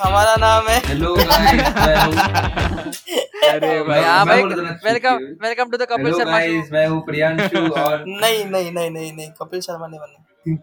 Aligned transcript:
हमारा 0.00 0.34
नाम 0.38 0.68
है 0.68 0.78
हेलो 0.86 1.14
हूँ 1.14 2.77
अरे 3.48 3.82
भाई 3.82 4.02
हाँ 4.02 4.24
भाई। 4.26 4.42
Welcome 4.42 5.16
welcome 5.42 5.70
to 5.70 5.76
the 5.76 5.82
Kapil 5.82 6.06
hello 6.06 6.18
Sharma 6.18 6.32
guys 6.32 6.72
मैं 6.72 6.86
हूँ 6.86 7.00
प्रियांशु 7.06 7.60
और 7.82 8.04
नहीं 8.08 8.44
नहीं 8.44 8.72
नहीं 8.72 8.90
नहीं 8.90 9.12
नहीं 9.12 9.30
कपिल 9.32 9.60
शर्मा 9.60 9.86
नहीं 9.86 10.00
बने 10.00 10.56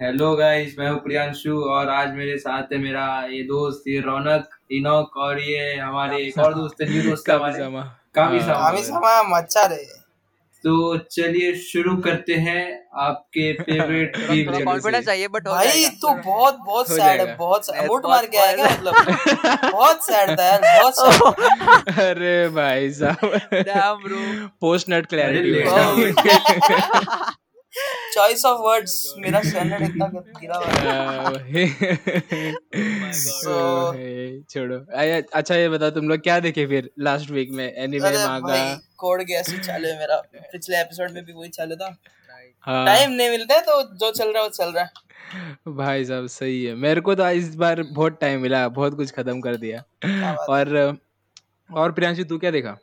हेलो 0.00 0.34
गाइस 0.36 0.78
मैं 0.78 0.88
हूँ 0.90 0.98
प्रियांशु 1.00 1.58
और 1.70 1.88
आज 1.88 2.14
मेरे 2.14 2.36
साथ 2.38 2.72
है 2.72 2.78
मेरा 2.78 3.06
ये 3.30 3.42
दोस्त 3.42 3.88
ये 3.88 4.00
रौनक 4.00 4.48
इनोक 4.72 5.16
और 5.16 5.40
ये 5.40 5.74
हमारे 5.76 6.22
एक 6.22 6.38
और 6.38 6.54
दोस्त 6.54 6.80
है 6.82 6.90
न्यू 6.90 7.02
दोस्त 7.02 7.26
काफ़ी 7.26 7.42
हमारे। 7.42 7.58
समा 7.60 7.80
हाँ। 7.80 8.76
समा 8.82 9.38
रहे। 9.66 10.03
तो 10.66 10.96
चलिए 11.12 11.54
शुरू 11.54 11.96
करते 11.96 12.34
हैं 12.34 12.60
आपके 12.98 13.52
फेवरेट 13.62 14.16
कॉन्फिडेंस 14.64 15.04
चाहिए 15.06 15.28
बट 15.28 15.48
भाई 15.48 15.84
तो 16.02 16.14
बहुत 16.14 16.58
बहुत 16.66 16.88
सैड 16.88 17.20
है 17.20 17.36
बहुत 17.36 17.66
sad- 17.66 17.86
बहुत- 17.86 18.08
मार 18.08 18.26
के 18.26 18.38
आएगा 18.38 18.64
मतलब? 18.64 18.94
बहुत 19.72 20.04
सैड 20.04 20.38
था 20.38 20.46
यार 20.46 20.60
बहुत 20.60 21.98
अरे 21.98 22.48
भाई 22.48 22.90
साहब. 22.90 24.50
Post 24.60 24.90
not 24.90 25.06
clarity 25.06 25.64
choice 28.14 28.44
of 28.44 28.60
words 28.60 29.14
मेरा 29.18 29.40
स्टैंडर्ड 29.40 29.82
इतना 29.82 30.06
गिरा 30.16 30.56
हुआ 30.56 31.38
है। 31.40 32.54
So- 33.14 34.50
छोड़ो। 34.50 34.78
अच्छा 35.34 35.54
ये 35.54 35.68
बताओ 35.68 35.90
तुम 35.90 36.08
लोग 36.08 36.18
क्या 36.18 36.40
देखे 36.40 36.66
फिर 36.66 36.90
लास्ट 37.00 37.30
वीक 37.30 37.50
में? 37.52 37.74
एनीमे 37.74 38.26
मांगा 38.26 38.48
भाई 38.48 38.76
कोड 38.96 39.22
गया 39.22 39.40
ऐसे 39.40 39.58
चालू 39.58 39.88
है 39.88 39.98
मेरा। 39.98 40.22
पिछले 40.34 40.80
एपिसोड 40.80 41.10
में 41.10 41.24
भी 41.24 41.32
वही 41.32 41.48
चालू 41.48 41.76
था। 41.76 41.96
हाँ। 42.60 42.86
टाइम 42.86 43.10
नहीं 43.10 43.30
मिलता 43.30 43.54
है 43.54 43.60
तो 43.60 43.96
जो 43.96 44.10
चल 44.12 44.28
रहा 44.28 44.38
है 44.38 44.42
वो 44.42 44.50
चल 44.50 44.72
रहा 44.72 44.84
है। 44.84 44.90
भाई 45.68 46.04
साहब 46.04 46.26
सही 46.26 46.64
है। 46.64 46.74
मेरे 46.74 47.00
को 47.00 47.14
तो 47.14 47.28
इस 47.30 47.54
बार 47.54 47.82
बहुत 47.82 48.18
टाइम 48.20 48.40
मिला 48.40 48.68
बहुत 48.68 48.96
कुछ 48.96 49.10
खत्म 49.10 49.40
कर 49.40 49.56
दिया। 49.56 49.78
और 50.34 50.96
और 51.74 51.92
प्रियांशु 51.92 52.24
तू 52.24 52.38
क्या 52.38 52.50
देखा? 52.50 52.78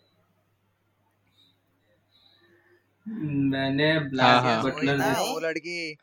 मैंने 3.08 3.92
हाँ, 3.92 4.10
ब्लैक 4.10 4.44
हाँ। 4.46 4.64
बटलर 4.64 4.98
वो 5.20 5.40
लड़की 5.40 5.98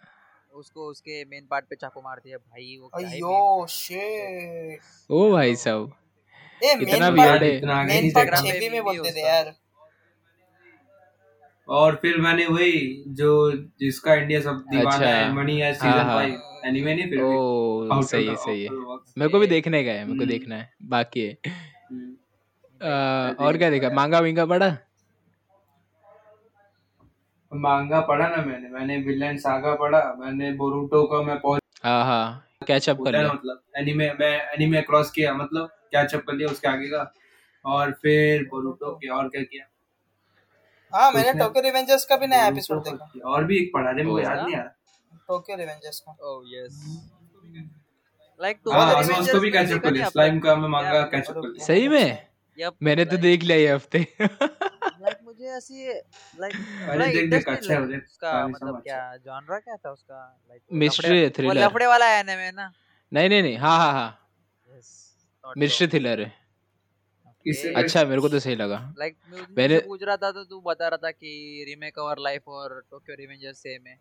उसको 0.53 0.89
उसके 0.91 1.25
मेन 1.25 1.47
पार्ट 1.51 1.65
पे 1.65 1.77
चाकू 1.77 2.01
मार 2.01 2.21
दिया 2.25 2.37
भाई 2.39 2.77
वो 2.83 2.89
क्या 2.89 3.09
ही 3.09 3.15
अयो 3.15 3.67
शिट 3.71 5.11
ओ 5.11 5.31
भाई 5.33 5.57
साहब। 5.57 5.93
इतना 6.63 7.11
मेन 7.11 7.25
weird 7.25 7.43
है। 7.43 7.57
इतना 7.57 7.75
आगे 7.75 7.93
मेन 7.93 8.01
नहीं 8.03 8.13
पार्ट 8.13 8.31
देखा। 8.31 8.43
छेवी 8.43 8.69
में 8.69 8.83
बोलते 8.85 9.13
थे 9.13 9.27
यार। 9.27 9.55
और 11.69 11.95
फिर 12.03 12.17
मैंने 12.19 12.47
वही 12.47 13.05
जो 13.09 13.31
जिसका 13.81 14.15
इंडिया 14.15 14.41
सब 14.41 14.65
दीवाना 14.71 14.91
अच्छा। 14.97 15.07
है 15.09 15.33
मनी 15.35 15.57
है 15.61 15.67
हाँ, 15.67 15.75
सीज़न 15.75 16.07
हाँ। 16.07 16.17
फाइव 16.17 16.67
एनीमे 16.67 16.95
नहीं 16.95 17.09
फिर 17.11 17.19
भी? 17.19 17.25
ओ 17.25 18.03
सही 18.03 18.27
है 18.27 18.37
सही 18.37 18.63
है। 18.65 18.71
मेरे 18.71 19.29
को 19.29 19.39
भी 19.39 19.47
देखने 19.47 19.85
का 19.85 19.91
है 19.91 20.05
मेरे 20.05 20.19
को 20.19 20.25
हम्म। 20.25 20.31
देखना 20.33 20.57
है 20.57 20.71
बाकी 20.83 21.21
है। 21.21 21.37
हम्म। 21.91 22.15
आ, 22.83 23.47
और 23.47 23.57
क्या 23.59 23.71
देखा? 23.71 23.91
मांगा 23.91 24.19
विंगा 24.21 24.47
पड़ा 24.47 24.77
मांगा 27.53 28.01
पढ़ा 28.01 28.29
ना 28.29 28.43
मैंने। 28.43 28.69
मैंने 28.69 28.97
विलेन 29.03 29.37
सागा 29.39 29.75
पढ़ा 29.75 30.01
मैंने 30.19 30.53
बोरुटो 30.53 31.05
का 31.07 31.23
मैं 31.23 31.39
पहुँच 31.41 31.63
हाँ 31.85 32.05
हाँ। 32.05 32.45
कैचअप 32.67 32.97
कर 32.97 33.01
होता 33.01 33.19
है 33.19 33.23
ना 33.23 33.23
लिया। 33.23 33.33
मतलब 33.35 33.63
एनीमे 33.77 34.11
मैं 34.21 34.31
एनीमे 34.53 34.81
क्रॉस 34.83 35.11
किया 35.11 35.33
मतलब 35.35 35.67
कैच 35.93 36.15
अप 36.15 36.23
कर 36.27 36.35
लिया 36.35 36.49
उसके 36.49 36.69
आगे 36.69 36.89
का। 36.89 37.13
और 37.65 37.93
फिर 38.03 38.45
बोरुटो 38.51 38.93
के 38.95 39.09
और 39.09 39.29
क्या 39.29 39.43
किया? 39.43 39.65
हाँ 40.93 41.11
मैंने 41.13 41.33
टोक्यो 41.39 41.63
रिवेंजर्स 41.63 42.05
का 42.05 42.17
भी 42.17 42.27
नया 42.27 42.47
एपिसोड 42.49 42.83
देखा। 42.85 43.31
और 43.31 43.45
भी 43.45 43.59
एक 43.59 43.71
पढ़ा 43.75 43.91
रे 43.91 44.03
मुझे 44.03 44.25
याद 44.25 44.39
नहीं 44.39 44.57
आ 44.57 44.59
रहा। 44.59 45.19
टोक्यो 45.29 45.57
रिवेंजर्स 45.57 46.01
का। 46.01 46.17
ओह 46.23 46.43
यस 46.55 46.83
लाइक 48.41 48.59
तो 48.65 48.73
हाँ 48.73 48.95
उसको 49.01 49.41
भी 49.41 49.51
कैच 49.51 49.73
अप 49.73 49.83
कर 49.83 49.93
लिया। 49.93 50.09
स्लाइम 50.09 50.39
का 50.41 50.55
मैं 50.57 50.69
मांगा 50.69 51.03
कैच 51.03 51.29
अप 51.29 51.35
कर 51.35 51.49
लिया। 51.49 51.65
सही 51.67 51.89
में? 51.89 52.27
मैंने 52.83 53.05
तो 53.05 53.17
देख 53.19 53.43
लिया 53.43 53.57
ये 53.57 53.73
हफ़्ते। 53.73 54.07
मुझे 55.39 55.51
ऐसी 55.51 55.89
लाइक 56.41 56.55
अरे 56.89 57.13
देख 57.13 57.31
देख 57.31 57.49
अच्छा 57.49 57.75
है 57.75 57.81
मुझे। 57.81 57.97
उसका 57.97 58.49
मतलब 58.49 58.83
क्या 58.83 59.17
जॉनरा 59.17 59.59
क्या 59.59 59.77
था 59.77 59.91
उसका? 59.91 60.41
लाइक 60.49 60.63
Mystery 60.75 61.47
वो 61.47 61.53
लफड़े 61.53 61.87
वाला 61.87 62.07
एनिमे 62.19 62.53
ना? 62.53 62.73
नहीं 63.13 63.29
नहीं 63.29 63.43
नहीं 63.43 63.57
हाँ 63.59 63.79
हाँ 63.79 63.93
हाँ। 63.93 64.31
मिस्ट्री 65.59 65.89
थ्रिलर 65.89 66.21
है। 66.21 66.33
इससे 67.47 67.75
अच्छा 67.75 68.05
मेरे 68.05 68.21
को 68.21 68.29
तो 68.29 68.39
सही 68.39 68.55
लगा। 68.55 68.95
लाइक 68.99 69.17
मैंने- 69.51 69.87
पूछ 69.87 70.03
रहा 70.03 70.17
था 70.17 70.33
तो 70.33 70.45
तू 70.45 70.61
बता 70.61 70.89
रहा 70.89 70.97
था 70.97 71.11
कि 71.11 71.65
रीमेक 71.69 71.99
और 71.99 72.19
लाइफ 72.19 72.49
और 72.49 72.85
टोक्यो 72.91 73.17
रिवेंजर्स 73.17 73.59
सेम 73.59 73.87
है। 73.87 74.01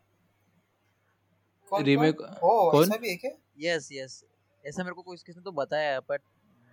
कौन 1.70 1.84
Remake- 1.84 2.14
कौन? 2.22 2.84
ऐसा 2.84 2.98
भी 2.98 3.10
है 3.10 3.16
क्या? 3.16 3.32
यस 3.60 3.90
यस 3.92 4.24
ऐसा 4.66 4.84
मेरे 4.84 4.94
को 4.94 5.02
कोई 5.02 5.18
किसी 5.18 5.40
ने 5.40 5.44
तो 5.44 5.52
बताया 5.52 6.00
बट 6.00 6.22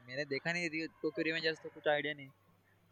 मैंने 0.08 0.24
देखा 0.24 0.52
नहीं 0.52 0.70
टोक्यो 0.86 1.22
रिवेंजर्स 1.22 1.58
तो 1.62 1.68
कुछ 1.68 1.88
आइडिया 1.88 2.14
नहीं। 2.14 2.28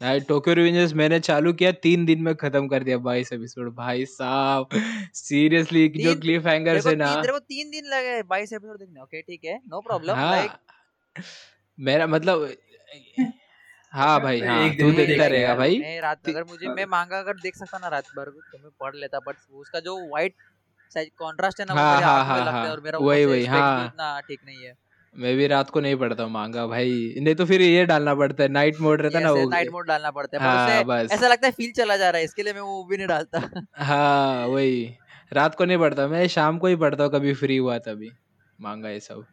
यार 0.03 0.19
टोक्यो 0.29 0.53
रिवेंजर्स 0.53 0.93
मैंने 0.99 1.19
चालू 1.19 1.51
किया 1.59 1.71
तीन 1.83 2.05
दिन 2.05 2.21
में 2.21 2.33
खत्म 2.35 2.67
कर 2.67 2.83
दिया 2.83 2.97
बाईस 3.05 3.31
एपिसोड 3.33 3.73
भाई 3.75 4.05
साहब 4.05 4.69
सीरियसली 5.15 5.87
जो 5.97 6.15
क्लिफ 6.21 6.45
हैंगर 6.47 6.79
से 6.81 6.95
ना। 6.95 7.13
तेरे 7.15 7.33
को 7.33 7.39
तीन 7.39 7.69
दिन 7.71 7.85
लगे 7.93 8.21
22 8.25 8.53
एपिसोड 8.53 8.79
देखने। 8.79 9.01
ओके 9.01 9.21
ठीक 9.21 9.45
है 9.45 9.55
नो 9.67 9.81
प्रॉब्लम 9.81 10.15
हाँ। 10.15 10.31
लाइक 10.31 11.23
मेरा 11.77 12.07
मतलब 12.07 12.47
हाँ 13.93 14.19
भाई 14.21 14.39
हाँ 14.41 14.69
तू 14.75 14.91
देखता 14.91 15.25
रहेगा 15.27 15.55
भाई। 15.55 15.79
मैं 15.79 15.99
रात 16.01 16.29
अगर 16.29 16.43
मुझे 16.43 16.67
मैं 16.69 16.85
मांगा 16.89 17.19
अगर 17.19 17.39
देख 17.39 17.55
सकता 17.55 17.77
ना 17.77 17.87
रात 17.87 18.07
भर 18.17 18.29
तो 18.29 18.57
मैं 18.57 18.71
पढ़ 18.79 18.95
लेता 18.95 19.19
बट 19.27 19.35
उसका 19.55 19.79
जो 19.79 19.97
व्हाइट 20.07 20.35
कॉन्ट्रास्ट 21.19 21.59
है 21.59 21.65
ना 21.65 21.73
हाँ, 21.73 22.01
हाँ, 22.01 22.25
हाँ, 22.25 22.51
हाँ। 22.51 22.69
और 22.71 22.79
मेरा 22.81 22.97
वही, 22.99 23.25
वही, 23.25 23.45
हाँ। 23.45 24.21
ठीक 24.21 24.39
नहीं 24.45 24.65
है। 24.65 24.73
मैं 25.15 25.35
भी 25.37 25.47
रात 25.47 25.69
को 25.69 25.79
नहीं 25.79 25.95
पढ़ता 25.95 26.23
हूँ 26.23 26.31
मांगा 26.31 26.65
भाई। 26.67 27.13
नहीं 27.17 27.35
तो 27.35 27.45
फिर 27.45 27.61
ये 27.61 27.85
डालना 27.85 28.15
पड़ता 28.15 28.43
है 28.43 28.49
नाइट 28.49 28.79
मोड 28.81 29.01
रहता 29.01 29.17
है 29.17 29.23
ना 29.23 29.31
वो। 29.31 29.49
नाइट 29.49 29.71
मोड 29.71 29.87
डालना 29.87 30.11
पड़ता 30.11 30.37
है 30.37 30.43
हाँ, 30.43 30.83
बस। 30.83 31.11
ऐसा 31.11 31.27
लगता 31.27 31.47
है 31.47 31.51
फील 31.51 31.71
चला 31.71 31.97
जा 31.97 32.09
रहा 32.09 32.19
है 32.19 32.25
इसके 32.25 32.43
लिए 32.43 32.53
मैं 32.53 32.61
वो 32.61 32.83
भी 32.83 32.97
नहीं 32.97 33.07
डालता। 33.07 33.65
हाँ 33.75 34.47
वही। 34.47 34.97
रात 35.33 35.55
को 35.55 35.65
नहीं 35.65 35.77
पढ़ता 35.77 36.07
मैं 36.07 36.27
शाम 36.27 36.57
को 36.57 36.67
ही 36.67 36.75
पढ़ता 36.75 37.03
हूँ 37.03 37.11
कभी 37.11 37.33
फ्री 37.33 37.57
हुआ 37.57 37.77
तभी। 37.79 38.11
मांगा 38.59 38.89
ये 38.89 38.99
सब। 38.99 39.23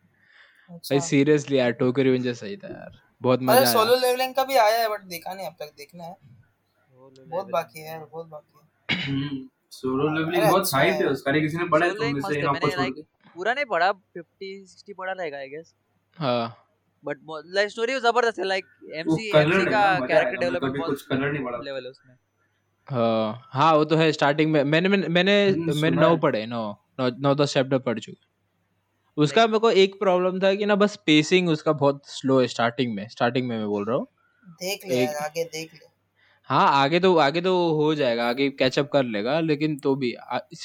अच्छा। 0.71 0.95
भाई 0.95 1.01
सीरियसली 1.01 1.59
यार 1.59 1.71
टोक्यो 1.73 2.05
रिवेंजर 2.05 2.35
सही 2.35 2.57
था 2.57 2.69
यार। 2.69 3.01
बहुत 3.23 3.43
मज़ा 3.43 3.65
सोलो 3.73 3.97
लेवलिंग 3.97 4.35
का 4.35 4.45
भी 4.45 4.57
आया 4.57 4.79
है 4.79 4.89
बट 4.89 5.01
देखा 5.07 5.35
नहीं 5.35 5.47
अब 5.47 5.55
तक 5.61 5.73
देखना 5.79 6.05
है। 6.05 6.17
बहुत 7.27 7.51
बाकी 7.51 7.81
है 7.81 7.99
बहुत 8.01 8.27
बाकी 8.27 8.93
है। 8.93 9.49
सोलो 9.71 10.09
लेवलिंग 10.15 10.43
बहुत 10.43 10.63
अच्छा 10.63 10.77
हाइप 10.79 10.95
है। 10.95 11.07
उसका 11.07 11.33
किसी 11.33 11.57
ने 11.57 11.65
पढ़ा 11.65 11.87
है 11.87 11.93
Solo 11.93 12.01
तुम 12.01 12.13
में 12.13 12.21
से 12.23 12.41
है, 12.41 12.91
पूरा 13.35 13.55
नहीं 13.55 13.65
पढ़ा 13.65 13.91
50 14.17 14.75
60 14.79 14.95
पढ़ा 14.99 15.13
रहेगा 15.13 15.39
आई 15.39 15.49
गेस 15.49 15.75
हाँ। 16.17 16.57
बट 17.05 17.19
लाइक 17.55 17.71
स्टोरी 17.71 17.99
ज़बरदस्त 18.01 18.39
है 18.39 18.45
लाइक 18.45 18.65
एमसी 18.95 19.29
एमसी 19.37 19.65
का 19.67 19.83
कैरेक्टर 20.07 20.37
मतलब 20.37 20.41
डेवलपमेंट 20.41 20.75
कभी 20.75 20.83
कुछ 20.87 21.03
कलर 21.03 21.33
नहीं 21.33 21.45
पड़ा। 21.45 21.59
लेवल 21.59 21.85
है 21.85 21.91
उसमें। 21.91 22.15
हाँ 22.89 23.49
हाँ 23.53 23.73
वो 23.75 23.85
तो 23.85 23.97
है 23.97 24.11
स्टार्टिंग 24.13 24.53
में 24.53 24.63
मैंने 24.65 24.89
मैंने 24.89 25.09
मैंने 25.09 25.35
हम्म, 25.49 25.81
मैंने 25.81 25.97
नौ 25.97 26.17
पढ़े 26.17 26.45
नौ 26.47 26.63
नौ 27.01 27.09
नौ 27.19 27.35
दस 27.35 27.55
चैप्टर 27.55 27.79
पढ़ 27.79 27.99
चुके। 27.99 28.29
उसका 29.17 29.47
मेरे 29.47 29.59
को 29.59 29.71
एक 29.71 29.99
प्रॉब्लम 29.99 30.41
था 30.41 30.55
कि 30.55 30.67
ना 30.67 30.75
बस 30.77 30.97
पेसिंग 31.07 31.49
उसका 31.49 31.73
बहुत 31.73 32.03
स्लो 32.07 32.41
है 32.41 32.47
स्टार्टिंग 32.47 32.95
में 32.95 33.07
स्टार्टिंग 33.09 33.49
में 33.49 33.57
मैं 33.59 33.67
बोल 33.69 33.85
रहा 33.85 33.97
हूँ। 33.97 34.07
देख 34.61 34.87
ले 34.87 35.07
आगे 35.07 35.45
देख 35.45 35.75
ले। 35.75 35.90
हाँ 36.51 36.67
आगे 36.75 36.99
तो 37.01 37.15
आगे 37.19 37.41
तो 37.41 37.51
हो 37.75 37.95
जाएगा 37.95 38.29
आगे 38.29 38.49
कैचअप 38.51 38.89
कर 38.93 39.05
लेगा 39.07 39.39
लेकिन 39.41 39.77
तो 39.79 39.95
भी 39.95 40.15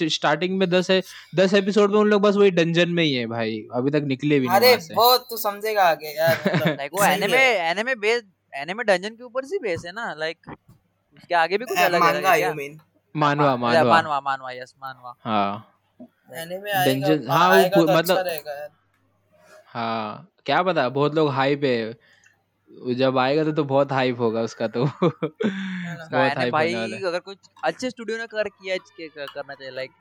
स्टार्टिंग 0.09 0.57
में 0.57 0.69
दस 0.69 0.89
है 0.91 1.01
दस 1.35 1.53
एपिसोड 1.53 1.91
में 1.91 1.99
उन 1.99 2.07
लोग 2.07 2.21
बस 2.21 2.35
वही 2.35 2.51
डंजन 2.51 2.89
में 2.89 3.03
ही 3.03 3.13
है 3.13 3.25
भाई 3.27 3.59
अभी 3.73 3.91
तक 3.91 4.03
निकले 4.05 4.39
भी 4.39 4.47
नहीं 4.47 4.55
अरे 4.57 4.67
वहाँ 4.67 4.79
से। 4.79 4.93
वो 4.93 5.17
तू 5.29 5.37
समझेगा 5.37 5.83
आगे 5.83 6.15
यार 6.17 6.37
मतलब 6.47 6.75
लाइक 6.77 6.91
वो 6.93 7.03
सही 7.03 7.13
एनिमे 7.13 7.37
है। 7.37 7.69
एनिमे 7.71 7.95
बेस 7.95 8.23
एनिमे 8.53 8.83
डंजन 8.83 9.15
के 9.15 9.23
ऊपर 9.23 9.45
से 9.45 9.57
बेस 9.57 9.83
है 9.85 9.91
ना 9.91 10.13
लाइक 10.17 10.49
उसके 10.49 11.35
आगे 11.35 11.57
भी 11.57 11.65
कुछ 11.65 11.77
Eh, 11.77 11.83
अलग 11.85 12.03
है 12.03 12.13
मांगा 12.13 12.35
क्या? 12.37 12.53
मीन 12.53 12.79
मानवा 13.15 13.55
मानवा। 13.57 13.83
मानवा 13.83 14.19
मानवा 14.21 14.51
यस 14.51 14.73
मानवा। 14.81 15.15
हाँ। 15.23 15.71
एनिमे 16.33 16.71
आएगा 16.71 17.07
Dungeon- 17.07 17.29
हाँ, 17.29 17.47
वो 17.49 17.53
आएगा 17.55 17.77
तो 17.77 17.81
मतलब- 17.83 17.99
अच्छा 18.17 18.21
रहेगा 18.21 18.59
यार। 18.59 18.69
हाँ 19.67 20.27
क्या 20.45 20.61
पता 20.63 20.87
बहुत 20.89 21.15
लोग 21.15 21.29
हाइप 21.31 21.63
है। 21.63 21.85
वो 21.85 21.93
जब 22.75 23.18
आएगा 23.18 23.44
तो, 23.44 23.51
तो 23.51 23.63
बहुत 23.63 23.92
हाइप 23.92 24.19
होगा 24.19 24.42
उसका 24.42 24.68
तो। 24.68 24.86
बहुत 25.01 26.12
गाने 26.12 26.33
हाइप 26.36 26.54
भाई 26.54 26.74
अगर 26.74 27.19
कुछ 27.19 27.38
अच्छे 27.63 27.89
स्टूडियो 27.89 28.18
ने 28.18 28.27
कर 28.27 28.50
किया 28.50 28.77
करना 29.07 29.54
चाहिए 29.54 29.72
लाइक 29.72 29.92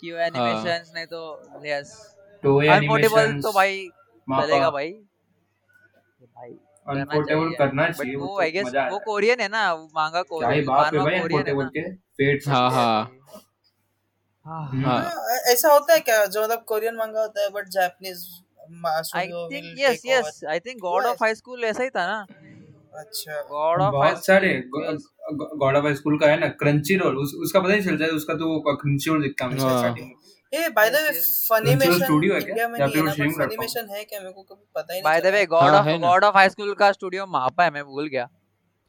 क्यू 0.00 0.16
हाँ। 0.16 0.24
एनिमेशंस 0.26 0.92
नहीं 0.94 1.06
तो 1.06 1.62
यस 1.66 2.16
अनपोर्टेबल 2.44 3.20
एनिमेशंस 3.20 3.42
तो 3.42 3.52
भाई 3.52 3.88
चलेगा 4.28 4.70
भाई। 4.70 4.92
तो 4.92 6.26
भाई 6.26 6.50
अनपोर्टेबल 6.86 7.54
करना 7.54 7.88
चाहिए 7.90 8.16
वो 8.16 8.26
तो 8.26 8.40
आई 8.40 8.50
गेस 8.50 8.66
वो 8.66 8.98
कोरियन 8.98 9.40
है 9.40 9.48
ना 9.48 9.74
मांगा 9.94 10.22
कोरियन 10.22 10.64
बात 10.66 10.94
है 10.94 10.98
मानवा 10.98 11.04
भाई 11.04 11.20
कोरियन 11.20 11.46
है 11.46 11.52
अनपोर्टेबल 11.52 11.68
के 11.68 11.92
फेट्स 11.92 12.48
हाँ 12.48 12.70
हाँ। 12.70 13.18
हाँ। 14.46 14.64
हाँ। 14.66 14.82
हाँ, 14.82 15.10
ऐसा 15.52 15.72
होता 15.72 15.92
है 15.94 16.00
क्या 16.00 16.24
जो 16.26 16.42
मतलब 16.42 16.64
कोरियन 16.64 16.94
मंगा 16.94 17.20
होता 17.20 17.42
है 17.42 17.50
but 17.50 17.68
Japanese 17.68 18.41
over 18.64 19.74
yes 19.78 20.40
I 20.48 20.58
think 20.60 20.80
God 20.80 21.04
of 21.04 21.16
High 21.20 21.34
School 21.34 21.64
ऐसा 21.64 21.82
ही 21.82 21.90
था 21.90 22.06
ना। 22.06 22.26
अच्छा। 23.00 23.42
गॉड 23.42 23.80
ऑफ़ 23.80 23.94
हाई 23.94 24.10
बहुत 24.10 24.26
सारे 24.26 24.62
गॉड 24.72 25.76
ऑफ़ 25.76 25.92
स्कूल 25.92 26.18
का 26.18 26.26
है 26.26 26.40
ना 26.40 26.48
क्रंची 26.48 26.96
रोल 26.96 27.16
उस, 27.18 27.34
उसका 27.34 27.60
पता 27.60 27.72
नहीं 27.72 27.82
चलता 27.82 28.04
है 28.04 28.10
उसका 28.10 28.34
तो 28.34 28.48
वो 28.48 28.74
क्रंची 28.76 29.10
रोल 29.10 29.22
दिखता 29.22 29.44
है 29.44 29.58
हाँ। 29.58 29.78
स्टार्टिंग 29.78 30.06
में। 30.06 30.14
ए 30.54 30.68
by 30.68 30.90
the 30.90 30.92
way 30.92 31.00
Yes, 31.00 31.16
yes. 31.16 31.48
Funimation 31.48 32.04
studio 32.04 32.32
है 32.32 32.40
क्या? 32.40 32.56
या 32.56 32.68
फिर 32.68 32.96
है 32.96 33.04
ना 33.04 33.12
streaming 33.12 33.38
बट 33.38 33.42
platform? 33.42 33.48
फनीमेशन 33.48 33.88
है 33.90 34.04
क्या? 34.04 34.20
मेरे 34.20 34.32
को 34.32 34.42
कभी 34.42 34.64
पता 34.74 34.94
ही 34.94 35.00
नहीं 35.00 35.04
बाय 35.04 35.20
द 35.20 35.22
चला। 35.22 35.30
वे 35.30 35.46
गॉड 35.46 35.62
हाँ, 35.62 35.78
ऑफ़ 35.80 35.86
है 35.86 35.98
ना। 35.98 36.06
गॉड 36.08 36.24
ऑफ़ 36.24 36.34
हाई 36.36 36.48
स्कूल 36.48 36.74
का 36.74 36.92
स्टूडियो 36.92 37.26
मापा 37.26 37.64
है 37.64 37.70
मैं 37.70 37.84
भूल 37.84 38.08
गया। 38.08 38.28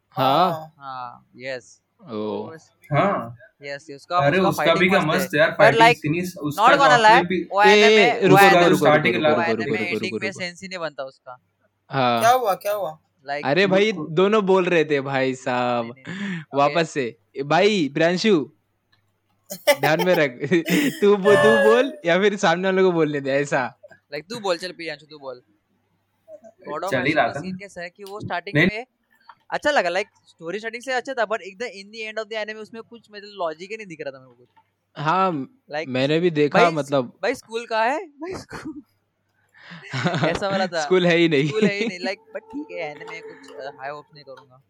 हाँ। 0.10 0.74
हाँ। 0.80 1.32
यस 1.36 1.80
ओ 1.82 1.83
हाँ। 2.04 3.38
यस 3.64 3.88
उसका 3.96 4.18
अरे 4.18 4.40
उसका 4.40 4.74
भी 4.76 4.90
क्या 4.90 5.00
मस्त 5.00 5.36
यार 5.36 5.52
फाइटिंग 5.52 5.80
लाइक 5.80 5.98
उसका 6.44 6.68
नॉट 6.68 6.78
गोना 6.80 6.98
लाई 6.98 7.22
वो 7.22 7.64
ए, 7.64 7.68
एनिमे 7.68 8.04
ए, 8.04 8.20
वो 8.22 8.28
रुको, 8.28 8.68
रुको, 8.70 8.86
starting 8.86 9.16
रुको, 9.16 9.30
रुको, 9.30 9.42
वो 9.42 9.54
रुको, 9.54 9.76
एनिमे 9.76 9.78
रुको, 9.78 9.96
एंडिंग 9.96 10.20
में 10.24 10.32
सेंस 10.32 10.62
ही 10.62 10.68
नहीं 10.68 10.80
बनता 10.80 11.04
उसका। 11.04 11.38
क्या 11.90 12.30
हुआ 12.30 12.54
क्या 12.56 12.74
हुआ? 12.74 12.98
लाइक 13.28 13.46
अरे 13.46 13.68
भाई 13.68 13.92
दोनों 13.92 14.46
बोल 14.46 14.66
रहे 14.66 14.86
थे 14.86 15.02
भाई 15.02 15.36
साहब। 15.36 15.94
वापस 16.56 16.90
से। 16.90 17.06
भाई 17.46 17.90
प्रियांशु 17.94 18.52
ध्यान 19.70 20.06
में 20.06 20.16
रख। 20.16 20.38
तू 21.02 21.16
बो, 21.18 21.32
तू 21.32 21.52
बोल 21.64 21.94
या 22.06 22.20
फिर 22.20 22.36
सामने 22.36 22.68
वाले 22.68 22.82
को 22.82 22.92
बोलने 22.92 23.22
दे 23.22 23.32
ऐसा। 23.32 23.80
लाइक 23.94 24.26
तू 24.30 24.40
बोल 24.40 24.58
चल 24.58 24.72
प्रियांशु 24.72 25.06
तू 25.06 25.20
बोल। 25.20 25.42
गॉड 26.70 26.84
ऑफ़ 26.84 26.92
चल 26.92 27.04
ही 27.04 27.14
रहा 27.14 27.28
था। 27.28 27.40
सीन 27.40 27.56
कैसा 27.58 27.82
है 27.82 27.90
कि 27.90 28.04
वो 28.04 28.20
स्टार्टिंग 28.20 28.58
में 28.58 28.86
अच्छा 29.54 29.72
लगा 29.72 29.90
लाइक 29.90 30.08
स्टोरी 30.28 30.60
स्टार्टिंग 30.60 30.84
से 30.84 30.94
अच्छा 30.94 31.14
था 31.14 31.26
बट 31.26 31.42
एकदम 31.42 31.66
in 31.66 31.92
the 31.92 31.96
end 31.96 32.20
of 32.20 32.28
the 32.28 32.34
anime 32.34 32.60
उसमें 32.60 32.82
कुछ 32.84 33.08
मतलब 33.12 33.30
लॉजिक 33.36 33.72
ही 33.72 33.78
नहीं 33.78 33.88
दिख 33.88 34.02
रहा 34.02 34.12
था 34.12 34.20
मेरे 34.20 34.30
को 34.30 34.36
कुछ। 34.36 34.48
हाँ 34.98 35.32
लाइक 35.72 35.90
मैंने 35.90 36.20
भी 36.20 36.30
देखा 36.32 36.60
भाई 36.60 36.72
मतलब 36.72 37.20
भाई 37.24 37.36
स्कूल 37.36 37.66
का 37.66 37.84
है? 37.84 38.08
भाई 38.08 38.34
स्कूल 38.36 38.82
ऐसा 40.30 40.50
वाला 40.50 40.68
था? 40.68 40.82
स्कूल 40.82 41.06
है 41.06 41.16
ही 41.18 41.30
नहीं। 41.30 41.48
स्कूल 41.48 41.64
है 41.64 41.74
ही 41.74 41.88
नहीं 41.88 42.00
लाइक 42.00 42.20
बट 42.36 42.42
ठीक 42.42 42.72
है 42.72 42.92
एनिमे 42.92 43.20
कुछ 43.22 43.52
हाई 43.80 43.90
होप्स 43.90 44.14
नहीं 44.14 44.24
करूँगा। 44.24 44.62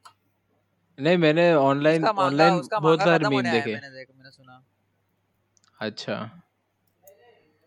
नहीं 1.00 1.18
मैंने 1.18 1.53
ऑनलाइन 1.53 2.06
ऑनलाइन 2.06 2.62
बहुत 2.81 3.00
सारे 3.00 3.30
मीम 3.30 3.41
देखे। 3.41 3.74
मैंने 3.74 3.89
देख 3.89 4.07
मैंने 4.18 4.31
सुना। 4.31 4.63
अच्छा। 5.80 6.41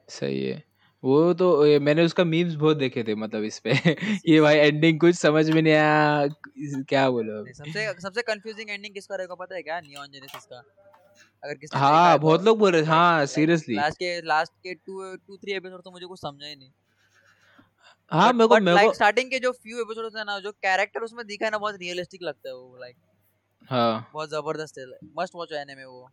सही 0.08 0.44
है। 0.46 0.65
वो 1.06 1.32
तो 1.34 1.66
ये 1.66 1.78
मैंने 1.78 2.04
उसका 2.04 2.24
मीम्स 2.24 2.54
बहुत 2.54 2.76
देखे 2.76 3.02
थे 3.04 3.14
मतलब 3.14 3.44
इस 3.44 3.58
पे। 3.58 3.72
ये 4.28 4.40
भाई 4.40 4.56
एंडिंग 4.56 5.00
कुछ 5.00 5.14
समझ 5.14 5.50
में 5.50 5.60
नहीं 5.62 5.74
आया 5.74 6.26
क्या 6.88 7.08
बोलो 7.10 7.44
सबसे 7.54 7.92
सबसे 8.00 8.22
कंफ्यूजिंग 8.22 8.70
एंडिंग 8.70 8.94
किसका 8.94 9.16
रहेगा 9.16 9.34
पता 9.34 9.54
है 9.54 9.62
क्या? 9.62 9.80
नियॉन 9.80 10.08
जेनेसिस 10.10 10.44
का। 10.44 10.62
अगर 11.44 11.54
किसने 11.54 11.80
हाँ 11.80 12.18
बहुत 12.18 12.42
लोग 12.44 12.58
बोल 12.58 12.72
रहे 12.72 12.82
थे 12.82 12.86
हाँ 12.86 13.26
सीरियसली 13.26 13.74
लास्ट 13.74 13.98
के 13.98 14.20
लास्ट 14.22 14.52
के 14.52 14.74
टू 14.74 15.14
टू 15.16 15.36
थ्री 15.36 15.52
एपिसोड 15.52 15.82
तो 15.82 15.90
मुझे 15.90 16.06
कुछ 16.06 16.20
समझा 16.20 16.46
ही 16.46 16.56
नहीं। 16.56 16.70
हाँ 18.12 18.32
मेरे 18.32 18.48
को 18.48 18.60
मेरे 18.60 18.86
को 18.86 18.92
स्टार्टिंग 18.94 19.30
के 19.30 19.38
जो 19.38 19.52
फ्यू 19.52 19.80
एपिसोड 19.80 20.16
है 20.16 20.24
ना 20.24 20.38
जो 20.40 20.52
कैरेक्टर 20.52 21.00
उसमें 21.00 21.26
दिखा 21.26 21.44
है 21.44 21.50
ना 21.50 21.58
बहुत 21.58 21.74
रियलिस्टिक 21.80 22.22
लगता 22.22 22.48
है 22.48 22.54
वो 22.54 22.76
लाइक 22.80 22.96
हाँ। 23.70 24.10
बहुत 24.12 24.30
ज़बरदस्त 24.30 24.78
है 24.78 24.84
मस्ट 25.18 25.34
वॉच 25.34 25.52
एनिमे 25.52 25.84
वो। 25.84 26.08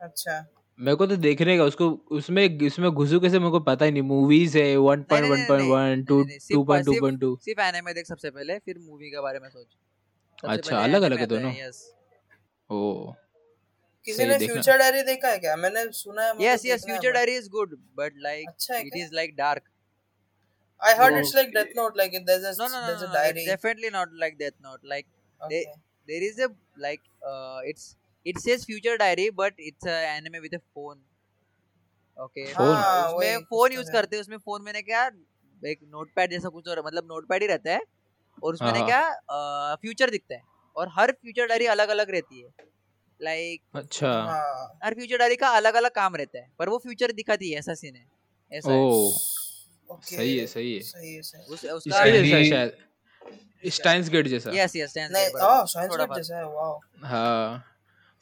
अच्छा। 0.00 0.59
मेरे 0.80 0.96
को 0.96 1.06
तो 1.06 1.16
देखने 1.16 1.56
का 1.58 1.64
उसको 1.64 1.88
उसमें 2.10 2.66
उसमें 2.66 2.90
घुसू 2.90 3.20
कैसे 3.20 3.38
मेरे 3.38 3.50
को 3.50 3.60
पता 3.60 3.84
ही 3.84 3.90
नहीं। 3.90 4.02
मूवीज़ 4.02 4.58
है 4.58 4.76
one 4.76 5.02
point 5.10 5.26
one 5.30 5.44
point 5.48 5.70
one 5.70 6.04
two 6.08 6.22
two 6.24 6.62
point 6.64 6.86
two 6.86 7.00
point 7.00 7.20
two 7.20 7.36
सिर्फ़ 7.44 7.60
एनिमे 7.60 7.92
देख 7.94 8.06
सबसे 8.06 8.30
पहले 8.30 8.58
फिर 8.58 8.78
मूवी 8.78 9.10
के 9.10 9.20
बारे 9.20 9.38
में 9.38 9.48
सोच। 9.48 9.66
अच्छा, 10.44 10.78
अलग-अलग 10.78 11.18
है 11.18 11.26
दोनों? 11.26 11.52
ओ 12.70 13.12
किसी 14.04 14.24
ने 14.24 14.38
फ्यूचर 14.38 14.78
डायरी 14.78 15.02
देखा 15.02 15.28
है 15.28 15.38
क्या? 15.38 15.56
मैंने 15.56 15.84
सुना 15.92 16.22
है 16.22 16.32
yes 16.42 16.66
yes 16.66 16.84
future 16.84 17.12
diary 17.12 17.36
is 17.36 17.48
good 17.50 17.76
but 17.98 18.14
like 18.16 18.70
it 18.70 18.96
is 18.96 19.14
like 19.14 19.36
dark 19.36 19.62
I 20.82 20.94
heard 20.98 21.16
it's 21.16 21.34
like 21.36 21.48
death 21.54 21.76
note 21.76 21.96
like 21.96 22.12
there's 22.26 22.44
a 22.44 22.52
no 22.58 22.68
there's 22.72 23.02
no, 23.02 23.08
a 23.08 23.14
diary. 23.14 23.40
it's 23.40 23.50
definitely 23.50 23.90
not 23.90 24.18
like 24.24 24.38
death 24.38 24.58
note 24.66 24.92
like 24.92 25.06
okay. 25.40 25.64
there 26.08 26.22
is 26.28 26.38
a 26.46 26.48
like 26.84 27.02
uh 27.32 27.72
it's 27.72 27.84
it 28.26 28.38
says 28.38 28.64
future 28.64 28.96
diary 28.98 29.30
but 29.30 29.52
it's 29.58 29.86
a 29.86 29.96
anime 30.08 30.42
with 30.42 30.52
a 30.54 30.60
phone. 30.74 30.98
Okay. 32.16 32.46
Phone? 32.46 32.74
हाँ, 32.76 33.06
उसमें 33.06 33.44
phone 33.50 33.72
use 33.72 33.90
करते 33.92 34.16
हैं 34.16 34.20
उसमें 34.20 34.36
phone 34.38 34.62
में 34.62 34.72
ना 34.72 34.80
क्या 34.80 35.04
एक 35.62 35.80
notepad 35.84 36.30
जैसा 36.30 36.48
कुछ 36.48 36.68
और 36.68 36.82
मतलब 36.86 37.04
नोटपैड 37.04 37.42
ही 37.42 37.48
रहता 37.48 37.72
है 37.72 37.80
और 38.42 38.54
उसमें 38.54 38.72
ना 38.72 38.78
हाँ, 38.78 38.86
क्या 38.86 39.76
फ्यूचर 39.76 40.10
दिखता 40.10 40.34
है 40.34 40.42
और 40.76 40.88
हर 40.96 41.12
फ्यूचर 41.12 41.46
डायरी 41.46 41.66
अलग 41.66 41.88
अलग 41.88 42.10
रहती 42.10 42.40
है। 42.40 42.48
लाइक 43.20 43.62
अच्छा। 43.74 44.12
हाँ। 44.12 44.78
हर 44.84 44.94
फ्यूचर 44.94 45.18
डायरी 45.18 45.36
का 45.36 45.48
अलग 45.56 45.74
अलग 45.74 45.90
काम 45.94 46.16
रहता 46.16 46.38
है 46.38 46.50
पर 46.58 46.68
वो 46.68 46.78
फ्यूचर 46.78 47.12
दिखाती 47.12 47.50
है 47.52 47.58
ऐसा 47.58 47.74
सीन 47.74 47.96
है 47.96 48.06
ऐसा 48.52 48.72
है। 48.72 48.78
ओ 48.78 49.10
okay 49.92 50.16
सही 50.16 50.36
है 50.36 50.46
सही 50.46 50.74
है। 50.74 50.82
सही 50.82 51.14
है 51.14 51.22
सही 51.22 51.40
है। 51.40 51.46
उस 51.46 51.64
उसका 51.64 52.02
है। 52.02 52.44
शायद 52.50 53.70
स्टाइन्स 53.70 54.08
गेट 54.10 54.28
जैसा। 54.28 54.50
यस 54.54 54.76
यस 54.76 54.90
स्टैंड 54.90 55.12
नहीं 55.12 55.26
ओह 55.48 55.64
साइंस 55.66 55.96
गेट 55.96 56.14
जैसा 56.16 56.36
है 56.36 56.44
वाओ 56.44 56.78
हाँ। 57.04 57.64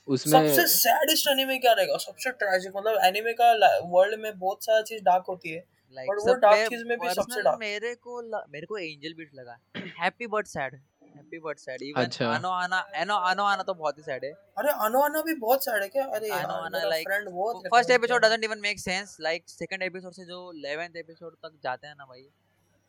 उसमें 0.08 0.48
सबसे 0.48 0.66
सैडेस्ट 0.66 1.28
एनीमे 1.28 1.58
क्या 1.58 1.72
रहेगा 1.72 1.96
सबसे 1.96 2.30
ट्रेजिक 2.34 2.72
मतलब 2.76 3.00
एनीमे 3.04 3.32
का 3.32 3.52
वर्ल्ड 3.86 4.20
में 4.20 4.38
बहुत 4.38 4.64
सारा 4.64 4.82
चीज़ 4.82 5.02
डार्क 5.02 5.24
होती 5.28 5.50
है 5.50 5.64
लाइक 5.96 6.08
But 6.10 6.18
वो 6.18 6.34
में 6.52 6.68
चीज़ 6.68 6.84
में 6.84 6.98
भी 6.98 7.08
सबसे 7.14 7.42
dark। 7.42 7.58
मेरे 7.58 7.94
को 7.94 8.20
ल- 8.20 8.42
मेरे 8.50 8.66
को 8.66 8.78
एंजल 8.78 9.14
बीट 9.14 9.30
लगा 9.34 9.58
happy 9.98 10.26
but 10.26 10.46
sad 10.46 10.74
happy 10.74 11.38
but 11.38 11.58
sad 11.58 11.82
even 11.82 12.02
अच्छा। 12.04 12.28
आनो 12.28 12.48
आना 12.48 12.80
एनो 12.94 13.14
आनो 13.14 13.44
आना 13.44 13.62
तो 13.62 13.74
बहुत 13.74 13.98
ही 13.98 14.02
सैड 14.02 14.24
है 14.24 14.32
अरे 14.58 14.72
अनो 14.84 15.00
अनो 15.00 15.22
भी 15.22 15.34
बहुत 15.34 15.64
सैड 15.64 15.82
है 15.82 15.88
क्या 15.88 16.04
अरे 16.04 16.30
आनो 16.30 16.54
आना 16.54 16.82
लाइक 16.84 17.08
फ्रेंड 17.08 17.28
बहुत 17.28 17.66
first 17.66 17.90
episode 17.90 18.24
doesn't 18.24 18.44
even 18.44 18.58
make 18.58 18.80
sense 18.80 19.16
like 19.20 19.48
second 19.48 19.82
episode 19.82 20.12
से 20.12 20.24
जो 20.24 20.40
11th 20.60 20.96
एपिसोड 20.96 21.34
तक 21.36 21.58
जाते 21.62 21.86
हैं 21.86 21.94
ना 21.94 22.04
भाई 22.04 22.26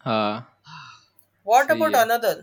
हाँ 0.06 0.62
about 1.48 1.96
है। 1.96 2.06
another? 2.06 2.36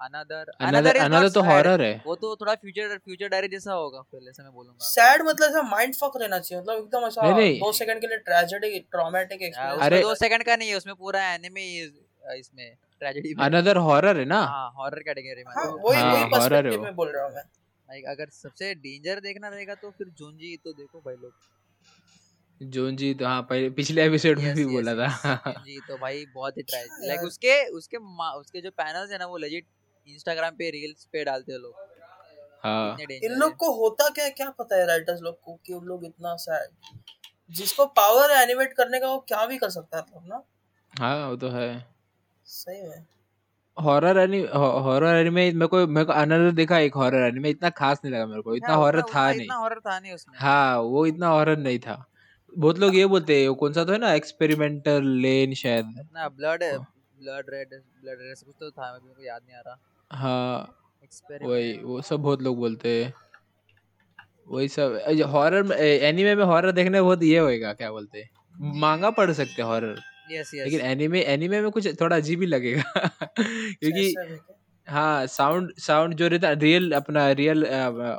अनदर 0.00 0.50
अनदर 0.60 0.96
अनदर 0.96 1.28
तो 1.28 1.42
हॉरर 1.42 1.82
है। 1.82 2.02
वो 2.06 2.14
तो 2.14 2.34
थोड़ा 2.36 2.54
फ्यूचर 2.54 2.96
फ्यूचर 2.98 3.28
डायरी 3.28 3.48
जैसा 3.48 3.72
होगा 3.72 4.00
फिर 4.02 4.28
ऐसा 4.28 4.42
मैं 4.42 4.52
बोलूँगा। 4.52 4.86
सैड 4.86 5.22
मतलब 5.22 5.48
ऐसा 5.48 5.62
माइंड 5.62 5.94
फक 5.94 6.12
रहना 6.16 6.38
चाहिए 6.38 6.62
मतलब 6.62 6.78
एकदम 6.78 7.06
ऐसा 7.06 7.22
नहीं, 7.22 7.34
नहीं। 7.34 7.58
दो 7.60 7.72
सेकंड 7.72 8.00
के 8.00 8.06
लिए 8.06 8.18
ट्रेजेडी 8.18 8.78
ट्रॉमेटिक 8.90 9.42
एक्सपीरियंस 9.42 9.82
अरे- 9.82 10.02
दो 10.02 10.14
सेकंड 10.14 10.44
का 10.44 10.56
नहीं 10.56 10.68
है 10.68 10.76
उसमें 10.76 10.94
पूरा 10.94 11.24
एनिमे 11.34 11.66
इसमें 12.38 12.74
ट्रेजेडी 13.00 13.34
अनदर 13.40 13.76
हॉरर 13.76 14.18
है 14.18 14.24
ना? 14.24 14.40
हाँ 14.40 14.70
हॉरर 14.76 14.98
कैटेगरी 14.98 15.42
में। 15.42 15.52
हाँ 15.56 15.66
है। 15.66 15.72
वही 15.72 15.98
हाँ, 15.98 16.12
वही 16.14 16.24
पर्सपेक्टिव 16.24 16.82
में 16.82 16.94
बोल 16.94 17.08
रहा 17.08 17.24
हूँ 17.24 17.34
मैं। 17.34 17.42
लाइक 17.42 18.04
अगर 18.08 18.28
सबसे 18.30 18.74
डेंजर 18.74 19.20
देखना 19.20 19.48
रहेगा 19.48 19.74
तो 19.74 19.90
फिर 19.90 20.06
जोंजी 20.08 20.56
तो 20.64 20.72
देखो 20.72 20.98
भाई 20.98 21.14
लोग। 21.14 21.32
जोन 22.60 22.96
जी 22.96 23.12
तो 23.14 23.26
हाँ 23.26 23.42
पहले 23.42 23.70
पिछले 23.70 24.04
एपिसोड 24.04 24.38
में 24.38 24.54
भी 24.54 24.64
बोला 24.64 24.94
था। 24.94 25.34
जोंजी 25.46 25.78
तो 25.88 25.96
भाई 25.96 26.24
बहुत 26.34 26.56
ही 26.56 26.62
ट्राई 26.62 26.84
लाइक 27.08 27.20
उसके 27.28 27.54
उसके 27.70 27.96
उसके 28.38 28.60
जो 28.60 28.70
पैनल्स 28.70 29.12
है 29.12 29.18
ना 29.18 29.26
वो 29.26 29.36
लेजिट 29.36 29.66
इंस्टाग्राम 30.06 30.54
पे 30.54 30.70
रील्स 30.70 31.04
पे 31.12 31.24
डालते 31.24 31.52
हैं 31.52 31.58
लोग। 31.58 31.88
हाँ। 32.64 32.96
इन 33.02 33.38
लोग 33.38 33.56
को 33.56 33.72
होता 33.74 34.08
क्या 34.08 34.28
क्या 34.30 34.48
पता 34.50 34.76
है 34.76 34.86
राइटर्स 34.86 35.20
लोग 35.22 35.40
को 35.40 35.58
कि 35.66 35.72
उन 35.72 35.84
लोग 35.84 36.04
इतना 36.04 36.34
सैड 36.36 36.68
जिसको 37.50 37.86
पावर 37.92 38.32
है 38.32 38.42
एनिमेट 38.42 38.72
करने 38.72 39.00
का 39.00 39.08
वो 39.08 39.18
क्या 39.28 39.44
भी 39.46 39.58
कर 39.58 39.70
सकता 39.70 39.98
है 39.98 40.02
मतलब 40.02 40.28
ना? 40.28 40.42
हाँ 40.94 41.28
वो 41.28 41.36
तो 41.36 41.48
है। 41.48 41.68
सही 42.46 42.82
में। 42.82 43.06
हॉरर 43.76 44.18
एनी 44.18 44.40
हॉरर 44.54 45.16
एनिमे 45.16 45.50
मेरे 45.52 45.66
को 45.66 45.86
मेरे 45.86 46.04
को 46.04 46.12
अनदर 46.12 46.50
देखा 46.52 46.78
एक 46.78 46.94
हॉरर 46.94 47.26
एनिमे 47.26 47.50
इतना 47.50 47.70
खास 47.70 48.00
नहीं 48.04 48.14
लगा 48.14 48.26
मेरे 48.26 48.42
को। 48.42 48.54
इतना 48.54 48.74
हॉरर 48.74 49.02
था 49.04 49.30
नहीं। 49.30 49.42
इतना 49.42 49.56
हॉरर 49.56 49.80
था 49.80 49.98
नहीं 49.98 50.12
उसमें। 50.12 50.38
हाँ 50.38 50.78
वो 50.80 51.04
इतना 51.06 51.28
हॉरर 51.28 51.58
नहीं 51.58 51.78
था। 51.78 52.04
बहुत 52.52 52.78
लोग 52.78 52.96
ये 52.96 53.06
बोलते 53.06 53.40
हैं 53.40 53.48
वो 53.48 53.54
कौन 53.54 53.72
सा 53.72 53.84
तो 53.84 53.92
है 53.92 53.98
ना? 53.98 54.12
एक्सपेरिमेंटल 54.14 55.06
लेन 55.22 55.54
शायद। 55.54 55.94
ना 56.14 56.28
blood 56.28 56.64
blood 56.64 57.50
red 57.50 57.68
blood 57.70 58.18
red 58.20 58.36
कुछ 58.36 58.54
तो 58.60 58.70
था 58.70 58.92
मेरे 58.92 59.14
को 59.14 59.22
याद 59.22 59.42
नहीं 59.46 59.56
आ 59.56 59.60
रहा। 59.60 59.78
हाँ 60.10 60.76
एक्सपेरिमेंट 61.02 61.50
वही 61.50 61.72
वो 61.78 62.00
सब 62.02 62.20
बहुत 62.20 62.42
लोग 62.42 62.56
बोलते 62.56 63.02
हैं। 63.04 63.12
वही 64.48 64.68
सब 64.68 64.98
हॉरर 65.28 65.72
एनिमे 65.74 66.34
में 66.34 66.44
हॉरर 66.44 66.72
देखने 66.72 66.90
में 66.90 67.02
बहुत 67.02 67.22
ये 67.22 67.38
होएगा 67.38 67.72
क्या 67.72 67.90
बोलते 67.90 68.18
हैं? 68.18 68.28
मांगा 68.80 69.10
पढ़ 69.10 69.30
सकते 69.32 69.62
हैं 69.62 69.68
हॉरर 69.68 69.94
यस 70.32 70.50
यस 70.54 70.64
लेकिन 70.64 70.80
एनिमे 70.82 71.20
एनिमे 71.26 71.60
में 71.62 71.70
कुछ 71.70 71.88
थोड़ा 72.00 72.16
अजीब 72.16 72.40
ही 72.40 72.46
लगेगा। 72.46 72.82
क्योंकि 73.36 74.00
ऐसा 74.00 74.24
भी 74.24 74.36
क्या? 74.38 74.56
हाँ 74.86 75.26
साउंड 75.28 75.72
साउंड 75.78 76.14
जो 76.14 76.28
रहता 76.28 76.48
है 76.48 76.58
रियल 76.58 76.92
अपना 76.92 77.30
रियल 77.32 77.64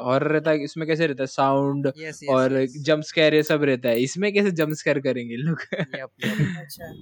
हॉरर 0.01 0.27
रहता 0.27 0.51
है 0.51 0.63
इसमें 0.63 0.87
कैसे 0.87 1.07
रहता 1.07 1.23
है? 1.23 1.27
साउंड 1.27 1.91
यस 1.95 2.23
और 2.29 2.65
जंप 2.79 3.03
स्कैर 3.03 3.33
ये 3.35 3.43
सब 3.43 3.63
रहता 3.63 3.89
है। 3.89 4.01
इसमें 4.01 4.31
कैसे 4.33 4.51
जंप 4.53 4.73
स्कैर 4.75 4.99
करेंगे 5.01 5.35
लोग? 5.37 5.61
यप 5.93 6.11
अच्छा। 6.57 6.93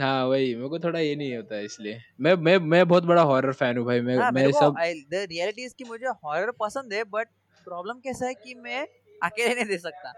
हाँ 0.00 0.24
वही 0.26 0.54
मेरे 0.54 0.68
को 0.68 0.78
थोड़ा 0.78 0.98
ये 1.00 1.14
नहीं 1.16 1.36
होता 1.36 1.58
इसलिए। 1.60 2.00
मैं 2.20 2.34
मैं 2.46 2.56
मैं 2.72 2.86
बहुत 2.88 3.04
बड़ा 3.06 3.22
हॉरर 3.30 3.52
फ़ैन 3.52 3.78
हूँ 3.78 3.86
भाई 3.86 4.00
मैं 4.00 4.16
आ, 4.18 4.30
मैं 4.30 4.50
सब 4.52 4.76
रियलिटी 4.78 5.64
इज़ 5.64 5.74
मुझे 5.88 6.06
हॉरर 6.24 6.50
पसंद 6.60 6.92
है 6.92 7.02
बट 7.14 7.28
प्रॉब्लम 7.66 7.98
कैसा 8.04 8.26
है 8.26 8.34
कि 8.34 8.54
मैं 8.56 8.86
अकेले 9.20 9.54
नहीं 9.54 9.64
दे 9.66 9.78
सकता। 9.78 10.12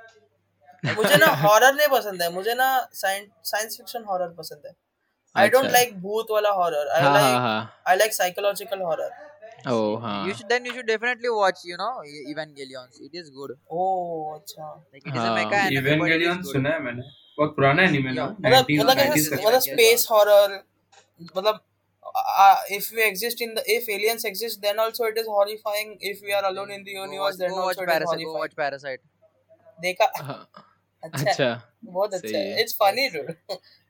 मुझे 0.84 1.16
ना 1.16 1.26
हॉरर 1.40 1.74
नहीं 1.74 1.88
पसंद 1.88 2.22
है 2.22 2.32
मुझे 2.34 2.54
ना 2.54 2.68
साइंस 2.94 3.28
साइंस 3.50 3.76
फिक्शन 3.76 4.04
हॉरर 4.08 4.28
पसंद 4.38 4.66
है। 4.66 4.72
आई 5.36 5.48
डोंट 5.48 5.70
लाइक 5.72 6.00
भूत 6.00 6.30
वाला 6.30 6.50
horror 6.52 6.88
I 6.90 7.02
like 7.02 7.68
I 7.88 7.96
like 7.96 8.12
psychological 8.14 8.80
horror 8.82 9.10
oh 9.70 10.06
you 10.28 10.34
should 10.34 10.48
then 10.48 10.66
you 10.66 10.72
should 10.72 10.86
definitely 10.86 11.28
watch 11.30 11.62
you 11.66 11.76
know 11.76 11.90
Evangelion 12.04 13.04
it 13.04 13.14
is 13.14 13.30
good 13.32 13.56
oh 13.72 14.34
अच्छा। 14.36 14.68
Like 14.68 15.02
it 15.06 15.14
is 15.14 15.22
a 15.22 15.34
mecha 15.34 15.64
anime 15.66 15.90
Evangelion 15.90 16.42
सुना 16.52 16.70
है 16.70 16.82
मैंने। 16.82 17.02
बहुत 17.38 17.54
पुराना 17.56 17.82
anime 17.82 18.12
space 19.60 20.06
horror 20.10 20.62
मतलब 21.36 21.60
if 22.72 22.94
we 22.94 23.02
exist 23.02 23.42
in 23.42 23.54
the 23.54 23.64
if 23.68 23.90
aliens 23.90 24.24
exist 24.26 24.60
then 24.60 24.78
also 24.78 25.08
it 25.08 25.18
is 25.18 25.26
horrifying 25.26 25.96
if 26.02 26.24
we 26.24 26.32
are 26.32 26.44
alone 26.44 26.70
in 26.70 26.82
the 26.82 26.88
universe 26.88 27.36
then 27.36 27.52
also 27.52 27.82
it 27.82 27.90
is 27.90 28.04
horrifying 28.04 28.56
parasite 28.56 29.00
देखा? 29.80 30.12
हाँ। 30.16 30.50
अच्छा। 31.04 31.62
बहुत 31.84 32.14
अच्छा 32.14 32.38
it's 32.60 32.74
funny 32.74 33.08
dude 33.08 33.32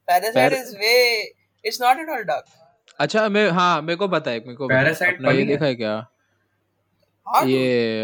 parasite 0.09 0.53
is 0.53 0.77
way 0.77 1.23
it's 1.65 1.83
not 1.83 1.99
at 1.99 2.09
all 2.09 2.23
dark 2.23 2.45
अच्छा 2.99 3.29
मैं 3.29 3.51
हाँ 3.51 3.83
मेरे 3.83 3.97
को 3.97 4.09
पता 4.09 4.31
है 4.31 4.41
मेरे 4.41 4.55
को 4.55 4.69
पैरासाइट 4.69 5.15
अपना 5.15 5.33
देखा 5.33 5.65
है 5.65 5.75
क्या? 5.75 6.07
ये 7.45 8.03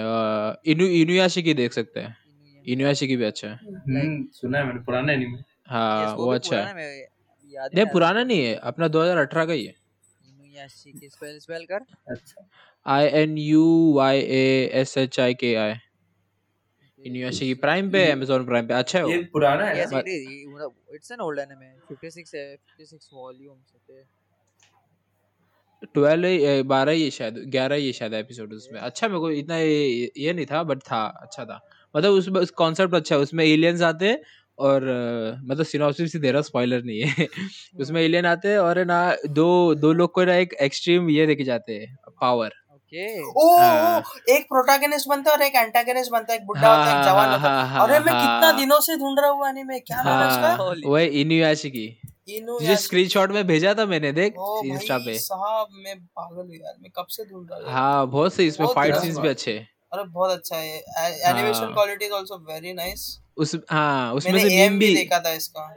इनु 0.66 1.54
देख 1.54 1.72
सकते 1.72 2.00
हैं। 2.00 2.16
इनुयाशिकी 2.72 3.16
भी 3.16 3.24
अच्छा 3.24 3.48
है। 3.48 3.54
हम्म 3.54 4.26
सुना 4.34 4.58
है 4.58 4.64
मैंने 4.66 4.80
पुराना 4.84 5.12
एनीमे 5.12 5.38
हाँ 5.68 6.14
वो 6.16 6.24
वो 6.24 6.32
अच्छा 6.32 6.56
है। 6.56 6.74
नहीं 7.74 7.86
पुराना 7.92 8.22
नहीं 8.24 8.44
है। 8.44 8.54
अपना 8.70 8.88
2018 8.88 9.46
का 9.46 9.52
ही 9.52 9.64
है। 9.66 9.74
की 10.58 11.08
स्पेल 11.08 11.38
स्पेल 11.38 11.64
कर। 11.64 11.84
अच्छा। 12.10 12.48
I 12.86 13.06
N 13.20 13.36
U 13.38 13.64
Y 13.96 14.18
A 14.18 14.70
S 14.80 14.96
H 14.98 15.20
I 15.20 15.34
K 15.42 15.54
I 15.54 15.74
Inuyashiki 17.02 17.54
Prime 17.62 17.90
पे 17.90 18.04
अमेजोन 18.10 18.44
प्राइम 18.46 18.66
पे 18.68 18.74
अच्छा 18.74 18.98
है 18.98 19.10
ये 19.10 19.22
पुराना 19.32 19.64
है 19.64 19.84
Yes, 19.84 19.92
ना 19.92 19.98
it 20.00 20.08
is. 20.08 20.22
It's 20.96 21.10
an 21.16 21.20
old 21.26 21.38
anime. 21.42 21.68
56 21.90 22.34
है, 22.34 22.56
56 22.56 23.08
volumes 23.14 23.72
होते 23.74 23.92
हैं. 23.92 24.06
ट्वेल्व 25.94 26.62
बारह 26.68 26.92
ही 26.92 27.04
है 27.04 27.10
शायद 27.10 27.34
ग्यारह 27.48 27.76
ही 27.76 27.86
है 27.86 27.92
शायद 27.92 28.14
एपिसोड 28.14 28.52
उसमें। 28.52 28.80
अच्छा 28.80 29.08
मेरे 29.08 29.20
को 29.20 29.30
इतना 29.30 29.56
ये, 29.56 30.12
ये 30.16 30.32
नहीं 30.32 30.46
था 30.46 30.62
बट 30.62 30.78
था 30.90 31.02
अच्छा 31.22 31.44
था। 31.44 31.58
मतलब 31.98 32.12
उसमें 32.12 32.40
उस 32.40 32.50
कॉन्सेप्ट 32.50 32.94
अच्छा 32.94 33.14
है। 33.14 33.20
उसमें 33.22 33.44
एलियंस 33.44 33.82
आते 33.82 34.08
हैं 34.08 34.20
और 34.58 34.84
मतलब 35.44 35.64
सिनॉप्सिस 35.64 36.14
ही 36.14 36.20
दे 36.20 36.30
रहा 36.32 36.42
स्पॉइलर 36.42 36.82
नहीं 36.84 37.00
है। 37.00 37.26
उसमें 37.80 38.00
एलियन 38.02 38.26
आते 38.26 38.48
हैं 38.48 38.58
और 38.58 38.84
ना 38.84 39.00
दो 39.26 39.74
दो 39.74 39.92
लोग 39.92 40.12
को 40.12 40.24
ना 40.24 40.34
एक 40.36 40.54
एक्सट्रीम 40.62 41.10
ये 41.10 41.26
देखे 41.26 41.44
जाते 41.44 41.72
हैं 41.74 41.96
पावर 42.20 42.50
Okay. 42.92 43.22
ओ 43.36 43.56
हाँ। 43.58 44.02
एक 44.28 44.44
प्रोटैगनिस्ट 44.44 45.08
बनता 45.08 45.30
है 45.30 45.36
और 45.36 45.42
एक 45.42 45.54
एंटागनिस्ट 45.54 46.12
बनता 46.12 46.32
है 46.32 46.38
एक 46.38 46.46
बुढ़ा 46.46 46.60
हाँ, 46.60 46.76
होता 46.76 46.90
है 46.90 46.90
एक 46.90 47.04
हाँ, 47.06 47.12
जवान 47.12 47.28
हाँ, 47.28 47.38
होता 47.38 47.74
है। 47.74 47.80
अरे 47.80 47.98
मैं 48.04 48.14
कितना। 48.14 48.52
दिनों 48.52 48.80
से 48.80 48.96
ढूंढ 48.96 49.18
रहा 49.20 49.30
हूँ 49.30 49.42
anime 49.46 49.80
क्या 49.86 50.02
नाम 50.02 50.22
है 50.22 50.28
उसका? 50.28 50.48
हाँ 50.48 50.58
Holy. 50.58 50.86
वो 50.86 50.96
है 50.96 51.06
इनुयाशिकी 51.06 51.84
इनु 52.28 52.58
तुझे 52.58 52.76
स्क्रीनशॉट 52.76 53.32
में 53.32 53.46
भेजा 53.46 53.74
था 53.74 53.86
मैंने 53.86 54.12
देख 54.12 54.34
इंस्टा 54.64 54.98
पे। 54.98 55.18
साहब 55.18 55.68
मैं 55.84 55.98
पागल 56.00 56.42
हूँ 56.42 56.54
यार 56.56 56.74
मैं 56.82 56.90
कब 56.96 57.06
से 57.06 57.24
ढूंढ 57.24 57.48
रहा 57.50 57.60
हूँ? 57.60 57.72
हाँ 57.72 58.06
बहुत 58.06 58.34
सही 58.34 58.46
इसमें 58.46 58.66
फाइट 58.66 58.96
सीन्स 58.96 59.18
भी 59.18 59.28
अच्छे 59.28 59.52
हैं। 59.52 59.68
अरे 59.92 60.04
बहुत 60.04 60.30
अच्छा 60.30 60.56
है। 60.56 60.78
Animation 61.30 61.72
quality 61.74 62.04
is 62.04 62.12
also 62.14 62.36
very 62.48 62.72
nice 62.72 63.04
उस 63.36 63.54
हाँ 63.70 64.12
उसमें 64.14 64.38
से 64.38 64.48
मीम 64.48 64.78
भी 64.78 64.94
देखा 64.94 65.18
था 65.20 65.32
इसका। 65.32 65.68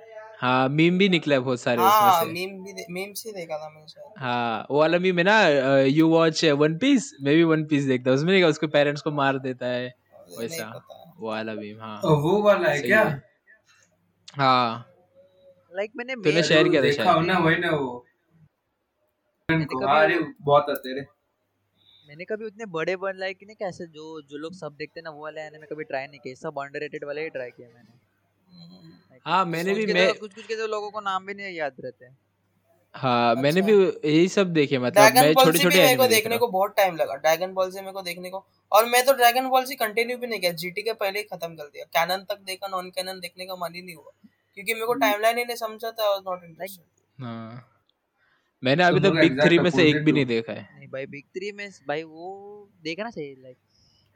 हाँ 0.41 0.67
मीम 0.69 0.97
भी 0.97 1.07
निकला 1.09 1.35
है 1.35 1.41
बहुत 1.41 1.59
सारे 1.61 1.77
उसमें 1.77 1.89
हाँ 1.91 2.23
से। 2.23 2.31
मीम 2.31 2.51
भी 2.63 2.85
मीम 2.89 3.13
से 3.13 3.31
देखा 3.31 3.57
था 3.57 3.69
मैंने 3.69 4.19
हाँ 4.19 4.65
वो 4.71 4.79
वाला 4.79 4.97
मीम 4.99 5.17
है 5.17 5.23
ना 5.23 5.39
यू 5.79 6.07
वॉच 6.09 6.43
वन 6.63 6.77
पीस 6.77 7.11
मैं 7.23 7.35
भी 7.35 7.43
वन 7.43 7.65
पीस 7.65 7.83
देखता 7.83 8.09
हूँ। 8.09 8.17
उसमें 8.17 8.31
नहीं 8.33 8.43
उसके 8.43 8.67
पेरेंट्स 8.67 9.01
को 9.01 9.11
मार 9.11 9.37
देता 9.39 9.65
है। 9.65 9.93
वैसा 10.39 10.67
वो 11.19 11.27
वाला 11.29 11.53
मीम 11.53 11.81
हाँ। 11.81 11.99
ओ, 12.05 12.15
वो 12.15 12.41
वाला 12.41 12.69
है 12.69 12.81
क्या? 12.81 13.01
है। 13.01 13.19
Like 15.73 15.91
मैंने 15.97 16.15
तूने 16.15 16.43
शेयर 16.43 16.67
किया 16.69 16.81
था 16.81 16.91
शायद। 16.91 17.25
ना 17.25 17.37
वही 17.39 17.57
ना 17.57 17.71
वो। 17.71 17.97
अरे 19.49 20.19
बहुत 20.41 20.69
आते 20.69 20.93
रे 20.95 21.05
मैंने 22.11 22.25
कभी 22.25 22.45
उतने 22.45 22.65
बड़े 22.67 22.95
बन 23.01 23.17
लाइक 23.17 23.43
नहीं 23.43 23.55
कैसे 23.55 23.85
जो 23.89 24.05
जो 24.21 24.37
लोग 24.37 24.53
सब 24.53 24.73
देखते 24.77 24.99
हैं 24.99 25.03
ना 25.03 25.11
वो 25.11 25.23
वाले 25.23 25.41
anime 25.41 25.67
कभी 25.67 25.83
ट्राई 25.83 26.07
नहीं 26.07 26.19
किए। 26.19 26.35
सब 26.35 26.57
अंडररेटेड 26.59 27.05
वाले 27.05 27.21
ही 27.23 27.29
ट्राई 27.29 27.51
किए 27.51 27.67
मैंने। 27.67 29.19
हाँ 29.25 29.45
मैंने 29.45 29.73
भी 29.73 29.85
मैं 29.93 30.07
तो 30.07 30.19
कुछ 30.19 30.33
कुछ 30.33 30.45
के 30.45 30.55
तो 30.55 30.67
लोगों 30.67 30.89
को 30.91 31.01
नाम 31.01 31.25
भी 31.25 31.33
नहीं 31.33 31.53
याद 31.55 31.75
रहते। 31.79 32.05
हैं 32.05 32.17
हाँ 32.95 33.35
मैंने 33.35 33.61
अच्छा 33.61 33.71
भी 33.71 34.09
यही 34.09 34.27
सब 34.27 34.51
देखे 34.53 34.79
मतलब 34.79 35.15
मैं 35.15 35.33
छोटे 35.33 35.59
छोटे 35.59 35.77
मेरे 35.77 35.95
को 35.95 36.07
देखने 36.07 36.37
को 36.37 36.47
बहुत 36.49 36.75
टाइम 36.77 36.95
लगा 36.97 37.15
ड्रैगन 37.17 37.53
बॉल 37.53 37.71
जी 37.71 37.79
मेरे 37.79 37.93
को 37.93 38.01
देखने 38.01 38.29
को। 38.29 38.45
और 38.71 38.85
मैं 38.87 39.05
तो 39.05 39.13
ड्रैगन 39.13 39.47
बॉल 39.49 39.65
जी 39.65 39.75
कंटिन्यू 39.77 40.17
भी 40.17 40.27
नहीं 40.27 40.39
किया 40.39 40.51
जीटी 40.65 40.81
के 40.81 40.93
पहले 40.95 41.19
ही 41.19 41.23
खत्म 41.25 41.55
कर 41.55 41.67
दिया। 41.67 41.85
कैनन 41.95 42.25
तक 42.29 42.39
देखा 42.45 42.67
नॉन 42.67 42.89
कैनन 42.91 43.19
देखने 43.19 43.45
का 43.45 43.55
मन 43.57 43.75
ही 43.75 43.81
नहीं 43.81 43.95
हुआ। 43.95 44.11
क्योंकि 44.57 44.73
मेरे 44.73 44.85
को 44.85 44.93
टाइमलाइन 44.99 45.37
ही 45.37 45.45
नहीं 45.45 45.55
समझा 45.57 45.91
था 45.91 46.03
आई 46.03 46.09
वाज 46.09 46.23
नॉट 46.27 46.43
इंटरेस्टेड 46.43 47.23
हाँ। 47.23 47.67
मैंने 48.63 48.83
अभी 48.83 48.99
तक 48.99 49.11
बिग 49.11 49.41
थ्री 49.41 49.59
में 49.59 49.69
से 49.69 49.83
एक 49.89 50.03
भी 50.05 50.11
नहीं 50.11 50.25
देखा 50.25 50.53
है। 50.53 50.80
भाई 50.91 51.05
बिग 51.07 51.23
थ्री 51.37 51.51
में 51.51 51.69
भाई 51.87 52.03
वो 52.05 52.29
देखना 52.83 53.09
चाहिए 53.09 53.35
लाइक 53.41 53.57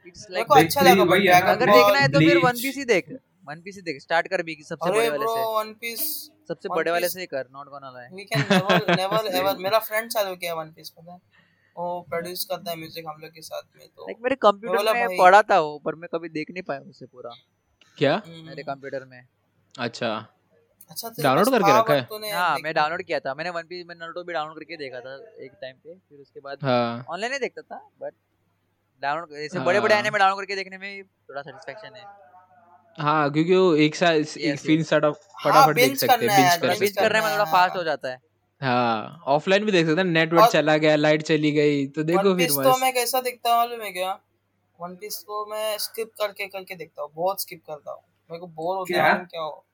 इट्स 0.06 0.26
लाइक 0.30 0.52
अच्छा 0.54 0.80
लगा 0.82 1.04
ड्रैगन 1.06 1.46
अगर 1.48 1.72
देखना 1.72 1.98
है 1.98 2.08
तो 2.08 2.18
फिर 2.20 2.38
वन 2.44 2.62
पीस 2.62 2.76
ही 2.76 2.84
देख 2.86 3.12
वन 3.48 3.60
पीस 3.62 3.76
ही 3.76 3.82
देख 3.82 4.00
स्टार्ट 4.02 4.28
कर 4.28 4.42
बिग 4.42 4.62
सबसे 4.64 4.90
बड़े 4.90 5.08
वाले 5.08 5.26
से। 5.26 5.42
वन 5.54 5.72
पीस 5.80 6.00
सबसे 6.48 6.68
बड़े 6.68 6.90
वाले 6.90 7.08
से 7.08 7.20
ही 7.20 7.26
कर 7.26 7.48
not 7.52 7.68
gonna 7.70 7.90
lie 7.90 8.08
we 8.14 8.24
can 8.24 8.44
never 8.50 8.96
never 8.96 9.26
ever 9.36 9.56
मेरा 9.58 9.78
फ्रेंड 9.88 10.10
चालू 10.10 10.34
किया 10.36 10.54
वन 10.54 10.70
पीस 10.76 10.90
पता 10.90 11.12
है। 11.12 11.18
वो 11.76 12.00
प्रोड्यूस 12.10 12.44
करता 12.50 12.70
है 12.70 12.76
म्यूज़िक 12.76 13.06
हम 13.08 13.20
लोग 13.22 13.30
के 13.30 13.42
साथ 13.42 13.62
में 13.78 13.86
तो 13.86 14.06
लाइक 14.06 14.18
मेरे 14.22 14.36
कंप्यूटर 14.42 14.92
में 14.94 15.06
भाई। 15.06 15.18
पढ़ा 15.18 15.42
था 15.50 15.58
वो 15.60 15.78
पर 15.84 15.94
मैं 15.94 16.08
कभी 16.14 16.28
देख 16.28 16.50
नहीं 16.50 16.62
पाया 16.62 16.80
उसे 16.80 17.06
पूरा। 17.06 17.34
क्या? 17.96 18.14
मेरे 18.26 18.38
हम्म, 18.38 18.62
कंप्यूटर 18.62 19.04
में। 19.04 19.20
अच्छा। 19.74 20.08
अच्छा 20.90 21.08
डाउनलोड 21.18 21.50
करके 21.50 21.78
रखा 21.78 21.94
है। 21.94 22.32
हाँ 22.32 22.58
मैं 22.58 22.74
डाउनलोड 22.74 23.02
किया 23.02 23.18
था। 23.20 23.34
मैंने 23.34 23.50
वन 23.50 23.62
पीस 23.62 23.84
में 23.86 23.94
नारुतो 23.94 24.24
भी 24.24 24.32
डाउनलोड 24.32 24.58
करके 24.58 24.76
देखा 24.76 25.00
था 25.00 25.14
एक 25.44 25.52
टाइम 25.60 25.76
पे 25.76 25.94
फिर 25.94 26.18
उसके 26.18 26.40
बाद 26.40 26.58
हाँ। 26.62 27.04
ऑनलाइन 27.10 27.32
ही 27.32 27.38
देखता 27.38 27.62
था 27.62 27.78
बट 28.00 28.12
डाउनलोड 29.02 29.32
ऐसे 29.38 29.60
बड़े 29.60 29.80
बड़े 29.80 29.94
हाँ। 29.94 30.02
एनिमे 30.02 30.18
डाउनलोड 30.18 30.38
करके 30.38 30.56
देखने 30.56 30.78
में 30.78 31.02
थोड़ा 31.04 31.42
सेटिस्फेक्शन 31.42 31.96
है। 31.96 32.04
हाँ 32.98 33.30
क्योंकि 33.32 33.56
वो 33.56 33.74
एक 33.76 33.94
साथ 33.94 34.36
एक 34.38 34.58
फ़िल्म 34.58 34.80
यस 34.80 34.92
फटाफट 34.92 35.54
हाँ 35.54 35.74
देख 35.74 35.96
सकते 35.96 36.26
हैं 36.26 36.32
है 36.32 36.42
बिंज 36.42 36.62
कर 36.62 36.68
बिंज 36.68 36.98
हैं। 36.98 37.08
करने 37.08 37.20
में 37.20 37.32
थोड़ा 37.32 37.44
फास्ट 37.44 37.74
हो 37.76 37.80
हाँ 37.80 37.84
जाता 37.84 38.08
है। 38.08 38.20
हाँ 38.60 39.22
ऑफलाइन 39.26 39.64
भी 39.64 39.72
देख 39.72 39.86
सकते 39.86 40.00
हैं 40.00 40.08
नेटवर्क 40.08 40.50
चला 40.50 40.76
गया 40.76 40.96
लाइट 40.96 41.22
चली 41.22 41.50
गई 41.52 41.86
तो 41.86 42.02
देखो 42.02 42.34
फिर 42.36 42.50
तो 42.50 42.76
मैं 42.78 42.92
कैसा 42.94 43.20
दिखता 43.20 43.50
हूँ 43.50 43.58
मालूम 43.58 43.82
है 43.82 43.92
क्या? 43.92 44.18
वन 44.80 44.94
पीस 44.94 45.18
को 45.26 45.44
मैं 45.46 45.76
स्किप 45.78 46.10
करके 46.20 46.46
करके 46.46 46.74
देखता 46.74 47.02
हूँ 47.02 47.10
बहुत 47.14 47.42
स्किप 47.42 47.62
करता 47.66 47.92
हूँ। 47.92 48.00
मेरे 48.30 48.40
को 48.40 48.46
बोर 48.46 48.76
होता 48.76 48.94
है 48.94 49.02
क्या? 49.02 49.14
क्या 49.24 49.40
हो? 49.42 49.65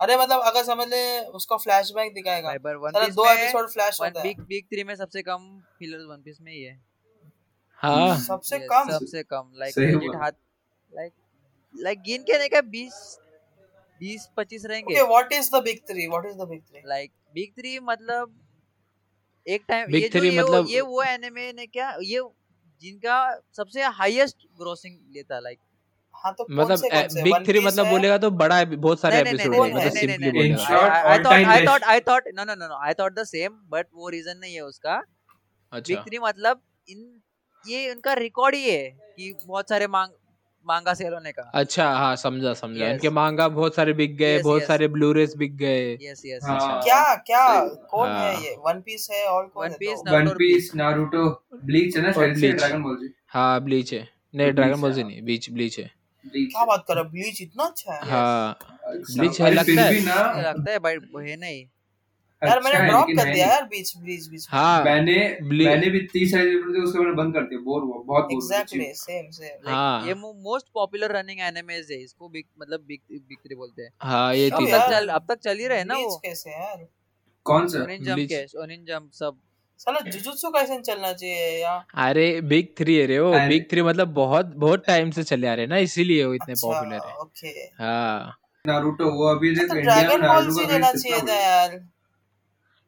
अरे 0.00 0.16
मतलब 0.16 0.40
अगर 0.42 0.62
समझ 0.64 0.86
ले 0.88 1.00
उसका 1.30 1.56
फ्लैशबैक 1.56 2.12
दिखाएगा। 2.14 2.56
पर 2.58 2.76
वन 2.76 2.90
साला 2.90 3.06
पीस 3.06 3.14
दो 3.14 3.24
एपिसोड 3.30 3.68
फ्लैश 3.70 4.00
होता 4.00 4.20
है। 4.20 4.26
बिग 4.26 4.40
बिग 4.48 4.64
थ्री 4.64 4.84
में 4.84 4.94
सबसे 4.96 5.22
कम 5.22 5.48
फिलर 5.78 6.06
वन 6.06 6.22
पीस 6.22 6.38
में 6.40 6.52
ही 6.52 6.62
है। 6.62 6.78
हाँ। 7.80 8.18
सबसे 8.18 8.58
कम। 8.60 8.90
सबसे 8.90 9.22
कम 9.22 9.52
लाइक 9.56 9.78
लेजिट 9.78 10.16
हाथ 10.16 10.32
लाइक 10.90 11.12
लाइक 11.74 12.00
गिन 12.02 12.22
के 12.22 12.38
नहीं 12.38 12.48
का 12.48 12.60
बीस 12.70 13.18
बीस 14.00 14.28
पच्चीस 14.36 14.64
रहेंगे। 14.66 14.94
Okay 14.94 15.02
what 15.08 15.32
is 15.32 15.50
the 15.54 15.62
big 15.64 15.78
three 15.90 16.06
what 16.06 16.26
is 16.26 16.36
the 16.36 16.48
big 16.48 16.62
three 16.62 16.82
like 16.86 17.12
big 17.34 17.52
three 17.58 17.78
मतलब 17.80 18.38
एक 19.46 19.64
टाइम 19.68 19.94
ये 19.94 20.08
जो 20.08 20.22
ये 20.24 20.30
वो 20.30 20.48
मतलब 20.48 20.66
ये 20.68 20.80
वो 20.80 21.02
एनिमे 21.02 21.52
ने 21.52 21.66
क्या 21.66 21.96
ये 22.02 22.22
जिनका 22.82 23.18
सबसे 23.56 23.82
हाईएस्ट 23.98 24.46
ग्रोसिंग 24.58 24.96
लेता 25.14 25.38
लाइक 25.40 25.58
हाँ 26.24 26.32
तो 26.38 26.46
मतलब 26.50 26.76
से 26.76 26.88
कौन 26.88 27.08
से? 27.08 27.22
बिग 27.22 27.46
थ्री 27.46 27.60
मतलब 27.66 27.86
बोलेगा 27.88 28.18
तो 28.18 28.30
बड़ा 28.42 28.64
बहुत 28.66 29.00
सारे 29.00 29.20
एपिसोड 29.20 29.54
है 29.54 29.60
मतलब 29.60 29.78
है 29.78 29.90
सिंपली 29.90 30.30
बोलेगा। 30.30 30.56
Best 30.56 31.84
I 31.86 31.98
thought 32.06 32.30
no 32.38 32.44
no 32.44 32.54
no 32.54 32.70
no 32.72 32.78
I 32.88 32.94
thought 32.94 33.18
the 33.18 33.26
same 33.30 33.58
but 33.74 33.84
वो 33.94 34.08
रीजन 34.10 34.38
नहीं 34.38 34.54
है 34.54 34.62
उसका। 34.62 34.96
बिग 34.96 35.78
अच्छा। 35.78 36.02
थ्री 36.08 36.18
मतलब 36.18 36.60
इन 36.88 37.20
ये 37.64 37.90
उनका 37.90 38.12
रिकॉर्ड 38.14 38.54
ही 38.54 38.70
है 38.70 38.88
कि 38.90 39.34
बहुत 39.46 39.68
सारे 39.68 39.86
मांग 39.88 40.10
मांगा 40.66 40.92
सेल 40.94 41.12
होने 41.12 41.30
का। 41.32 41.42
अच्छा 41.54 41.84
हाँ 41.90 42.16
समझा 42.16 42.52
समझा। 42.54 42.84
यस 42.84 42.92
इनके 42.92 43.10
मांगा 43.10 43.46
बहुत 43.50 43.74
सारे 43.74 43.92
बिक 44.00 44.16
गए 44.16 44.34
यस 44.36 44.42
बहुत 44.42 44.60
यस 44.62 44.68
सारे 44.68 44.88
ब्लूरेस 44.88 45.34
बिक 45.36 45.56
गए। 45.56 45.92
यस 45.92 46.22
यस 46.26 46.42
अच्छा। 46.42 46.52
हाँ 46.54 46.80
क्या 46.82 47.14
क्या 47.26 47.44
कौन 47.90 48.08
है 48.08 48.34
हाँ। 48.34 48.42
ये? 48.42 48.54
वन 48.66 48.80
पीस 48.86 49.08
है 49.12 49.24
और 49.26 49.46
कौन 49.46 49.64
वन 49.64 49.70
है 49.70 49.76
Piece 49.78 50.02
One 50.08 50.28
Piece 50.38 50.70
Naruto 50.74 51.28
Bleach 51.64 51.96
है 51.96 52.02
ना? 52.02 52.10
ड्रैगन 52.10 52.82
बॉल 52.82 52.96
जी 52.96 53.14
हाँ 53.28 53.60
ब्लीच 53.64 53.92
है। 53.92 54.08
नहीं 54.34 54.52
ड्रैगन 54.52 54.80
बॉल 54.80 54.90
है 54.90 54.96
से 54.96 55.02
नहीं 55.04 55.22
बीच 55.22 55.50
ब्लीच 55.50 55.78
है। 55.78 55.84
ब्लीच 55.84 55.99
क्या 56.24 56.64
बात 56.64 56.84
कर 56.88 56.94
रहा 56.94 57.04
ब्लीच 57.10 57.42
इतना 57.42 57.64
अच्छा 57.64 57.92
है। 57.92 58.10
हाँ 58.10 58.58
ब्लीच 58.86 59.40
है 59.40 59.50
लगता 59.50 59.82
है। 59.82 60.00
लगता 60.42 60.70
है 60.72 60.78
भाई 60.78 60.94
है 61.28 61.36
नहीं। 61.36 61.64
यार 62.42 62.60
मैंने 62.64 62.76
अच्छा 62.76 62.86
ड्रॉप 62.88 63.06
कर 63.16 63.32
दिया 63.32 63.46
यार 63.46 63.64
बीच 63.64 63.92
बीच 63.96 64.26
बीच 64.28 64.46
हाँ 64.50 64.84
मैंने 64.84 65.14
मैंने 65.42 65.90
भी 65.90 66.00
तीस 66.12 66.34
एपिसोड 66.34 66.74
थे 66.74 66.82
उसके 66.82 66.98
मैंने 66.98 67.12
बंद 67.14 67.34
कर 67.34 67.42
दिया 67.42 67.60
बोर 67.60 67.82
हुआ 67.82 68.02
बहुत 68.06 68.24
bore 68.24 68.32
exactly 68.34 68.84
same 68.96 69.30
same 69.30 69.58
like 69.66 70.06
ये 70.06 70.12
हाँ 70.12 70.32
मोस्ट 70.44 70.66
पॉपुलर 70.74 71.16
रनिंग 71.16 71.40
एनिमेज 71.48 71.90
है 71.92 71.98
इसको 72.02 72.28
बिग 72.28 72.46
मतलब 72.60 72.84
बिग 72.88 73.00
बिग 73.10 73.38
थ्री 73.38 73.54
बोलते 73.54 73.82
हैं। 73.82 73.90
हाँ 74.02 74.34
ये 74.34 74.48
क्यों 74.50 74.60
अब 74.60 74.66
तीन 74.66 74.78
तक 74.78 74.90
चल 74.90 75.08
अब 75.08 75.26
तक 75.28 75.38
चल 75.40 75.58
ही 75.58 75.66
रहे 75.66 75.78
हैं 75.78 75.84
ना 75.84 75.96
वो। 75.96 76.16
कैसे 76.24 76.50
यार? 76.50 76.86
कौन 77.46 77.68
सा? 77.68 77.84
ब्लीच 77.84 78.54
ओनिन 78.56 78.84
जंप 78.84 79.10
सब। 79.12 79.38
साला 79.80 80.00
जुजुत्सु 80.10 80.50
कैसे 80.50 80.78
चलना 80.80 81.12
चाहिए 81.12 81.60
यार। 81.62 81.84
अरे 82.08 82.40
बिग 82.50 82.66
थ्री 82.78 82.96
है 82.96 83.06
रे 83.06 83.18
वो। 83.18 83.30
बिग 83.48 83.64
थ्री 83.70 83.82
मतलब 83.82 84.08
बहुत 84.14 84.52
बहुत 84.56 84.84
टाइम 84.86 85.10
से 85.10 85.22
चले 85.22 85.46
आ 85.46 85.54
रहे 85.54 85.64
हैं 85.64 85.70
ना 85.70 85.76
इसीलिए 85.86 86.24
वो 86.24 86.34
इतने 86.34 86.52
अच्छा 86.52 86.68
पॉपुलर 86.68 87.06
है। 87.08 87.14
ओके 87.16 87.48
हाँ। 87.82 88.36
नारुतो 88.64 89.10
वो 89.10 89.26
अभी 89.26 89.54
देख 89.56 89.68
तो 89.68 89.74
ड्रैगन 89.74 90.26
बॉल 90.26 90.50
जी 90.54 90.66
लेना 90.66 90.92
चाहिए 90.92 91.20
था 91.28 91.34
यार। 91.34 91.76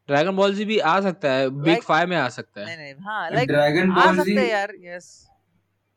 ड्रैगन 0.09 0.37
बॉल 0.37 0.55
जी 0.55 0.65
भी 0.65 0.79
आ 0.79 1.01
सकता 1.01 1.33
है 1.33 1.49
बिग 1.51 1.73
Like- 1.73 1.85
फाइव 1.85 2.09
में 2.09 2.17
आ 2.17 2.29
सकता 2.29 2.61
है। 2.61 2.67
नहीं 2.67 2.77
नहीं 2.77 2.95
हाँ 3.05 3.31
लाइक 3.31 3.49
ड्रैगन 3.49 3.91
बॉल 3.91 4.23
जी 4.25 4.51
यार 4.51 4.73
yes 4.85 5.09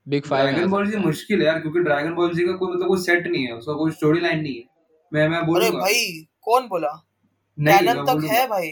big 0.07 0.25
five 0.25 0.49
Dragon 0.51 0.69
Ball 0.71 0.91
Z 0.91 0.97
मुश्किल 0.97 1.39
है 1.41 1.45
यार 1.47 1.59
क्योंकि 1.59 1.79
ड्रैगन 1.79 2.13
बॉल 2.15 2.33
जी 2.33 2.45
का 2.45 2.51
कोई 2.57 2.75
मतलब 2.75 2.87
कोई 2.87 3.01
सेट 3.01 3.27
नहीं 3.27 3.45
है 3.47 3.53
उसका 3.53 3.73
कोई 3.73 3.91
स्टोरी 3.91 4.19
लाइन 4.21 4.39
नहीं 4.39 4.55
है। 4.55 4.63
मैं 5.11 5.27
मैं 5.29 5.37
अरे 5.37 5.45
बोलूँगा। 5.47 5.79
भाई 5.79 6.27
कौन 6.41 6.67
बोला? 6.67 6.91
नहीं 7.57 7.79
कैनन 7.79 8.03
तक 8.05 8.27
है 8.31 8.47
भाई। 8.47 8.69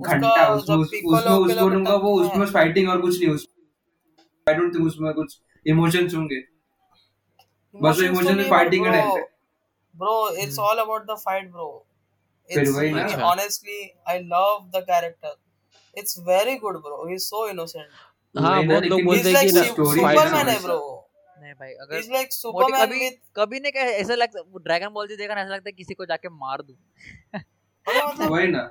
घंटा 0.00 0.28
उसका 0.28 0.48
उसमें 0.54 0.66
जब 0.66 0.80
उस- 0.80 0.90
पिकोलो 0.90 1.36
उसमें 1.36 1.92
वो 2.02 2.20
उसमें 2.20 2.46
फाइटिंग 2.46 2.88
और 2.88 3.00
कुछ 3.00 3.18
नहीं 3.20 3.34
उस 3.34 3.46
आई 4.46 4.54
डोंट 4.54 4.74
थिंक 4.74 4.86
उसमें 4.86 5.12
कुछ 5.14 5.40
इमोशंस 5.66 6.14
होंगे। 6.14 6.40
बस 7.74 8.00
इमोशन 8.00 8.42
फाइटिंग 8.50 8.84
का 8.84 8.90
टाइम 8.90 9.14
पे 9.14 9.22
bro 9.94 10.30
it's 10.36 10.58
all 10.58 10.78
about 10.78 11.06
the 11.06 11.16
fight 11.18 11.50
bro 11.50 11.86
it's. 12.50 12.74
Honestly 13.24 13.90
I 14.08 14.18
love 14.18 14.70
the 14.76 14.82
character 14.84 15.34
it's 15.96 16.18
very 16.18 16.56
good 16.56 16.76
bro 16.82 17.06
he 17.08 17.14
is 17.14 17.22
so 17.22 17.48
innocent 17.48 17.86
हाँ 18.34 18.62
बहुत 18.66 18.82
लोग 18.84 19.00
बोलते 19.04 19.28
हैं 19.28 19.36
कि 19.44 19.50
सुपरमैन 19.94 20.48
है 20.48 20.58
ब्रो 20.62 21.08
नहीं 21.42 21.52
भाई 21.54 21.72
अगर 21.72 21.96
सुपरमैन 22.32 22.86
कभी 22.86 23.10
कभी 23.36 23.60
नहीं 23.60 23.72
क्या 23.72 23.82
ऐसा 23.82 24.14
लगता 24.14 24.40
वो 24.40 24.58
ड्रैगन 24.58 24.88
बॉल 24.88 25.08
जी 25.08 25.16
देखा 25.16 25.34
ना 25.34 25.40
ऐसा 25.40 25.54
लगता 25.54 25.68
है 25.68 25.72
किसी 25.72 25.94
को 25.94 26.04
जाके 26.06 26.28
मार 26.28 26.62
दूँ। 26.62 26.76
वही 28.30 28.46
ना। 28.48 28.68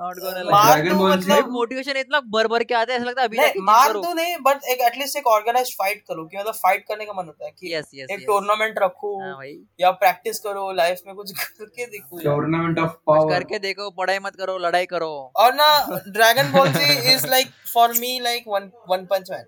नॉट 0.00 0.16
गोना 0.18 0.42
मार 0.50 0.68
Dragon 0.68 0.92
दो 0.92 0.98
Ball 1.00 1.18
Z- 1.18 1.28
भाई 1.28 1.38
मतलब 1.40 1.50
मोटिवेशन 1.52 1.96
इतना 1.96 2.20
भर 2.34 2.46
भर 2.48 2.62
के 2.64 2.74
आता 2.74 2.92
है 2.92 2.98
ऐसा 2.98 3.06
लगता 3.08 3.22
है 3.22 3.28
अभी 3.28 3.36
नहीं 3.38 3.62
मार 3.64 3.92
दो 3.92 4.12
नहीं 4.14 4.36
बट 4.46 4.64
एक 4.70 4.80
एटलीस्ट 4.86 5.16
एक 5.16 5.26
ऑर्गेनाइज 5.26 5.74
फाइट 5.78 6.02
करो 6.08 6.24
कि 6.24 6.38
मतलब 6.38 6.54
फाइट 6.54 6.84
करने 6.88 7.04
का 7.04 7.12
मन 7.12 7.26
होता 7.26 7.44
है 7.44 7.50
कि 7.50 7.74
यस 7.74 7.90
यस 7.94 8.10
एक 8.10 8.24
टूर्नामेंट 8.26 8.78
रखूँ 8.82 9.12
हाँ 9.22 9.44
या 9.80 9.90
प्रैक्टिस 10.04 10.38
करो 10.46 10.70
लाइफ 10.72 11.00
में 11.06 11.14
कुछ 11.14 11.32
करके 11.32 11.86
दिखूं 11.86 12.18
टूर्नामेंट 12.24 12.78
ऑफ़ 12.78 12.96
पावर 13.06 13.30
करके 13.32 13.58
देखो 13.58 13.90
पढ़ाई 14.00 14.18
मत 14.24 14.36
करो 14.36 14.56
लड़ाई 14.58 14.86
करो। 14.86 15.10
और 15.36 15.54
ना 15.54 15.68
Dragon 16.08 16.50
Ball 16.52 16.68
Z 16.72 16.92
is 17.12 17.26
like 17.26 17.50
for 17.74 17.92
me 17.98 18.18
like 18.20 18.44
one 18.48 18.70
one 18.88 19.06
punch 19.06 19.30
man 19.30 19.44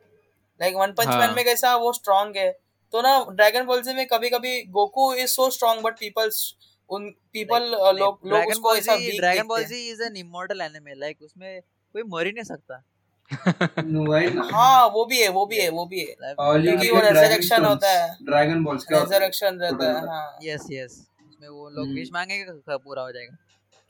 like 0.61 0.77
one 0.77 0.93
punch. 0.93 1.09
Man 1.09 1.35
में 1.37 1.45
कैसा 1.45 1.75
वो 1.77 1.93
स्ट्रांग 1.93 2.37
है। 2.37 2.51
तो 2.93 3.01
ना 3.03 3.19
ड्रैगन 3.31 3.65
बॉल 3.67 3.83
जी 3.83 3.93
में 3.95 4.07
कभी 4.07 4.29
कभी 4.31 4.61
Goku 4.73 5.13
is 5.15 5.31
so 5.31 5.51
strong 5.51 5.81
but 5.83 5.99
people 6.01 6.31
उन 6.91 7.11
पीपल 7.33 7.63
लोग 7.63 8.19
लोग 8.27 8.47
उसको 8.49 8.77
ऐसा 8.77 8.97
जी 8.97 9.07
weak 9.07 9.21
Dragon 9.21 9.47
Ball 9.47 9.65
Z 9.65 9.89
is 9.91 10.03
an 10.03 10.17
immortal 10.17 10.61
anime 10.61 10.95
like 10.95 11.23
उसमें 11.23 11.61
कोई 11.93 12.03
मर 12.03 12.27
ही 12.27 12.33
नहीं 12.33 12.45
सकता। 12.45 12.85
हाँ 14.55 14.87
वो 14.89 15.05
भी 15.05 15.21
है 15.21 15.29
वो 15.29 15.47
भी 15.47 15.57
है 15.57 15.69
वो 15.69 15.87
भी 15.87 16.01
है। 16.01 16.17
क्योंकि 16.63 16.91
वो 16.91 16.99
resurrection 16.99 17.69
होता 17.69 17.91
है। 17.91 18.17
ड्रैगन 18.23 18.65
बॉल्स 18.65 18.87
है? 18.93 19.01
रेजरेक्शन 19.01 19.59
रहता 19.59 19.87
है। 19.87 20.07
हाँ। 20.07 20.39
यस 20.43 20.67
यस 20.71 21.09
उसमें 21.29 21.49
वो 21.49 21.71
लोग। 21.71 21.89
विश 21.95 22.09
मांगेंगे 22.13 22.45
क- 22.45 22.81
पूरा 22.85 23.03
हो 23.03 23.13
जाएगा। 23.13 23.37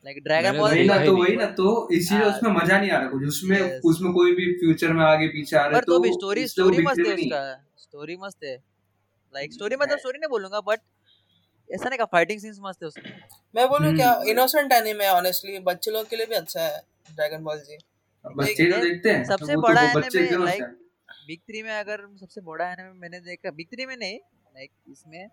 लाइक 0.04 0.22
ड्रैगन 0.24 0.58
बॉल 0.58 0.70
वही 0.70 0.84
ना 0.88 1.04
तो 1.04 1.16
वही 1.16 1.36
ना 1.36 1.46
तो 1.46 1.88
इसीलिए 1.92 2.24
हाँ। 2.24 2.36
उसमें 2.36 2.50
मज़ा 2.50 2.78
नहीं 2.80 2.90
आ 2.90 2.98
रहा 2.98 3.08
कुछ। 3.08 3.22
उसमें 3.24 3.80
उसमें 3.80 4.12
कोई 4.12 4.32
भी 4.32 4.52
फ्यूचर 4.52 4.92
में 4.92 5.04
आगे 5.04 5.28
पीछे 5.28 5.56
आ 5.56 5.58
रहा 5.58 5.68
है 5.68 5.74
पर 5.74 5.84
तो 5.84 5.98
भी 5.98 6.12
स्टोरी 6.12 6.48
स्टोरी 6.48 6.82
मस्त 6.82 6.98
है 6.98 7.14
उसका। 7.14 7.64
स्टोरी 7.78 8.16
मस्त 8.16 8.44
है। 8.44 8.56
लाइक 9.34 9.52
स्टोरी 9.52 9.76
मतलब 9.76 9.98
स्टोरी 9.98 10.18
नहीं 10.18 10.30
बोलूँगा 10.30 10.60
बट 10.60 10.80
ऐसा 11.70 11.88
नहीं 11.88 11.98
का 11.98 12.04
फाइटिंग 12.06 12.40
सीन्स 12.40 12.58
मस्त 12.62 12.82
है 12.82 12.88
उसमें 12.88 13.12
मैं 13.54 13.68
बोलूँ 13.68 13.86
हम्म। 13.86 13.96
क्या 13.96 14.14
इनोसेंट 14.26 14.72
एनिमे 14.72 15.04
है 15.04 15.12
ऑनेस्टली 15.12 15.58
बच्चे 15.66 15.90
लोग 15.90 16.08
के 16.08 16.16
लिए 16.16 16.26
भी 16.26 16.34
अच्छा 16.34 16.60
है 16.60 16.78
ड्रैगन 17.10 17.44
बॉल 17.44 17.58
जी 17.60 17.78
बच्चे 18.24 18.64
जो 18.64 18.82
देखते 18.82 19.10
हैं 19.10 19.24
सबसे 19.26 19.54
तो 19.54 19.60
बड़ा 19.60 19.82
होते 19.88 20.20
हैं? 20.20 20.74
बिग 21.26 21.40
थ्री 21.40 21.62
में 21.62 21.70
अगर 21.72 22.06
सबसे 22.16 22.40
बड़ा 22.42 22.64
एनिमे 22.66 22.92
मैंने 22.98 23.20
देखा 23.22 23.50
बिग 23.52 23.66
थ्री 23.68 23.86
में 23.86 23.96
नहीं 23.96 24.18
लाइक 24.54 24.70
इसमें 24.88 25.28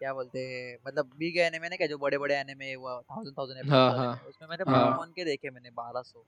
क्या 0.00 0.12
बोलते 0.12 0.40
हैं 0.42 0.76
मतलब 0.86 1.10
बिग 1.18 1.36
एनिमे 1.38 1.68
ने 1.68 1.76
क्या 1.76 1.86
जो 1.86 1.98
बड़े 1.98 2.18
बड़े 2.18 2.34
एनिमे 2.36 2.72
हुआ 2.72 3.00
थाउज़ेंड 3.02 3.36
थाउज़ेंड 3.38 3.70
हाँ, 3.70 3.96
हाँ। 3.96 4.12
उसमें 4.28 4.48
मैंने 4.48 4.64
हाँ। 4.64 4.80
पोकेमोन 4.80 5.12
के 5.16 5.24
देखे 5.24 5.50
मैंने 5.50 5.70
बारह 5.72 6.02
सौ 6.02 6.24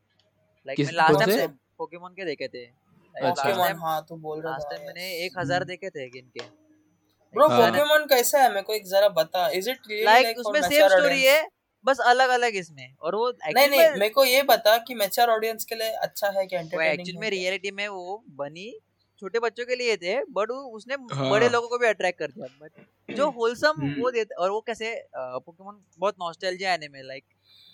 लाइक 0.66 0.80
मैं 0.80 0.92
लास्ट 0.94 1.25
टाइम 1.26 1.54
पोकेमोन 1.78 2.14
के 2.14 2.25
देखे 2.25 2.49
थे 2.49 2.64
अच्छा। 2.64 3.26
लास्ट 3.26 3.40
पोकेमोन 3.40 3.80
हाँ 3.80 4.04
तू 4.09 4.16
बोल 4.18 4.40
रहा 4.40 4.52
लास्ट 4.52 4.66
था 4.66 4.71
टाइम 4.71 4.87
मैंने 4.87 5.12
एक 5.25 5.38
हज़ार 5.38 5.64
देखे 5.64 5.90
थे 5.90 6.09
गिन 6.11 6.28
के 6.30 6.44
ब्रो 7.35 7.49
हाँ। 7.49 7.61
पोकेमोन 7.61 8.05
कैसा 8.07 8.42
है? 8.42 8.49
मेरे 8.49 8.62
को 8.62 8.75
एक 8.75 8.87
जरा 8.87 9.09
बता। 9.18 9.49
इज़ 9.51 9.71
इट 9.71 9.88
रियली 9.88 10.05
लाइक 10.05 10.38
उसमें 10.38 10.61
सेम 10.62 10.88
स्टोरी 10.88 11.23
है 11.23 11.42
बस 11.85 11.99
अलग 12.07 12.29
अलग 12.31 12.57
इसमें। 12.57 12.95
और 13.03 13.14
वो 13.14 13.29
नहीं 13.31 13.68
नहीं 13.68 13.81
मेरे 13.90 14.09
को 14.11 14.25
ये 14.25 14.42
बता 14.49 14.77
कि 14.79 14.95
मैच्योर 14.95 15.31
ऑडियंस 15.31 15.64
के 15.64 15.75
लिए 15.75 15.90
अच्छा 16.03 16.29
है 16.38 16.47
कि 16.47 16.57
वो 16.57 16.61
एक्चुअल 16.61 16.83
एंटरटेनिंग 16.83 17.21
में 17.21 17.29
रियलिटी 17.31 17.71
में 17.71 17.87
वो 17.88 18.23
बनी। 18.38 18.73
छोटे 19.23 19.38
बच्चों 19.38 19.64
के 19.64 19.77
लिए 19.77 19.97
थे 19.97 20.14
बट 20.37 20.51
उसने 20.51 20.95
हाँ। 21.12 21.31
बड़े 21.31 21.49
लोगों 21.49 21.68
को 21.68 21.79
भी 21.79 21.87
अट्रैक्ट 21.87 22.18
कर 22.18 22.31
दिया। 22.31 22.47
बट 22.62 23.14
जो 23.16 23.29
होलसम 23.37 23.81
हम्म। 23.81 24.01
वो 24.03 24.11
देते 24.11 24.35
और 24.35 24.51
वो 24.51 24.61
कैसे 24.61 24.95
पोकेमोन 25.16 25.81
बहुत 25.99 26.14
nostalgia 26.21 26.73
anime 26.75 27.03
like 27.03 27.25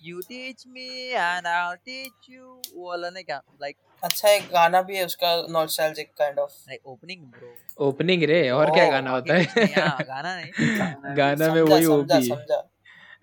you 0.04 0.20
teach 0.20 0.64
me 0.68 0.88
and 1.12 1.46
I 1.46 1.76
teach 1.76 2.30
you 2.30 2.44
वो 2.74 2.88
वाला 2.88 3.10
ने 3.10 3.22
क्या? 3.22 3.40
लाइक 3.62 3.76
अच्छा 4.02 4.28
एक 4.28 4.42
गाना 4.42 4.82
भी 4.82 4.96
है 4.96 5.04
उसका 5.06 5.46
nostalgic 5.50 6.08
kind 6.18 6.38
of 6.38 6.50
like 6.68 6.86
opening 6.86 7.22
bro 7.22 7.86
opening 7.86 8.22
रे 8.22 8.48
और 8.50 8.70
क्या 8.70 8.90
गाना 8.90 9.10
होता 9.10 9.34
है? 9.34 9.44
गाना 10.04 10.36
नहीं। 10.36 11.14
गाना 11.16 11.54
में 11.54 11.62
वही 11.62 11.84
ओपी 11.86 12.30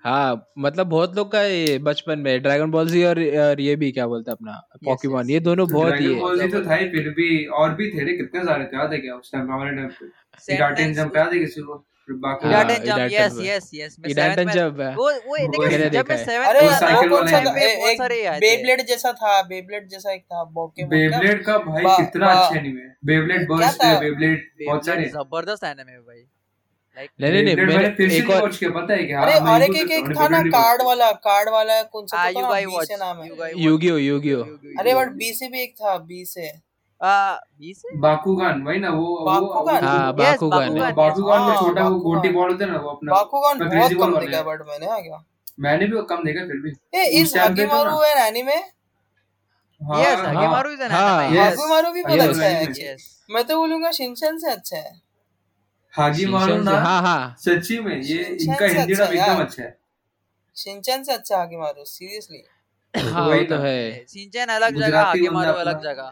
हाँ 0.03 0.51
मतलब 0.59 0.87
बहुत 0.87 1.15
लोग 1.15 1.31
का 1.31 1.41
ये 1.41 1.77
बचपन 1.79 2.19
में 2.19 2.41
ड्रैगन 2.41 2.71
बॉल 2.71 2.89
जी 2.89 3.03
और 3.03 3.19
और 3.39 3.61
ये 3.61 3.75
भी 3.75 3.91
क्या 3.91 4.07
बोलते 4.07 4.31
हैं 4.31 4.35
अपना 4.37 4.51
पॉकीमॉन 4.85 5.29
ये 5.29 5.39
दोनों 5.39 5.67
बहुत 5.69 5.99
ही 6.01 6.13
बॉल 6.15 6.39
जी 6.41 6.47
तो 6.47 6.63
था 6.65 6.75
ही 6.75 6.89
फिर 6.89 7.09
भी 7.09 7.45
और 7.45 7.73
भी 7.73 7.89
थे 7.91 8.03
रे 8.05 8.17
कितने 8.17 8.43
सारे 8.43 8.65
थे 8.65 8.77
याद 8.77 8.93
है 8.93 8.99
क्या 8.99 9.15
उस 9.15 9.31
टाइम 9.31 9.51
हमारे 9.51 9.75
टाइम 9.75 9.87
पे? 9.87 10.57
गार्डन 10.57 10.93
जंप 10.93 11.17
याद 11.17 11.33
है 11.33 11.39
किसी 11.39 11.61
को? 11.61 11.73
हाँ, 11.73 11.94
Idaten 12.09 12.83
jump 12.85 12.99
yes 13.11 13.37
yes 13.41 13.69
yes 13.73 13.95
मैं 13.99 14.09
इडाटन 14.09 14.51
सेवेंथ 14.51 14.95
वो 14.95 15.11
वो 15.11 15.37
वो 15.47 15.67
जब 15.89 16.05
मैं 16.09 16.17
है। 16.17 16.45
अरे 16.45 16.59
वो 16.59 16.67
था 16.67 16.73
वो 16.73 16.79
साइकिल 16.79 17.09
कौन 17.09 17.27
सा 17.27 17.37
है। 17.37 17.45
था? 17.45 17.53
में 17.53 17.61
ए- 17.61 17.75
बहुत 17.77 17.97
सारे 17.97 18.15
एक 18.15 18.39
बेब्लेड 18.39 18.85
जैसा 18.87 19.11
था 19.13 19.41
बेब्लेड 19.41 19.87
जैसा 19.87 20.13
एक 20.13 20.21
था 20.21 20.43
पोकेमोन 20.43 20.89
बेब्लेड 20.89 21.43
का 21.45 21.57
भाई 21.57 21.83
कितना 22.05 22.27
अच्छा 22.31 22.59
एनीमे 22.59 22.81
बेब्लेड 23.05 23.47
बर्स्ट 23.49 23.83
था? 23.83 23.99
बेब्लेड 23.99 24.49
बहुत 24.67 24.85
सारे। 24.85 25.05
ज़बरदस्त 25.05 25.63
एनिमे 25.63 25.91
है 25.91 25.99
भाई। 25.99 26.23
नहीं 27.21 27.31
नहीं 27.31 27.43
नहीं 27.43 27.55
मैंने 27.55 27.73
मैंने 27.75 27.89
फिर 27.89 28.09
से 28.09 28.17
एक 28.17 28.29
और 28.29 28.41
वॉच 28.41 28.63
पता 28.63 28.93
है 28.93 29.03
क्या? 29.03 29.21
अरे 29.21 29.33
और 29.33 29.61
एक 29.61 29.91
एक 29.91 30.05
था, 30.09 30.23
था 30.23 30.27
ना 30.27 30.41
कार्ड 30.49 30.81
वाला 30.81 31.11
कार्ड 31.11 31.49
वाला 31.49 31.81
कौन 31.83 32.05
सा 32.05 32.17
था 32.17 32.83
से 32.83 32.95
नाम 32.95 33.21
है। 33.21 33.51
यूगियो 33.57 33.97
यूगियो 33.97 34.43
अरे 34.79 34.93
बट 34.93 35.07
बी 35.07 35.33
से 35.33 35.47
भी 35.47 35.61
एक 35.61 35.75
था 35.75 35.97
बी 35.97 36.25
से। 36.25 36.74
बाकुगान 37.01 38.61
वही 38.63 38.79
ना 38.79 38.89
वो 38.89 39.03
वो 39.03 39.25
बाकुगान? 39.25 39.83
हाँ 39.83 40.13
बाकुगान 40.13 40.63
है। 40.63 40.93
बाकुगान। 40.93 40.93
बाकुगान 40.95 41.41
में 41.41 41.47
हाँ, 41.47 41.61
छोटा 41.61 41.87
वो 41.87 41.99
गोटी 41.99 42.29
बॉल 42.29 42.51
होता 42.51 42.65
है 42.65 42.71
ना 42.71 42.77
वो 42.77 42.89
अपना। 42.89 43.11
बाकुगान 43.11 43.59
मैं 43.59 43.69
बहुत 43.69 43.91
कम 43.91 44.19
देखा 44.19 44.41
वाला 44.41 44.55
बट 44.55 44.67
मैंने 44.67 44.87
आ 44.87 44.99
गया 44.99 45.23
मैंने 45.59 45.87
भी 45.87 46.01
कम 46.09 46.23
देखा 46.23 46.41
फिर 46.47 46.61
भी। 46.61 46.99
ए 46.99 47.05
इज़ 47.05 47.37
time 47.37 47.57
तो 47.57 48.03
एन 48.03 48.17
एनीमे 48.17 48.55
हाँ, 49.81 50.01
यस 50.01 50.19
हाँ, 50.19 50.63
इज़ 50.73 50.81
एन 50.81 50.91
हाँ, 50.91 51.23
एनिमे 51.23 51.91
भी 51.91 52.03
बहुत 52.03 52.19
अच्छा 52.19 52.85
है 52.85 52.97
मैं 53.29 53.43
तो 53.43 53.57
बोलूँगा 53.57 53.91
शिनचैन 53.91 54.37
से 54.39 54.51
अच्छा 54.51 54.77
है। 54.77 55.01
हागी 55.93 56.25
मारू 56.25 56.61
ना 56.61 56.71
हाँ 56.71 57.01
हाँ। 57.01 57.35
सच्ची 57.39 57.79
में 57.79 58.01
ये 58.01 58.23
इनका 58.23 58.65
हिंदी 58.65 58.93
अच्छा 58.93 59.05
डब 59.05 59.13
एकदम 59.13 59.41
अच्छा 59.41 59.63
है। 59.63 59.77
शिनचैन 60.55 61.03
से 61.03 61.13
अच्छा 61.13 61.47
सीरियसली 61.83 62.43
हाँ 62.99 63.27
वो 63.27 63.43
तो 63.43 63.55
है। 63.55 64.05
सिंचन 64.05 64.45
अलग 64.45 64.75
जगह 64.75 65.01
अलग 65.59 65.83
जगह। 65.83 66.11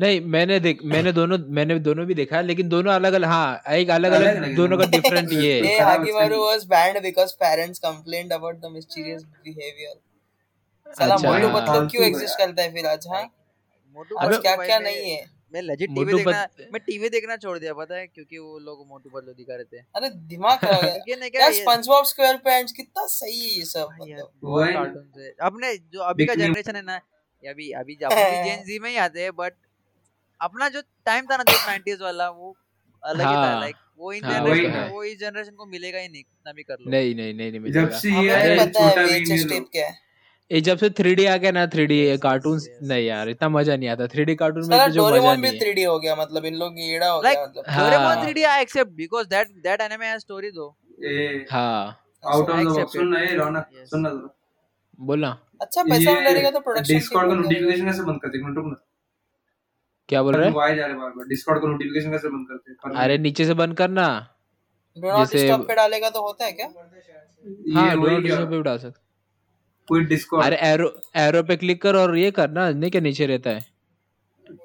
नहीं 0.00 0.20
मैंने 0.20 0.60
देख 0.60 0.78
मैंने 0.84 1.12
दोनों 1.12 1.38
मैंने 1.38 1.78
दोनों 1.78 2.06
भी 2.06 2.14
देखा 2.14 2.36
है 2.36 2.42
लेकिन 2.42 2.68
दोनों 2.68 2.92
अलग 2.92 3.12
अलग 3.12 3.28
हाँ 3.28 3.62
एक 3.70 3.90
अलग 3.90 4.12
अलग 4.12 4.54
दोनों 4.56 4.78
का 4.78 4.84
डिफरेंट 4.84 5.32
ये 5.44 5.78
खराब 5.78 6.06
अच्छा 6.06 6.36
was 6.36 6.64
banned 6.64 7.02
because 7.02 7.34
parents 7.34 7.78
complained 7.78 8.32
about 8.32 8.54
the 8.54 8.64
mysterious 8.64 9.22
behaviour 9.22 10.00
साला 10.94 11.14
अच्छा। 11.14 11.30
मोटू 11.30 11.48
हाँ। 11.48 11.88
क्यों 11.88 12.04
एग्जिस्ट 12.04 12.38
करता 12.38 12.62
है 12.62 12.72
फिर 12.74 12.86
आज 12.86 13.06
हाँ? 13.08 13.22
मोटू 13.96 14.16
आज 14.16 14.36
क्या 14.36 14.56
क्या 14.56 14.78
नहीं 14.78 15.10
है। 15.10 15.24
मैं 15.54 15.62
लेजिट 15.62 15.90
टीवी 15.90 16.14
देखना 16.14 16.46
मैं 16.72 16.80
टीवी 16.80 17.08
देखना 17.08 17.36
छोड़ 17.36 17.58
दिया 17.58 17.74
पता 17.74 17.94
है? 17.94 18.06
क्योंकि 18.06 18.38
वो 18.38 18.58
लोग 18.58 18.86
मोटू 18.88 19.10
पतलू 19.10 19.32
दिखा 19.32 19.54
रहे 19.54 19.64
थे। 19.64 19.78
अरे 19.96 20.10
दिमाग 20.10 20.58
खराब 20.58 20.84
है 20.84 21.28
क्या 21.30 21.50
स्पंजबॉब 21.50 22.04
स्क्वायर 22.04 22.66
कितना 22.76 23.06
सही 23.06 23.40
है 23.40 23.58
ये 23.58 23.64
सब 23.64 23.88
भाई 24.00 24.10
यार, 24.10 24.22
मतलब। 24.80 25.34
अपने 25.40 25.76
जो 25.76 26.00
अभी 26.00 26.26
का 26.26 26.34
जनरेशन 26.34 26.76
है 26.76 26.82
ना 26.82 26.96
अभी 27.44 27.70
अभी 27.70 27.94
अभी 27.94 28.48
जेन 28.48 28.64
जी 28.64 28.78
में 28.78 28.90
ही 28.90 28.96
आते 28.96 29.22
हैं 29.22 29.30
बट 29.36 29.52
अपना 30.42 30.68
जो 30.68 30.80
टाइम 31.06 31.26
था 31.30 31.36
ना 31.36 31.44
जो 31.48 31.56
90s 31.70 32.02
वाला 32.02 32.28
वो 32.30 32.54
अलग 33.02 33.20
ही 33.20 33.34
था 33.34 33.40
हाँ। 33.42 33.60
लाइक 33.60 33.76
वो 33.98 34.12
इन 34.12 34.24
हाँ, 34.24 34.32
जनरेशन 34.34 34.88
वो 34.92 35.02
इस 35.04 35.18
जनरेशन 35.18 35.54
को 35.56 35.66
मिलेगा 35.66 35.98
ही 35.98 36.08
नहीं 36.08 36.22
कितना 36.22 36.52
भी 36.52 36.62
कर 36.62 36.76
लो। 36.80 36.90
नहीं 36.90 37.14
नहीं 37.14 37.34
नहीं 37.34 37.50
नहीं 37.50 37.60
मिलेगा। 37.60 37.80
जब 37.82 37.90
से 37.98 38.08
ये 38.10 38.28
आया 38.30 38.52
है, 38.52 38.66
छोटा 38.70 39.02
ये 39.02 39.44
टेप 39.48 39.66
क्या 39.72 39.86
है। 39.86 40.00
ये 40.50 40.60
जब 40.60 40.78
से 40.78 40.88
3D 40.90 41.26
आ 41.26 41.36
गया 41.42 41.50
ना 41.50 41.64
3D 41.74 41.98
Yes, 41.98 42.18
कार्टून. 42.22 42.60
नहीं 42.88 43.06
यार 43.06 43.28
इतना 43.28 43.48
मज़ा 43.48 43.76
नहीं 43.76 43.88
आता। 43.88 44.06
3D 44.14 44.34
कार्टून 44.38 44.68
में 44.68 44.78
तो 44.78 44.88
जो 44.92 45.02
मज़ा 45.02 45.10
डोरेमोन 45.10 45.40
भी 45.42 45.48
नहीं 45.48 45.52
है। 45.52 45.64
3D 45.64 45.86
हो 45.86 45.98
गया 45.98 46.16
मतलब 46.16 46.44
इन 46.44 46.54
लोग 46.62 46.72
कीड़ा 46.72 47.08
हो 47.08 47.20
गया 47.20 47.44
मतलब। 47.44 47.64
हाँ। 47.68 47.84
Doraemon 47.90 48.26
3D 48.26 48.44
I 48.46 48.62
accept 48.62 48.92
because 48.96 49.26
that 49.28 49.48
that 49.66 49.80
anime 49.80 50.06
has 50.06 50.20
story 50.20 50.50
दो 50.50 50.68
हाँ। 51.50 51.98
आउट 52.24 52.50
ऑफ़ 52.50 52.60
द 52.60 52.66
बॉक्स 52.68 52.92
सुन 52.92 53.08
ना 53.08 53.20
ये 53.20 53.34
रौनक 53.36 53.66
सुन 53.90 54.00
ना 54.00 54.10
जरा। 54.10 54.34
बोलना। 54.98 55.30
अच्छा 55.60 55.82
पैसा 55.82 56.20
मिलेगा 56.20 56.50
तो 56.50 56.60
प्रोडक्शन 56.60 56.94
डिस्कॉर्ड 56.94 57.28
का 57.30 57.34
नोटिफिकेशन 57.36 57.86
कैसे 57.86 58.02
बंद 58.02 58.20
हैं 58.24 58.32
एक 58.34 58.44
मिनट 58.44 58.56
रुक 58.56 58.66
ना 58.66 58.80
क्या 60.08 60.22
बोल 60.22 60.34
रहे? 60.34 60.48
हैं 60.50 60.60
आए 60.62 60.74
जा 60.76 60.86
रहे 60.86 60.94
बार 60.94 61.10
बार। 61.10 61.26
डिस्कॉर्ड 61.26 61.60
का 61.62 61.68
नोटिफिकेशन 61.68 62.10
कैसे 62.10 62.28
बंद 62.28 62.46
करते 62.48 62.70
हैं? 62.70 62.94
अरे 63.04 63.18
नीचे 63.18 63.44
से 63.44 63.54
बंद 63.54 63.76
करना। 63.76 64.06
जैसे- 64.96 65.32
डिस्टर्ब 65.32 65.66
पे 65.68 65.74
डालेगा 65.74 66.10
तो 66.10 66.20
होता 66.22 66.44
है 66.44 66.52
क्या? 66.52 66.66
ये 66.66 67.74
हाँ 67.74 67.94
वही 67.96 68.14
डोंट 68.14 68.22
डिस्टर्ब 68.22 68.50
पे 68.50 68.56
भी 68.56 68.62
डाल 68.62 68.78
सकते 68.78 69.00
कोई 69.88 70.04
डिस्कॉर्ड 70.04 70.44
अरे 70.46 70.56
एरो 70.62 70.88
एरो 71.16 71.42
पे 71.42 71.56
क्लिक 71.56 71.82
कर 71.82 71.96
और 71.96 72.16
ये 72.16 72.30
करना 72.30 72.70
नहीं 72.70 72.90
क्या 72.90 73.00
नीचे 73.00 73.26
रहता 73.26 73.50
है। 73.50 73.60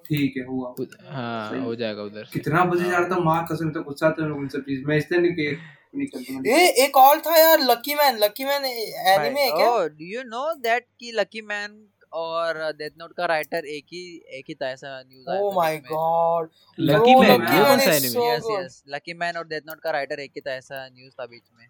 ठीक 0.05 0.33
है 0.37 0.43
हुआ। 0.45 0.73
हाँ 1.11 1.59
हो 1.59 1.75
जाएगा 1.75 2.03
उधर 2.03 2.27
कितना 2.33 2.63
बजे 2.65 2.89
जा 2.89 2.97
रहा 2.97 3.09
था 3.09 3.19
माँ 3.19 3.45
कसम 3.51 3.69
तो 3.69 3.81
गुस्सा 3.83 4.07
आता 4.07 4.23
है 4.23 4.29
लोग 4.29 4.47
सब 4.49 4.61
चीज़ 4.61 4.85
मैं 4.85 4.97
इसलिए 4.97 5.21
नहीं 5.21 5.31
कि 5.31 5.57
नहीं 5.95 6.07
करता 6.07 6.39
मैं 6.39 6.59
ए 6.59 6.67
एक 6.85 6.97
और 6.97 7.19
था 7.19 7.37
यार 7.37 7.59
lucky 7.61 7.95
man 7.95 8.17
lucky 8.17 8.45
man 8.45 8.65
anime 8.65 9.41
है 9.41 9.51
क्या? 9.51 9.71
do 9.99 10.09
you 10.13 10.23
know 10.33 10.45
that 10.65 10.81
कि 10.99 11.11
लकी 11.15 11.41
मैन 11.41 11.71
और 12.13 12.57
डेथ 12.73 12.89
नोट 12.99 13.13
का 13.13 13.25
राइटर 13.25 13.65
एक 13.67 13.85
ही 13.93 14.03
एक 14.37 14.45
ही 14.49 14.53
था 14.55 14.69
ऐसा 14.69 14.99
न्यूज़ 15.01 15.29
आया 15.29 15.41
oh 15.41 15.53
my 15.55 15.77
God 15.91 16.49
lucky 16.79 17.15
man 17.15 17.31
ये 17.31 17.63
कौन 17.63 17.79
सा 17.79 17.91
anime 17.91 18.27
yes 18.29 18.43
yes 18.51 18.83
lucky 18.89 19.13
man 19.13 19.37
और 19.37 19.47
डेथ 19.47 19.61
नोट 19.67 19.79
का 19.79 19.91
राइटर 19.91 20.19
एक 20.19 20.31
ही 20.35 20.41
था 20.41 20.51
ऐसा 20.53 20.87
न्यूज़ 20.87 21.13
था 21.21 21.25
बीच 21.25 21.43
में। 21.59 21.67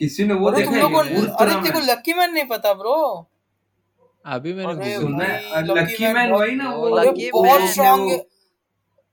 किसी 0.00 0.24
ने 0.24 0.34
वो 0.34 0.50
देखा 0.50 0.70
है 0.70 0.80
अरे 0.80 1.54
तेरे 1.54 1.70
को 1.70 1.80
लकी 1.92 2.14
मैन 2.14 2.32
नहीं 2.34 2.44
पता 2.46 2.72
ब्रो 2.74 2.96
अभी 4.24 4.52
मैंने 4.54 4.74
भाई, 4.74 4.90
है 4.90 5.62
लकी 5.66 6.12
मैन 6.14 6.30
वही 6.32 6.54
ना 6.56 6.70
वो 6.74 6.88
लकी 6.98 7.24
मैन 7.24 7.32
बहुत 7.32 7.70
स्ट्रांग 7.70 8.10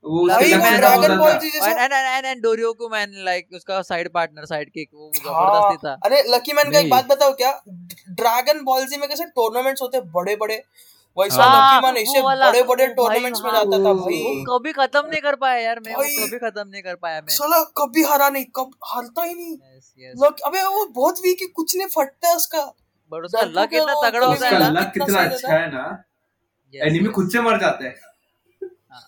वो 0.06 0.26
ड्रैगन 0.28 1.18
बॉल 1.18 1.32
जी 1.40 1.50
and 1.60 2.42
डोरियोको 2.44 2.90
मैन 2.90 3.14
लाइक 3.26 3.48
उसका 3.56 3.82
साइड 3.84 4.10
पार्टनर 4.14 4.46
साइड 4.46 4.70
किक 4.72 4.90
वो 4.94 5.12
हाँ। 5.28 5.34
ज़बरदस्ती 5.34 5.88
था। 5.88 5.94
अरे 6.06 6.24
लकी 6.28 6.54
मैन 6.54 6.72
का 6.72 6.80
एक 6.80 6.90
बात 6.90 7.08
बताओ 7.08 7.34
क्या? 7.38 7.52
ड्रैगन 8.20 8.64
बॉल 8.64 8.86
जी 8.86 8.98
में 8.98 9.08
कैसे 9.10 9.26
टूर्नामेंट्स 9.36 9.82
होते 9.82 10.02
बड़े 10.14 10.36
बड़े 10.36 10.62
वैसा 11.18 11.44
हाँ, 11.44 11.78
लकी 11.78 11.86
मैन 11.86 11.94
वो 11.96 12.02
ऐसे 12.02 12.22
बड़े 12.22 12.64
बड़े 12.64 12.88
टूर्नामेंट्स 12.96 13.42
में 13.44 13.52
जाता 13.52 13.78
था 13.78 13.88
हाँ, 13.88 13.96
भाई। 13.96 14.44
कभी 14.50 14.72
खत्म 14.74 15.06
नहीं 15.06 15.22
कर 15.22 15.36
पाया 15.36 15.60
यार 15.60 15.80
मैं 15.86 15.94
कभी 15.96 16.38
खत्म 16.40 16.68
नहीं 16.68 16.82
कर 16.82 16.96
पाया 16.96 17.22
मैं। 17.22 17.36
साला 17.36 17.62
कभी 17.78 18.04
हारा 18.04 18.30
नहीं 18.30 18.46
कब 18.56 18.72
हारता 18.86 19.24
ही 19.24 19.34
नहीं। 19.34 19.54
यस 19.54 19.94
यस 20.00 20.14
लक 20.24 20.42
अबे 20.46 20.62
वो 20.66 20.86
बहुत 20.96 21.20
वीक 21.24 21.42
है 21.42 21.48
कुछ 21.56 21.76
नहीं 21.78 21.88
फटता 21.96 22.30
है 22.30 22.36
उसका। 22.36 22.62
बट 23.12 23.26
उसका 23.26 23.42
लक 23.54 23.74
इतना 23.74 23.94
तगड़ा 24.04 24.26
कभी 24.26 24.34
होता 24.34 24.50
है 24.50 24.74
ना। 24.74 24.84
कितना 24.96 25.22
अच्छा 25.22 25.54
है 25.54 25.68
ना। 25.74 25.86
एनिमी 26.74 27.10
खुद 27.10 27.30
से 27.32 27.42
मर 27.42 27.60
जाता 27.60 27.86
है। 27.86 27.92
अच्छा 27.92 28.14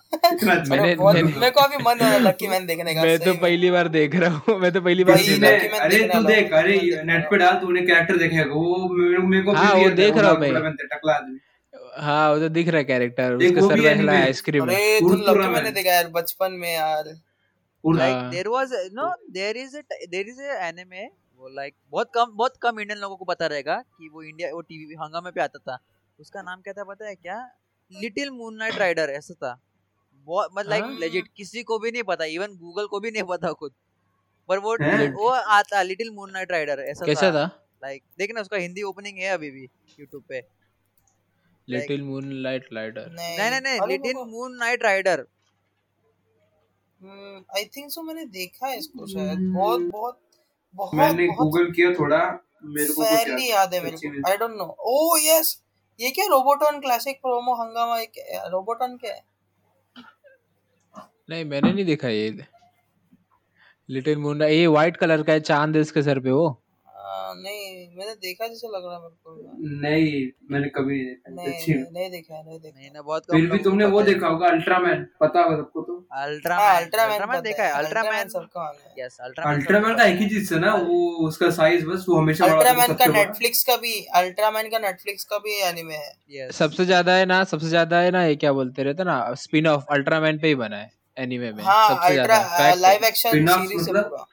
मैंने- 0.43 1.23
मेरे 1.23 1.49
को 1.49 1.61
अभी 1.61 1.77
मन 1.83 1.99
हो 2.01 2.17
लकी 2.19 2.47
मैन 2.47 2.65
देखने 2.65 2.95
का 2.95 3.01
मैं 3.01 3.17
तो 3.19 3.33
पहली 3.33 3.71
बार 3.71 3.87
देख 3.87 4.15
रहा 4.15 4.29
हूँ। 4.37 4.59
मैं 4.59 4.71
तो 4.71 4.81
पहली 4.81 5.03
बार 5.03 5.15
भाई, 5.15 5.23
सुन 5.23 5.33
किसी 5.33 5.41
ने 5.41 5.49
रहा 5.49 5.59
Lucky 5.59 5.73
Man 5.73 5.81
अरे 5.81 6.07
तू 6.07 6.23
देख 6.23 6.53
अरे 6.53 7.03
नेट 7.03 7.29
पे 7.29 7.37
डाल 7.37 7.55
तूने 7.55 7.81
कैरेक्टर 7.81 8.17
देखेगा 8.17 8.53
वो 8.53 8.89
मेरे 8.89 9.17
मेरे 9.17 9.43
को 9.43 9.51
हाँ, 9.51 9.73
वो 9.73 9.89
देख 9.89 10.17
रहा 10.17 10.31
हूँ 10.31 10.39
मैं। 10.39 10.51
बड़ा 10.51 10.59
बनता 10.59 10.95
टकला 10.95 11.13
आदमी। 11.13 11.39
वो 12.33 12.39
तो 12.39 12.49
दिख 12.49 12.67
रहा 12.67 12.77
है 12.77 12.83
कैरेक्टर 12.83 13.33
उसका 13.33 13.61
सर 13.61 13.95
anime। 13.95 14.09
आइसक्रीम 14.09 14.63
अरे 14.63 14.99
तुम 14.99 15.11
उड़तुरा 15.11 15.49
मैंने 15.49 15.71
देखा 15.71 15.91
यार 15.91 16.07
बचपन 16.07 16.51
में 16.51 16.73
यार। 16.73 17.13
like 17.83 18.19
there 18.33 18.49
was 18.49 18.73
no 18.93 19.07
there 19.35 19.55
is 19.55 19.75
a 19.75 19.83
there 20.13 20.27
is 20.31 20.39
a 20.47 20.57
anime 20.69 21.05
वो 21.39 21.49
like 21.61 21.73
बहुत 21.91 22.11
कम 22.15 22.31
बहुत 22.33 22.57
कम 22.61 22.79
इंडियन 22.79 22.99
लोगों 22.99 23.15
को 23.15 23.25
पता 23.25 23.47
रहेगा 23.47 23.75
कि 23.75 24.09
वो 24.13 24.23
इंडिया 24.23 24.49
वो 24.53 24.61
टीवी 24.61 24.93
हंगामे 24.93 25.31
पे 25.31 25.41
आता 25.41 25.59
था। 25.59 25.77
उसका 26.19 26.41
नाम 26.41 26.61
क्या 26.61 26.73
था 26.73 26.83
पता 26.83 27.07
है 27.07 27.15
क्या? 27.15 27.37
लिटिल 27.91 28.29
मून 28.31 28.55
नाइट 28.55 28.77
राइडर 28.79 29.09
ऐसा 29.09 29.33
था। 29.33 29.51
बहुत 30.27 30.49
मतलब 30.53 30.69
लाइक। 30.69 30.99
लेजिट 30.99 31.27
किसी 31.37 31.63
को 31.63 31.79
भी 31.79 31.91
नहीं 31.91 32.03
पता 32.03 32.25
इवन 32.27 32.55
गूगल 32.57 32.85
को 32.87 32.99
भी 32.99 33.11
नहीं 33.11 33.23
पता 33.25 33.51
खुद। 33.53 33.71
पर 34.49 34.59
वो 34.59 34.75
वो 35.13 35.29
आता 35.29 35.81
लिटिल 35.83 36.11
मूनलाइट 36.11 36.51
राइडर 36.51 36.79
ऐसा 36.81 37.05
कैसा 37.05 37.31
था। 37.31 37.43
लाइक 37.81 38.03
देखना 38.19 38.41
उसका 38.41 38.57
हिंदी 38.57 38.83
ओपनिंग 38.83 39.17
है 39.17 39.29
अभी 39.33 39.51
भी 39.51 39.63
यूट्यूब 39.99 40.23
पे। 40.29 40.41
लिटिल 41.67 42.01
मून 42.03 42.31
लाइट 42.43 42.67
लाइटर 42.73 43.11
नहीं 43.11 43.37
नहीं 43.39 43.61
नहीं 43.61 43.87
little 43.87 44.15
moon 44.17 44.55
knight 44.57 44.83
rider 44.83 45.25
hmm, 47.01 47.43
I 47.57 47.65
think 47.75 47.91
so 47.91 48.01
मैंने 48.01 48.25
देखा 48.27 48.67
है 48.67 48.77
इसको 48.77 49.07
शायद। 49.07 49.39
बहुत 49.53 49.81
बहुत 49.91 50.19
बहुत 50.75 50.93
मैंने 50.95 51.27
गूगल 51.35 51.71
किया 51.71 51.91
थोड़ा 51.99 52.17
मेरे 52.65 52.87
को 52.87 52.93
कुछ 52.93 53.07
fairly 53.07 53.49
याद 53.49 53.73
है 53.73 53.83
मेरे 53.83 53.97
को। 53.97 54.29
I 54.29 54.37
don't 54.37 54.55
know 54.57 54.65
oh 54.93 55.19
yes 55.23 55.61
ये 55.99 56.09
क्या 56.11 56.25
रोबोटॉन 56.29 56.79
क्लासिक 56.81 57.21
प्रोमो 57.21 57.53
हंगामा 57.55 57.99
एक 57.99 58.19
रोबोटॉन 58.51 58.97
क्या 58.97 59.13
है? 59.13 59.21
नहीं 61.29 61.45
मैंने 61.45 61.71
नहीं 61.73 61.85
देखा 61.85 62.09
ये। 62.09 62.29
लिटिल 63.89 64.17
मून 64.17 64.41
ये 64.43 64.65
व्हाइट 64.67 64.97
कलर 64.97 65.23
का 65.23 65.33
है 65.33 65.39
चाँद 65.41 65.75
है 65.75 65.81
इसके 65.81 66.01
सर 66.03 66.19
पे 66.19 66.31
वो। 66.31 66.47
आ, 66.87 67.33
नहीं 67.35 67.87
मैंने 67.97 68.13
देखा 68.15 68.47
जैसे 68.47 68.67
लग 68.67 68.85
रहा 68.85 68.95
है 68.95 69.01
मेरे 69.01 69.15
को। 69.23 69.79
नहीं 69.81 70.27
मैंने 70.51 70.69
कभी 70.69 70.97
नहीं 70.97 71.35
देखा 71.37 71.71
नहीं 71.71 71.75
नहीं, 71.75 71.91
नहीं 71.91 72.09
देखा 72.11 72.41
नहीं 72.41 72.59
देखा। 72.59 72.79
नहीं 72.79 72.89
ना 72.91 73.01
बहुत 73.01 73.25
कम 73.25 73.37
फिर 73.37 73.49
भी 73.51 73.57
तुमने 73.63 73.85
वो 73.87 74.01
देखा 74.01 74.27
होगा 74.27 74.47
अल्ट्रामैन 74.47 75.05
पता 75.21 75.41
होगा 75.41 75.55
सबको 75.57 75.81
तो। 75.81 75.95
हाँ 76.11 76.25
अल्ट्रामैन 76.25 76.75
अल्ट्रामैन 76.75 77.11
अल्ट्रामैन 77.11 77.41
देखा 77.41 77.63
है 77.63 77.71
अल्ट्रामैन 77.73 78.27
सबका 78.29 78.67
है। 78.67 79.05
यस 79.05 79.17
अल्ट्रामैन 79.21 79.55
अल्ट्रामैन 79.55 79.97
का 79.97 80.03
एक 80.05 80.19
ही 80.19 80.29
चीज़ 80.29 80.53
है 80.53 80.59
ना 80.59 80.73
वो 80.75 80.99
उसका 81.27 81.49
साइज़ 81.51 81.85
बस 81.85 82.05
वो 82.09 82.17
हमेशा 82.17 82.45
बड़ा 82.45 82.55
अल्ट्रामैन 82.55 82.95
का 82.95 83.05
नेटफ्लिक्स 83.13 83.63
का 83.63 83.75
भी 83.77 83.93
अल्ट्रामैन 84.15 84.69
का 84.69 84.79
नेटफ्लिक्स 84.79 85.23
का 85.23 85.37
भी 85.39 85.59
एनिमे 85.63 85.95
है। 85.95 86.51
सबसे 86.51 86.85
ज़्यादा 86.85 87.15
है 87.15 87.25
ना 87.25 87.43
सबसे 87.45 87.69
ज़्यादा 87.69 87.99
है 87.99 88.11
ना 88.11 88.23
ये 88.25 88.35
क्या 88.35 88.53
बोलते 88.53 88.83
रहते 88.83 89.03
ना 89.03 89.19
स्पिन 89.39 89.67
ऑफ़ 89.67 89.85
अल्ट्रामैन 89.91 90.39
पे 90.39 90.47
ही 90.47 90.55
बना 90.57 90.77
है। 90.77 90.91
एनीमे 91.19 91.51
में 91.51 91.63
हाँ 91.63 91.87
सबसे 91.89 92.13
ज़्यादा 92.13 92.73
लाइव 92.75 93.03
एक्शन 93.05 93.29
सीरीज़ 93.47 93.89
मतलब? 93.89 94.03
पूरा। 94.05 94.25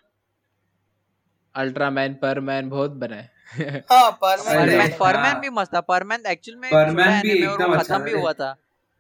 अल्ट्रामैन 1.55 2.15
परमैन 2.23 2.69
बहुत 2.71 2.91
बना। 3.03 3.17
है 3.17 3.85
हाँ 3.91 4.11
परमैन 4.23 4.93
परमैन। 4.99 5.39
भी 5.41 5.51
मस्त 5.51 5.75
था। 5.75 5.81
परमैन 5.83 6.27
एक्चुअल 6.27 6.59
में 6.59 6.71
परमैन 6.71 7.21
भी 7.23 7.31
एकदम 7.33 7.73
अच्छा 7.73 7.83
खत्म 7.85 8.05
भी 8.05 8.13
हुआ 8.13 8.33
था। 8.33 8.55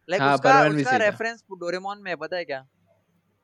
लाइक 0.08 0.22
हाँ, 0.22 0.34
उसका 0.34 0.50
परमैन 0.52 0.76
भी 0.76 0.82
उसका 0.82 0.96
रेफरेंस 0.96 1.42
डोरेमोन 1.54 2.02
में 2.02 2.16
पता 2.16 2.36
है 2.36 2.44
क्या? 2.44 2.64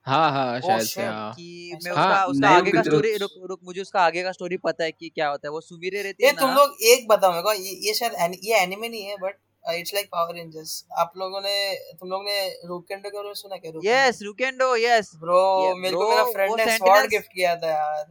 हाँ 0.07 0.31
हाँ 0.33 0.61
शायद 0.61 0.81
से 0.83 1.03
हाँ। 1.03 1.33
कि? 1.33 1.79
मैं 1.85 1.93
हाँ, 1.93 2.05
उसका 2.05 2.25
उसका 2.27 2.49
आगे 2.51 2.71
का 2.71 2.83
स्टोरी 2.83 3.17
रुक 3.17 3.31
रुक 3.51 3.61
मुझे 3.65 3.81
उसका 3.81 4.01
आगे 4.01 4.23
का 4.23 4.33
स्टोरी 4.33 4.57
पता 4.65 4.85
है 4.85 4.93
कि 4.93 5.09
क्या 5.09 5.29
होता 5.29 5.49
है। 5.49 5.53
वो 5.53 5.61
सुमीरे 5.61 6.03
रहती 6.03 6.25
ये 6.25 6.31
है 6.31 6.37
तुम 6.37 6.51
लोग 6.51 6.77
एक 6.87 7.07
बताओ 7.09 7.31
मेरे 7.31 7.43
को 7.43 7.53
ये 7.53 7.95
शायद 7.95 8.37
ये 8.45 8.63
एनिमे 8.63 8.89
नहीं 8.89 9.03
है 9.03 9.17
but 9.17 9.37
it's 9.65 9.95
like 9.95 10.07
Power 10.13 10.35
Rangers 10.35 10.85
आप 10.99 11.13
लोगों 11.17 11.41
ने 11.41 11.57
तुम 12.01 12.09
लोग 12.11 12.25
ने 12.25 12.37
रूकेंडो 12.67 13.09
के 13.09 13.17
बारे 13.17 13.29
में 13.29 13.35
सुना 13.35 13.57
क्या? 13.57 13.73
यस 13.85 14.19
रुकेंडो 14.23 14.75
यस 14.77 15.11
ब्रो 15.17 15.75
मेरे 15.77 15.97
को 15.97 16.09
मेरा 16.11 16.25
फ्रेंड 16.33 16.55
ने 16.61 16.77
स्वॉर्ड 16.77 17.11
गिफ्ट 17.11 17.33
किया 17.33 17.55
था 17.57 17.71
यार। 17.71 18.05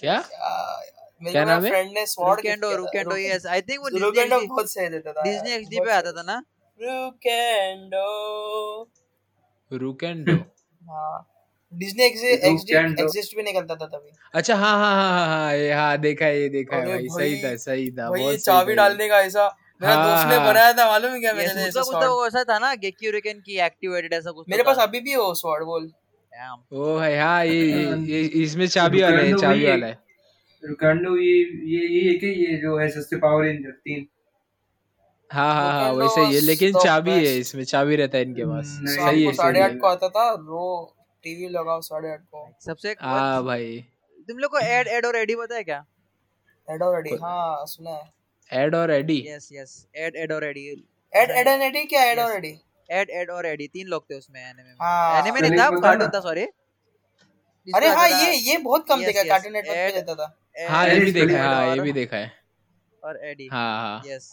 क्या? 0.00 0.16
मेरे 1.22 1.32
क्या 1.32 1.42
को 1.42 1.44
मेरा 1.44 1.44
नाम 1.44 1.64
है? 1.64 1.70
फ्रेंड 1.70 1.90
ने 1.94 2.06
स्वॉर्ड 2.06 2.38
रुकेंडो 2.38 2.74
रुकेंडो 2.76 3.16
यस 3.16 3.46
आई 3.46 3.60
थिंक 3.70 3.80
वो 3.80 3.88
डिज्नी 3.88 4.04
रूकेंडो 4.06 4.40
बहुत 4.46 4.72
सही 4.72 4.88
देता 4.88 5.12
था 5.12 5.22
डिज्नी 5.22 5.52
एक्सडी 5.52 5.80
पे 5.80 5.92
आता 5.92 6.12
था 6.12 6.22
ना? 6.22 6.42
रूकेंडो 6.80 8.06
रुकेंडो 9.72 10.32
हाँ। 10.92 11.32
डिज्नी। 11.72 12.04
एक्सिस्ट 12.04 13.36
भी 13.36 13.42
नहीं 13.42 13.54
करता 13.54 13.74
था 13.74 13.86
तभी। 13.86 14.10
अच्छा 14.34 14.54
हाँ 14.56 14.76
हाँ 14.78 14.94
हाँ 14.94 15.08
हाँ 15.18 15.26
हाँ 15.28 15.54
ये 15.56 15.72
हाँ 15.72 15.96
देखा 15.98 16.26
है 16.26 16.40
ये 16.40 16.48
देखा 16.48 16.76
है 16.76 16.86
भाई 16.86 17.08
सही 17.10 17.42
था 17.44 17.54
सही 17.62 17.90
था 17.90 18.08
बहुत 18.10 18.36
चाबी 18.44 18.74
डालने 18.74 19.08
का 19.08 19.20
ऐसा 19.20 19.46
मेरा 19.80 19.94
हाँ, 19.94 20.04
दोस्त 20.06 20.28
ने 20.28 20.36
हाँ। 20.36 20.46
बनाया 20.46 20.72
था 20.72 20.86
मालूम 20.88 21.12
है 21.12 21.20
क्या 21.20 21.32
मेरे 21.32 21.46
यस 21.46 21.56
लिए 21.56 21.66
उसका 21.68 21.80
ऐसा 21.80 21.90
कुछ 21.90 22.04
तो 22.04 22.26
ऐसा 22.26 22.42
था 22.44 22.58
ना 22.58 22.74
गेक्यू 22.74 23.10
रिकेन 23.12 23.40
की 23.40 23.58
एक्टिवेटेड 23.60 24.12
ऐसा 24.12 24.30
कुछ 24.30 24.44
तो 24.46 24.50
मेरे 24.50 24.62
पास 24.62 24.78
अभी 24.78 25.00
भी 25.00 25.10
है 25.10 25.18
वो 25.18 25.34
स्वॉर्ड 25.34 25.64
बोल। 25.64 25.90
ओ 26.74 26.96
है 26.98 27.18
हाँ 27.20 27.44
ये 27.44 27.60
ये- 27.62 28.08
ये 28.08 28.20
इसमें 28.42 28.66
चाबी 28.66 29.02
वाला 29.02 29.18
है 29.18 29.36
चाबी 29.38 29.66
वाला 29.66 29.86
है। 29.86 29.98
रुकांडो 30.62 31.16
ये 31.16 31.34
ये 31.72 31.86
ये 31.88 32.08
है 32.08 32.14
कि 32.18 32.26
ये 32.42 32.56
जो 32.56 32.76
है 32.78 32.88
सस्ते 32.88 33.16
पावर 33.16 33.44
रेंजर 33.44 33.70
तीन 33.70 34.06
हाँ। 35.30 35.52
हाँ 35.54 35.72
हाँ 35.72 35.92
वैसे 35.92 36.20
ही 36.20 36.40
लेकिन 36.40 36.72
चाबी 36.84 37.10
है 37.10 37.36
इसमें 37.38 37.62
चाबी 37.64 37.96
रहता 37.96 38.18
है 38.18 38.24
इनके 38.24 38.44
पास। 38.44 38.66
सही 38.88 39.24
है 39.24 39.32
साढ़े 39.32 39.60
आठ 39.62 39.78
को 39.78 39.86
आता 39.86 40.08
था 40.08 40.28
रो 40.30 40.66
टीवी 41.24 41.48
लगाओ 41.48 41.80
साढ़े 41.80 42.12
आठ 42.12 42.20
को। 42.20 42.48
सबसे 42.66 42.94
हाँ 43.00 43.42
भाई। 43.44 43.78
तुम 44.28 44.38
लोग 44.38 44.50
को 44.50 44.58
एड 44.58 44.88
एड 44.88 45.06
और 45.06 45.16
एडी 45.16 45.34
पता 45.34 45.56
है 45.56 45.64
क्या? 45.64 45.84
एड 46.68 46.82
और 46.82 46.98
एडी 46.98 47.16
हाँ 47.22 47.64
सुना 47.66 47.90
है। 47.90 48.10
एड 48.50 48.74
और 48.74 48.90
Eddy 48.90 49.18
yes 49.28 49.48
yes 49.52 49.86
Ed 49.96 50.16
Ed 50.16 50.32
और 50.32 50.44
Eddy 50.44 50.66
Ed 51.12 51.30
Ed 51.30 51.48
and 51.48 51.62
Eddy 51.62 51.84
क्या 51.86 52.04
एड 52.04 52.18
और 52.18 52.36
एडी 52.36 52.54
एड 52.90 53.10
एड 53.10 53.30
और 53.30 53.46
एडी 53.46 53.66
तीन 53.68 53.86
लोग 53.86 54.04
थे 54.10 54.18
उसमें 54.18 54.40
एनिमे 54.40 54.62
में। 54.62 54.76
हाँ 54.80 55.20
एनिमे 55.20 55.40
चलिए, 55.40 55.50
नहीं 55.50 55.60
था 55.60 55.70
बताओ 55.70 55.82
कार्टून 55.82 56.08
था 56.08 56.20
सॉरी 56.20 56.42
अरे 57.66 57.88
हाँ 57.88 58.08
ये 58.08 58.34
ये 58.34 58.56
बहुत 58.58 58.86
कम 58.88 59.04
देखा 59.04 59.20
yes. 59.20 59.28
कार्टून 59.28 59.52
नेटवर्क 59.52 59.76
पे 59.76 59.92
देता 59.92 60.14
था। 60.14 60.26
हाँ 60.68 60.88
ये 60.88 60.98
भी 61.00 61.12
देखा 61.12 61.32
है 61.32 61.46
हाँ 61.46 61.74
ये 61.74 61.80
भी 61.80 61.92
देखा 61.92 62.16
है। 62.16 62.32
और 63.02 63.18
एडी 63.24 63.48
हाँ 63.52 63.78
हाँ। 63.78 64.02
यस 64.06 64.30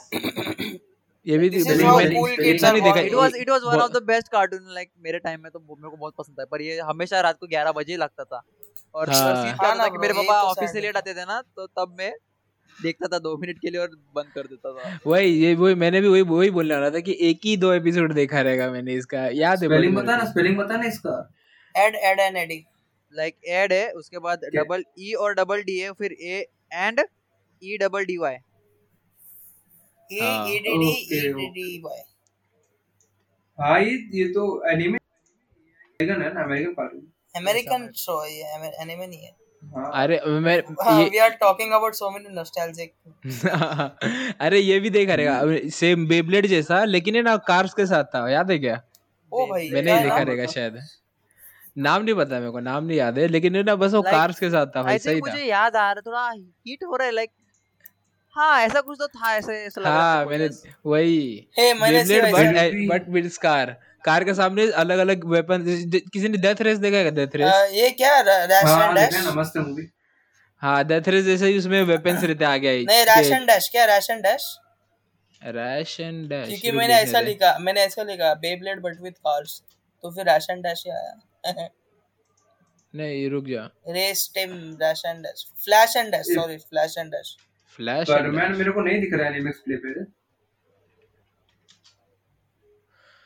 ये 1.25 1.37
भी 1.37 1.49
This 1.49 1.63
is 1.63 1.81
मैंने 1.81 2.15
cool 2.15 2.39
इतना 2.41 2.71
नहीं 2.71 2.81
देखा 2.81 2.99
it 2.99 3.13
was 3.13 3.35
it 3.37 3.49
was 3.49 3.61
one 3.63 3.79
of 3.81 3.91
the 3.91 4.01
best 4.03 4.27
cartoon 4.31 4.73
like 4.73 4.89
मेरे 4.99 5.19
टाइम 5.19 5.41
में 5.43 5.51
तो 5.51 5.59
मेरे 5.59 5.89
को 5.89 5.97
बहुत 5.97 6.13
पसंद 6.17 6.39
था 6.39 6.45
पर 6.45 6.61
ये 6.61 6.79
हमेशा 6.81 7.21
रात 7.21 7.37
को 7.39 7.47
11 7.47 7.73
बजे 7.75 7.97
लगता 7.97 8.23
था। 8.23 8.41
और 8.95 9.09
हाँ। 9.09 9.35
सीन 9.35 9.55
क्या 9.55 9.67
हाँ 9.67 9.77
था 9.79 9.87
कि 9.87 9.97
मेरे 9.97 10.13
पापा 10.13 10.41
तो 10.41 10.47
ऑफ़िस 10.47 10.69
sad 10.69 10.73
से 10.73 10.81
लेट 10.81 10.97
आते 10.97 11.13
थे 11.13 11.25
ना 11.25 11.41
तो 11.55 11.67
तब 11.67 11.95
मैं 11.99 12.11
देखता 12.81 13.07
था 13.07 13.17
दो 13.19 13.35
मिनट 13.37 13.59
के 13.59 13.69
लिए 13.69 13.79
और 13.81 13.89
बंद 14.15 14.31
कर 14.35 14.47
देता 14.47 14.71
था। 14.73 14.97
वही 15.05 15.29
ये 15.35 15.53
वही 15.55 15.75
मैंने 15.75 16.01
भी 16.01 16.07
वही 16.07 16.21
वही 16.29 16.49
बोलने 16.51 16.73
वाला 16.75 16.89
था 16.89 16.99
कि 16.99 17.17
एक 17.21 17.39
ही 17.45 17.55
दो 17.57 17.71
एपिसोड 17.73 18.13
देखा 18.13 18.41
रहेगा 18.41 18.69
मैंने 18.71 18.93
इसका 18.95 19.25
याद 19.35 19.63
है 19.63 19.67
स्पेलिंग 19.67 19.95
बता 19.95 20.15
ना 20.17 20.25
स्पेलिंग 20.25 20.57
बता 20.57 20.77
ना 20.77 20.87
इसका। 20.87 21.17
Ed 21.75 21.95
Ed 22.03 22.19
and 22.19 22.37
Eddy 22.37 22.63
like 23.13 23.35
Ed 23.51 23.73
है 23.73 23.91
उसके 23.93 24.19
बाद 24.19 24.41
डबल 24.55 24.83
ई 24.99 25.13
और 25.19 25.33
डबल 25.35 25.61
डी 25.63 25.77
है 25.79 25.91
फिर 25.93 26.15
A 26.21 26.45
and 26.73 26.99
E 27.61 27.77
double 27.77 28.05
D 28.05 28.17
Y 28.17 28.35
हाँ, 30.09 30.47
E 30.49 30.59
D 30.59 30.77
D 30.77 30.91
E 31.17 31.21
D 31.33 31.47
D 31.51 31.81
Y 31.85 32.01
हाँ 33.59 33.79
ये 33.81 33.91
ये 34.13 34.27
तो 34.33 34.43
एनिमे 34.71 34.97
अमेरिकन 34.97 36.21
है 36.21 36.33
ना 36.33 36.43
अमेरिकन 36.43 36.73
कार्टून 36.73 37.01
अमेरिकन 37.35 37.87
शो 37.97 38.19
है 38.21 38.31
ये 38.31 38.71
एनिमे 38.81 39.07
नहीं 39.07 39.19
है 39.19 39.29
हाँ। 39.29 39.42
अरे 39.93 40.19
मैं 40.39 40.57
हाँ 40.81 40.97
we 41.03 41.17
are 41.17 41.29
talking 41.41 41.71
about 41.73 41.93
so 41.95 42.09
many 42.11 42.33
nostalgic 42.35 42.93
अरे 44.41 44.59
ये 44.59 44.79
भी 44.79 44.89
देखा 44.89 45.13
रहेगा 45.13 45.69
सेम 45.73 46.07
बेब्लेड 46.07 46.47
जैसा 46.47 46.83
लेकिन 46.85 47.15
है 47.15 47.21
ना 47.21 47.35
कार्स 47.47 47.73
के 47.73 47.85
साथ 47.85 48.03
था 48.15 48.27
याद 48.29 48.51
है 48.51 48.57
क्या? 48.59 48.81
ओ 49.31 49.45
भाई 49.45 49.69
मैंने 49.71 49.93
ही 49.93 50.03
देखा 50.03 50.17
रहेगा 50.19 50.45
शायद। 50.45 50.79
नाम 51.77 52.03
नहीं 52.03 52.15
पता 52.15 52.39
मेरे 52.39 52.51
को 52.51 52.59
नाम 52.59 52.83
नहीं 52.85 52.97
याद 52.97 53.17
है 53.19 53.27
लेकिन 53.27 53.55
है 53.55 53.63
ना 53.63 53.75
बस 53.75 53.93
वो 53.93 54.01
Like, 54.01 54.11
कार्स 54.11 54.39
के 54.39 54.49
साथ 54.49 54.67
था 54.75 54.83
भाई 54.83 54.99
सही 54.99 55.21
था। 55.21 55.29
मुझे 55.29 55.43
याद 55.45 55.75
आ 55.75 55.91
रहा 55.91 56.01
थोड़ा 56.01 56.29
हिट 56.31 56.83
हो 56.83 56.95
रहा 56.95 57.07
है 57.07 57.13
लाइक 57.13 57.29
हाँ 58.35 58.59
ऐसा 58.61 58.81
कुछ 58.81 58.97
तो 58.99 59.07
था 59.07 59.33
ऐसे 59.35 59.53
ऐसा 59.65 59.81
लग 59.81 59.87
रहा 59.87 59.95
था 59.95 60.03
हाँ 60.03 60.25
मैंने 60.25 60.47
वही 60.85 61.47
हे 61.59 61.73
मैंने 61.73 62.21
but 62.31 62.87
but 62.89 63.09
with 63.09 63.31
car 63.41 63.75
car 64.05 64.23
के 64.23 64.33
सामने 64.33 64.69
अलग 64.81 64.97
अलग 64.99 65.25
वेपन 65.31 65.65
किसी 66.13 66.29
ने 66.29 66.37
डेथ 66.45 66.61
रेस 66.61 66.77
देखा 66.79 66.97
है 66.97 67.11
डेथ 67.15 67.35
रेस 67.35 67.71
ये 67.73 67.89
क्या 68.01 68.19
रैश 68.21 68.63
हाँ 68.65 68.87
एंड 68.87 68.97
डैश 68.97 69.13
है 69.15 69.23
ना 69.25 69.31
मस्त 69.41 69.57
मूवी 69.57 69.87
हाँ 70.61 70.83
डेथ 70.87 71.07
रेस 71.07 71.25
जैसे 71.25 71.47
ही 71.47 71.57
उसमें 71.57 71.81
वेपन्स 71.83 72.23
रहते 72.23 72.45
आगे 72.45 72.69
आई 72.69 72.85
नहीं 72.85 73.05
रैश 73.05 73.31
एंड 73.31 73.47
डैश 73.47 73.69
क्या 73.71 73.85
Rash 73.85 74.09
and 74.09 74.23
Dash 74.23 74.43
Rash 75.41 75.99
and 75.99 76.27
Dash 76.29 76.47
क्योंकि 76.47 76.71
मैंने 76.71 76.93
ऐसा 76.95 77.19
लिखा 77.21 77.57
मैंने 77.61 77.81
ऐसा 77.81 78.03
लिखा 78.03 78.33
बेब्लेड 78.41 78.81
बट 78.81 79.01
विद 79.01 79.13
कार्स 79.27 79.61
तो 80.03 80.11
फिर 80.11 80.29
रैश 80.29 80.47
एंड 80.49 80.63
डैश 80.63 80.83
ही 80.87 80.91
आया। 80.91 81.67
नहीं 82.93 83.29
रुक 83.29 83.45
जा। 83.47 83.63
Race 83.89 84.29
Tim 84.35 84.51
Rash 84.81 85.01
and 85.05 85.23
Dash 85.23 85.45
Flash 85.63 85.95
and 85.97 86.11
Dash 86.11 86.25
sorry 86.29 86.57
Flash 86.57 86.97
and 86.97 87.11
Dash 87.11 87.35
Flash 87.79 88.09
पर 88.09 88.29
मैन 88.31 88.55
मेरे 88.57 88.71
को 88.71 88.81
नहीं 88.81 88.99
दिख 89.01 89.13
रहा 89.13 89.27
है 89.27 89.33
एनिमेक्स 89.33 89.59
प्ले 89.59 89.75
पे। 89.77 89.93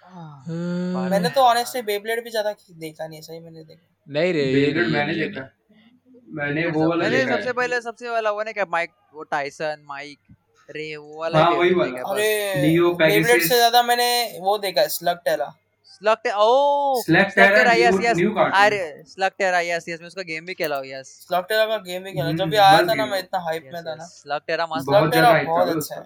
हाँ। 0.08 1.10
मैंने 1.10 1.30
तो 1.30 1.42
ऑनेस्टली 1.42 1.82
बेब्लेड 1.84 2.24
भी 2.24 2.30
ज़्यादा 2.30 2.54
देखा 2.78 3.08
नहीं 3.08 3.22
सही 3.22 3.40
मैंने 3.40 3.64
देखा 3.64 3.88
नहीं 4.08 4.34
रे। 4.34 4.44
बेब्लेड 4.54 4.88
मैंने 4.88 5.14
देखा। 5.16 5.50
मैंने 6.38 6.66
वो 6.68 6.88
वाला 6.90 7.04
मैंने 7.04 7.26
सबसे 7.28 7.52
पहले 7.54 7.82
सबसे 7.82 8.10
वाला 8.10 8.32
वो 8.32 8.44
ना 8.44 8.52
क्या 8.52 8.66
माइक 8.70 8.92
वो 9.14 9.24
टाइसन 9.32 9.84
माइक 9.88 10.20
रे 10.70 10.96
वो 10.96 11.20
वाला 11.20 11.44
हाँ, 11.44 11.52
वही 11.52 11.74
वाला। 11.74 12.00
अरे 12.04 12.30
Leo 12.64 12.94
बेब्लेड 12.98 13.42
से 13.42 13.56
ज़्यादा 13.56 13.84
मैंने 13.84 14.10
वो 14.42 14.58
देखा 14.58 14.88
स्लग 14.96 15.18
टेरा 15.26 15.54
स्लग 15.92 16.18
टे 16.24 16.32
oh 16.32 16.48
Slug 17.02 17.30
Terror, 17.36 17.74
yes 17.76 17.96
yes 18.02 18.20
अरे 18.54 19.04
स्लग 19.08 19.32
टेरा 19.38 19.60
यस 19.62 19.86
यस 19.90 20.00
मैं 20.02 20.08
उसका 20.08 20.22
गेम 20.24 20.46
भी 20.46 20.54
खेला 20.54 20.78
हूँ 20.78 20.86
यस 20.86 21.08
स्लग 21.28 21.46
टेरा 21.50 21.66
का 21.66 21.78
गेम 21.86 22.04
भी 22.04 22.12
खेला 22.14 22.32
जब 22.34 22.50
भी 22.50 22.58
आया 22.58 22.82
था 22.88 22.94
ना 22.94 23.06
मैं 23.06 23.20
इतना 23.20 23.40
हाइप 23.40 23.70
में 23.74 23.82
था 23.82 23.96
ना। 23.96 24.06
स्लग 24.06 24.42
टेरा 24.48 24.68
मस्त 24.68 24.86
स्लग 24.86 25.00
बहुत 25.00 25.12
टेरा 25.14 25.32
बहुत 25.44 25.70
अच्छा 25.70 25.96
है। 25.96 26.06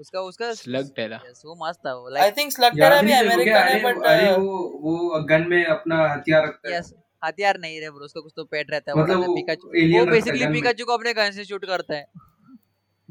उसका 0.00 0.20
उसका 0.22 0.50
Slug 0.58 0.88
Terror। 0.98 1.18
yes, 1.26 1.40
वो 1.44 1.54
मस्त 1.62 1.80
था 1.86 1.92
वो 1.94 2.14
आई 2.16 2.30
थिंक 2.38 2.52
स्लग 2.52 2.78
टेरा 2.80 3.00
भी 3.02 3.12
अमेरिकन 3.12 3.52
है 3.52 3.78
अरे 3.82 4.02
अरे 4.08 4.32
वो 4.36 4.58
वो 4.82 5.20
गन 5.30 5.46
में 5.48 5.64
अपना 5.64 5.96
हथियार 6.12 6.42
रखता 6.44 6.68
है। 6.68 6.76
यस 6.76 6.92
हथियार 7.24 7.58
नहीं 7.60 7.80
रे 7.80 7.90
ब्रो 7.90 8.04
उसका 8.04 8.20
कुछ 8.20 8.32
तो 8.36 8.44
पेट 8.44 8.70
रहता 8.70 8.92
है 8.92 9.02
मतलब 9.02 9.18
वो 9.18 9.26
वो 9.26 9.34
पिकाचू 9.36 9.68
वो 9.98 10.04
बेसिकली 10.10 10.44
gun 10.44 10.52
पिकाचू 10.52 10.84
को 10.84 10.92
अपने 10.92 11.12
गन 11.14 11.30
से 11.30 11.44
शूट 11.44 11.64
करता 11.66 11.94
है। 11.96 12.04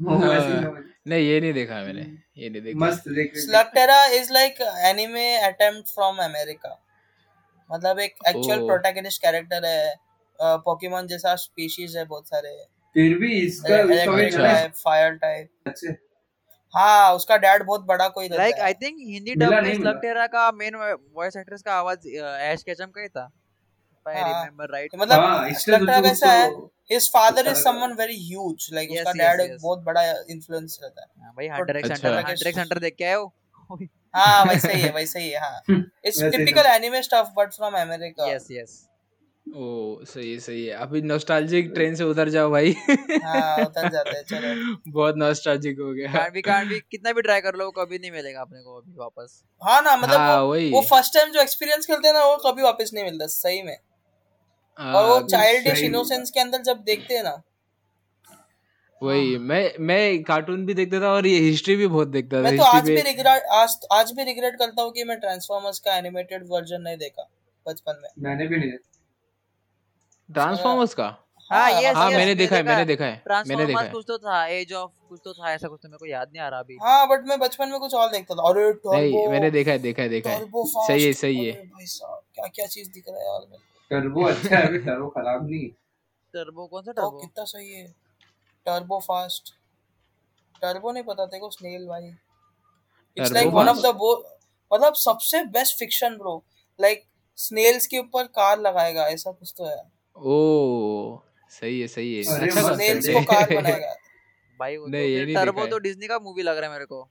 ही। 0.00 0.88
नहीं 1.10 1.28
ये 1.28 1.40
नहीं 1.40 1.52
देखा 1.52 1.80
मैंने 1.84 2.02
ये 2.36 2.48
नहीं 2.50 2.62
देखा। 2.62 2.78
मस्त 2.78 3.08
देख 3.08 3.36
Slugterra 3.74 4.04
is 4.18 4.32
like 4.32 4.60
anime 4.90 5.26
attempt 5.46 5.94
from 5.94 6.16
America 6.24 6.76
मतलब 7.70 7.98
एक 8.00 8.14
एक्चुअल। 8.28 8.66
प्रोटैगनिस्ट 8.66 9.22
कैरेक्टर 9.22 9.64
है 9.64 9.94
पोकेमोन 10.66 11.06
जैसा 11.06 11.34
स्पीशीज 11.36 11.96
है 11.96 12.04
बहुत 12.04 12.28
सारे। 12.28 12.52
फिर 12.96 13.18
भी 13.18 13.32
इसका 13.40 14.68
फायर 14.84 15.12
टाइप 15.16 15.48
अच्छे 15.66 15.92
हाँ 16.74 17.14
उसका 17.14 17.36
डैड 17.36 17.62
बहुत 17.66 17.84
बड़ा 17.86 18.08
कोई 18.08 18.28
like 18.28 18.60
I 18.62 18.74
think 18.82 18.96
Hindi 19.08 19.34
dub 19.34 19.52
में 19.64 19.74
स्लग 19.74 20.00
टेरा 20.02 20.26
का 20.34 20.50
मेन 20.54 20.74
वॉइस 21.14 21.36
एक्ट्रेस 21.36 21.62
का 21.62 21.74
आवाज़ 21.74 22.08
ऐश 22.48 22.62
केचम 22.62 22.90
का 22.90 23.00
ही 23.00 23.08
था। 23.08 23.30
आई 24.06 24.20
हाँ। 24.20 24.28
रिमेंबर 24.34 24.70
राइट 24.72 24.90
मतलब 24.96 25.20
हाँ 25.20 25.50
स्लग 25.62 25.86
टेरा 25.86 25.96
तो 25.96 26.02
कैसा 26.02 26.30
है 26.32 26.46
उसको 26.48 26.70
हिज 26.92 27.08
फादर 27.12 27.40
इज़ 27.40 27.48
अच्छा 27.48 27.62
someone 27.62 27.92
very 27.94 28.16
huge 28.26 28.68
like 28.72 28.90
Yes, 28.90 28.98
उसका 28.98 29.12
डैड 29.12 29.40
yes. 29.42 29.62
बहुत 29.62 29.82
बड़ा 29.84 30.02
इन्फ्लुएंस 30.30 30.78
रहता 30.82 31.02
है। 31.02 31.30
भाई 31.30 31.48
Hunter 31.48 31.76
X. 31.76 31.90
Hunter 31.90 32.16
Hunter 32.18 32.48
X 32.48 32.58
Hunter 32.58 32.78
देख 32.78 32.94
के 32.98 33.04
आए 33.04 33.14
हो? 33.14 33.32
हाँ 34.14 34.44
वैसे 34.44 34.72
ही 34.72 34.80
है 34.82 34.90
वैसे 34.92 35.20
ही 35.20 35.28
है 35.30 35.40
हाँ। 35.40 35.60
It's 35.70 36.22
typical 36.22 36.66
anime 36.66 37.02
stuff 37.02 37.28
but 37.36 37.52
from 37.54 37.74
America 37.80 38.30
yes 38.32 38.46
yes 38.50 38.78
oh 39.56 40.04
सही 40.04 40.32
है 40.32 40.38
सही 40.38 40.64
है। 40.64 40.74
अभी 40.74 41.00
नॉस्टैल्जिक 41.02 41.70
ट्रेन 41.74 41.94
से 41.94 42.04
उतर 42.04 42.28
जाओ 42.28 42.50
भाई। 42.50 42.72
हाँ 43.24 43.64
उतर 43.64 43.88
जाते 43.88 44.10
हैं 44.10 44.22
चलो। 44.22 44.76
बहुत 44.88 45.14
नॉस्टैल्जिक 45.16 45.78
हो 45.80 45.92
गया। 45.92 46.28
कांट 46.40 46.68
भी 46.68 46.80
कितना 46.80 47.12
भी 47.12 47.22
ट्राई 47.22 47.40
कर 47.40 47.54
लो 47.54 47.70
कभी 47.70 47.98
नहीं 47.98 48.10
मिलेगा 48.10 48.40
अपने 48.40 48.62
को 48.62 48.76
अभी 48.76 48.92
वापस। 48.96 49.42
हाँ 49.62 49.80
ना 49.82 49.96
मतलब 49.96 50.16
हाँ 50.16 50.40
वो, 50.42 50.50
वही। 50.52 50.70
वो 50.70 50.80
फ़र्स्ट 50.80 51.14
टाइम 51.14 51.32
जो 51.32 51.40
एक्सपीरियंस 51.40 51.86
खेलते 51.86 52.08
हैं 52.08 52.14
ना 52.14 52.24
वो 52.24 52.36
कभी 52.46 52.62
वापस 52.62 52.90
नहीं 52.94 53.04
मिलता 53.04 53.26
सही 53.26 53.62
में। 53.62 53.76
और 54.78 55.04
वो 55.04 55.14
हाँ, 55.14 55.26
चाइल्डिश 55.26 55.82
इनोसेंस 55.82 56.30
के 56.30 56.40
अंदर 56.40 56.62
जब 56.62 56.82
देखते 56.82 57.14
हैं 57.14 57.22
ना। 57.22 57.42
वही 59.02 59.36
मैं 59.38 59.72
मैं 59.80 60.22
कार्टून 60.22 60.64
भी 60.66 60.74
देखता 60.74 61.00
था 61.00 61.10
और 61.12 61.26
ये 61.26 61.38
हिस्ट्री 61.38 61.76
भी 61.76 61.86
बहुत 61.86 62.08
देखता 62.08 62.36
था। 62.36 62.42
मैं 62.42 62.56
तो 62.56 62.62
आज 62.62 62.88
भी 62.88 63.00
रिग्रेट 63.00 63.42
आज 63.52 63.76
आज 63.92 64.12
भी 64.12 64.24
रिग्रेट 64.24 64.54
करता 64.54 64.82
हूँ 64.82 64.92
कि 64.92 65.04
मैं 65.04 65.18
ट्रांसफॉर्मर्स 65.20 65.78
का 65.78 65.96
एनिमेटेड 65.96 66.44
वर्जन 66.48 66.80
नहीं 66.80 66.96
देखा 66.96 67.28
बचपन 67.66 68.00
में। 68.02 68.08
मैंने 68.18 68.46
भी 68.46 68.56
नहीं 68.56 68.70
ट्रांसफॉर्मर्स 70.30 70.94
का? 70.94 71.04
हाँ 71.50 71.60
हाँ, 71.62 71.80
यस 71.82 71.96
हाँ 71.96 72.10
मैंने 72.10 72.34
देखा 72.34 72.56
है 72.56 72.62
मैंने 72.62 72.84
देखा 72.84 73.04
है 73.04 73.22
मैंने 73.46 73.64
देखा 73.66 73.80
है। 73.80 73.90
कुछ 73.90 74.04
तो 74.08 74.18
था 74.18 74.44
एज 74.48 74.72
ऑफ़ 74.72 74.90
कुछ 75.08 75.20
तो 75.24 75.32
था 75.32 75.52
ऐसा 75.52 75.68
कुछ 75.68 75.80
तो 75.82 75.88
मेरे 75.88 75.98
को 75.98 76.06
याद 76.06 76.28
नहीं 76.32 76.42
आ 76.42 76.48
रहा 76.48 76.60
अभी। 76.60 76.76
हाँ 76.82 77.08
बट 77.08 77.26
मैं 77.28 77.38
बचपन 77.38 77.68
में 77.68 77.78
कुछ 77.80 77.94
और 77.94 78.10
देखता 78.10 78.34
था। 78.34 78.48
अरे 78.50 78.64
नहीं 78.64 79.12
टर्बो 79.12 79.30
मैंने 79.30 79.50
देखा 79.50 79.70
है 79.70 79.78
देखा 79.78 80.02
है 80.02 80.08
देखा 80.08 80.30
है। 80.30 80.46
सही 80.66 81.04
है 81.04 81.12
सही 81.12 81.46
है। 81.46 81.52
भाई 81.52 81.86
साहब 81.86 82.22
क्या 82.34 82.46
क्या 82.46 82.66
चीज़ 82.66 82.90
दिख 82.90 83.04
रहा 83.08 83.18
है 83.18 83.26
यार 83.26 83.46
मेरे 83.50 83.68
टर्बो 83.90 84.24
अच्छा 84.24 84.56
है 84.56 84.78
टर्बो 84.78 85.08
खराब 85.10 85.50
नहीं। 85.50 85.68
टर्बो 86.34 86.66
कौन 86.66 86.82
सा 86.82 86.92
तो 86.92 87.02
टर्बो 87.02 87.20
कितना 87.20 87.44
सही 87.44 87.72
है। 87.72 87.86
टर्बो 88.66 88.98
फास्ट 89.00 89.54
टर्बो 90.62 90.92
नहीं 90.92 91.04
पता 91.04 91.26
तेरे 91.26 91.40
को 91.40 91.50
स्नेल 91.50 91.86
भाई। 91.86 92.12
It's 93.16 93.32
like 93.32 93.48
one 93.50 93.68
of 93.68 93.78
the 93.78 93.96
मतलब 94.70 94.94
सबसे 94.96 95.44
best 95.54 95.78
fiction 95.78 96.16
bro 96.16 96.42
like 96.78 97.04
snails 97.38 97.86
के 97.86 97.98
ऊपर 97.98 98.26
कार 98.34 98.60
लगाएगा 98.60 99.06
ऐसा 99.08 99.30
कुछ 99.32 99.54
तो 99.58 99.64
है। 99.64 99.82
ओ 100.20 101.22
सही 101.50 101.80
है 101.80 101.86
सही 101.88 102.14
है। 102.16 102.22
अरे 102.34 102.46
अच्छा 102.48 102.62
मस्त 102.62 102.74
स्नेल्स 102.74 103.06
को 103.08 103.18
है। 103.18 103.24
कार 103.24 103.54
बनाएगा 103.56 103.94
भाई 104.60 104.76
वो 104.76 104.86
नहीं, 104.86 105.08
ये 105.08 105.20
तो 105.20 105.24
नहीं 105.24 105.34
टर्बो 105.34 105.60
देखा 105.60 105.70
तो 105.70 105.78
डिज्नी 105.78 106.06
का 106.06 106.18
मूवी 106.18 106.42
लग 106.42 106.56
रहा 106.58 106.66
है 106.66 106.72
मेरे 106.72 106.84
को। 106.86 107.02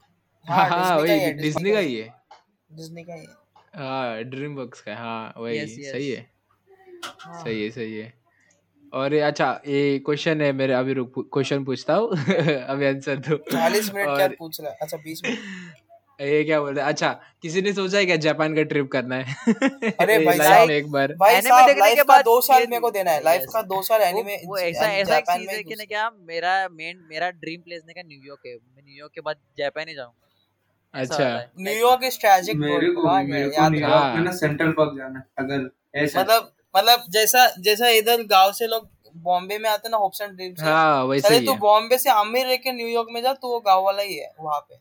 हाँ 0.46 0.68
हाँ 0.68 0.84
का 0.88 0.94
ही 0.96 1.02
वही 1.02 1.20
है, 1.20 1.32
डिज्नी 1.32 1.72
का 1.72 1.78
ही 1.78 1.96
है 1.96 2.08
डिज्नी 2.70 3.02
का 3.04 3.14
ही 3.14 3.20
है। 3.20 3.36
हाँ 3.76 4.22
ड्रीम 4.24 4.54
वर्क्स 4.54 4.80
का 4.80 4.90
है, 4.92 4.96
हाँ 4.98 5.34
वही 5.36 5.58
Yes, 5.58 5.76
yes. 5.78 5.92
सही 5.92 6.10
है। 6.10 6.30
हाँ। 7.04 7.42
सही 7.44 7.62
है 7.64 7.70
सही 7.70 7.96
है। 7.96 8.12
और 8.92 9.14
ये 9.14 9.20
अच्छा 9.20 9.50
ये 9.66 9.98
क्वेश्चन 10.06 10.40
है 10.40 10.52
मेरे 10.52 10.72
अभी 10.74 10.92
रुक 10.92 11.18
क्वेश्चन 11.32 11.64
पूछता 11.64 11.94
हूँ। 11.94 12.08
अभी 12.16 12.86
आंसर 12.86 13.16
दो। 13.16 13.36
चालीस 13.50 13.92
मिनट 13.94 14.06
क्या 14.06 14.26
और 14.26 14.34
पूछ 14.38 14.60
रहा 14.60 14.70
है? 14.70 14.76
अच्छा 14.82 14.96
बीस 14.96 15.20
मिनट। 15.24 15.38
ये 16.20 16.42
क्या 16.44 16.60
बोल 16.60 16.74
रहे 16.74 16.84
हैं? 16.84 16.88
अच्छा 16.88 17.08
किसी 17.42 17.60
ने 17.62 17.72
सोचा 17.72 17.98
है 17.98 18.04
क्या 18.06 18.16
जापान 18.24 18.54
का 18.54 18.62
ट्रिप 18.64 18.88
करना 18.92 19.16
है? 19.16 19.34
अरे 20.00 20.18
भाई 20.26 20.38
साहब, 20.38 20.70
एक 20.70 20.90
बार। 20.92 21.12
भाई 21.20 21.40
देखने 21.40 21.88
के 21.90 21.94
का 21.96 22.02
बाद 22.04 22.24
दो 22.24 22.40
साल 22.40 22.66
मेरे 22.66 22.80
को 22.80 22.90
देना 22.90 23.10
है 23.10 23.22
लाइफ 23.24 23.44
का 23.52 23.62
दो 23.64 23.80
साल 23.82 24.00
वो 24.00 24.06
एनिमे 24.06 24.36
वो 24.46 24.58
ऐसा 24.60 24.86
ऐसा 24.94 25.16
एक 25.18 25.24
चीज़ 25.30 25.50
है 25.50 25.62
कि 25.62 25.74
ना 25.74 25.84
क्या 25.84 26.08
मेरा 26.28 26.52
मेन 26.72 26.98
मेरा 27.10 27.30
ड्रीम 27.38 27.60
प्लेस 27.60 27.82
ने 27.86 27.92
क्या 27.92 28.02
न्यूयॉर्क 28.06 28.46
है। 28.46 28.54
मैं 28.54 28.82
न्यूयॉर्क 28.82 29.12
के 29.14 29.20
बाद 29.20 29.36
जापान 29.58 29.88
ही 29.88 29.94
जाऊँगा। 29.94 30.16
अच्छा। 30.94 31.28
न्यूयॉर्क 31.60 32.04
इज़ 32.04 32.18
ट्रैजिक 32.20 32.56
मेरे 32.58 32.90
को 32.92 33.02
मेरे 33.24 33.48
को 33.48 33.68
न्यूयॉर्क 33.68 33.92
हाँ। 33.92 34.14
में 34.14 34.22
ना 34.24 34.32
सेंट्रल 34.36 34.72
पार्क 34.72 34.96
जाना 34.98 35.22
अगर 35.38 35.68
ऐसा 35.96 36.20
मतलब 36.20 36.52
मतलब 36.74 37.04
जैसा 37.10 37.46
जैसा 37.60 37.88
इधर 37.98 38.22
गाँव 38.30 38.52
से 38.52 38.66
लोग 38.66 38.88
बॉम्बे 39.22 39.58
में 39.58 39.68
आते 39.70 39.88
ना 39.88 39.96
होप्स 39.96 40.20
एंड 40.20 40.32
ड्रीम्स 40.32 40.62
हाँ 40.62 41.04
वैसे 41.04 41.34
ही 41.34 41.46
तू 41.46 41.54
बॉम्बे 41.60 41.98
से 41.98 42.10
अमीर 42.10 42.46
रह 42.46 42.56
के 42.56 42.72
न्यूयॉर्क 42.72 43.08
में 43.12 43.20
जा 43.22 43.32
तो 43.34 43.48
वो 43.48 43.60
गाँव 43.60 43.84
वाला 43.84 44.02
ही 44.02 44.16
है 44.16 44.30
वहाँ 44.40 44.60
पे। 44.60 44.74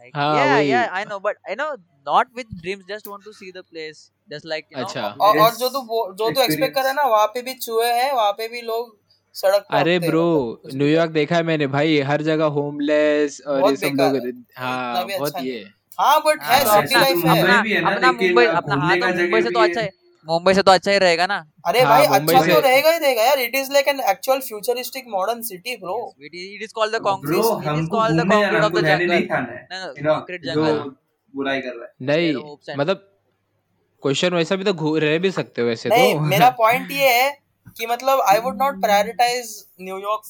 Like, 0.00 0.14
हाँ, 0.16 0.34
yeah 0.36 0.52
वही। 0.54 0.68
yeah 0.70 0.88
I 1.00 1.04
know 1.10 1.20
but 1.20 1.40
I 1.48 1.54
know 1.54 1.68
not 2.06 2.28
with 2.34 2.52
dreams 2.62 2.84
just 2.90 3.08
want 3.12 3.24
to 3.24 3.32
see 3.38 3.50
the 3.56 3.62
place 3.64 3.98
just 4.28 4.46
like 4.52 4.66
you 4.70 4.78
know 4.78 4.86
अच्छा। 4.86 5.02
और 5.20 5.36
Yes. 5.36 5.44
और 5.44 5.56
जो 5.56 5.68
तू 5.68 5.80
जो 6.14 6.30
तू 6.30 6.40
एक्सपेक्ट 6.42 6.74
कर 6.74 6.80
रहा 6.80 6.88
है 6.88 6.94
ना 6.96 7.08
वहाँ 7.08 7.26
पे 7.34 7.42
भी 7.42 7.54
चूहे 7.66 7.92
हैं 7.92 8.12
वहाँ 8.12 8.32
पे 8.38 8.48
भी 8.48 8.60
लोग 8.62 8.96
सड़क 9.36 9.66
पे 9.70 9.76
अरे 9.78 9.98
ब्रो 9.98 10.24
मतलब 10.64 10.76
न्यूयॉर्क 10.78 11.10
देखा 11.12 11.36
है 11.36 11.42
मैंने 11.50 11.66
भाई 11.74 12.00
हर 12.10 12.22
जगह 12.22 12.44
होमलेस 12.56 13.40
और 13.46 13.68
ये 13.70 13.76
सब 13.76 14.00
लोग 14.00 14.44
हाँ 14.58 15.04
बहुत 15.06 15.26
अच्छा 15.26 15.40
ये 15.40 15.64
हाँ 16.00 16.20
बट 16.26 16.42
है 16.42 16.64
हाँ, 16.64 16.80
सिटी 16.80 17.00
लाइफ 17.00 17.24
है 17.26 17.34
है 17.68 17.82
अपना 17.92 18.12
मुंबई 18.12 18.44
अपना 18.46 18.74
हाँ 18.84 18.96
तो 19.00 19.06
मुंबई 19.16 19.42
से 19.42 19.50
तो 19.50 19.60
अच्छा 19.60 19.80
है। 19.80 19.90
है 20.20 20.26
मुंबई 20.28 20.54
से 20.54 20.62
तो 20.62 20.72
अच्छा 20.72 20.90
ही 20.90 20.98
रहेगा 20.98 21.26
ना। 21.26 21.36
अरे 21.66 21.80
हाँ, 21.82 21.90
भाई 21.90 22.06
अच्छा 22.18 22.40
तो 22.46 22.60
रहेगा 22.60 22.90
ही 22.90 22.98
रहेगा 22.98 23.22
यार। 23.24 23.38
It 23.40 23.54
is 23.56 23.72
like 23.72 23.88
an 23.88 24.00
actual 24.10 24.40
futuristic 24.48 25.04
modern 25.08 25.42
city 25.42 25.76
bro 25.76 25.96
it 26.20 26.34
is, 26.34 26.46
it 26.56 26.64
is 26.66 26.72
called 26.78 26.94
the 26.94 27.00
concrete 27.06 27.36
bro 27.36 27.50
it 27.50 27.62
is 27.62 27.68
हमको 27.68 27.96
called 27.96 28.18
the 28.18 28.24
घूमने 28.24 28.40
जाना 28.40 28.50
concrete 28.50 28.60
of 28.60 28.64
हमको 28.64 28.80
the 28.80 28.86
रहने 28.86 29.06
नहीं 29.06 29.20
jungle 29.20 29.30
खाना 29.30 29.52
है 29.52 29.66
no, 29.66 29.82
no, 29.82 29.92
You 29.98 30.06
know, 30.06 30.16
concrete 30.16 30.46
जो 30.46 30.54
jungle 30.54 30.94
बुराई 31.34 31.60
कर 31.60 31.74
रहा 31.74 31.84
है। 31.84 32.06
नहीं 32.06 32.76
मतलब 32.78 33.06
क्वेश्चन 34.02 34.34
वैसा 34.34 34.56
भी 34.56 34.64
तो 34.64 34.96
रह 34.98 35.18
भी 35.18 35.30
सकते 35.30 35.62
हो 35.62 35.68
वैसे 35.68 35.88
नहीं 35.88 36.14
तो 36.14 36.20
मेरा 36.26 36.50
पॉइंट 36.58 36.90
ये 36.90 37.08
है 37.14 37.30
कि 37.78 37.86
मतलब 37.86 38.20
I 38.28 38.38
would 38.44 38.56
not 38.62 38.80
prioritise 38.80 39.48
New York 39.80 40.22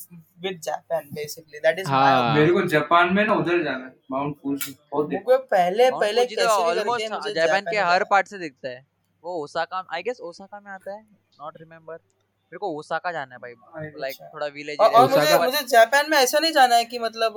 with 0.44 0.60
Japan 0.64 1.08
basically 1.14 1.58
that 1.58 1.78
is 1.78 1.88
हाँ। 1.88 2.34
मेरे 2.34 2.52
को 2.52 2.62
जापान 2.68 3.14
में 3.14 3.24
ना 3.26 3.34
उधर 3.34 3.62
जाना 3.64 3.84
है 3.84 3.92
माउंट 4.12 4.36
फूजी 4.42 4.76
बहुत 4.92 5.08
देख 5.08 5.22
पहले 5.28 5.90
पहले 5.90 6.24
तो 6.24 6.36
कैसे 6.36 6.84
मुझे 6.84 7.34
जापान 7.34 7.70
के 7.70 7.76
हर 7.80 8.04
पार्ट 8.10 8.28
से 8.28 8.38
दिखता 8.38 8.68
है। 8.68 8.84
वो 9.24 9.42
ओसाका 9.42 9.84
आई 9.94 10.02
गेस 10.02 10.20
ओसाका 10.22 10.60
में 10.60 10.70
आता 10.72 10.92
है 10.92 11.00
नॉट 11.00 11.56
रिमेम्बर 11.60 11.94
मेरे 11.94 12.58
को 12.58 12.68
ओसाका 12.78 13.12
जाना 13.12 13.34
है 13.34 13.38
भाई 13.40 13.90
लाइक। 14.00 14.16
थोड़ा 14.34 14.46
विलेज 14.46 14.78
और, 14.80 14.90
और 14.90 15.10
मुझे 15.10 15.38
मुझे 15.38 15.62
जापान 15.68 16.10
में 16.10 16.16
ऐसा 16.18 16.38
नहीं 16.38 16.52
जाना 16.52 16.76
है 16.76 16.84
कि 16.84 16.98
मतलब 16.98 17.34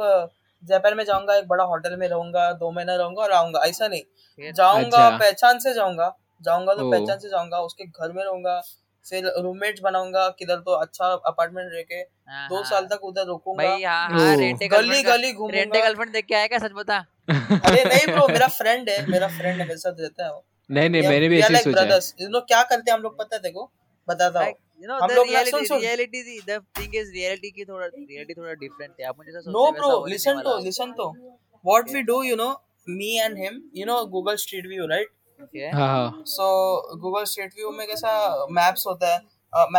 जापान 0.64 0.96
में 0.98 1.04
जाऊँगा 1.06 1.36
एक 1.36 1.48
बड़ा 1.48 1.64
होटल 1.64 1.96
में 1.98 2.08
रहूँगा 2.08 2.52
दो 2.60 2.72
महीना 2.72 2.96
रहूँगा 2.96 3.22
और 3.24 3.32
आऊँगा 3.32 3.64
ऐसा 3.66 3.88
नहीं। 3.88 4.52
जाऊँगा 4.54 5.06
अच्छा। 5.06 5.18
पहचान 5.18 5.60
से 5.60 5.74
जाऊँगा 5.74 6.12
जाऊँगा 6.42 6.74
तो 6.74 6.90
पहचान 6.92 7.20
से 7.20 7.30
जाऊँगा 7.30 7.60
उसके 7.62 7.86
घर 7.86 8.12
में 8.12 8.24
रहूँगा 8.24 8.60
फिर 9.06 9.26
रूममेट्स 9.38 9.82
बनाऊँगा 9.84 10.28
किधर 10.40 10.60
तो 10.66 10.72
अच्छा 10.76 11.06
अपार्टमेंट 11.28 11.70
रह 11.74 11.82
के 11.82 12.02
दो 12.04 12.56
हाँ। 12.56 12.64
साल 12.64 12.86
तक 12.86 13.04
उधर 13.04 13.26
रुकूँगा। 13.28 13.64
भाई 13.64 13.84
हाँ 13.84 14.10
हाँ 14.10 14.36
गली 14.38 15.02
गली 15.04 15.32
रेंटे 15.52 15.82
गर्लफ्रेंड 15.82 16.12
देख 16.14 16.26
के 16.26 16.48
क्या 16.48 16.60
सच 16.60 16.72
बता? 16.76 16.98
अरे 17.30 17.84
नहीं 17.84 18.08
ब्रो 18.08 18.28
मेरा 18.28 18.48
फ्रेंड 18.58 18.90
है 18.90 19.06
मेरा 19.08 19.28
फ्रेंड 19.28 19.60
है 19.62 19.68
मेरे 19.68 19.78
साथ 19.78 20.00
रहता 20.00 20.26
है 20.26 20.32
वो। 20.34 20.44
नहीं 20.70 20.90
नहीं 20.90 21.08
मैंने 21.08 21.30
भी 21.30 21.40
ऐसे 21.40 21.54
ही 21.54 21.60
सोचा 21.62 21.82
है. 21.82 22.00
You 22.24 22.42
क्या 22.48 22.62
करते 22.64 22.92
हैं 22.92 22.98
हम 22.98 23.04
लोग 23.04 23.18
पता 23.18 23.36
है 23.36 23.42
देखो 23.42 23.64
बताता 24.08 24.40
हूँ। 24.40 24.46
Like 24.46 24.58
you 24.82 24.88
know 24.88 25.00
the 25.00 25.12
reality 25.12 25.52
soon, 25.52 25.66
soon. 25.66 25.80
Reality 25.82 26.40
the 26.42 26.60
thing 26.80 26.96
is 26.96 27.12
reality 27.14 27.52
की 27.52 27.66
थोड़ा 27.66 27.86
रियलिटी 27.86 28.34
थोड़ा 28.34 28.54
डिफरेंट 28.54 28.94
है। 29.00 29.08
अपन 29.08 29.26
जैसा 29.26 29.40
सोचते 29.40 29.58
हैं 29.58 29.66
वैसा 29.66 29.80
ब्रो 29.80 29.90
होने 29.90 30.04
नहीं 30.04 30.14
लिसन 30.14 30.36
वाला। 30.36 30.50
to 30.50 30.66
listen 30.68 30.96
to 31.00 31.08
what 31.66 31.94
we 31.96 32.06
do 32.10 32.18
you 32.30 32.40
know 32.40 32.54
me 33.02 33.12
and 33.26 33.44
him 33.44 33.62
you 33.82 33.86
know 33.92 34.00
google 34.16 34.40
street 34.46 34.72
view 34.72 34.90
right? 34.94 35.14
Okay 35.40 35.70
हाँ 35.76 35.88
हाँ। 35.88 36.24
So 36.32 36.50
google 37.04 37.30
street 37.34 37.56
view 37.60 37.78
में 37.78 37.86
कैसा 37.88 38.12
मैप्स 38.52 38.88
होता 38.88 39.14
है 39.14 39.22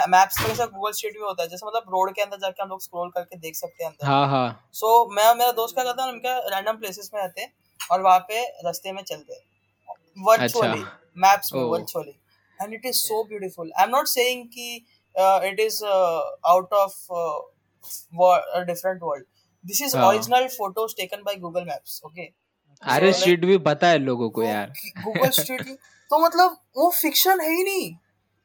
मैप्स 0.09 0.39
में 0.41 0.49
कैसा 0.49 0.65
गूगल 0.67 0.93
स्ट्रीट 0.93 1.13
व्यू 1.13 1.27
होता 1.27 1.43
है? 1.43 1.49
जैसे 1.49 1.67
मतलब 1.67 1.85
रोड 1.93 2.13
के 2.15 2.23
अंदर 2.23 2.39
जाके 2.41 2.63
हम 2.63 2.69
लोग 2.69 2.83
स्क्रॉल 2.83 3.09
करके 3.11 3.37
देख 3.39 3.55
सकते 3.57 3.85
हैं 3.85 3.91
अंदर। 3.91 4.07
हाँ 4.07 4.27
हाँ। 4.29 4.69
सो 4.75 4.91
मैं 5.15 5.35
मेरा 5.35 5.53
दोस्त 5.53 5.75
क्या 5.75 5.85
करता 5.85 6.05
है 6.05 6.09
हम 6.09 6.21
रैंडम 6.55 6.77
प्लेसेस 6.77 7.11
में 7.15 7.21
रहते 7.21 7.41
हैं 7.41 7.53
और 7.81 8.03
वहाँ 8.03 8.19
पे 8.29 8.43
रास्ते 8.65 8.93
में 8.93 9.03
चलते 9.03 9.35
हैं। 9.35 9.41
वर्चुअली 10.17 10.81
अच्छा। 10.81 10.99
मैप्स 11.17 11.53
में 11.55 11.61
ओ। 11.63 11.69
Virtually 11.69 12.19
and 12.59 12.75
it 12.75 12.87
is 12.87 12.97
so 12.99 13.23
beautiful 13.25 13.73
I 13.79 13.85
am 13.85 13.91
not 13.91 14.07
saying 14.09 14.45
कि 14.49 14.75
it 15.49 15.61
is 15.61 15.85
out 15.85 16.73
of 16.75 16.97
different 18.67 19.01
world 19.03 19.25
this 19.65 19.83
is 19.83 19.97
हाँ। 19.97 20.07
Original 20.09 20.47
photos 20.49 20.95
taken 20.97 21.23
by 21.23 21.37
Google 21.37 21.65
Maps 21.65 22.01
okay 22.07 22.23
अरे 22.23 23.01
So, 23.01 23.03
like- 23.07 23.21
स्ट्रीट 23.21 23.45
भी 23.45 23.57
पता 23.67 23.89
है 23.89 23.99
लोगों 23.99 24.29
को 24.31 24.43
यार 24.43 24.73
गूगल 25.05 25.29
स्ट्रीट 25.33 25.69
तो 26.11 26.19
मतलब 26.19 26.57
वो 26.77 26.91
फिक्शन 26.93 27.41
है 27.41 27.51
ही 27.51 27.63
नहीं 27.65 27.91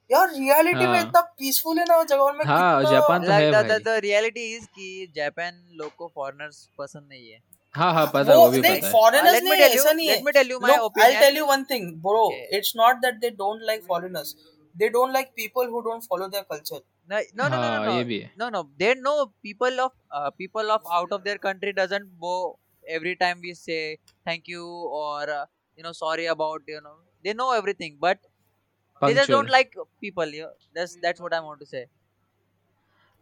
यार 0.09 0.29
रियलिटी 0.29 0.83
हाँ. 0.83 0.91
में। 0.93 0.99
इतना 0.99 1.21
पीसफुल 1.39 1.79
है 1.79 1.85
ना 1.85 1.95
वो 1.97 2.03
जगह 2.03 2.21
और 2.21 2.35
मैं 2.37 2.45
हाँ, 2.45 2.83
जापान 2.83 3.25
तो 3.25 3.31
है 3.31 3.51
भाई। 3.51 3.79
द 3.79 3.99
रियलिटी 4.03 4.45
इज़ 4.55 4.65
कि 4.67 5.11
जापान 5.15 5.61
लोग 5.73 5.95
को 5.95 6.07
फॉरेनर्स 6.15 6.67
पसंद 6.77 7.07
नहीं 7.09 7.29
है 7.29 7.39
हाँ 7.75 7.91
हाँ 7.93 8.05
पता 8.13 8.31
है 8.31 8.37
वो 8.37 8.43
वो 8.45 8.51
भी 8.51 8.61
पता 8.61 8.87
है 8.87 8.93
फॉरेनर्स 8.93 9.33
Let 9.33 9.43
नहीं 9.43 9.61
ऐसा 9.61 9.91
नहीं 9.93 10.07
है 10.09 10.15
let 10.15 10.25
me 10.27 10.33
tell 10.37 10.53
you 10.53 10.59
my 10.59 10.69
Look, 10.69 10.85
I'll 10.85 10.91
opinion. 10.91 11.21
tell 11.23 11.41
you 11.41 11.47
one 11.49 11.65
thing 11.73 11.89
bro 12.05 12.21
Okay. 12.27 12.47
it's 12.59 12.75
not 12.83 13.01
that 13.07 13.19
they 13.25 13.31
don't 13.41 13.67
like 13.71 13.83
foreigners 13.91 14.31
they 14.83 14.89
don't 14.95 15.13
like 15.17 15.35
people 15.41 15.75
who 15.75 15.83
don't 15.89 16.09
follow 16.13 16.29
their 16.37 16.47
culture 16.55 16.81
No, 17.11 17.19
no, 17.35 17.45
no, 17.49 17.57
no, 17.61 17.69
हाँ, 17.69 17.85
no, 17.85 18.03
no. 18.03 18.29
No, 18.37 18.49
no. 18.49 18.69
They 18.77 18.93
know 18.95 19.33
people 19.41 19.79
of 19.85 19.93
uh, 20.11 20.29
people 20.41 20.71
of 20.71 20.83
out 20.97 21.11
of 21.11 21.23
their 21.23 21.37
country 21.45 21.73
doesn't 21.73 22.11
go 22.25 22.33
every 22.87 23.15
time 23.15 23.39
we 23.41 23.53
say 23.53 23.97
thank 24.25 24.47
you 24.47 24.65
or 24.99 25.29
uh, 25.29 25.45
you 25.75 25.83
know 25.83 25.91
sorry 25.91 26.27
about 26.27 26.61
you 26.67 26.81
know 26.81 26.93
they 27.23 27.33
know 27.33 27.51
everything, 27.53 27.97
but 27.99 28.19
they 29.01 29.13
just 29.13 29.29
don't 29.29 29.49
like 29.49 29.73
people. 30.01 30.25
You 30.25 30.43
know? 30.43 30.51
That's 30.75 30.97
that's 31.01 31.19
what 31.19 31.33
I 31.33 31.39
want 31.39 31.59
to 31.61 31.65
say. 31.65 31.85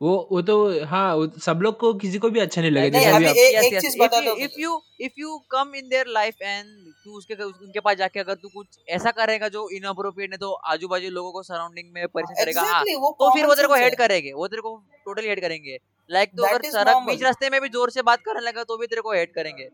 वो 0.02 0.28
वो 0.32 0.42
तो 0.42 0.86
हाँ 0.86 1.16
वो 1.16 1.28
सब 1.40 1.60
लोग 1.62 1.78
को 1.80 1.94
किसी 1.94 2.18
को 2.18 2.30
भी 2.30 2.40
अच्छा 2.40 2.62
नहीं 2.62 2.72
लगे। 2.72 2.90
जैसे 2.90 3.06
अभी 3.06 3.16
अभी 3.16 3.26
आप 3.26 3.36
एक- 3.36 3.56
yes, 3.56 3.66
एक 3.66 3.74
yes. 3.74 3.82
चीज़ 3.82 3.98
If 3.98 4.04
बता 4.04 4.20
दो 4.22 4.32
if 4.32 4.58
you 4.64 4.74
if 5.02 5.12
you 5.22 5.32
come 5.56 5.72
in 5.80 5.88
their 5.94 6.06
life 6.18 6.44
and 6.52 6.68
तू 7.06 7.18
उसके 7.18 7.44
उनके 7.44 7.80
पास 7.80 7.98
जाके 7.98 8.20
अगर 8.20 8.34
तू 8.34 8.50
कुछ 8.50 8.68
ऐसा 8.90 9.12
करेगा 9.12 9.48
जो 9.48 9.70
इनअप्रोप्रिएट 9.70 10.32
है 10.32 10.38
तो 10.38 10.52
आजू 10.52 10.88
बाजू 10.88 11.10
लोगों 11.10 11.32
को 11.32 11.44
सराउंडिंग 11.44 11.92
में 11.94 12.08
परेशान 12.08 12.44
करेगा। 12.44 12.62
हाँ 12.62 12.82
वो 12.82 13.12
तो 13.20 13.34
फिर 13.34 13.46
वो 13.46 13.56
तेरे 13.56 13.68
को 13.68 13.74
sense 13.74 13.90
हेट 13.90 14.02
है। 14.02 14.08
करेंगे 14.08 14.34
वो 14.34 14.48
तेरे 14.48 14.62
को 14.62 14.84
टोटली 15.06 15.28
हेट 15.28 15.42
करेंगे। 15.42 15.78
लाइक 16.12 16.30
तो 16.30 16.44
अगर 16.44 16.62
सड़क 16.72 16.96
बीच 17.08 17.24
रास्ते 17.24 17.50
में 17.50 17.62
भी 17.62 17.70
ज़ोर 17.70 17.92
से 17.92 18.02
बात 18.02 18.20
करने 18.22 18.40
लगा 18.40 18.64
तो 18.64 18.78
भी 18.78 18.88
तेरे 18.88 19.02
को 19.02 19.14
हेट 19.14 19.34
करेंगे। 19.34 19.70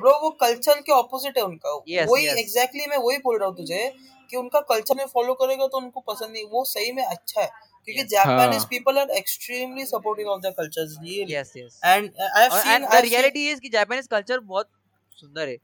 ब्रो 0.00 0.20
वो 0.22 0.30
कल्चर 0.30 0.74
के 0.74 0.92
ऑपोजिट 0.92 1.38
है 1.38 1.44
उनका। 1.44 1.84
Yes, 1.90 2.06
वही 2.08 2.28
yes. 2.28 2.36
एग्जैक्टली 2.36 2.86
मैं 2.86 2.96
वही 2.96 3.18
बोल 3.18 3.38
रहा 3.38 3.48
हूँ 3.48 3.56
तुझे 3.56 3.92
कि 4.30 4.36
उनका 4.36 4.60
कल्चर 4.60 4.94
में 4.94 5.06
फॉलो 5.06 5.34
करेगा 5.34 5.66
तो 5.66 5.78
उनको 5.78 6.00
पसंद 6.00 6.32
नहीं। 6.32 6.44
वो 6.44 6.64
सही 6.64 6.92
में 6.92 7.04
अच्छा 7.04 7.42
है। 7.42 7.71
क्योंकि 7.88 8.02
Japanese. 8.06 8.64
People 8.66 8.98
are 8.98 9.10
extremely 9.16 9.84
supportive 9.86 10.28
of 10.28 10.40
the 10.42 10.52
cultures 10.58 10.96
really 11.02 11.34
yes 11.34 11.52
yes 11.56 11.80
and 11.84 12.10
I 12.20 12.42
have 12.42 12.58
seen 12.58 12.86
the 12.86 13.00
reality 13.04 13.50
is 13.50 13.60
कि 13.60 13.68
जापानीज 13.70 14.06
कल्चर 14.08 14.40
बहुत 14.42 14.68
सुंदर 15.12 15.48
है। 15.48 15.56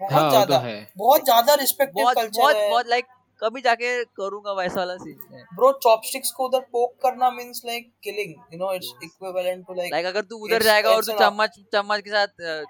बहुत 0.00 0.12
हाँ 0.12 0.22
तो 0.22 0.30
ज़्यादा 0.30 0.58
है। 0.60 0.76
बहुत 0.96 1.24
ज़्यादा 1.24 1.54
रिस्पेक्टेड 1.60 2.14
कल्चर 2.16 2.56
है। 2.56 2.68
बहुत 2.70 2.88
लाइक 2.88 3.06
कभी 3.42 3.60
जाके 3.60 3.88
करूँगा 4.16 4.52
वैसा 4.52 4.76
वाला 4.76 4.96
सीन 4.96 5.44
ब्रो 5.54 5.70
चॉपस्टिक्स 5.82 6.30
को 6.32 6.46
उधर 6.48 6.60
पोक 6.72 6.94
करना 7.02 7.30
means 7.30 7.62
like 7.66 7.90
killing 8.04 8.34
you 8.52 8.58
know 8.58 8.72
it's 8.74 8.92
equivalent 9.04 9.66
to 9.66 9.74
like 9.74 9.92
like 9.92 10.06
अगर 10.06 10.22
तू 10.24 10.38
उधर 10.46 10.62
जाएगा 10.62 10.90
और 10.90 11.04
तू 11.04 11.18
चम्मच 11.18 11.58
चम्मच 11.72 12.00
के 12.00 12.10
साथ 12.10 12.26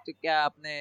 तो 0.07 0.13
क्या 0.13 0.43
अपने 0.45 0.75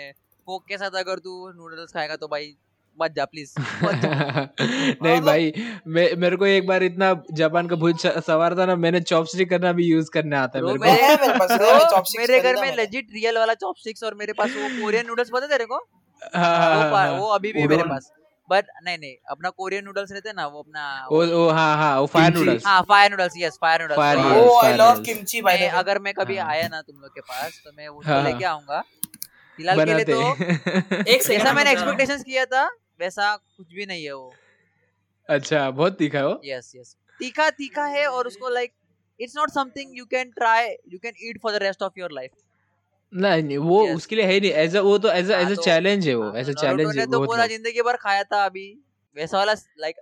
फोक 0.48 0.66
के 0.68 0.78
साथ 0.78 0.98
अगर 1.00 1.20
तू 1.20 1.36
नूडल्स 1.52 1.94
खाएगा 1.94 2.16
तो 2.16 2.28
भाई 2.28 2.56
मत 3.02 3.14
जा 3.16 3.26
प्लीज़ 3.26 3.54
नहीं 3.60 4.96
मतलब- 5.02 5.26
भाई 5.26 5.52
मैं 5.88 6.06
मेरे 6.16 6.36
को 6.36 6.46
एक 6.46 6.68
बार 6.68 6.84
इतना 6.84 7.14
जापान 7.34 7.68
का 7.68 7.76
भूत 7.76 8.06
सवार 8.28 8.56
था 8.58 8.66
ना 8.66 8.76
मैंने 8.76 9.02
चॉपस्टिक 9.04 9.50
करना 9.50 9.72
भी 9.72 9.86
यूज़ 9.86 10.10
करने 10.14 10.36
आता 10.36 10.60
है 10.60 10.66
मेरे 10.66 10.78
को। 10.78 10.86
मेरे 12.20 12.40
घर 12.40 12.62
में। 12.62 12.76
लेजिट 12.76 13.08
रियल 13.14 13.38
वाला 13.38 13.54
चॉपस्टिक्स 13.54 14.04
और 14.04 14.14
मेरे 14.16 14.34
पास 14.34 14.56
वो 14.58 14.70
कोरियन 14.82 15.08
नूडल्स 15.08 15.30
पता 15.34 15.48
तेरे 15.48 15.66
को? 15.66 15.78
हाँ, 16.36 16.58
हाँ, 16.58 16.90
वो 16.90 16.96
हाँ। 16.96 17.12
वो 17.20 17.28
अभी 17.34 17.54
भी 17.54 17.68
मेरे 17.68 17.84
पास। 17.84 18.12
बट 18.50 18.66
नहीं 18.86 18.98
नहीं 18.98 19.14
अपना 19.30 19.50
कोरियन 19.50 19.84
नूडल्स 19.86 20.12
रहते 20.12 20.32
ना 20.34 20.46
वो 20.48 20.60
अपना 20.60 20.84
वो 21.12 21.26
वो 21.28 21.50
हाँ 21.50 21.76
हाँ 21.78 22.00
वो 22.00 22.06
फायर 22.08 22.34
नूडल्स 22.34 22.66
हाँ 22.66 22.82
fire 22.90 23.12
noodles 23.12 23.34
yes 23.38 23.58
fire 23.62 23.82
noodles 23.82 24.00
Fire 24.00 24.38
oh 24.38 24.56
I 24.60 24.74
love 24.74 25.02
kimchi 25.06 25.42
by 25.42 25.58
मैं 25.58 25.70
द 25.70 25.74
वे 25.74 25.78
अगर 25.80 26.00
मैं 26.00 26.14
कभी 26.14 26.38
हाँ। 26.38 26.50
आया 26.52 26.68
ना 26.68 26.82
तुम 26.82 27.02
लोग 27.02 27.10
के 27.10 27.22
पास 27.22 27.62
तो 27.66 27.72
मैं 27.78 27.88
उसको 27.88 28.12
हाँ, 28.12 28.24
लेके 28.24 28.46
आऊँगा। 28.46 28.80
फ़िलहाल 29.58 29.86
के 29.86 29.94
लिए 29.94 30.06
तो 30.06 30.22
एक 31.12 31.24
सेकंड 31.24 31.38
जैसा 31.38 31.54
मैंने। 31.54 31.72
एक्सपेक्टेशंस 31.72 32.24
किया 32.24 32.46
था। 32.46 32.64
वैसा 33.00 33.36
कुछ 33.38 33.74
भी 33.74 33.86
नहीं 33.86 34.04
है 34.06 34.14
वो। 34.14 34.34
अच्छा 35.30 35.70
बहुत 35.72 35.98
तीखा 35.98 36.18
है 36.20 36.26
वो? 36.26 36.40
यस 36.46 36.72
यस 36.76 36.96
तीखा 37.20 37.50
तीखा 37.52 37.86
है 37.88 38.06
और 38.08 38.28
उसको 38.28 38.50
like 38.50 38.74
it's 39.20 39.36
not 39.38 39.50
something 39.52 39.98
you 39.98 40.06
can 40.06 40.32
try 40.32 40.68
you 40.90 41.00
can 41.00 41.14
eat 41.30 41.40
for 41.42 41.52
the 41.54 41.62
rest 41.64 41.82
of 41.84 42.00
your 42.00 42.12
life 42.12 42.32
नहीं 43.14 43.44
नहीं 43.44 43.58
वो 43.58 43.82
Yes. 43.84 43.96
उसके 43.96 44.16
लिए 44.16 44.26
है 44.26 44.40
नहीं। 44.40 44.52
एज 44.54 44.76
वो 44.78 44.98
तो 44.98 45.10
एज 45.12 45.32
हाँ, 45.32 45.42
एज 45.42 45.52
अ 45.52 45.62
चैलेंज 45.62 46.08
है 46.08 46.16
वो 46.16 46.32
एज 46.38 46.50
अ 46.50 46.54
चैलेंज 46.54 46.98
है 46.98 47.06
तो 47.06 47.20
पूरा 47.26 47.46
ज़िंदगी 47.48 47.82
भर 47.82 47.96
खाया 47.98 48.24
था 48.24 48.44
अभी। 48.46 48.68
वैसा 49.16 49.38
वाला 49.38 49.54
लाइक 49.80 49.96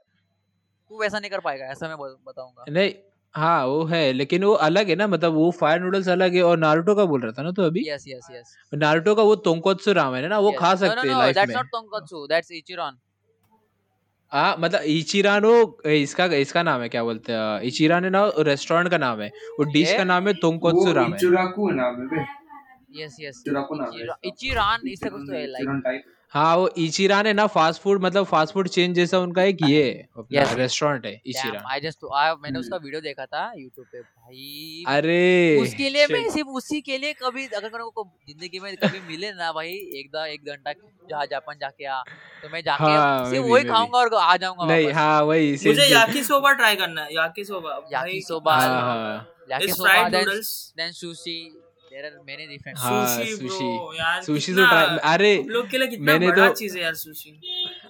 तू 0.91 0.99
वैसा 1.01 1.19
नहीं 1.19 1.31
कर 1.31 1.39
पाएगा 1.39 1.65
ऐसा 1.71 1.87
मैं 1.87 1.97
बताऊँगा। 1.97 2.65
नहीं 2.69 2.93
हाँ 3.35 3.65
वो 3.67 3.83
है 3.85 4.11
लेकिन 4.13 4.43
वो 4.43 4.51
अलग 4.65 4.89
है 4.89 4.95
ना 4.95 5.07
मतलब 5.07 5.33
वो 5.33 5.49
फायर 5.51 5.79
नूडल्स 5.81 6.07
अलग 6.09 6.35
है 6.35 6.41
और 6.43 6.57
नारुतो 6.57 6.95
का 6.95 7.05
बोल 7.05 7.21
रहा 7.21 7.31
था 7.31 7.43
ना 7.43 7.51
तो 7.51 7.63
अभी? 7.63 7.83
यस 7.87 8.03
यस 8.07 8.27
यस 8.31 8.55
नारुतो 8.73 9.15
का 9.15 9.23
वो 9.23 9.35
तोंकोत्सु 9.47 9.93
रामेन 9.93 10.23
है 10.23 10.29
ना 10.29 10.39
वो 10.39 10.51
खा 10.59 10.73
सकते 10.75 11.07
हैं 11.07 11.17
लाइफ 11.17 11.35
दैट्स 11.35 11.49
में। 11.49 11.55
नॉट 11.55 11.67
टोंकत्सु 11.71 12.25
दैट्स 12.27 12.51
इचिरॉन 12.53 12.97
हाँ 14.31 14.55
मतलब 14.59 14.81
इचिरान 14.83 15.45
वो 15.45 15.81
इसका 15.93 16.25
इसका 16.37 16.63
नाम 16.63 16.81
है 16.81 16.89
क्या 16.89 17.03
बोलते 17.03 17.33
हैं 17.33 17.61
इचिरान 17.63 18.03
है 18.03 18.09
ना 18.09 18.23
रेस्टोरेंट 18.39 18.89
का 18.91 18.97
नाम 18.97 19.21
है। 19.21 19.27
वो 19.59 19.63
डिश? 19.73 19.93
का 19.93 20.03
नाम 20.03 20.27
है 20.27 20.33
तोंकोत्सु 20.41 20.85
वो 20.85 20.91
रामेन 20.93 21.15
इचुराकू 21.15 21.69
नाम 21.71 22.01
है 22.01 22.07
बे। 22.07 22.23
यस 23.01 23.15
यस 23.21 23.43
इचुराकू 23.45 23.75
नाम 23.75 23.93
है 23.93 24.01
इसका। 24.01 24.17
इचिरॉन 24.25 24.87
इससे 24.87 25.09
कुछ 25.09 25.21
तो 25.27 25.33
है 25.33 25.45
लाइक 25.47 25.81
टाइप 25.85 26.03
हाँ 26.33 26.55
वो 26.57 26.67
इचिरान 26.77 27.27
है 27.27 27.33
ना 27.33 27.45
फास्ट 27.47 27.81
फ़ूड 27.81 28.01
मतलब 28.01 28.25
फास्ट 28.25 28.53
फ़ूड 28.53 28.67
चेन 28.67 28.93
जैसा 28.93 29.19
उनका 29.19 29.43
एक 29.43 29.57
ये 29.63 29.83
Yes. 30.33 30.53
रेस्टोरेंट 30.57 31.05
है 31.05 31.11
इचिरान 31.25 31.63
आई 31.71 31.79
जस्ट 31.79 32.03
मैंने 32.03 32.47
हम्म। 32.47 32.59
उसका 32.59 32.77
वीडियो 32.77 33.01
देखा 33.01 33.25
था 33.25 33.43
YouTube 33.53 33.85
पे 33.91 34.01
भाई। 34.01 34.83
अरे 34.87 35.57
उसके 35.61 35.89
लिए 35.89 36.07
मैं 36.07 36.29
सिर्फ़ 36.29 36.49
उसी 36.57 36.81
के 36.81 36.97
लिए 36.97 37.13
कभी 37.13 37.45
अगर 37.47 37.69
मेरे 37.69 37.83
को 37.95 38.03
ज़िंदगी 38.29 38.59
में 38.59 38.75
कभी 38.77 38.99
मिले 39.07 39.31
ना 39.33 39.51
भाई 39.51 39.73
एक 39.99 40.09
दा 40.13 40.25
एक 40.27 40.45
घंटा 40.45 40.73
जहाँ 41.09 41.25
जापान 41.25 41.57
जाके 41.61 41.85
आ 41.85 42.01
तो 42.43 42.49
मैं 42.49 42.61
जाके 42.61 42.83
हाँ, 42.83 43.29
सिर्फ़ 43.31 43.45
वही 43.45 43.63
खाऊँगा 43.63 43.97
और 43.99 44.13
आ 44.13 44.35
जाऊँगा 44.37 44.65
नहीं 44.65 44.91
हाँ 44.93 45.21
वही 45.23 45.51
मुझे 45.67 45.85
याकी 45.85 46.23
सोबा 46.23 46.51
ट्राई 46.53 46.75
करना 46.75 47.03
है 47.03 47.15
याकी 47.15 47.43
सोबा 47.45 47.79
याकी 47.91 48.21
सोबा। 48.21 48.55
हाँ 48.55 48.81
हाँ। 48.81 49.27
Yaki 49.51 49.71
soba. 49.73 50.07
Then 50.09 50.91
sushi 50.91 51.37
there 51.95 52.05
are 52.05 52.13
many 52.27 52.45
different 52.47 52.77
हाँ, 52.77 53.07
सुशी 53.07 53.31
sushi. 53.31 53.43
ब्रो 53.43 53.93
यार 53.97 54.21
सुशी 54.23 54.53
तो 54.53 54.63
अरे 55.09 55.29
लोग 55.49 55.69
के 55.69 55.77
लिए 55.77 55.87
कितना 55.87 56.05
मैंने 56.05 56.27
बड़ा 56.27 56.47
तो- 56.47 56.57
चीज़ 56.57 56.77
है 56.77 56.83
यार 56.83 56.93
सुशी 56.93 57.31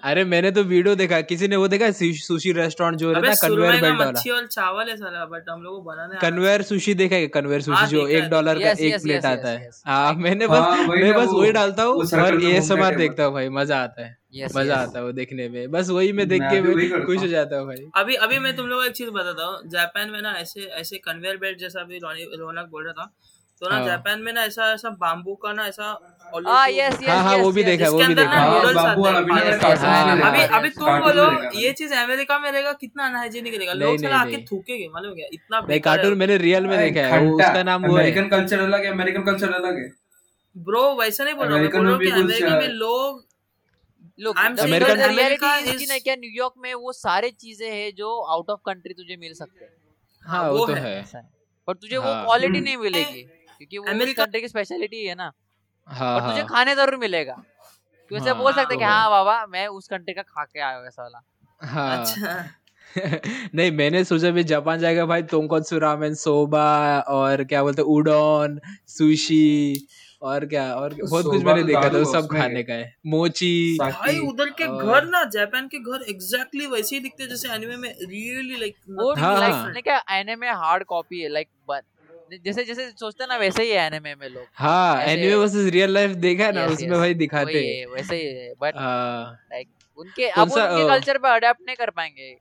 अरे 0.04 0.24
मैंने 0.26 0.52
तो 0.52 0.64
वीडियो 0.64 0.94
देखा 0.96 1.20
किसी 1.32 1.48
ने 1.48 1.56
वो 1.56 1.68
देखा 1.68 1.90
सुशी 1.92 2.52
रेस्टोरेंट 2.52 2.98
जो 3.00 3.12
रहता 3.12 3.30
है 3.30 3.36
कन्वेयर 3.42 3.82
बेल्ट 3.82 3.98
वाला। 4.00 4.10
मच्छी 4.12 4.30
और 4.30 4.46
चावल 4.48 4.90
है 4.90 4.98
साला 4.98 5.26
बट 5.26 5.50
हम 5.50 5.64
लोग 5.64 5.76
को 5.76 5.82
बनाने 5.82 6.20
कन्वेयर 6.22 6.62
सुशी 6.62 6.94
देखा 6.94 7.16
है 7.16 7.28
कन्वेयर 7.38 7.62
सुशी 7.62 7.78
हाँ, 7.78 7.88
जो 7.88 8.08
एक 8.10 8.30
डॉलर 8.30 8.60
का 8.60 8.72
एक 8.80 9.02
प्लेट 9.04 9.26
आता 9.26 9.50
है। 9.50 9.68
yes. 9.68 9.82
हाँ 9.86 10.14
मैंने 10.16 10.48
बस 10.48 10.60
हाँ, 10.60 10.86
वही 10.88 11.04
मैं 11.04 11.14
बस 11.14 11.30
वही 11.34 11.52
डालता 11.52 11.84
हूँ 11.84 11.96
और 11.96 12.42
ये 12.44 12.60
घूमता 12.60 12.90
देखता 12.92 13.24
हूँ। 13.24 13.34
भाई 13.34 13.50
मज़ा 13.58 13.82
आता 13.84 14.06
है। 14.06 14.18
यस 14.36 14.56
मज़ा 14.56 14.74
yes. 14.74 14.88
आता 14.88 15.00
है 15.00 15.06
वो 15.06 15.12
देखने 15.12 15.48
में। 15.50 15.72
बस 15.72 15.90
वही 15.90 16.12
मैं 16.14 16.28
देख 16.28 16.42
के 16.44 16.62
मैं 16.62 17.04
खुश 17.06 17.18
हो 17.18 17.28
जाता 17.28 17.58
हूँ 17.58 17.68
भाई। 17.68 17.86
अभी 17.96 18.16
अभी 18.28 18.40
मैं 18.40 18.56
तुम 18.56 18.68
लोगों 18.68 18.82
को 18.84 18.88
एक 18.90 18.96
चीज़ 18.96 19.10
बताता 19.12 19.46
हूँ। 19.46 19.70
जापान 19.72 20.10
में 20.10 20.22
ना 20.22 20.34
ऐसे 20.40 20.66
ऐसे 20.82 20.98
कन्वेयर 21.06 21.38
बेल्ट 21.38 21.60
जैसा 21.60 21.82
अभी 21.82 22.00
रौनक 22.00 22.68
बोल 22.72 22.84
रहा 22.86 22.94
था 22.94 23.14
तो 23.62 23.70
ना 23.70 23.76
हाँ। 23.76 23.86
जापान 23.86 24.22
में 24.22 24.32
ना 24.34 24.42
ऐसा 24.44 24.72
ऐसा 24.74 24.90
बाम्बू 25.02 25.34
का 25.44 25.52
ना 25.54 25.66
ऐसा 25.68 25.84
हाँ 25.86 26.70
यस 26.70 26.94
हाँ, 26.94 27.02
यस 27.02 27.10
हाँ, 27.26 27.36
वो 27.38 27.52
भी 27.52 27.64
देखा 27.64 27.86
है, 27.86 27.90
वो 27.92 27.98
भी 28.00 28.16
देखा। 28.16 28.40
अभी 30.30 30.42
अभी 30.56 30.70
तुम 30.70 31.00
बोलो। 31.02 31.26
ये 31.60 31.72
चीज़ 31.74 31.94
अमेरिका 31.96 32.40
में 32.40 32.52
रहेगा 32.52 32.72
कितना 32.74 33.06
अनहाइजीनिक 33.06 33.56
रहेगा? 33.56 33.74
लोग 33.74 33.98
साला 34.02 34.18
आके 34.18 34.38
थूकेंगे 34.46 34.88
मालूम 34.94 35.14
क्या? 35.16 35.28
इतना 35.34 35.60
नहीं 35.60 35.80
कार्टून 35.80 36.18
मैंने 36.18 36.38
रियल 36.38 36.68
में 36.68 36.78
देखा 36.80 37.08
है 37.08 37.22
उसका 37.28 37.64
नाम 37.64 37.86
वो 37.86 37.94
अमेरिकन 37.94 38.28
कल्चर 38.30 38.60
अलग 38.60 38.84
है 38.86 38.92
अमेरिकन 38.92 39.24
कल्चर 39.24 39.54
अलग 39.54 39.78
है। 39.78 39.88
ब्रो 40.56 40.84
वैसा 40.96 41.24
नहीं 41.24 41.36
बोल 41.36 41.48
रहा 41.48 41.58
मैं 41.58 41.70
बोल 41.72 41.86
रहा 41.86 41.94
हूँ 41.94 42.02
कि 42.02 42.10
अमेरिका 42.12 42.60
में 42.60 42.68
लोग 42.84 43.24
look 44.20 44.38
I'm 44.38 44.54
the 44.56 44.60
saying 44.60 44.74
that 44.82 44.98
reality 44.98 45.16
America 45.16 45.50
इसकी 45.70 45.86
ना 45.86 45.98
क्या 46.00 46.16
न्यूयॉर्क 46.16 46.54
में 46.58 46.74
वो 46.74 46.92
सारे 46.94 47.30
चीज़ें 47.40 47.70
हैं 47.70 47.92
जो 47.96 48.12
आउट 48.34 48.50
ऑफ़ 48.50 48.60
कंट्री 48.66 48.94
तुझे 48.94 49.18
मिल 49.18 49.34
सकते 49.34 49.66
हैं। 49.66 50.48
वो 50.50 50.66
तो 50.68 50.74
है। 50.74 51.02
पर 51.68 51.74
तुझे 51.74 51.98
वो। 51.98 52.12
Quality 52.26 52.58
hmm. 52.58 52.64
नहीं 52.64 52.78
मिलेगी। 52.78 53.24
क्योंकि 53.58 53.78
वो 53.78 53.84
उस 53.84 53.90
अमेरिका- 53.90 54.26
कंट्री 54.26 54.42
की 54.42 54.48
स्पेशलिटी 54.48 55.06
है 55.06 55.16
ना। 55.16 55.32
हाँ 55.86 56.14
और 56.16 56.22
तुझे 56.22 56.40
हाँ। 56.42 56.48
खाने 56.50 56.76
ज़रूर 56.76 56.96
मिलेगा। 56.98 57.34
तू 58.12 58.16
ऐसे 58.16 58.30
हाँ, 58.30 58.38
बोल 58.38 58.52
सकते 58.54 58.74
तो 58.74 58.80
कि 58.80 58.86
हाँ 58.86 59.10
बाबा 59.10 59.46
मैं 59.46 59.68
उस 59.68 59.88
कंट्री 59.88 60.14
का 60.14 60.22
खा 60.22 60.44
के 60.44 60.60
आया 60.60 60.78
हूँ 60.78 60.88
ऐसा 60.88 61.04
वाला। 61.04 61.22
हाँ। 61.62 62.00
अच्छा। 62.00 62.50
नहीं 63.56 63.72
मैंने 63.72 64.04
सोचा 64.04 64.30
भी 64.32 64.44
जापान 64.44 64.80
जाएगा 64.80 65.06
भाई 65.06 65.22
टोंकोत्सु 65.22 65.78
रामेन 65.80 66.14
सोबा 66.16 66.66
और 67.00 67.44
क्या 67.44 67.64
बोलते 67.64 67.82
उडोन 67.82 68.60
सुशी 68.88 69.88
और 70.22 70.46
क्या 70.46 70.64
और 70.76 70.94
क्या- 70.94 71.10
बहुत 71.10 71.26
कुछ 71.26 71.44
मैंने 71.44 71.62
तो 71.62 71.68
देखा 71.68 71.90
था 71.90 71.98
है 71.98 72.06
सब 72.06 72.28
खाने 72.32 72.64
का 72.64 72.74
है। 72.74 72.94
मोची 73.06 73.78
भाई 73.80 74.20
उधर 74.20 74.50
के 74.50 74.66
और- 74.66 74.86
घर 74.86 75.06
ना 75.06 75.24
जापान 75.24 75.68
के 75.68 75.80
घर 75.80 76.06
एग्जैक्टली 76.10 76.68
वैसे 76.68 76.96
ही 76.96 77.02
दिखते 77.02 77.24
हैं 77.24 77.30
जैसे 77.30 77.52
एनिमे 77.54 77.76
में 77.76 77.90
रियली 77.90 78.60
लाइक 78.60 78.76
वो 78.90 79.14
हाँ, 79.16 79.40
लाइक 79.40 79.54
हाँ। 79.54 79.74
क्या 79.82 80.02
एनिमे 80.12 80.50
हार्ड 80.50 80.84
कॉपी 80.84 81.22
है 81.22 81.30
लाइक 81.30 81.48
जैसे 82.46 82.64
जैसे 82.66 82.90
सोचते 82.90 83.24
हैं 83.24 83.28
ना 83.30 83.38
वैसे 83.38 83.64
ही 83.64 83.72
है 83.72 83.86
एनिमे 83.88 84.16
में 84.16 84.28
लोग। 84.30 84.46
हाँ 84.54 85.02
एनिमे 85.04 85.36
वर्सेस 85.36 85.72
रियल 85.74 85.94
लाइफ 85.94 86.12
देखा 86.26 86.46
है 86.46 86.52
ना 86.52 86.66
Yes, 86.66 86.74
उसमें 86.74 86.90
yes, 86.90 86.98
भाई 86.98 87.14
दिखाते 87.14 87.66
हैं 87.66 87.86
वैसे 87.94 88.16
ही 88.16 88.26
है। 88.26 88.54
बट 88.62 88.76
हाँ, 88.78 89.32
लाइक 89.52 89.68
उनके 89.98 90.28
अब 90.30 90.52
उनके 90.52 90.88
कल्चर 90.88 91.18
पे 91.18 91.36
अडेप्ट 91.36 91.62
नहीं 91.66 91.76
कर 91.76 91.90
पाएँगे। 91.90 92.36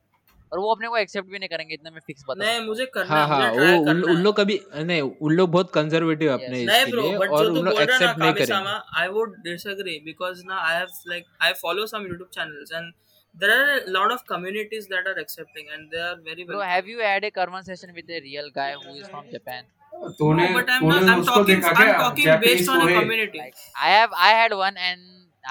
और 0.52 0.58
वो 0.60 0.74
अपने 0.74 0.88
को 0.88 0.96
एक्सेप्ट 0.96 1.28
भी 1.30 1.38
नहीं 1.38 1.48
करेंगे 1.48 1.74
इतना 1.74 1.90
मैं 1.90 2.00
फिक्स 2.06 2.24
बता 2.28 2.44
नहीं 2.44 2.66
मुझे 2.66 2.86
करना 2.94 3.14
हाँ 3.14 3.22
है 3.22 3.28
हाँ 3.28 3.52
मुझे 3.52 3.72
वो 3.72 3.78
उन, 3.78 3.86
करना 3.86 4.10
उन 4.12 4.16
है 4.16 4.22
लोग 4.22 4.36
कभी 4.36 4.60
नहीं 4.74 5.00
उन 5.02 5.32
लोग 5.32 5.50
बहुत 5.50 5.70
कंजर्वेटिव 5.74 6.32
अपने 6.32 6.60
Yes. 6.60 6.68
नहीं 6.68 6.90
ब्रो 6.90 7.08
बट 7.18 7.30
और 7.30 7.44
जो 7.44 7.52
तू 7.52 7.58
उन 7.58 7.64
लोग 7.64 7.74
बोल 7.74 7.84
रहा 7.84 7.96
है 7.96 8.02
एक्सेप्ट 8.02 8.18
ना 8.18 8.24
नहीं 8.24 8.34
करेंगे। 8.34 9.00
आई 9.00 9.08
वुड 9.16 9.36
डिसएग्री 9.44 9.98
बिकॉज़ 10.04 10.44
ना 10.46 10.60
I 10.68 10.76
have 10.76 10.88
like 11.08 11.24
I 11.42 11.52
follow 11.62 11.86
some 11.86 12.06
YouTube 12.10 12.30
channels 12.38 12.76
and 12.80 12.92
there 13.34 13.54
are 13.54 13.70
a 13.76 13.92
lot 13.94 14.12
of 14.14 14.20
communities 14.26 14.84
that 14.90 15.08
are 15.12 15.16
accepting 15.20 15.70
and 15.76 15.94
they 15.94 16.02
are 16.08 16.16
very 16.26 16.44
well 16.50 16.60
have 16.72 16.90
you 16.92 17.00
had 17.06 17.24
a 17.24 17.30
conversation 17.38 17.94
with 17.96 18.12
a 18.18 18.20
real 18.26 18.50
guy 18.58 18.68
who 18.74 18.94
is 19.00 19.08
from 19.14 19.24
Japan? 19.32 19.64
तूने 19.94 20.48
no, 20.48 20.54
but 20.54 20.68
I'm 20.68 20.80
तूने 20.80 21.16
उसको 21.16 21.44
देखा 21.44 21.72
क्या 21.72 22.14
Japanese 22.14 22.68
पोहे? 22.68 23.50
I 23.82 23.98
have, 23.98 24.08
I 24.08 24.32
had 24.34 24.52
one, 24.52 24.74
and 24.74 24.98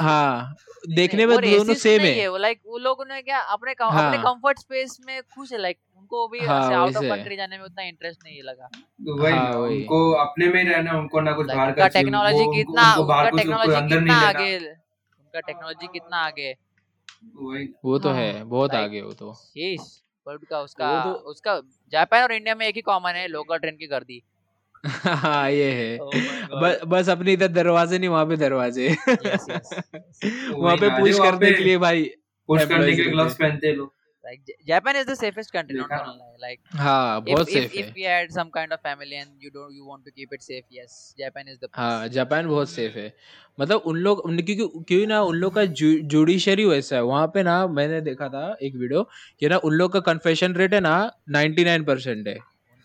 हाँ 0.00 0.54
देखने 0.88 1.26
में 1.26 1.36
दोनों 1.38 1.74
सेम 1.74 2.00
है। 2.00 2.28
वो 2.28 2.36
लाइक 2.36 2.60
वो 2.66 2.78
लोग 2.78 3.04
ने 3.08 3.22
क्या 3.22 3.38
अपने 3.38 3.74
हाँ। 3.82 4.06
अपने 4.06 4.18
कंफर्ट 4.22 4.58
स्पेस 4.58 4.98
में 5.06 5.22
खुश 5.22 5.52
है 5.52 5.58
लाइक 5.58 5.78
उनको 5.96 6.28
भी 6.28 6.38
हाँ, 6.38 6.72
आउट 6.74 6.96
ऑफ़ 6.96 7.04
कंट्री 7.04 7.36
जाने 7.36 7.58
में 7.58 7.64
उतना 7.64 7.82
इंटरेस्ट 7.82 8.20
नहीं 8.24 8.42
लगा। 8.42 8.66
तो 8.66 9.22
वही 9.22 9.32
हाँ, 9.32 9.52
उनको 9.52 10.12
अपने 10.12 10.48
में 10.48 10.64
रहना 10.64 10.98
उनको 10.98 11.20
ना 11.20 11.32
कुछ 11.32 11.46
बाहर 11.46 11.72
का 11.72 11.88
टेक्नोलॉजी 11.88 12.44
कितना 12.56 12.94
उनका 12.94 13.02
बाहर 13.02 13.30
टेक्नोलॉजी 13.30 13.88
कितना 13.88 14.14
आगे 14.18 14.58
उनका 14.58 15.40
टेक्नोलॉजी 15.40 15.86
कितना 15.86 16.16
आगे 16.16 16.54
वो 17.84 17.98
तो 17.98 18.08
हाँ, 18.08 18.44
बहुत 18.44 18.74
आगे 18.74 19.00
वो 19.00 19.12
तो। 19.12 19.34
शीश 19.34 20.02
पर 20.26 20.56
उसका 20.56 21.04
तो- 21.04 21.14
उसका 21.14 21.54
जापान 21.92 22.22
और 22.22 22.32
इंडिया 22.32 22.54
में 22.54 22.66
एक 22.66 22.74
ही 22.74 22.80
कॉमन 22.80 23.10
है 23.10 23.28
लोकल 23.28 23.58
ट्रेन 23.58 23.76
की 23.76 23.86
गर्दी। 23.86 24.22
हाँ 24.86 25.50
ये 25.50 25.70
है। 25.70 25.98
Oh 25.98 26.10
ब, 26.14 26.60
बस 26.62 26.80
बस 26.86 27.08
अपने 27.08 27.32
इधर 27.32 27.48
दरवाजे 27.48 27.98
नहीं 27.98 28.08
वहाँ 28.08 28.26
पे 28.26 28.36
दरवाजे। 28.36 28.88
Yes, 28.88 29.48
yes. 29.50 29.74
वहाँ 30.54 30.76
पे 30.76 30.90
पुश 30.90 31.18
करने 31.18 31.52
के 31.52 31.64
लिए 31.64 31.78
भाई 31.78 32.10
पुश 32.46 32.64
करने 32.64 32.92
के 32.92 33.02
लिए 33.02 33.10
ग्लव्स 33.10 33.34
पहनते 33.34 33.66
हैं 33.66 33.74
लोग। 33.74 33.95
Like 34.26 34.40
Japan 34.68 34.96
is 34.96 35.06
the 35.06 35.16
safest 35.16 35.52
country 35.52 35.76
not 35.76 35.88
देखा 35.88 35.98
gonna 35.98 36.18
lie. 36.18 36.48
Like 36.48 36.60
हाँ 36.76 37.20
if 37.20 37.32
बहुत 37.32 37.48
if, 37.48 37.54
सेफ़ 37.54 37.72
if 37.72 37.86
है 37.86 37.92
we 37.94 38.02
had 38.02 38.32
some 38.32 38.50
kind 38.50 38.72
of 38.72 38.80
family 38.80 39.16
and 39.16 39.30
you 39.40 39.50
don't 39.50 39.74
you 39.74 39.86
want 39.86 40.04
to 40.04 40.10
keep 40.10 40.32
it 40.32 40.42
safe 40.42 40.64
yes 40.70 41.14
Japan 41.18 41.48
is 41.48 41.58
the 41.58 41.68
हाँ 41.76 42.08
Japan 42.08 42.48
बहुत 42.48 42.70
safe 42.70 42.98
है। 42.98 43.12
मतलब 43.60 43.82
उन 43.86 43.96
लोग 43.96 44.22
क्योंकि 44.40 44.84
क्यों 44.88 45.06
ना 45.06 45.20
उन 45.22 45.36
लोग 45.36 45.54
का 45.54 45.64
जुडिशरी 45.64 46.64
वैसा 46.64 46.96
है। 46.96 47.02
वहाँ 47.02 47.26
पे 47.26 47.42
ना 47.42 47.66
मैंने 47.66 48.00
देखा 48.00 48.28
था 48.28 48.56
एक 48.62 48.76
वीडियो 48.76 49.02
कि 49.40 49.48
ना 49.48 49.56
उन 49.56 49.72
लोग 49.72 49.92
का 49.92 50.00
कन्फेशन 50.00 50.54
रेट 50.54 50.74
है 50.74 50.80
ना 50.80 51.12
99 51.30 51.84
परसेंट 51.86 52.28
है। 52.28 52.34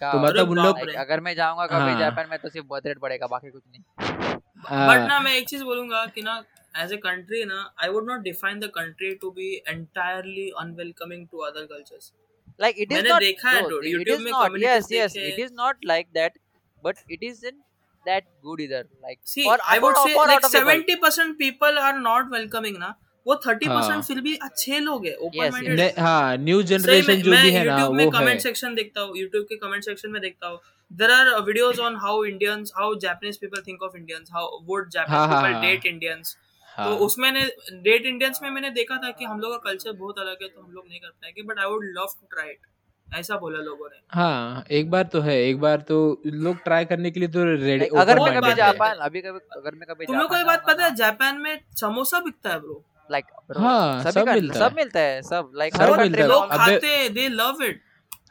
तो 0.02 0.20
मतलब 0.20 0.50
उन 0.50 0.58
लोग। 0.58 0.80
अगर 0.98 1.20
मैं 1.20 1.36
जाऊँगा 1.36 1.66
कभी 1.68 1.92
हाँ। 1.92 2.00
जापान 2.00 2.30
में 2.30 2.40
तो 2.40 2.50
सिर्फ़ 2.50 2.68
बर्थ 2.68 2.88
रेट 2.88 3.00
बढ़ेगा 3.00 3.28
बाकी 3.28 3.50
कुछ 3.50 3.64
नहीं। 3.72 3.82
हाँ, 4.66 4.88
बट 4.88 5.08
ना 5.08 5.20
मैं 5.20 5.36
एक 5.36 5.48
चीज़ 5.48 5.64
बोलूँगा 5.64 6.06
कि 6.06 6.22
ना 6.22 6.44
एज 6.75 6.93
ए 6.93 6.97
कंट्री 7.05 7.45
ना 7.45 7.61
I 7.85 7.89
would 7.91 8.07
not 8.11 8.21
define 8.23 8.59
the 8.61 8.71
country 8.75 9.13
to 9.23 9.31
be 9.37 9.51
entirely 9.69 10.49
unwelcoming 10.61 11.27
to 11.33 11.39
other 11.51 11.65
cultures 11.75 12.13
like 12.63 12.77
it 12.83 12.93
is 12.93 12.97
मैंने 12.97 13.11
not 13.11 13.21
देखा 13.21 13.51
है 13.51 13.63
bro, 13.63 13.69
dude, 13.71 13.87
it 13.87 13.95
YouTube 13.95 14.19
is 14.19 14.25
में 14.25 14.31
not 14.33 14.45
communities 14.45 14.69
yes 14.73 14.93
yes 14.93 15.15
देखे। 15.15 15.31
it 15.33 15.41
is 15.45 15.51
not 15.57 15.83
like 15.89 16.07
that 16.19 16.37
but 16.83 17.01
it 17.17 17.25
isn't 17.29 17.59
that 18.07 18.29
good 18.47 18.63
either 18.67 18.81
like 19.07 19.19
see 19.33 19.45
for 19.49 19.57
I 19.73 19.79
would 19.79 19.95
for- 19.97 20.07
say 20.09 20.15
for 20.15 20.27
like 20.29 20.39
out 20.39 20.47
of 20.49 20.55
the 20.55 20.63
world. 20.69 20.85
70% 20.85 21.35
people 21.39 21.79
are 21.79 21.99
not 21.99 22.31
welcoming 22.33 22.77
ना 22.79 22.95
वो 23.27 23.35
30% 23.47 23.91
हाँ। 23.91 24.01
फिर 24.09 24.21
भी 24.29 24.35
अच्छे 24.49 24.79
लोग 24.81 25.07
हैं 25.07 25.15
open 25.17 25.39
Yes, 25.43 25.53
minded 25.53 25.79
ने- 25.81 25.99
हाँ 25.99 26.37
न्यू 26.39 26.61
सही 26.63 26.69
जनरेशन 26.69 27.13
में 27.13 27.23
जो 27.23 27.31
मैं 27.31 27.43
भी 27.43 27.51
है 27.51 27.65
ना 27.65 27.77
YouTube 27.77 27.97
में 27.97 28.05
वो 28.05 28.11
है 28.11 28.19
कमेंट 28.19 28.41
सेक्शन 28.41 28.75
देखता 28.75 29.01
हूँ 29.01 29.17
YouTube 29.17 29.45
के 29.49 29.57
कमेंट 29.67 29.85
सेक्शन 29.85 30.11
में 30.11 30.21
देखता 30.23 30.49
हूँ 30.49 30.59
there 30.91 31.11
are 31.11 31.35
videos 31.51 31.81
on 31.89 31.97
how 32.07 32.25
Indians 32.25 32.73
how 32.77 32.95
Japanese 33.07 33.37
people 33.41 33.63
think 33.67 33.83
of 33.83 33.97
Indians 33.97 34.31
how 34.33 34.59
would 34.67 34.83
हाँ, 34.83 34.91
जापानीज 34.93 35.33
हाँ, 35.33 35.63
पीपल 35.63 36.25
हाँ। 36.72 36.86
हाँ 36.86 36.98
तो 36.98 37.06
उसमें 37.06 37.32
ने 37.32 37.46
डेट 37.84 38.06
इंडियंस 38.06 38.40
में 38.44 38.50
मैंने 38.50 38.70
देखा 38.72 38.98
था 38.98 39.10
कि 39.12 39.26
हम 39.26 39.40
लोग 39.40 39.52
का 39.54 39.70
कल्चर 39.70 39.92
बहुत 39.94 40.20
अलग 40.20 40.44
है 40.44 40.48
तो 40.50 40.62
हम 40.62 40.72
लोग 40.72 40.86
नहीं 40.88 41.00
कर 41.00 41.10
पाएँगे 41.10 41.44
but 41.44 41.60
I 41.60 41.66
would 41.66 41.86
love 41.98 42.08
to 42.20 42.28
try 42.36 42.50
it 42.50 42.60
ऐसा 43.08 43.36
बोला 43.38 43.60
लोगों 43.62 43.88
ने। 43.90 43.98
हाँ 44.12 44.64
एक 44.72 44.90
बार 44.92 45.04
तो 45.14 45.22
है 45.22 45.36
एक 45.40 45.60
बार 45.60 45.82
तो 45.88 45.98
लोग 46.26 46.64
ट्राई 46.64 46.86
करने 46.86 47.12
के 47.12 47.20
लिए 47.20 47.30
तो 47.30 47.44
रेडी 47.46 47.86
अगर 47.98 48.20
मैं 48.20 48.40
कभी 48.40 48.54
जापान 48.56 48.98
अभी 49.08 49.22
कभी 49.22 49.40
अगर 49.58 49.76
मैं 49.76 49.88
कभी 49.90 50.06
तुम 50.06 50.18
लोग 50.18 50.30
को 50.30 50.38
ये 50.38 50.44
बात 50.44 50.64
पता 50.68 50.86
है 50.86 50.96
जापान 50.96 51.42
में 51.42 51.60
समोसा 51.82 52.20
बिकता 52.20 52.50
है 52.50 52.60
ब्रो 52.60 52.84
लाइक 53.10 53.26
हाँ, 53.58 54.12
सब 54.12 54.28
मिलता 54.30 54.60
सब 54.60 54.76
मिलता 54.76 55.00
है 55.00 55.22
सब 55.24 55.52
लाइक 55.56 55.76
सब 55.76 55.82
हर 55.84 56.00
मिलता 56.00 56.22
है। 56.22 56.28
लोग 56.28 56.50
खाते 56.52 56.88
हैं 56.88 57.14
दे 57.14 57.28
लव 57.30 57.64
इट 57.64 57.82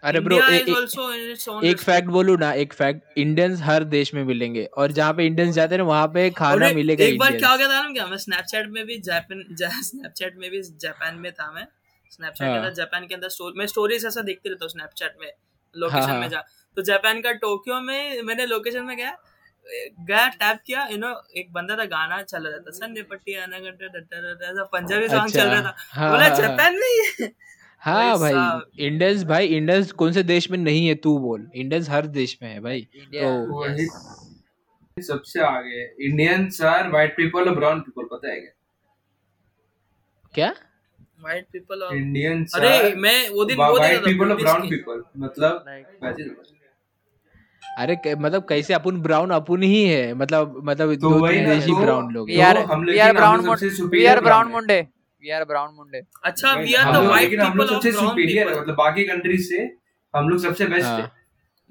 अरे 0.03 0.21
ब्रो 0.21 0.37
ए- 0.39 0.59
ए- 0.59 1.71
एक 1.71 1.81
फैक्ट 1.81 2.09
बोलू 2.09 2.37
ना 2.37 2.53
एक 2.61 2.73
फैक्ट 2.73 3.19
इंडियंस 3.19 3.61
हर 3.63 3.85
देश 3.95 4.13
में 4.15 4.23
मिलेंगे 4.25 4.65
और 4.83 4.93
जहाँ 4.93 5.13
पे 5.15 5.27
इंडियंस 5.27 5.55
जाते 5.55 5.75
हैं 5.75 5.83
वहाँ 5.91 6.07
पे 6.15 6.29
खाना 6.39 6.71
मिलेगा 6.75 7.05
एक 7.05 7.19
बार 7.19 7.37
क्या 7.37 7.49
हो 7.51 7.59
गया 7.59 7.69
था 7.69 7.83
ना 7.83 7.91
क्या 7.93 8.07
मैं 8.07 8.17
स्नैपचैट 8.19 8.69
में 8.69 8.85
भी 8.87 8.99
जापान 9.01 9.45
स्नैपचैट 9.61 10.37
में 10.41 10.51
भी 10.51 10.63
जापान 10.87 11.19
में 11.25 11.31
था 11.33 11.51
मैं 11.53 11.67
स्नैपचैट 12.11 12.43
हाँ. 12.43 12.49
के 12.49 12.53
हाँ। 12.53 12.59
अंदर 12.59 12.75
जापान 12.75 13.07
के 13.07 13.15
अंदर 13.15 13.29
स्टोरी 13.29 13.59
मैं 13.59 13.67
स्टोरीज 13.67 14.07
ऐसा 14.07 14.21
देखते 14.31 14.49
रहता 14.49 14.65
हूँ 14.65 14.71
स्नैपचैट 14.71 15.17
में 15.21 15.27
हाँ, 15.27 15.73
लोकेशन 15.75 16.11
हाँ। 16.11 16.21
में 16.21 16.29
जा 16.29 16.45
तो 16.77 16.83
जापान 16.83 17.21
का 17.21 17.33
टोक्यो 17.45 17.81
में 17.81 18.23
मैंने 18.23 18.47
लोकेशन 18.47 18.85
में 18.85 18.97
गया 18.97 19.17
गया 20.09 20.27
टैप 20.41 20.61
किया 20.67 20.87
यू 20.91 20.97
नो 20.99 21.09
एक 21.37 21.53
बंदा 21.53 21.77
था 21.77 21.85
गाना 21.93 22.23
चल 22.23 22.47
रहा 22.47 22.59
था 22.59 22.71
सन्ने 22.79 23.03
पट्टी 23.11 23.35
आना 23.43 23.59
घंटे 23.59 23.89
पंजाबी 24.65 25.09
सॉन्ग 25.09 25.23
अच्छा 25.23 25.39
चल 25.39 25.49
रहा 25.49 25.61
था 25.63 25.75
हाँ 25.91 26.11
बोला 26.11 26.23
हाँ, 26.23 26.31
हाँ। 26.31 26.41
जापान 26.41 26.79
में 26.81 27.29
ही 27.85 28.11
भाई। 28.19 28.33
इंडियंस 28.87 29.25
भाई 29.25 29.47
इंडियंस 29.47 29.93
कौन 29.93 30.13
से 30.13 30.23
देश 30.23 30.51
में 30.51 30.59
नहीं 30.59 30.89
है 30.89 30.95
तू 30.95 31.19
बोल। 31.19 31.51
इंडियंस 31.55 31.91
हर 31.91 32.07
देश 32.07 32.39
में 32.43 32.53
है 32.55 32.61
भाई। 32.61 32.89
तो- 33.25 33.51
सबसे 35.03 35.41
आगे 35.41 36.07
इंडियंस 36.07 36.63
आर 36.63 36.89
व्हाइट 36.91 37.17
पीपल 37.17 37.49
और 37.49 37.55
ब्राउन 37.55 37.81
पीपल 37.81 38.05
पता 38.05 38.29
है 38.29 38.41
क्या? 38.41 38.51
क्या? 40.35 40.55
व्हाइट 41.21 41.47
पीपल 41.53 41.83
और 41.83 41.97
इंडियंस 41.97 42.53
अरे 42.55 42.95
मैं 42.97 43.29
वो 43.29 43.45
दिन 43.45 43.57
वो 43.57 43.63
व्हाइट 43.77 43.97
था 43.97 44.05
पीपल 44.07 44.31
और 44.31 44.37
ब्राउन 44.43 44.61
पीपल 44.71 45.03
मतलब 45.19 45.65
ही। 46.05 46.35
अरे 47.79 47.97
कै- 47.97 48.19
मतलब 48.19 48.47
कैसे 48.49 48.75
अपन 48.75 49.01
ब्राउन 49.01 49.31
अपन 49.31 49.63
ही 49.63 49.85
है? 49.85 50.15
मतलब 50.15 50.61
मतलब 50.65 50.95
तो 50.95 51.01
दो 51.01 51.29
तीन 51.29 51.45
देश 51.55 51.65
ही 51.65 51.73
तो- 51.73 51.83
ब्राउन 51.83 52.13
लोग। 52.13 52.29
तो 52.29 52.35
हम 52.73 52.81
we 52.81 52.87
लेकिन 52.87 53.03
are 53.07 53.17
हम 53.17 53.23
brown 53.23 53.37
लोग 53.37 53.57
सबसे 53.57 53.71
मुंडे। 54.49 55.00
We 55.23 55.27
superior 55.27 55.41
are 55.41 55.47
brown 55.47 55.69
brown 55.69 55.69
है। 55.69 55.77
मुंडे 55.77 56.01
we 56.01 56.05
are 56.05 56.05
brown 56.05 56.05
मुंडे 56.05 56.07
अच्छा 56.25 56.55
वी 56.55 56.75
आर 56.75 56.93
द 56.93 56.97
व्हाइट 56.97 57.23
लेकिन 57.23 57.41
हम 57.41 57.57
लोग 57.59 57.69
पीपल 57.69 57.77
ऑफ़ 57.77 57.83
सबसे 57.83 57.91
ब्राउन 57.91 58.09
सुपीरियर 58.09 58.49
है 58.49 58.61
मतलब 58.61 58.75
बाकी 58.75 59.05
कंट्रीज़ 59.05 59.49
से 59.49 59.77
हम 60.17 60.29
लोग 60.29 60.39
सबसे 60.39 60.67
बेस्ट 60.67 60.87
है। 60.87 61.01
हाँ। 61.01 61.13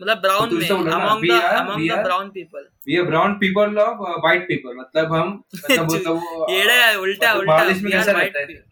मतलब 0.02 0.18
ब्राउन 0.18 0.50
तो 0.50 0.56
में 0.56 0.70
among 0.70 1.24
the 1.30 1.42
among 1.42 1.90
the 1.92 2.04
brown 2.04 2.30
people 2.30 2.68
we 2.88 2.98
are 2.98 3.04
brown 3.06 3.34
people 3.34 3.78
of 3.78 3.98
white 4.22 4.44
people 4.44 4.76
मतलब 4.80 5.14
हम 5.14 5.44
मतलब 5.56 5.90
वो 5.92 5.98
तो 5.98 6.16
वो 6.16 6.48
येड़ा 6.54 6.74
है 6.74 6.98
उल्टा 7.00 7.30
मतलब 7.30 7.40
उल्टा 7.40 7.58
बारिश 7.58 7.82
में 7.82 7.92
वी 7.92 7.98
आर 7.98 8.04
कैसा 8.04 8.12
रहता 8.12 8.40
है? 8.40 8.64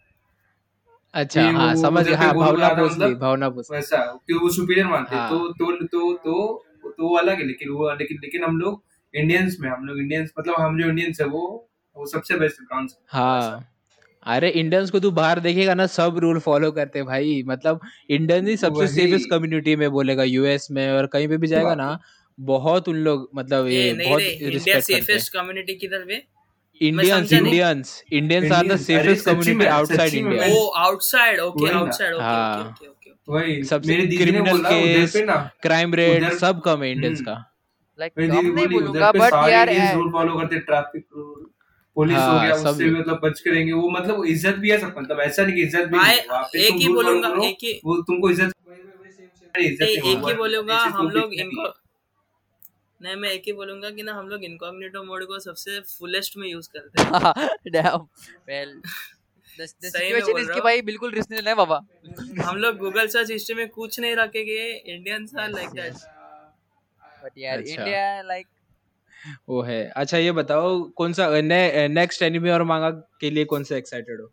अच्छा 1.14 1.42
हाँ 1.42 1.74
समझ 1.74 2.08
गया। 2.08 2.18
हाँ 2.18 2.34
भावना 2.34 2.68
भोसले 2.74 3.04
मतलब 3.06 3.18
भावना 3.18 3.48
भोसले 3.48 3.76
वैसा 3.76 3.96
कि 3.96 4.34
वो 4.34 4.48
सुपीरियर 4.50 4.86
मानते 4.86 5.16
हैं। 5.16 5.22
हाँ। 5.22 5.30
तो 5.30 5.48
तो 5.48 5.86
तो 5.86 6.12
तो 6.12 6.64
तो 6.98 7.08
वो 7.08 7.16
अलग 7.16 7.38
है 7.38 7.46
लेकिन 7.46 7.68
वो 7.68 7.92
लेकिन 7.92 8.18
लेकिन 8.22 8.44
हम 8.44 8.58
लोग 8.58 8.82
इंडियंस 9.14 9.56
में 9.60 9.70
हम 9.70 9.84
लोग 9.84 9.98
इंडियंस 9.98 10.32
मतलब 10.38 10.54
हम 10.58 10.80
जो 10.82 10.88
इंडियंस 10.88 11.20
है 11.20 11.26
वो 11.26 11.70
वो 11.96 12.06
सबसे 12.06 12.34
बेस्ट 12.38 12.60
ब्राउन 12.60 12.88
हाँ। 13.08 13.77
अरे 14.28 14.48
इंडियंस 14.50 14.90
को 14.90 15.00
तू 15.00 15.10
बाहर 15.10 15.40
देखेगा 15.40 15.74
ना 15.74 15.86
सब 15.88 16.18
रूल 16.18 16.38
फॉलो 16.40 16.70
करते 16.72 17.02
भाई। 17.02 17.42
मतलब 17.46 17.80
इंडियन 18.10 18.48
ही 18.48 18.56
सबसे 18.56 18.86
सेफेस्ट 18.88 19.30
कम्युनिटी 19.30 19.76
में 19.76 19.90
बोलेगा 19.90 20.24
यूएस 20.24 20.68
में 20.70 20.88
और 20.90 21.06
कहीं 21.06 21.28
पे 21.28 21.36
भी 21.36 21.46
जाएगा 21.46 21.74
ना 21.74 21.98
बहुत 22.38 22.88
उन 22.88 22.96
लोग 23.04 23.28
मतलब 23.34 23.66
ये 23.68 23.92
बहुत 23.94 24.20
इंडिया 24.20 24.50
रिस्पेक्ट 24.50 24.76
करते 24.76 24.94
सेफेस्ट 24.94 25.32
कम्युनिटी 25.32 25.74
किधर 25.74 26.04
पे? 26.04 26.22
Indians 26.80 27.32
Indians 27.32 28.02
Indians 28.12 28.52
are 28.52 28.66
the 28.66 28.76
safest 28.78 29.24
community 29.24 29.66
outside 29.66 30.14
India 30.14 30.46
oh 30.48 30.66
outside 30.78 31.40
okay 31.40 31.70
outside 31.70 32.14
okay 32.14 32.18
okay 32.18 32.24
हाँ। 32.24 32.74
ओके 32.88 33.10
वही 33.28 33.62
सबसे 33.64 33.96
दीदी 33.96 34.16
ने 34.16 34.24
क्रिमिनल 34.24 34.62
केस 34.64 35.12
क्राइम 35.62 35.94
रेट 35.94 36.32
सब 36.34 36.60
कम 36.64 36.82
है 36.82 36.90
इंडियंस 36.92 37.18
हम्म। 37.18 37.26
का। 37.26 37.44
लाइक 37.98 38.12
कम 38.12 38.46
नहीं 38.48 38.66
बोलूँगा 38.68 39.10
बट 39.12 39.48
यार 39.50 39.72
रूल 39.94 40.10
फॉलो 40.12 40.38
करते 40.38 40.58
ट्रैफ़िक 40.60 41.04
रूल 41.16 41.46
पुलिस 41.98 42.16
हाँ, 42.16 42.28
हो 42.28 42.40
गया 42.40 42.54
उससे 42.54 42.84
भी 42.84 42.90
मतलब 42.92 43.20
बच 43.22 43.40
करेंगे 43.40 43.72
वो 43.72 43.88
मतलब 43.90 44.24
इज़्ज़त 44.26 44.56
भी 44.56 44.70
है 44.70 44.78
सब 44.80 44.94
मतलब 44.98 45.20
ऐसा 45.20 45.42
नहीं 45.42 45.54
कि 45.54 45.62
इज़्ज़त 45.62 45.88
भी 45.88 45.96
नहीं 45.96 46.06
है 46.06 46.66
एक 46.66 46.80
ही 46.82 46.88
बोलूँगा 46.94 47.28
एक 47.46 47.64
ही 47.64 47.72
वो 47.84 48.00
तुमको 48.02 48.30
इज़्ज़त 48.30 48.52
एक 49.54 50.04
ही 50.04 50.14
होगा। 50.14 50.32
बोलूँगा 50.34 50.78
हम 50.96 51.08
लोग 51.10 51.34
इनको 51.34 51.66
नहीं 53.00 53.14
मैं 53.16 53.28
एक 53.30 53.42
ही 53.46 53.52
बोलूँगा 53.52 53.90
कि 53.90 54.02
ना 54.02 54.12
हम 54.14 54.28
लोग 54.28 54.44
इनकॉग्निटो 54.44 55.02
मोड 55.04 55.24
को 55.24 55.38
सबसे 55.38 55.80
फुलेस्ट 55.90 56.36
में 56.36 56.48
यूज़ 56.48 56.68
करते 56.72 57.02
हैं। 57.02 57.48
डैम 57.72 58.06
वेल 58.48 58.80
सिचुएशन 59.58 60.32
बोल 60.32 60.40
इज़ 60.40 60.46
रहा 60.46 60.54
कि 60.54 60.60
हूँ। 60.60 60.64
भाई 60.64 60.82
बिल्कुल 60.82 61.14
है 61.46 61.54
बाबा। 61.54 61.80
हम 62.42 62.56
लोग 62.56 62.76
गूगल 62.76 63.08
सर्च 63.08 63.30
हिस्ट्री 63.30 63.54
में 63.56 63.68
कुछ 63.70 64.00
नहीं 64.00 64.14
रखेंगे 64.16 64.62
Indians 64.86 65.34
are 65.36 65.50
like 65.50 65.70
that 65.70 65.94
but 67.24 67.38
यार 67.38 67.58
अच्छा। 67.58 67.72
इंडिया 67.74 68.22
लाइक 68.22 68.46
वो 69.48 69.62
है। 69.62 69.84
अच्छा 69.90 70.18
ये 70.18 70.32
बताओ 70.32 70.82
कौन 70.92 71.12
सा 71.12 71.28
ने, 71.42 71.88
नेक्स्ट 71.90 72.22
एनिमे 72.22 72.50
और 72.50 72.62
मांगा 72.64 72.90
के 72.90 73.30
लिए 73.30 73.44
कौन 73.46 73.64
सा 73.64 73.76
एक्साइटेड 73.76 74.20
हो? 74.20 74.30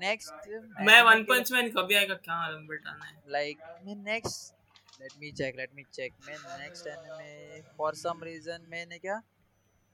नेक्स्ट 0.00 0.48
मैं 0.80 1.00
वन 1.02 1.22
पंच 1.24 1.52
मैन 1.52 1.70
कभी 1.72 1.94
आएगा 1.94 2.14
क्या 2.16 2.34
आलम 2.44 2.66
बताना 2.66 3.04
है। 3.04 3.22
लाइक 3.28 3.58
मैं 3.86 3.96
next 4.04 4.54
let 5.00 5.12
me 5.20 5.30
check 5.32 5.56
let 5.58 5.70
me 5.76 5.84
check 5.92 6.12
मैं 6.26 6.36
next 6.58 6.86
anime 6.86 7.60
for 7.78 7.94
some 7.96 8.22
reason 8.24 8.66
मैंने 8.70 8.98
क्या? 8.98 9.20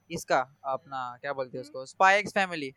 इसका 0.09 0.39
अपना 0.65 1.17
क्या 1.21 1.33
बोलते 1.33 1.57
हैं 1.57 1.61
उसको? 1.61 1.85
स्पाइक्स 1.85 2.33
फैमिली 2.33 2.73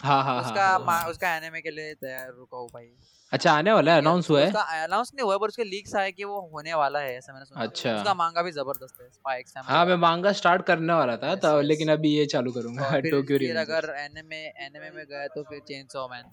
हाँ 0.00 0.22
हाँ 0.22 0.34
हाँ 0.34 0.40
उसका 0.42 0.66
हाँ 0.86 1.08
उसका 1.10 1.34
एनिमे 1.36 1.60
के 1.60 1.70
लिए 1.70 1.92
तैयार 1.94 2.32
रुका 2.32 2.56
हूँ 2.58 2.68
भाई। 2.68 2.90
अच्छा 3.32 3.52
आने 3.52 3.72
वाला 3.72 3.92
है 3.92 4.00
अनाउंस 4.00 4.28
हुआ 4.30 4.40
है? 4.40 4.46
उसका 4.46 4.60
अनाउंस 4.84 5.10
नहीं 5.14 5.24
हुआ 5.24 5.36
पर 5.38 5.48
उसके 5.48 5.64
लीक्स 5.64 5.94
आए 5.96 6.10
कि 6.12 6.24
वो 6.24 6.40
होने 6.52 6.74
वाला 6.74 6.98
है 6.98 7.16
ऐसा 7.16 7.32
मैंने 7.32 7.44
सुना। 7.46 7.62
अच्छा। 7.62 7.94
उसका 7.96 8.14
मांगा 8.14 8.42
भी 8.42 8.50
ज़बरदस्त 8.52 9.00
है 9.02 9.08
स्पाई 9.08 9.38
एक्स 9.40 9.54
हाँ 9.66 9.84
मैं 9.86 9.96
मांगा 10.04 10.32
स्टार्ट 10.32 10.62
करने 10.66 10.92
वाला 10.92 11.16
था 11.16 11.34
तो 11.44 11.60
लेकिन 11.62 11.90
अभी 11.92 12.14
ये 12.16 12.26
चालू 12.26 12.52
करूँगा 12.52 12.90
टोक्यो 13.00 13.38
फिर 13.38 13.56
अगर 13.56 13.92
एनिमे 13.98 14.42
एनिमे 14.66 14.90
में 14.90 15.04
गए 15.06 15.26
तो 15.34 15.42
फिर 15.42 15.60
चेनसॉ 15.68 16.06
मैन 16.08 16.30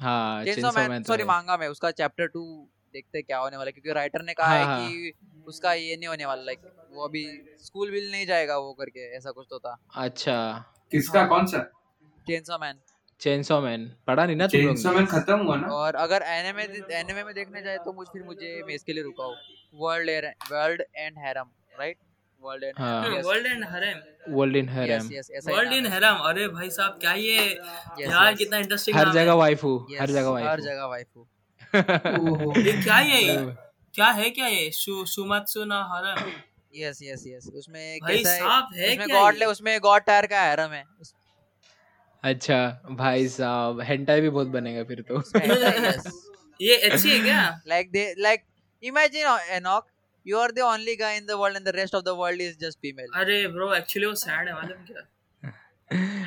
हाँ 0.00 0.44
चेनसॉ 0.44 0.72
मैन 0.88 1.02
सॉरी 1.02 1.24
मांगा 1.24 1.56
में 1.56 1.66
उसका 1.68 1.90
चैप्टर 2.02 2.26
टू 2.28 2.44
देखते 2.94 3.22
क्या 3.22 3.38
होने 3.38 3.56
वाला 3.56 3.68
है 3.68 3.72
क्योंकि 3.72 3.92
राइटर 3.92 4.22
ने 4.22 4.34
कहा 4.34 4.46
हाँ 4.46 4.56
है 4.58 4.64
हाँ। 4.64 4.88
कि 4.88 5.12
उसका 5.48 5.72
ये 5.72 5.96
नहीं 5.96 6.08
होने 6.08 6.24
वाला 6.26 6.42
लाइक 6.42 6.60
वो 6.92 7.04
अभी 7.04 7.24
स्कूल 7.64 7.90
विल 7.90 8.10
नहीं 8.10 8.26
जाएगा 8.26 8.56
वो 8.58 8.72
करके 8.72 9.10
ऐसा 9.16 9.30
कुछ 9.30 9.46
तो 9.50 9.58
था। 9.58 9.76
अच्छा। 9.96 10.36
किसका 10.92 11.24
कौन 11.26 11.46
सा? 11.46 11.58
चेनसॉ 12.26 12.58
मैन 12.58 12.78
चेनसो 13.20 13.60
मैन 13.60 13.90
पढ़ा 14.06 14.24
नहीं 14.26 14.36
ना 14.36 14.46
तुम 14.46 14.60
लोग 14.60 14.76
चेनसो 14.76 14.92
मैन 14.92 15.06
खत्म 15.06 15.38
हुआ 15.38 15.56
ना? 15.56 15.66
और 15.68 15.94
अगर 15.94 16.22
एनिमे 16.22 16.62
एनिमे 16.98 17.24
में 17.24 17.34
देखने 17.34 17.62
जाए 17.62 17.78
तो 17.78 17.92
मुझ 17.92 18.06
फिर 18.08 18.22
मुझे 18.22 18.62
मैं 18.66 18.74
इसके 18.74 18.92
लिए 18.92 19.02
रुका 19.02 19.24
हूँ 19.24 19.36
world 19.74 20.26
world 20.52 20.82
and 20.96 21.18
harem 21.18 21.50
right 21.80 21.96
world 22.42 22.64
and 22.64 22.74
हाँ। 22.78 23.02
Harem 23.02 23.26
world 23.26 23.46
and 23.46 23.64
harem 23.64 24.34
world 24.34 24.56
in 24.56 24.68
harem 24.68 25.08
world 25.48 25.72
in 25.72 25.86
harem 25.86 26.16
अरे 26.18 26.48
भाई 26.48 26.70
साहब 26.70 26.98
क्या 27.00 27.12
ये 27.12 27.48
यार 28.00 28.34
कितना 28.34 28.58
इंटरेस्टिंग 28.58 28.96
हर 28.96 29.12
जगह 29.12 29.32
वाइफू 29.32 29.76
हर 30.00 30.10
जगह 30.10 30.48
हर 30.50 30.60
जगह 30.60 30.84
वाइफू 30.84 31.26
ओहो। 31.74 32.52
ये 32.60 32.72
क्या 32.82 32.94
है 32.94 33.22
ये? 33.24 33.36
क्या 33.94 34.06
है 34.06 34.30
क्या 34.30 34.46
ये? 34.46 34.70
शु 34.70 35.04
ना 35.64 35.82
हरम 35.84 36.30
यस 36.74 36.98
यस 37.02 37.24
यस 37.26 37.50
उसमें 37.54 37.98
कैसा 38.00 38.30
है? 38.30 38.40
उसमें 38.40 39.08
गॉड 39.08 39.34
ये? 39.34 39.44
उसमें 39.44 39.80
गॉड 39.80 40.02
टायर 40.02 40.26
का 40.26 40.40
हैरम 40.40 40.70
है। 40.70 40.84
उस- 41.00 41.14
अच्छा 42.24 42.56
भाई 42.90 43.28
साहब 43.28 43.80
हेंटाई 43.80 44.20
भी 44.20 44.30
बहुत 44.30 44.48
बनेगा 44.56 44.82
फिर 44.84 45.00
तो। 45.10 45.22
ये 46.62 46.76
अच्छी 46.76 47.10
है 47.10 47.20
क्या? 47.20 47.62
They 47.92 48.14
like 48.18 48.44
imagine 48.82 49.26
uh, 49.26 49.56
Enoch 49.56 49.86
you 50.26 50.36
are 50.36 50.52
the 50.52 50.62
only 50.62 50.96
guy 50.96 51.12
in 51.12 51.26
the 51.26 51.38
world 51.38 51.56
and 51.56 51.66
the 51.66 51.72
rest 51.72 51.94
of 51.94 52.04
the 52.04 52.14
world 52.14 52.40
is 52.40 52.58
just 52.64 52.78
female. 52.80 53.08
अरे 53.20 53.46
ब्रो 53.54 53.72
एक्चुअली 53.74 54.06
वो 54.06 54.14
सैड 54.24 54.48
है 54.48 54.54
मालूम 54.54 54.84
क्या? 54.90 55.06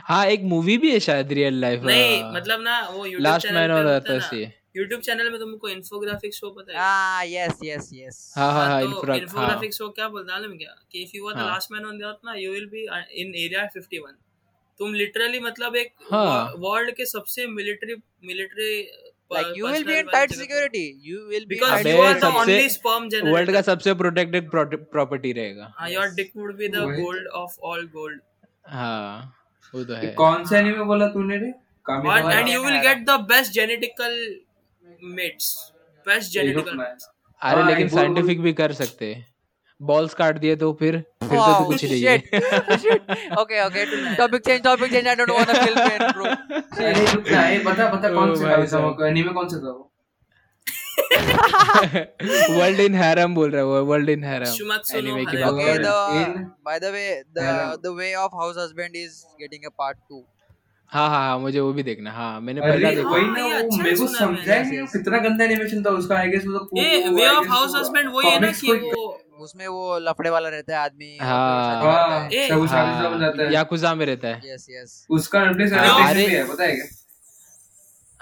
हाँ 0.07 0.25
एक 0.25 0.43
मूवी 0.53 0.77
भी 0.77 0.91
है 0.93 0.99
शायद 0.99 1.31
रियल 1.33 1.61
लाइफ 1.61 1.83
नहीं 1.83 2.23
मतलब 2.33 2.61
ना 2.61 2.79
वो 2.89 3.05
लास्ट 3.19 3.51
मैन 3.51 3.71
ऑन 3.71 3.93
अर्थ 3.93 4.09
है 4.09 4.17
ना 4.17 4.51
YouTube 4.77 5.01
चैनल 5.05 5.29
में 5.29 5.39
तुमको 5.39 5.69
इन्फोग्राफिक 5.69 6.33
शो 6.33 6.49
पता 6.51 6.71
है? 6.71 6.77
Ah 6.83 7.23
yes 7.31 7.63
yes 7.65 7.93
yes. 7.99 8.15
हाँ 8.37 8.51
हाँ 8.51 8.65
हाँ 8.65 8.81
हाँ 8.81 8.81
हाँ। 9.07 9.17
इन्फोग्राफिक 9.17 9.73
शो 9.73 9.89
क्या 9.89 10.07
बोलता 10.09 10.33
है 10.33 10.39
मालूम 10.39 10.57
क्या? 10.57 10.75
कि 10.91 11.03
इफ़ 11.03 11.15
यू 11.15 11.29
आर 11.29 11.33
द 11.33 11.37
हाँ। 11.37 11.47
Last 11.51 11.71
man 11.71 11.85
on 11.85 11.97
the 11.97 12.11
earth 12.11 12.25
ना 12.25 12.33
you 12.39 12.51
will 12.51 12.65
be 12.73 12.85
in 13.21 13.35
area 13.45 13.69
51 13.77 14.22
तुम 14.79 14.93
लिटरली 14.93 15.39
मतलब 15.39 15.75
एक 15.75 15.93
हाँ। 16.11 16.53
वर्ल्ड 16.59 16.91
के 16.97 17.05
सबसे 17.05 17.47
military 17.47 17.95
military 18.25 18.75
like 19.31 19.55
you 19.57 19.63
will 19.65 19.83
be 19.85 19.95
in 19.97 20.09
tight 20.09 20.31
security. 20.31 20.81
You 21.03 21.19
will 21.29 21.45
be 21.51 21.57
you 21.57 21.65
अबे 21.65 21.91
आर 22.07 22.19
द 22.19 22.21
security. 22.21 22.21
सबसे 22.21 22.39
ओनली 22.39 22.69
स्पर्म 22.69 23.31
वर्ल्ड 23.31 23.51
का 23.53 23.61
सबसे 23.61 23.93
प्रोटेक्टेड 24.01 24.49
प्रॉपर्टी 24.51 25.31
रहेगा। 25.33 25.73
Your 25.89 26.05
yes 26.05 26.15
dick 26.15 26.31
would 26.37 26.55
be 26.57 26.67
the 26.67 26.75
वही 26.75 27.01
गोल्ड 27.01 27.27
ऑफ़ 27.41 27.55
ऑल 27.71 27.85
गोल्ड 27.93 28.19
हाँ 28.69 29.33
वो 29.73 29.83
तो 29.83 29.93
है। 29.93 30.13
कौन 30.13 30.45
सा 30.45 30.57
एनीमे 30.59 30.83
बोला 30.91 31.07
तूने 31.07 31.37
रे? 31.37 31.53
you 31.85 31.95
and 31.95 32.05
will 32.05 32.29
harem 32.31 32.83
get 32.83 33.05
the 33.07 33.17
best 33.31 33.53
genetical 33.55 34.13
mates 35.17 35.47
best 36.05 36.37
genetical 36.37 36.79
अरे 36.79 37.61
हाँ 37.61 37.69
लेकिन 37.69 37.89
साइंटिफिक 37.89 38.41
भी 38.41 38.53
कर 38.53 38.73
सकते। 38.73 39.13
हैं 39.13 39.25
बॉल्स 39.81 40.13
काट 40.13 40.37
दिए 40.39 40.55
तो 40.55 40.71
फिर 40.79 40.97
फिर 41.23 41.29
तो 41.29 41.45
तू 41.45 41.51
wow 41.53 41.65
कुछ 41.67 41.83
नहीं 41.85 42.03
है 42.03 42.17
okay 43.41 43.59
okay 43.63 43.83
topic 44.19 44.43
change 44.49 44.61
topic 44.67 44.91
change 44.91 45.07
I 45.07 45.15
don't 45.21 45.33
want 45.37 45.49
to 45.49 45.55
feel 45.63 45.75
pain 45.79 46.01
bro 46.17 46.25
अरे 46.83 47.05
रुक 47.13 47.29
ना 47.31 47.47
ये 47.47 47.57
बता 47.65 47.89
बता 47.95 48.13
कौन 48.13 48.35
सा 48.35 48.65
साहब 48.75 48.95
का 48.99 49.07
एनीमे 49.07 49.33
कौन 49.39 49.47
सा 49.49 49.57
था 49.65 49.71
वो 49.77 49.89
वर्ल्ड 52.59 52.79
इन 52.79 52.95
हैरम 52.95 53.35
बोल 53.35 53.51
रहा 53.51 53.61
है 53.61 53.67
वो 53.67 53.83
वर्ल्ड 53.91 54.09
इन 54.09 54.23
हैरम 54.23 54.53
एनीमे 54.97 55.25
की 55.25 55.37
Harem 55.37 55.43
बात 55.43 55.53
okay 55.53 55.65
कर 55.65 55.77
the 55.83 55.95
रहे 55.95 56.19
हैं 56.19 56.25
in 56.27 56.31
by 56.69 56.77
the 56.85 56.91
way 56.97 57.07
the 57.37 57.43
harem 57.47 57.81
the 57.87 57.93
way 58.01 58.11
of 58.25 58.39
house 58.43 58.61
husband 58.63 59.01
is 59.03 59.19
getting 59.43 59.69
a 59.71 59.73
part 59.83 59.97
2 60.11 60.21
हाँ 60.93 61.09
हाँ 61.09 61.19
हाँ 61.19 61.37
मुझे 61.39 61.59
वो 61.59 61.71
भी 61.73 61.83
देखना 61.83 62.09
है, 62.09 62.15
हाँ 62.15 62.39
मैंने 62.41 62.61
अरे 62.61 62.71
पहला 62.71 62.87
हाँ 62.87 62.95
देखा। 62.95 63.09
वही 63.09 63.23
हाँ 63.23 63.33
ना 63.33 63.45
वो 63.45 63.63
अच्छा 63.63 63.83
मेरे 63.83 63.95
को 63.95 64.07
समझा 64.07 64.53
yes 64.53 64.67
नहीं 64.67 64.85
कितना 64.87 65.17
गंदा 65.17 65.45
एनिमेशन 65.45 65.83
था 65.83 65.89
उसका 65.89 66.17
आई 66.17 66.27
गेस 66.27 66.45
वो 66.47 66.67
ए 66.77 66.83
ये 66.83 67.09
वे 67.09 67.27
ऑफ़ 67.27 67.47
हाउस 67.47 67.75
हस्बैंड 67.75 68.09
वही 68.15 68.29
है 68.29 68.39
ना 68.39 68.51
कि 68.51 68.71
वो 68.73 69.19
उसमें 69.43 69.67
वो 69.67 69.97
लफड़े 69.99 70.29
वाला 70.29 70.49
रहता 70.49 70.73
है 70.73 70.79
आदमी 70.79 71.17
हाँ। 71.21 71.27
हाँ 71.27 72.29
है। 72.31 72.49
हो 72.49 72.65
हाँ 72.65 73.29
है। 73.39 73.53
याकुजा 73.53 73.93
में 73.95 74.05
रहता 74.05 74.27
है। 74.27 74.53
यस 74.53 74.67
यस 74.69 75.05
उसका 75.09 75.39
हाँ 75.39 75.47
नेटफ्लिक्स 75.47 75.73
अरे 76.09 77.02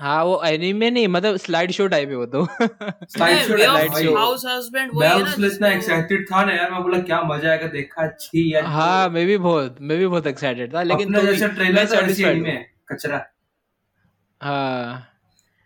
है 0.01 0.23
वो 0.25 0.41
एनीमे 0.45 0.89
नहीं 0.91 1.07
मतलब 1.07 1.37
स्लाइड 1.37 1.71
शो 1.71 1.87
टाइप 1.87 2.09
है 2.09 2.15
वो 2.15 2.25
तो। 2.27 2.45
Slide 2.45 3.37
show 3.39 3.57
slide 3.57 3.93
show 3.95 4.15
house 4.17 4.45
husband 4.45 4.91
मैं 4.95 5.11
इतना 5.47 5.69
एक्साइटेड 5.69 6.25
था 6.31 6.43
ना 6.45 6.53
यार 6.53 6.71
मैं 6.71 6.81
बोला 6.83 6.99
क्या 7.01 7.21
मज़ा 7.25 7.49
आएगा 7.51 7.67
देखा 7.75 8.03
अच्छी 8.03 8.53
यार 8.53 8.63
हाँ 8.75 9.09
मैं 9.09 9.25
भी 9.27 9.37
बहुत 9.37 9.77
मैं 9.81 9.97
भी 9.97 10.07
बहुत 10.07 10.27
एक्साइटेड 10.27 10.73
था 10.73 10.83
लेकिन 10.83 11.13
अपना 11.13 11.19
तो 11.21 11.27
भी 11.27 11.53
ट्रेलर 11.55 11.85
था 11.87 11.99
एनीमे 12.29 12.57
कचरा। 12.91 13.25
हाँ। 14.41 15.07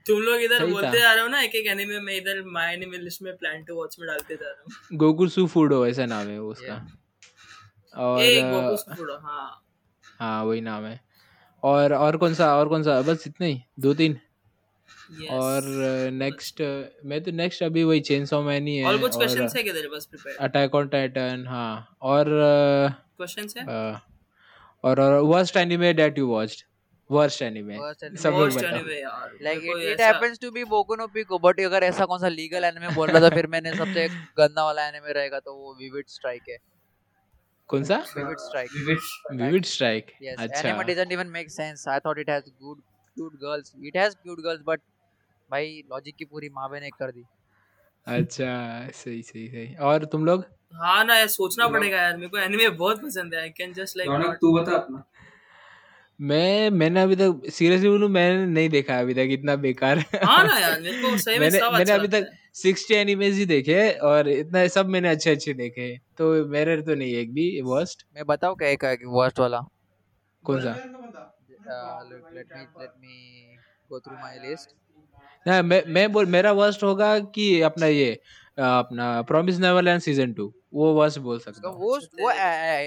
तुम 0.05 0.19
लोग 0.21 0.41
इधर 0.41 0.65
बोलते 0.65 1.01
आ 1.01 1.11
रहे 1.13 1.21
हो 1.21 1.27
ना 1.27 1.41
एक 1.41 1.55
एक 1.55 1.67
एनीमे 1.67 1.99
में 1.99 2.15
इधर 2.15 2.43
माय 2.53 2.73
एनीमे 2.73 2.97
लिस्ट 2.97 3.21
में 3.21 3.35
प्लान 3.37 3.63
टू 3.63 3.75
वॉच 3.75 3.95
में 3.99 4.07
डालते 4.07 4.35
जा 4.35 4.45
रहा 4.45 4.61
हूँ। 4.61 5.47
फूडो 5.47 5.85
ऐसा 5.87 6.05
नाम 6.05 6.27
है 6.27 6.39
उसका। 6.41 6.75
और 7.95 8.21
ए 8.21 8.41
गोकू 8.43 8.75
स्कूडो 8.77 9.13
हाँ। 9.23 9.49
हाँ 10.19 10.43
वही 10.43 10.61
नाम 10.61 10.85
है। 10.85 10.99
और 11.63 11.93
और 11.93 12.17
कौन 12.17 12.33
सा 12.33 12.55
और 12.55 12.67
कौन 12.69 12.83
सा 12.83 13.01
बस 13.01 13.23
इतना 13.27 13.47
ही 13.47 13.61
दो 13.79 13.93
तीन 13.93 14.17
और 15.31 15.63
नेक्स्ट 16.13 16.61
मैं 17.05 17.21
तो 17.23 17.31
नेक्स्ट 17.31 17.63
अभी 17.63 17.83
वही 17.83 17.99
चेन 18.09 18.25
सॉ 18.25 18.41
मैन 18.43 18.67
ही 18.67 18.75
है 18.77 18.85
और 18.87 18.97
कुछ 19.01 19.15
क्वेश्चंस 19.15 19.55
है 19.55 19.63
क्या 19.63 19.73
तेरे 19.73 19.87
पास 19.87 20.05
प्रिपेयर 20.05 20.37
अटैक 20.47 20.75
ऑन 20.75 20.87
टाइटन 20.87 21.45
हाँ। 21.47 21.97
और 22.01 22.25
क्वेश्चंस 23.17 23.53
है? 23.57 23.65
और 24.83 24.99
और 25.01 25.19
worst 25.23 25.57
anime 25.57 25.93
that 25.93 26.17
you 26.17 26.27
watched 26.27 26.63
worst 27.09 27.41
anime 27.41 27.77
सब 28.17 28.29
लोग 28.29 28.55
बताओ। 28.55 28.69
एनीमे 28.69 28.99
यार 29.01 29.31
like 29.47 29.61
मेरे 29.61 29.67
को 29.67 29.77
it, 29.77 29.83
it 29.83 29.99
ऐसा 29.99 30.11
happens 30.11 30.39
to 30.45 30.51
be 30.55 30.63
Boku 30.71 30.97
no 31.01 31.07
Pico 31.17 31.39
but 31.43 31.59
अगर 31.65 31.83
ऐसा 31.83 32.05
कौन 32.05 32.19
सा 32.19 32.27
लीगल 32.37 32.63
एनिमे 32.63 32.93
बोल 32.95 33.09
रहा 33.09 33.21
था 33.21 33.29
फिर 33.35 33.47
मैंने 33.57 33.75
सबसे 33.75 34.07
गंदा 34.39 34.63
वाला 34.65 34.87
एनिमे 34.87 35.13
रहेगा 35.19 35.39
तो 35.39 35.53
वो 35.55 35.75
विविड 35.81 36.07
स्ट्राइक 36.09 36.49
है। 36.49 36.57
कौन 37.69 37.83
सा? 37.83 37.95
Vivid 38.17 38.39
Strike 38.39 38.69
Vivid 38.75 39.41
Vivid 39.41 39.65
Strike 39.65 40.11
अच्छा। 40.37 40.61
anime 40.61 40.87
doesn't 40.89 41.15
even 41.19 41.31
make 41.37 41.49
sense. 41.59 41.87
I 41.87 41.99
thought 41.99 42.25
it 42.25 42.35
has 42.35 42.51
good 42.65 42.83
cute 43.17 43.33
girls 43.41 43.71
it 43.85 43.97
has 43.97 44.15
cute 44.23 44.39
girls 44.43 44.61
but 44.67 44.79
भाई 45.49 45.81
लॉजिक 45.91 46.15
की 46.15 46.25
पूरी 46.25 46.49
माँ 46.49 46.69
बहन 46.69 46.83
एक 46.83 46.93
कर 46.99 47.11
दी। 47.11 47.23
अच्छा 48.07 48.51
सही 48.93 49.21
सही 49.21 49.47
सही। 49.47 49.75
और 49.81 50.05
तुम 50.05 50.25
लोग? 50.25 50.45
हाँ 50.75 51.03
ना 51.05 51.15
यार 51.17 51.27
सोचना 51.27 51.67
पड़ेगा 51.67 52.01
यार 52.01 52.15
मेरे 52.17 52.27
को 52.29 52.37
एनिमे 52.37 52.69
बहुत 52.69 53.01
पसंद 53.01 53.33
है 53.33 53.41
I 53.41 53.49
can 53.49 53.73
just 53.73 53.97
Raunak 53.97 54.25
like 54.25 54.37
तू 54.41 54.51
बता 54.57 54.75
अपना। 54.75 55.03
मैं 56.19 56.69
मैंने 56.71 57.01
अभी 57.01 57.15
तक 57.15 57.49
सीरियसली 57.51 57.89
बोलूँ 57.89 58.09
मैंने 58.09 58.45
नहीं 58.45 58.69
देखा 58.69 58.99
अभी 58.99 59.13
तक 59.13 59.31
इतना 59.31 59.55
बेकार। 59.65 59.99
हाँ 60.23 60.43
ना 60.43 60.57
यार 60.59 60.79
मेरे 60.81 61.01
को 61.01 61.17
सही 61.17 61.39
में 61.39 61.45
मैंने 61.45 61.59
सब 61.59 61.71
मैंने 61.73 61.81
अच्छा 61.81 61.95
अभी 61.95 62.07
तक 62.07 62.29
सिक्सटी 62.55 62.93
एनिमेज 62.93 63.37
ही 63.37 63.45
देखे 63.45 63.89
और 64.09 64.29
इतना 64.29 64.65
सब 64.75 64.87
मैंने 64.87 65.09
अच्छे 65.09 65.31
अच्छे 65.31 65.53
देखे 65.53 65.89
तो 66.17 66.33
मेरे 66.47 66.81
तो 66.81 66.95
नहीं 66.95 67.15
एक 67.15 67.33
भी 67.33 67.49
वर्स्ट 67.61 68.05
मैं 68.15 68.25
बताऊँ 68.25 68.55
क्या 68.55 68.69
एक 68.69 69.03
वर्स्ट 69.07 69.39
वाला? 69.39 69.61
कौन 70.45 70.61
सा? 70.61 70.71
Let 72.33 72.47
me 72.55 72.61
let 72.81 72.91
me 72.97 73.57
go 73.89 73.99
through 73.99 74.15
my 74.15 74.39
list 74.39 74.75
ना 75.45 75.61
मैं 75.61 75.83
मैं 75.87 76.11
बोल 76.11 76.25
मेरा 76.25 76.51
वर्स्ट 76.51 76.83
होगा 76.83 77.17
कि 77.19 77.61
अपना 77.61 77.85
ये 77.85 78.11
अपना 78.59 79.21
प्रॉमिस 79.21 79.59
नेवरलैंड 79.59 80.01
सीज़न 80.01 80.33
टू 80.33 80.53
वो 80.73 80.93
वर्स्ट 80.93 81.19
बोल 81.19 81.39
सकता 81.39 81.67
हूँ। 81.69 81.77
वो 81.77 81.97
वो 82.21 82.29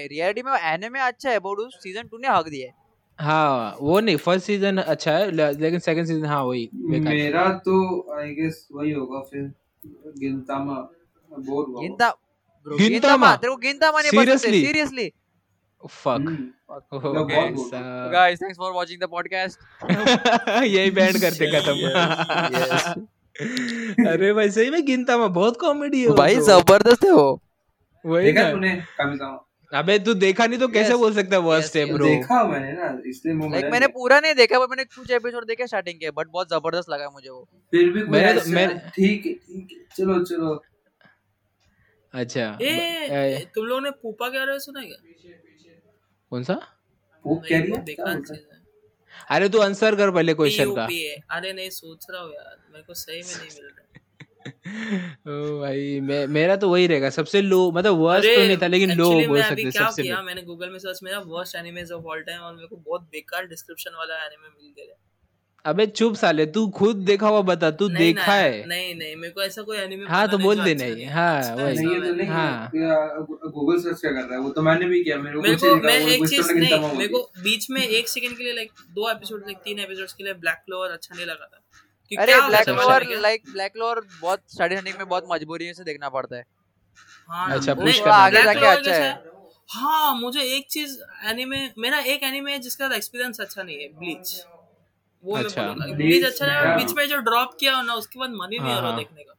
रियलिटी 0.07 0.41
में 0.41 0.51
एनिमे 0.53 0.99
अच्छा 0.99 1.29
है 1.29 1.39
बट 1.39 1.59
उस 1.59 1.75
सीज़न 1.83 2.03
2 2.03 2.17
ने 2.17 2.27
हक 2.27 2.47
दिया 2.47 2.67
है। 2.67 2.73
हाँ 3.19 3.77
वो 3.81 3.99
नहीं 3.99 4.15
फ़र्स्ट 4.17 4.45
सीज़न 4.45 4.77
अच्छा 4.77 5.17
है 5.17 5.31
ले- 5.31 5.59
लेकिन 5.59 5.79
सेकंड 5.79 6.07
सीज़न 6.07 6.25
हाँ 6.25 6.43
वही 6.43 6.69
मेरा 6.73 7.49
तो 7.65 7.79
आई 8.19 8.33
गेस 8.35 8.67
वही 8.71 8.91
होगा 8.91 9.19
फिर 9.21 9.51
गिनतामा 10.19 10.75
बोर 11.31 11.65
हुआ 11.65 11.81
गिनता 11.81 12.09
गिनतामा? 12.65 12.77
गिनतामा 12.77 13.35
तेरे 13.35 13.51
को 13.51 13.57
गिनतामा 13.57 14.01
नहीं 14.01 14.11
पसंद 14.11 14.45
है 14.45 14.51
सीरियसली 14.51 15.11
फक 15.83 16.25
ओह 16.69 16.77
मैं 16.93 17.01
बहुत 17.03 17.27
भाई 17.27 17.49
बोल 17.49 17.69
साहब। 17.69 18.11
Guys 18.11 18.41
thanks 18.41 18.57
for 18.57 18.71
watching 18.73 18.99
the 19.01 19.07
podcast 19.11 19.59
यही 20.65 20.91
बैंड 20.91 21.19
करते 21.21 21.51
Yes, 21.51 21.61
खत्म 21.61 23.05
अरे 24.07 24.31
भाई 24.33 24.49
सही 24.51 24.69
में 24.69 24.85
गिनता 24.85 25.17
मैं 25.17 25.31
बहुत 25.33 25.59
कॉमेडी 25.59 26.01
है 26.01 26.09
भाई 26.15 26.35
तो। 26.35 26.41
ज़बरदस्त 26.41 27.05
है 27.05 27.11
वो। 27.11 27.29
वही 28.05 28.31
देखा 28.31 28.49
तूने 28.51 28.71
अबे 29.71 29.97
तू 29.99 30.13
देखा 30.13 30.45
नहीं 30.45 30.59
तो 30.59 30.67
कैसे 30.67 30.91
Yes, 30.91 30.99
बोल 30.99 31.13
सकता 31.13 31.35
है 31.35 31.41
वर्स्ट 31.41 31.75
है 31.75 31.85
ब्रो 31.93 32.05
देखा 32.05 32.43
मैंने 32.43 32.71
ना 32.71 32.87
इसलिए 33.05 33.35
वो 33.35 33.49
लाइक 33.49 33.65
मैंने 33.65 33.87
पूरा 33.87 34.19
नहीं 34.19 34.33
देखा 34.35 34.59
पर 34.59 34.67
मैंने 34.67 34.83
कुछ 34.85 35.11
एपिसोड 35.11 35.45
देखे 35.45 35.67
स्टार्टिंग 35.67 35.99
के 35.99 36.11
बट 36.11 36.27
बहुत 36.31 36.49
ज़बरदस्त 36.49 36.89
लगा 36.89 37.09
मुझे 37.09 37.29
वो। 37.29 37.47
फिर 37.73 37.89
भी 37.91 38.03
मैंने 38.03 38.33
तो- 38.33 38.53
ऐसा- 38.53 38.93
ठीक 38.95 39.25
है 39.25 39.33
ठीक 39.33 39.71
है 39.71 39.83
चलो 39.97 40.23
चलो। 40.23 40.55
अच्छा। 42.13 42.57
ए 42.61 42.67
ए, 42.67 43.45
तुम 43.55 43.65
लोगों 43.65 43.81
ने 43.81 43.89
पूपा 44.03 44.27
के 44.29 44.37
बारे 44.39 44.51
में 44.51 44.59
सुना 44.59 44.79
है 44.79 44.85
क्या? 44.85 45.31
कौन 46.29 46.43
सा? 46.43 46.53
है? 47.51 47.61
है? 48.45 48.59
अरे 49.29 49.49
तू 49.49 49.59
आंसर 49.59 49.95
कर 49.95 50.11
पहले 50.11 50.33
क्वेश्चन 50.33 50.75
का। 50.75 50.85
अरे 51.29 51.53
नहीं 51.53 51.69
सोच 51.69 52.07
रहा 52.09 52.21
हूँ 52.21 52.33
यार। 52.33 52.57
मेरे 52.71 52.83
को 52.83 52.93
सही 52.93 53.21
में 53.21 53.35
नहीं 53.35 53.49
मिल 53.55 53.65
रहा। 53.65 53.85
ओ 55.27 55.59
भाई 55.59 55.99
मैं 55.99 56.27
मेरा 56.27 56.55
तो 56.55 56.69
वही 56.69 56.87
रहेगा। 56.87 57.09
सबसे 57.09 57.41
लो 57.41 57.71
मतलब 57.71 57.95
वर्स्ट 57.95 58.29
तो 58.35 58.47
नहीं 58.47 58.57
था 58.57 58.67
लेकिन 58.67 58.91
लो 58.91 59.21
हो 59.21 59.27
बोल 59.27 59.41
सकते 59.41 59.71
क्या 59.71 59.89
सबसे 59.89 60.03
किया? 60.03 60.21
मैंने 60.21 60.41
गूगल 60.41 60.69
में 60.69 60.79
सर्च 60.79 60.99
मेरा 61.03 61.19
worst 61.19 61.55
animes 61.55 61.91
of 61.91 62.05
all 62.05 62.21
time 62.21 62.41
और 62.41 62.55
मेरे 62.55 62.67
को 62.67 62.75
बहुत 62.75 63.01
बेकार 63.01 63.47
डिस्क्रिप्शन 63.47 63.91
वाला 63.95 64.25
एनिमे 64.25 64.47
मिल 64.49 64.73
गया। 64.77 65.08
अबे 65.65 65.85
चुप 65.87 66.15
साले 66.15 66.45
तू 66.55 66.67
खुद 66.75 66.97
देखा 67.05 67.27
हुआ 67.27 67.41
बता 67.47 67.69
तू 67.79 67.87
नहीं 67.89 68.13
देखा 68.13 68.25
ना, 68.27 68.33
है? 68.33 68.65
नहीं 68.67 68.93
नहीं 68.95 69.15
मेरे 69.15 69.31
को 69.33 69.41
ऐसा 69.43 69.61
कोई 69.61 69.77
एनिमे 69.77 70.05
हाँ, 70.05 70.27
तो 70.27 70.37
बोल 70.37 70.63
दे 70.63 70.71
अच्छा 70.73 70.85
नहीं, 70.85 71.05
हाँ, 71.07 71.55
वही। 71.55 71.75
नहीं 71.75 71.89
ये 71.89 71.99
तो 72.01 72.13
नहीं 72.15 72.27
हाँ। 72.27 72.71
गूगल 72.75 73.79
सर्च 73.81 74.01
क्या 74.01 74.11
कर 74.11 74.21
रहा 74.21 74.33
है? 74.33 74.39
वो 74.39 74.49
तो 74.49 74.61
मैंने 74.61 74.85
भी 74.85 75.03
किया 75.03 75.17
मेरे 75.17 75.35
को 75.35 75.55
को 75.65 75.75
मैं 75.77 75.97
एक 75.99 76.27
चीज़ 76.27 76.47
तो 76.47 76.53
नहीं 76.53 76.97
मेरे 76.97 77.07
को 77.07 77.21
बीच 77.43 77.69
में 77.69 77.81
एक 77.81 78.07
सेकंड 78.09 78.37
के 78.37 78.43
लिए 78.43 78.53
लाइक 78.53 78.71
दो 78.91 79.09
एपिसोड 79.11 79.41
लाइक 79.45 79.57
तीन 79.63 79.79
एपिसोड्स 79.79 80.13
के 80.13 80.23
लिए 80.23 80.33
ब्लैक 80.45 80.61
क्लोवर 80.65 80.91
अच्छा 80.91 81.15
नहीं 81.15 81.25
लगा 81.25 81.45
था। 81.45 81.61
अरे 82.11 82.39
Black 82.47 82.65
Clover 82.65 83.05
like 83.21 83.43
Black 83.51 83.71
Clover 83.73 84.01
बहुत 84.21 84.41
स्टडी 84.53 84.75
हंटिंग 84.75 84.95
में 84.97 85.07
बहुत 85.07 85.27
मजबूरी 85.31 85.73
से 85.73 85.83
देखना 85.83 86.09
पड़ता 86.09 86.35
है। 86.35 86.43
हाँ। 87.29 87.49
अच्छा, 87.57 87.73
push 87.73 87.99
करना 87.99 88.13
आगे 88.15 88.43
जाके 88.43 88.65
अच्छा 88.67 88.93
है। 88.93 89.11
हाँ 89.69 90.15
मुझे 90.15 90.43
एक 90.55 90.65
चीज़ 90.69 90.97
एनीमे 91.29 91.57
मेरा 91.79 91.99
एक 92.13 92.23
एनीमे 92.23 92.51
है 92.51 92.59
जिसका 92.59 92.95
एक्सपीरियंस 92.95 93.41
अच्छा 93.41 93.63
नहीं 93.63 93.77
है 93.81 93.87
ब्लीच 93.99 94.33
वो 95.23 95.35
अच्छा। 95.35 95.63
अच्छा 95.63 96.45
है 96.45 96.75
बीच 96.77 96.93
में 96.97 97.07
जो 97.09 97.17
ड्रॉप 97.21 97.57
किया 97.59 97.81
ना 97.81 97.93
उसके 97.93 98.19
बाद 98.19 98.29
मन 98.31 98.51
ही 98.53 98.59
नहीं 98.59 98.69
हाँ, 98.69 98.77
आ 98.77 98.81
रहा 98.81 98.89
हाँ। 98.89 98.97
देखने 98.99 99.23
का। 99.23 99.33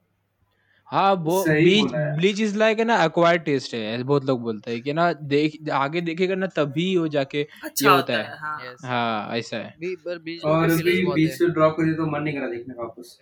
हाँ 0.88 1.12
वो 1.14 1.42
ब्लीच 1.44 1.92
ब्लीच 2.16 2.40
इज़ 2.40 2.56
लाइक 2.58 2.78
है 2.78 2.84
ना 2.84 2.94
एक्वायर्ड 3.04 3.42
टेस्ट 3.42 3.74
है 3.74 4.02
बहुत 4.02 4.24
लोग 4.24 4.40
बोलते 4.42 4.70
हैं 4.70 4.80
कि 4.82 4.92
ना 4.92 5.12
देख 5.32 5.58
आगे 5.72 6.00
देखेगा 6.00 6.34
ना 6.34 6.46
तभी 6.46 6.96
वो 6.96 7.06
जाके 7.08 7.42
अच्छा 7.64 7.88
ये 7.88 7.94
होता 7.96 8.12
है 8.12 8.22
है। 8.24 8.36
हाँ. 8.38 8.74
हाँ 8.84 9.36
ऐसा 9.36 9.56
है। 9.56 9.74
बी- 9.80 9.96
पर 10.04 10.18
बीच 10.18 10.42
और 10.44 10.66
भी 10.68 11.04
बीच 11.06 11.30
से 11.32 11.48
ड्रॉप 11.48 11.76
करी 11.76 11.94
तो 11.94 12.06
मन 12.06 12.22
नहीं 12.22 12.34
करा 12.34 12.48
देखने 12.48 12.74
का 12.74 12.82
वापस। 12.82 13.18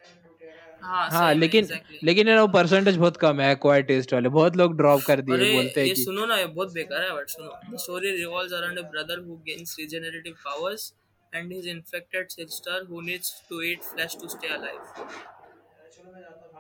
हाँ 0.83 1.09
हाँ 1.11 1.33
लेकिन 1.35 1.65
exactly. 1.65 1.99
लेकिन 2.05 2.29
है 2.29 2.35
ना 2.35 2.41
वो 2.43 2.49
परसेंटेज 2.49 2.97
बहुत 2.97 3.17
कम 3.17 3.41
है 3.41 3.51
एक्वायर्ड 3.53 3.87
टेस्ट 3.87 4.13
वाले। 4.13 4.29
बहुत 4.29 4.57
लोग 4.57 4.77
ड्रॉप 4.77 5.01
कर 5.07 5.21
दिए 5.21 5.53
बोलते 5.55 5.81
हैं 5.81 5.95
कि 5.95 6.03
सुनो 6.03 6.27
ना 6.27 6.37
ये 6.37 6.47
बहुत 6.47 6.73
बेकार 6.73 7.03
है 7.03 7.15
बट 7.17 7.29
सुनो। 7.29 7.49
The 7.75 7.79
story 7.79 8.11
revolves 8.17 8.53
around 8.53 8.79
a 8.79 8.83
brother 8.91 9.19
who 9.19 9.37
gains 9.49 9.77
regenerative 9.81 10.35
powers 10.45 10.93
and 11.33 11.53
his 11.53 11.67
infected 11.67 12.31
sister 12.33 12.77
who 12.89 13.03
needs 13.03 13.29
to 13.49 13.61
eat 13.63 13.85
flesh 13.85 14.15
to 14.23 14.29
stay 14.37 14.51
alive. 14.57 14.85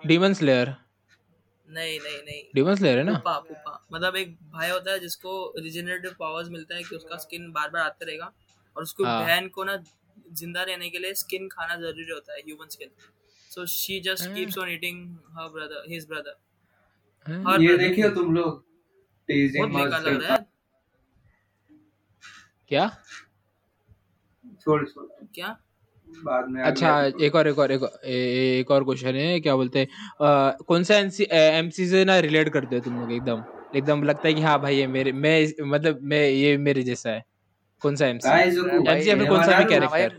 Demon 0.07 0.35
Slayer 0.35 0.69
नहीं 1.71 1.99
नहीं 2.01 2.19
नहीं। 2.25 2.43
डीमन 2.55 2.75
स्लेयर 2.75 2.99
है 2.99 3.05
ना? 3.05 3.13
पुपा 3.15 3.39
पुपा 3.49 3.73
मतलब 3.93 4.17
एक 4.17 4.37
भाई 4.53 4.71
होता 4.71 4.93
है 4.93 4.99
जिसको 5.01 5.33
रिजेनरेटिव 5.59 6.15
पावर्स 6.21 6.49
मिलता 6.51 6.75
है 6.77 6.83
कि 6.83 6.97
उसका 6.97 7.17
स्किन 7.25 7.51
बार 7.53 7.69
बार 7.71 7.83
आते 7.83 8.05
रहेगा 8.05 8.33
और 8.77 8.83
उसको 8.83 9.05
हाँ। 9.05 9.23
बहन 9.23 9.49
को 9.57 9.65
ना 9.65 9.77
ज़िंदा 10.39 10.63
रहने 10.63 10.91
के 10.91 10.99
लिए 10.99 11.15
स्किन 11.15 11.49
खाना 11.49 11.77
ज़रूरी 11.77 12.13
होता 12.13 12.35
है 12.35 12.41
human 12.47 12.69
skin 12.77 12.91
so 13.51 13.67
she 13.75 14.01
just. 14.07 14.25
Keeps 14.35 14.59
on 14.59 14.69
eating 14.71 14.99
her 15.39 15.49
brother 15.53 15.85
his 15.93 16.07
brother? 16.09 16.37
ये 17.27 17.37
brother। 17.45 17.79
देखे 17.79 18.03
हो 18.03 18.09
तुम 18.15 18.35
लोग। 18.35 18.65
टेजिंग 19.29 19.77
लग 19.77 20.45
क्या? 22.71 22.87
छोड़ 24.65 24.85
छोड़ 24.89 25.07
क्या? 25.35 25.57
बाद 26.09 26.49
में 26.51 26.63
अच्छा 26.65 26.91
एक 27.21 27.35
और 27.37 27.49
एक 27.49 27.59
और 27.59 27.73
एक 27.73 27.83
और 27.83 27.99
एक 28.09 28.71
और 28.71 28.85
क्वेश्चन 28.85 29.15
है 29.15 29.39
क्या 29.41 29.57
बोलते 29.57 29.79
हैं? 29.79 29.89
कौन 30.69 30.85
सा 30.85 30.97
एमसी 30.99 31.87
से 31.89 32.05
ना 32.05 32.19
रिलेट 32.27 32.49
करते 32.53 32.77
हो 32.77 32.81
तुम 32.83 32.99
लोग 32.99 33.13
एकदम? 33.13 33.45
एकदम 33.75 34.03
लगता 34.03 34.29
है 34.29 34.35
कि 34.35 34.41
हाँ 34.41 34.59
भाई 34.61 34.77
ये 34.77 34.87
मेरे 34.87 35.13
मैं 35.13 35.35
मतलब 35.71 35.99
मैं 36.03 36.23
ये 36.29 36.57
मेरे 36.59 36.83
जैसा 36.83 37.11
है। 37.11 37.25
कौन 37.83 37.97
सा 37.97 38.07
एमसी 38.07 38.29
MC 38.29 39.09
या 39.09 39.17
फिर 39.17 39.29
कौन 39.29 39.45
सा 39.45 39.59
भी 39.59 39.65
कैरेक्टर 39.65 40.17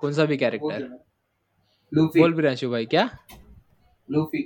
कौन 0.00 0.12
सा 0.12 0.24
भी 0.24 0.36
कैरेक्टर 0.36 0.88
लूफी। 1.92 2.20
बोल 2.20 2.32
प्रियांशु 2.34 2.70
भाई 2.70 2.86
क्या? 2.86 3.08
लूफी। 4.08 4.42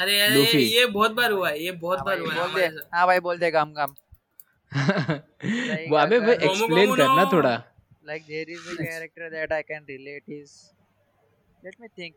अरे 0.00 0.18
यार 0.18 0.32
ये, 0.32 0.86
बहुत 0.86 1.12
बार 1.12 1.30
हुआ 1.32 1.48
है 1.50 1.62
ये 1.64 1.72
बहुत 1.72 1.98
हाँ 1.98 2.06
बार 2.06 2.18
हुआ 2.20 2.60
है 2.60 2.68
हाँ 2.94 3.06
भाई 3.06 3.20
बोल 3.20 3.38
दे 3.38 3.50
काम 3.50 3.72
काम 3.72 3.94
वो 4.72 5.96
अबे 5.96 6.18
भाई 6.20 6.34
एक्सप्लेन 6.34 6.94
करना 6.96 7.24
थोड़ा। 7.32 7.54
Like 8.08 8.26
there 8.28 8.48
is 8.54 8.66
a 8.70 8.74
Yes. 8.74 8.88
character 8.88 9.28
that 9.30 9.52
I 9.54 9.62
can 9.68 9.82
relate 9.88 10.26
is 10.34 10.50
let 11.64 11.78
me 11.80 11.88
think. 12.00 12.14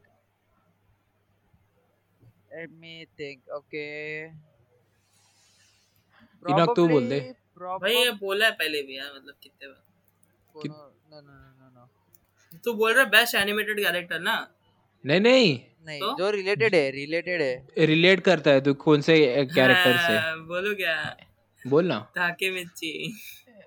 Let 2.52 2.70
me 2.82 2.94
think 3.22 3.40
okay. 3.58 4.34
Enoch 6.44 6.76
तू 6.76 6.88
बोल 6.88 7.08
दे। 7.10 7.20
भाई 7.60 7.94
ये 7.94 8.12
बोला 8.20 8.46
है 8.46 8.52
पहले 8.60 8.82
भी 8.84 8.98
यार 8.98 9.10
मतलब 9.16 9.36
कितने 9.44 9.68
बार। 9.68 9.82
no 10.56 10.76
no 11.12 11.20
no 11.22 11.36
no 11.60 11.68
no. 11.76 11.88
तू 12.66 12.74
बोल 12.74 12.94
रहा 12.94 13.04
है 13.04 13.10
बेस्ट 13.10 13.36
एनिमेटेड 13.36 13.80
कैरेक्टर 13.80 14.20
ना? 14.20 14.36
नहीं 15.04 15.20
नहीं। 15.22 15.60
नहीं 15.86 16.00
तो? 16.00 16.16
जो 16.18 16.30
रिलेटेड 16.32 16.76
है 16.76 16.90
रिलेटेड 16.92 17.42
है। 17.42 17.86
रिलेट 17.88 18.20
करता 18.24 18.52
है 18.52 18.62
तू 18.62 18.74
कौन 18.86 19.02
से 19.02 19.18
कैरेक्टर 19.56 19.98
से? 19.98 20.14
हाँ, 20.18 20.38
बोलो 20.48 20.76
क्या? 20.76 20.96
बोलना 21.66 22.00
धाके 22.16 22.52
मिर्ची। 22.52 22.92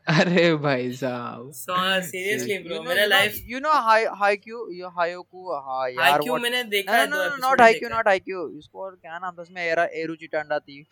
अरे 0.08 0.54
भाई 0.56 0.92
साहब। 0.92 1.50
सीरियसली 1.54 2.58
ब्रो 2.58 2.82
मेरा 2.82 3.04
life 3.06 3.34
you 3.48 3.58
know 3.60 3.72
high 3.82 4.04
Haikyuu 4.36 4.68
you 4.72 4.88
Haikyuu 5.14 5.52
हा 5.66 5.86
यार 5.88 6.20
क्यू 6.20 6.36
मैंने 6.38 6.62
देखा 6.70 6.96
है 6.96 7.06
not 7.10 7.60
high 7.60 7.74
Q 7.74 7.88
not 7.88 8.08
high 8.08 8.18
Q 8.20 8.48
इसको 8.58 8.84
और 8.84 8.94
क्या 8.96 9.18
नाम 9.18 9.34
था 9.36 9.42
उसमें? 9.42 9.62
एरा 9.62 9.84
एरुचि 10.02 10.26
टंडा 10.26 10.58
थी। 10.58 10.86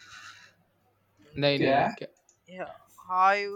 नहीं 1.35 1.59
नहीं 1.59 1.89
क्या? 1.99 2.67
High 3.09 3.47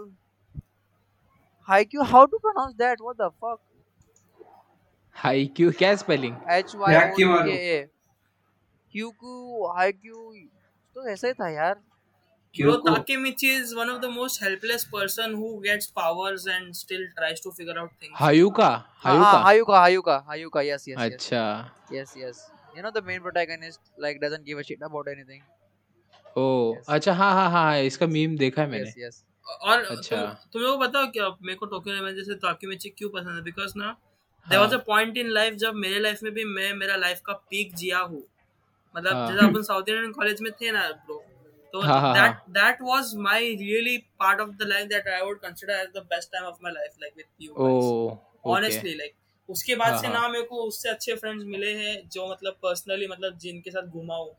Haikyuu 1.85 2.01
how 2.03 2.25
to 2.25 2.37
pronounce 2.37 2.73
that 2.75 3.01
what 3.01 3.15
the 3.17 3.31
fuck 3.43 3.59
Haikyuu 5.55 5.71
क्या 5.79 5.95
spelling 5.95 6.35
H 6.51 6.75
Y 6.75 6.93
Q 7.15 7.29
Q 8.93 9.73
Haikyuu 9.91 10.31
तो 10.95 11.07
ऐसा 11.09 11.27
ही 11.27 11.33
था 11.33 11.49
यार। 11.51 11.75
Bro, 12.55 12.73
क्यों 12.77 12.95
Takemichi 12.95 13.49
is 13.53 13.75
one 13.75 13.89
of 13.89 14.01
the 14.01 14.09
most 14.09 14.41
helpless 14.41 14.85
person 14.85 15.33
who 15.33 15.49
gets 15.63 15.87
powers 15.99 16.45
and 16.47 16.75
still 16.75 17.01
tries 17.17 17.41
to 17.41 17.51
figure 17.51 17.77
out 17.77 17.91
things. 17.99 18.13
हायुका 18.19 18.69
हाँ 19.05 19.43
हायुका 19.43 19.43
Hayuka 19.45 19.81
Hayuka 19.85 20.15
Hayuka 20.29 20.63
yes 20.67 20.87
yes 20.87 20.97
yes 20.97 21.13
अच्छा 21.13 21.43
yes 21.91 22.15
yes 22.17 22.39
you 22.77 22.85
know 22.85 22.91
the 22.91 23.01
main 23.01 23.21
protagonist 23.21 23.81
like 23.97 24.21
doesn't 24.21 24.45
give 24.45 24.57
a 24.57 24.63
shit 24.63 24.87
about 24.89 25.11
anything 25.15 25.41
O 26.37 26.45
Yes. 26.75 26.85
अच्छा 26.89 27.13
हाँ 27.13 27.31
हाँ 27.33 27.49
हाँ 27.51 27.77
इसका 27.91 28.07
meme 28.07 28.37
देखा 28.37 28.61
है 28.61 28.69
मैंने 28.69 28.91
yes 28.91 28.97
yes 29.05 29.21
और 29.45 29.83
अच्छा। 29.83 30.15
तुम 30.15 30.49
तुम 30.53 30.61
लोग 30.61 30.79
बताओ 30.79 31.11
क्या 31.11 31.27
मेरे 31.29 31.55
को 31.57 31.65
टोक्यो 31.65 31.93
रेवेंजर्स 31.93 32.27
से 32.27 32.35
ताकीमिची 32.47 32.89
क्यों 32.97 33.09
पसंद 33.09 33.35
है 33.35 33.41
बिकॉज़ 33.43 33.73
ना 33.77 33.95
there 34.45 34.61
was 34.61 34.73
a 34.73 34.77
point 34.87 35.17
in 35.17 35.29
life 35.39 35.53
जब 35.65 35.75
मेरे 35.83 35.99
लाइफ 35.99 36.23
में 36.23 36.33
भी 36.33 36.43
मैं 36.55 36.73
मेरा 36.75 36.95
लाइफ 36.95 37.21
का 37.25 37.33
पीक 37.51 37.75
जिया 37.75 37.99
हूँ 37.99 38.23
मतलब 38.95 39.13
हाँ। 39.13 39.27
जैसे 39.31 39.45
अपन 39.47 39.61
साउथ 39.63 39.89
इंडियन 39.89 40.11
कॉलेज 40.11 40.41
में 40.41 40.51
थे 40.61 40.71
ना 40.71 40.89
ब्रो 41.05 41.24
तो 41.75 41.81
हाँ, 41.81 41.99
हाँ, 42.01 42.13
that 42.13 42.35
that 42.53 42.77
was 42.81 43.11
my 43.19 43.49
really 43.61 43.97
part 44.19 44.41
of 44.41 44.49
the 44.59 44.67
life 44.67 44.87
that 44.89 45.07
I 45.07 45.21
would 45.21 45.39
consider 45.39 45.73
as 45.75 45.87
the 45.95 46.03
best 46.09 46.31
time 46.31 46.45
of 46.45 46.57
my 46.63 46.71
life 46.71 46.91
like 47.01 47.13
with 47.17 47.25
you 47.41 47.53
oh 47.53 47.65
okay 48.07 48.51
honestly 48.51 48.93
like 48.93 49.13
उसके 49.49 49.75
बाद 49.75 49.97
से। 50.01 50.07
ना 50.07 50.27
मेरे 50.27 50.43
को 50.43 50.61
उससे 50.63 50.89
अच्छे 50.89 51.15
फ्रेंड्स 51.15 51.43
मिले 51.45 51.71
हैं 51.73 51.95
जो 52.09 52.27
मतलब 52.31 52.57
पर्सनली 52.63 53.07
मतलब 53.07 53.37
जिनके 53.37 53.71
साथ 53.71 53.87
घुमा 53.89 54.15
हूँ। 54.15 54.31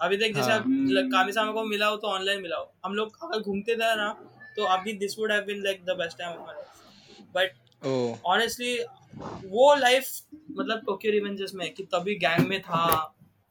अभी 0.00 0.16
तक 0.16 0.34
जैसे 0.34 0.50
हाँ। 0.50 1.04
कामिसा 1.10 1.44
को 1.52 1.64
मिला 1.64 1.86
हो 1.86 1.96
तो 1.96 2.08
ऑनलाइन 2.08 2.42
मिला 2.42 2.56
हो। 2.56 2.72
हम 2.84 2.94
लोग 2.94 3.18
अगर 3.22 3.40
घूमते 3.40 3.74
थे 3.74 3.94
ना 3.96 4.08
तो 4.56 4.64
अभी 4.76 4.92
this 5.02 5.18
would 5.18 5.32
have 5.32 5.44
been 5.44 5.62
like 5.64 5.84
the 5.84 5.96
best 5.98 6.18
time 6.18 6.32
of 6.32 6.46
my 6.46 6.54
life 6.54 6.72
but 7.34 8.24
honestly 8.26 8.78
वो 9.50 9.74
लाइफ 9.74 10.10
मतलब 10.50 10.82
टोक्यो 10.86 11.12
रिवेंजर्स 11.12 11.54
में 11.54 11.72
कि 11.74 11.82
तभी 11.94 12.14
गैंग 12.24 12.48
में 12.48 12.60
था 12.62 12.86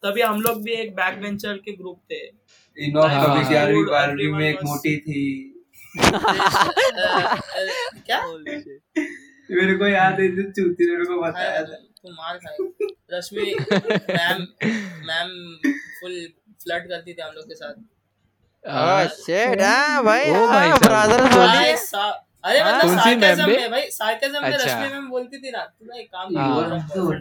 तभी 0.03 0.21
हम 0.21 0.41
लोग 0.41 0.61
भी 0.63 0.71
एक 0.73 0.95
बैक 0.95 1.21
बेंचर 1.21 1.57
के 1.57 1.71
ग्रुप 1.75 1.99
थे। 2.11 2.19
इनोक 2.77 3.05
हाँ, 3.05 3.27
हाँ। 3.27 3.43
ग्यारहवीं 3.49 3.83
बारहवीं 3.85 4.31
में 4.33 4.47
एक 4.49 4.63
मोटी 4.63 4.95
थी 5.05 5.21
क्या 8.07 8.19
मेरे 9.49 9.75
को 9.77 9.87
याद 9.87 10.19
है 10.19 10.27
जो 10.35 10.43
चूती 10.51 10.89
मेरे 10.91 11.05
को 11.05 11.21
बताया 11.21 11.61
था 11.63 11.75
तू 12.01 12.11
मार 12.13 12.37
खाए 12.37 12.57
Rashmi 13.13 13.45
ma'am 13.71 14.41
ma'am 15.09 15.29
full 15.99 16.15
flirt 16.63 16.87
करती 16.89 17.13
थी 17.13 17.21
हम 17.21 17.31
लोग 17.35 17.47
के 17.47 17.55
साथ 17.55 17.85
Oh 18.63 19.03
shit, 19.15 19.61
हाँ 19.61 20.03
भाई 20.03 20.29
ओ 20.29 20.47
भाई 20.47 20.69
हाँ, 20.69 20.77
brothers 20.79 21.19
कौन 21.19 21.29
बोलिए। 21.33 21.47
भाई, 21.47 21.73
अरे 22.43 22.59
हाँ? 22.59 22.71
मतलब 22.77 22.89
कौन 22.89 22.99
सी 22.99 23.15
मैम 23.15 23.21
sarcasm 23.21 23.47
बे? 23.47 23.57
में 23.57 23.71
भाई 23.71 23.83
sarcasm 23.91 24.41
में 24.41 24.47
अच्छा। 24.49 24.63
रश्मि 24.63 24.87
मैम 24.93 25.07
बोलती 25.09 25.37
थी 25.37 25.51
ना 25.51 25.61
तू 25.63 25.85
ना 25.85 25.99
एक 25.99 26.07
काम 26.07 26.37
हाँ। 26.37 26.47
कर, 26.55 26.97
हूँ। 26.97 27.13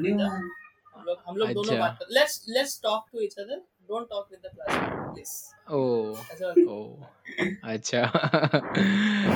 हम 0.95 1.05
लोग 1.07 1.19
हम 1.29 1.37
लोग 1.37 1.49
दोनों 1.51 1.73
अच्छा। 1.73 1.81
बात 1.81 1.99
let's 2.13 2.45
let's 2.49 2.81
talk 2.83 3.05
to 3.13 3.21
each 3.21 3.35
other 3.39 3.61
don't 3.89 4.07
talk 4.11 4.29
with 4.31 4.41
the 4.45 4.51
class 4.55 4.71
please 5.15 5.33
oh 5.75 5.79
ऐसा 6.33 6.47
ओ 6.73 6.79
अच्छा। 7.73 8.01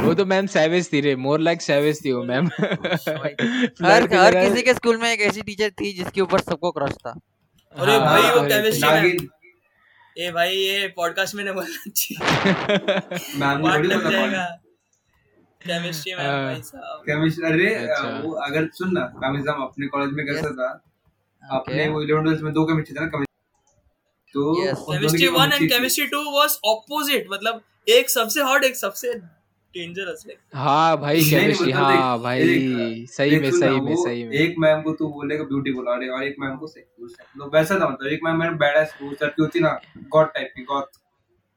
वो 0.04 0.14
तो 0.14 0.24
मैम 0.32 0.46
सैवेज 0.54 0.92
थी 0.92 1.00
रे 1.06 1.14
मोर 1.24 1.40
लाइक 1.40 1.62
सैवेज 1.62 2.04
थी 2.04 2.12
वो 2.12 2.22
मैम 2.24 2.46
हर 2.56 4.08
हर 4.14 4.34
किसी 4.40 4.62
के 4.62 4.74
स्कूल 4.74 4.96
में 5.02 5.10
एक 5.12 5.20
ऐसी 5.28 5.42
टीचर 5.42 5.70
थी 5.80 5.92
जिसके 5.92 6.20
ऊपर 6.20 6.40
सबको 6.40 6.70
क्रश 6.78 6.94
था। 7.06 7.10
अरे 7.74 7.92
हाँ, 7.92 8.00
भाई 8.00 8.22
वो 8.22 8.38
हाँ, 8.38 8.48
केमिस्ट्री 8.48 8.88
नागिन 8.88 9.28
ए 10.16 10.30
भाई 10.32 10.54
ये 10.56 10.86
पॉडकास्ट 10.96 11.34
में 11.34 11.42
नहीं 11.44 11.54
बोलना 11.54 11.90
चाहिए। 11.90 13.38
मैम 13.40 13.62
वाट 13.62 13.76
थोड़ी 13.76 13.88
लग 13.88 13.98
पता 14.00 14.10
जाएगा? 14.10 14.44
केमिस्ट्री 15.60 16.14
मैम 16.14 16.26
हाँ। 16.26 16.44
भाई 16.44 16.62
साहब। 16.62 17.02
केमिस्ट्री 17.08 17.46
अरे 17.52 17.74
अच्छा। 17.74 18.08
वो 18.24 18.32
अगर 18.46 18.68
सुन 18.78 18.92
ना 18.94 19.04
कामिज्म 19.24 19.52
अपने 19.64 19.86
कॉलेज 19.96 20.12
में 20.12 20.26
कैसा 20.26 20.50
था? 20.60 20.70
अपने 21.42 21.74
Okay. 21.84 21.92
वो 21.92 22.00
11 22.04 22.24
12 22.24 22.42
में 22.42 22.52
दो 22.52 22.64
केमिस्ट्री 22.66 22.96
था 22.96 23.04
ना। 23.04 23.24
तो 24.34 24.54
chemistry 24.54 25.26
1 25.28 25.52
and 25.52 25.68
chemistry 25.70 26.06
2 26.08 26.24
was 26.34 26.58
opposite 26.66 27.26
मतलब 27.32 27.60
एक 27.88 28.10
सबसे 28.10 28.42
हॉट 28.42 28.64
एक 28.64 28.76
सबसे 28.76 29.12
डेंजरस 29.74 30.22
लाइक 30.26 30.38
हाँ 30.54 30.96
भाई 31.00 31.16
नहीं, 31.16 31.30
नहीं, 31.30 31.40
केमिस्ट्री 31.40 31.72
मतलब 31.72 31.82
हाँ 31.82 32.14
देख, 32.16 32.22
भाई 32.22 32.44
देख, 32.44 33.10
सही 33.10 33.38
में 33.40 33.50
सही 33.50 33.80
में 33.80 33.94
सही 33.96 34.24
में। 34.24 34.32
एक 34.36 34.54
मैम 34.58 34.80
को 34.82 34.92
तू 34.92 35.08
बोलेगा 35.08 35.44
ब्यूटीफुल 35.44 35.88
और 35.88 36.08
और 36.10 36.24
एक 36.24 36.36
मैम 36.40 36.56
को 36.56 36.66
सेक्स 36.66 37.14
तो 37.38 37.50
वैसा 37.54 37.78
था 37.80 37.88
मतलब 37.88 38.12
एक 38.12 38.20
मैम 38.24 38.38
मेरे 38.40 38.54
बैड 38.62 38.78
वो 39.02 39.12
सर 39.14 39.28
की 39.28 39.42
होती 39.42 39.60
ना 39.60 39.78
गॉड 40.08 40.32
टाइप 40.34 40.52
की 40.56 40.62
गॉड 40.62 40.98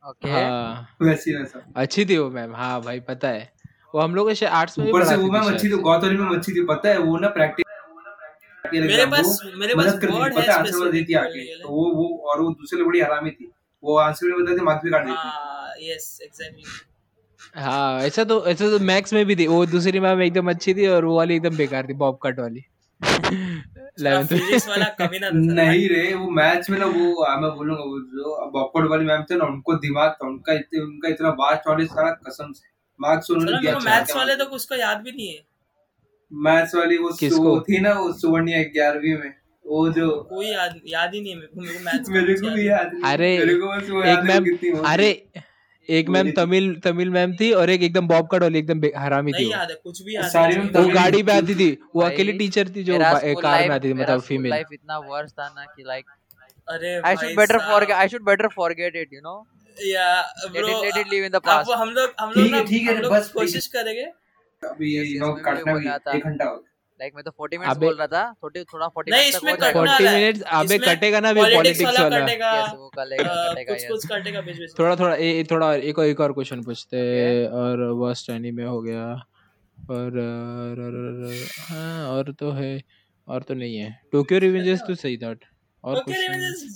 ओके 0.03 0.29
हाँ 0.29 0.87
वैसी 1.01 1.35
वैसा। 1.35 1.65
अच्छी 1.75 2.05
थी 2.05 2.17
वो 2.17 2.29
मैम 2.29 2.55
हाँ 2.55 2.81
भाई 2.81 2.99
पता 3.09 3.27
है। 3.27 3.51
वो 3.95 4.01
हम 4.01 4.15
लोग 4.15 4.31
के 4.33 4.45
आर्ट्स 4.45 4.77
में 4.79 4.85
भी 4.87 4.91
ऊपर 4.93 5.05
से 5.05 5.15
वो 5.15 5.31
मैम 5.31 5.51
अच्छी 5.53 5.67
थी 5.67 5.77
गौत 5.81 6.03
वाली 6.03 6.17
मैम 6.17 6.35
अच्छी 6.37 6.51
थी 6.51 6.63
पता 6.65 6.89
है 6.89 6.97
वो 6.99 7.17
ना 7.17 7.27
प्रैक्टिस 7.29 7.65
मेरे 8.65 9.05
पास 9.07 9.39
मेरे 9.55 9.73
पास 9.75 9.93
वर्ड 9.95 10.37
है 10.37 10.47
आंसर 10.47 10.71
स्पेसिफिक 10.71 10.91
देती 10.91 11.13
आके 11.15 11.43
तो 11.61 11.69
वो 11.69 11.83
वो 11.95 12.05
और 12.31 12.41
वो 12.41 12.49
दूसरे 12.51 12.83
बड़ी 12.83 12.99
हरामी 13.01 13.31
थी। 13.31 13.51
वो 13.83 13.97
आंसर 13.99 14.27
भी 14.27 14.43
बताती 14.43 14.61
मार्क्स 14.65 14.83
भी 14.83 14.91
काट 14.91 15.05
देती। 15.05 15.89
यस 15.89 16.19
एग्जैक्टली 16.23 16.63
हाँ 17.55 18.01
ऐसा 18.01 18.23
तो 18.23 18.45
ऐसा 18.47 18.69
तो 18.69 18.79
मैक्स 18.81 19.13
में 19.13 19.25
भी 19.25 19.35
थी। 19.35 19.47
वो 19.47 19.65
दूसरी 19.67 19.99
मैम 19.99 20.21
एकदम 20.21 20.49
अच्छी 20.49 20.73
थी 20.73 20.87
और 20.87 21.05
वो 21.05 21.15
वाली 21.17 21.35
एकदम 21.35 21.57
बेकार 21.57 21.87
थी 21.89 21.93
बॉब 21.95 22.19
कट 22.23 22.39
वाली। 22.39 22.63
11th 23.01 24.31
में। 24.31 24.39
फिजिक्स 24.39 24.67
वाला 24.67 24.85
कभी 24.99 25.19
ना 25.19 25.29
नहीं 25.33 25.87
रे 25.89 26.13
वो 26.13 26.29
मैथ्स 26.31 26.69
में 26.69 26.77
ना 26.79 26.85
वो 26.87 27.25
मैं 27.41 27.51
बोलूँगा 27.55 27.83
वो 27.83 27.99
जो 28.13 28.49
बॉकवर्ड 28.51 28.89
वाली 28.89 29.05
मैम 29.05 29.23
थे 29.29 29.35
ना 29.35 29.45
उनको 29.45 29.73
दिमाग 29.79 30.11
था 30.11 30.27
उनका 30.27 30.53
इतने 30.53 30.81
उनका 30.81 31.09
इतना 31.09 31.29
वास्ट 31.39 31.67
नॉलेज 31.69 31.89
था 31.91 32.09
कसम 32.27 32.51
से। 32.51 32.71
मार्क्स 32.99 33.31
उन्होंने 33.31 33.59
दिया 33.61 33.79
मैथ्स 33.81 34.15
वाले 34.15 34.35
तो 34.35 34.45
कुछ 34.47 34.71
याद 34.79 35.01
भी 35.01 35.11
नहीं 35.11 35.27
है। 35.27 35.41
मैथ्स 36.33 36.75
वाली 36.75 36.97
वो 36.97 37.09
किसको? 37.19 37.59
थी 37.61 37.79
ना 37.81 37.93
वो 37.93 38.11
सुवर्णिया 38.19 38.61
ग्यारहवीं 38.75 39.17
में। 39.17 39.33
वो 39.65 39.89
जो 39.93 40.09
कोई 40.29 40.47
याद 40.47 40.79
याद 40.87 41.13
ही 41.13 41.21
नहीं 41.21 41.31
है 41.31 41.37
मेरे 41.37 41.47
को 41.47 41.61
मेरे 41.61 41.73
को 41.73 41.83
मैथ्स 41.85 42.09
मेरे 42.09 42.33
को 42.35 42.49
भी 42.55 42.67
याद 42.67 42.91
नहीं 42.93 43.03
अरे, 43.11 43.37
मेरे 43.37 43.55
को 43.55 43.67
बस 43.67 44.07
एक 44.07 44.23
मैम 44.25 44.85
अरे 44.93 45.09
एक 45.89 46.09
मैम 46.09 46.31
तमिल 46.31 46.73
तमिल 46.83 47.09
मैम 47.09 47.33
थी 47.35 47.51
और 47.61 47.69
एक 47.69 47.81
एकदम 47.83 48.07
बॉब 48.07 48.27
कट 48.31 48.41
वाली 48.41 48.59
एकदम 48.59 48.81
हरामी 48.97 49.31
थी 49.33 49.45
वो। 49.45 49.51
याद 49.51 49.69
है 49.69 49.75
कुछ 49.83 50.01
भी 50.01 50.15
याद 50.15 50.29
सारी। 50.31 50.57
वो 50.57 50.87
गाड़ी 50.93 51.23
पे 51.23 51.31
आती 51.31 51.55
थी 51.55 51.69
वो 51.95 52.01
अकेली 52.03 52.33
टीचर 52.37 52.69
थी 52.75 52.83
जो 52.83 52.97
कार 52.99 53.67
में 53.69 53.75
आती 53.75 53.89
थी 53.89 53.93
मतलब 53.93 54.21
फीमेल 54.27 54.49
लाइफ 54.49 54.67
इतना 54.73 54.97
वर्स 55.09 55.31
था 55.39 55.47
ना 55.49 55.65
कि 55.75 55.83
लाइक 55.87 56.05
अरे 56.67 56.95
I 57.05 57.15
should 57.15 57.35
better 57.37 57.57
forget 57.69 57.95
I 57.95 58.07
should 58.09 58.23
better 58.25 58.47
forget 58.55 58.95
it 58.95 59.13
you 59.13 59.19
know 59.21 59.35
या 59.77 60.09
bro 60.47 60.67
let 60.81 60.97
it 60.97 61.07
live 61.13 61.23
in 61.25 61.31
the 61.31 61.41
past 61.45 61.71
हम 61.77 61.89
लोग 61.91 62.13
हम 62.19 62.31
ठीक 62.33 62.43
लोग 62.43 62.55
है, 62.55 62.65
ठीक 62.65 62.89
है, 62.89 62.99
बस 63.09 63.29
कोशिश 63.33 63.67
करेंगे 63.67 64.05
अभी 64.69 64.97
Yes, 64.97 65.13
ये 65.13 65.19
नो 65.19 65.27
मैं। 65.27 66.15
एक 66.15 66.23
घंटा 66.23 66.45
हो 66.45 66.55
गया। 66.55 66.69
लाइक 66.99 67.13
मैं 67.15 67.23
तो 67.23 67.31
40 67.31 67.57
मिनट्स 67.57 67.77
बोल 67.77 67.95
रहा 67.97 68.07
था 68.07 68.33
थोड़ी 68.43 68.63
थोड़ा 68.63 68.87
40 68.87 69.11
मिनट्स 69.11 69.35
तक 69.35 69.75
हो 69.75 69.85
जाएगा। 69.85 69.85
40 69.85 70.11
मिनट्स 70.13 70.41
अबे 70.41 70.77
कटेगा 70.77 71.19
ना 71.19 71.33
भी 71.33 71.39
पॉलिटिक्स 71.41 71.81
पॉलिटिक्स 71.81 71.99
वाला 71.99 72.01
वाला। 72.09 72.25
कटेगा। 72.25 72.65
यस 72.65 72.71
वो 72.75 72.91
कटेगा 72.99 73.51
कटेगा 73.53 73.73
कुछ 73.73 73.87
कुछ 73.87 74.05
कटेगा 74.07 74.41
बीच 74.41 74.57
बीच 74.57 74.59
में 74.59 74.67
थोड़ा 74.79 74.95
थोड़ा 74.95 75.15
ए, 75.15 75.25
ए- 75.25 75.43
थोड़ा 75.51 75.75
एक 75.75 75.99
और 75.99 76.05
एक 76.05 76.19
और 76.19 76.33
क्वेश्चन 76.33 76.63
पूछते 76.63 76.97
हैं 76.97 77.47
और 77.47 77.83
वर्स्ट 77.83 78.29
एनीमे 78.29 78.63
हो 78.63 78.81
गया। 78.81 79.05
और 79.91 80.19
हाँ 81.59 82.07
और 82.07 82.31
तो 82.33 82.51
है 82.51 82.81
और 83.27 83.41
तो 83.41 83.53
नहीं 83.53 83.77
है। 83.77 84.01
टोक्यो 84.11 84.39
रिवेंजर्स 84.39 84.81
तो 84.87 84.95
सही 84.95 85.17
था 85.17 85.27
और 85.83 85.99
कुछ 85.99 86.15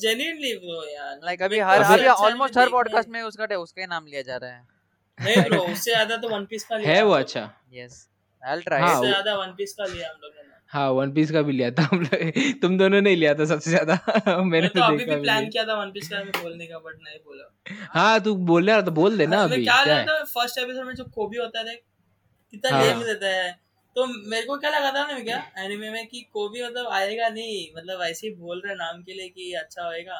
जेन्युइनली 0.01 0.53
ब्रो 0.53 0.93
यार 0.93 1.19
लाइक 1.23 1.41
अभी 1.41 1.55
मेरे 1.55 1.67
हर 1.69 1.81
अभी 1.81 1.93
अच्छा 1.93 2.13
ऑलमोस्ट 2.13 2.57
हर 2.57 2.69
पॉडकास्ट 2.69 3.09
में 3.09 3.21
उसका 3.21 3.55
उसका 3.55 3.81
ही 3.81 3.87
नाम 3.87 4.05
लिया 4.05 4.21
जा 4.21 4.37
रहा 4.37 4.51
है। 4.51 4.76
नहीं 5.19 5.35
ब्रो 5.49 5.61
उससे 5.63 5.91
ज़्यादा 5.91 6.17
तो 6.17 6.29
वन 6.29 6.45
पीस 6.45 6.63
का 6.65 6.77
लिया। 6.77 6.93
है 6.93 7.03
वो 7.03 7.11
अच्छा। 7.13 7.49
यस 7.73 8.07
आई 8.43 8.61
ट्राई 8.61 8.81
हाँ, 8.81 8.93
उससे 8.93 9.07
ज़्यादा 9.07 9.35
वन 9.35 9.53
पीस 9.57 9.73
का 9.73 9.85
लिया 9.85 10.09
हम 10.09 10.19
लोगों 10.21 10.43
ने। 10.43 10.55
हाँ 10.73 10.89
वन 10.91 11.11
पीस 11.13 11.31
का 11.31 11.41
भी 11.41 11.51
लिया 11.51 11.69
था 11.71 11.83
हम 11.83 12.01
लोग। 12.01 12.31
तुम 12.61 12.77
दोनों 12.77 13.01
ने 13.01 13.15
लिया 13.15 13.33
था 13.33 13.45
सबसे 13.45 13.69
ज़्यादा। 13.69 13.95
मैंने 14.43 14.67
तो 14.67 14.79
तो 14.79 14.85
अभी 14.85 15.05
भी 15.05 15.15
प्लान 15.21 15.49
किया 15.49 15.63
था 15.65 15.75
वन 15.75 15.91
पीस 15.91 16.09
का 16.09 16.23
में 16.23 16.31
बोलने 16.33 16.65
का 16.67 16.79
बट 16.79 16.97
नहीं 17.03 17.19
बोला। 17.19 17.77
हाँ 17.93 18.19
तू 18.21 18.35
बोल 18.49 18.69
रहा 18.69 18.81
तो 18.81 18.91
बोल 18.91 19.17
देना 19.17 19.41
अभी 19.43 19.63
क्या 19.63 19.81
लगा 19.83 19.95
है? 19.95 20.05
था 20.05 20.23
फ़र्स्ट 20.25 20.57
एपिसोड 20.57 20.85
में 20.85 20.93
जो 20.95 21.03
कोबी 21.15 21.37
होता 21.37 21.69
है 21.69 21.75
कितना 21.75 22.71
हाँ। 22.71 22.83
लेम 22.85 23.03
देता 23.03 23.27
है। 23.27 23.51
तो 23.95 24.05
मेरे 24.05 24.45
को 24.45 24.57
क्या 24.57 24.69
लगा 24.69 24.91
था 24.91 25.05
ना 25.07 25.19
क्या? 25.19 25.37
एनिमे 25.57 25.89
में 25.89 26.07
कि 26.07 26.21
कोबी 26.33 26.63
मतलब 26.63 26.87
आएगा 26.91 27.29
नहीं 27.29 27.65
मतलब 27.77 28.01
ऐसे 28.03 28.27
ही 28.27 28.33
बोल 28.35 28.61
रहे 28.65 28.75
नाम 28.75 29.01
के 29.03 29.13
लिए 29.13 29.29
कि 29.29 29.51
अच्छा 29.53 29.83
होएगा। 29.83 30.19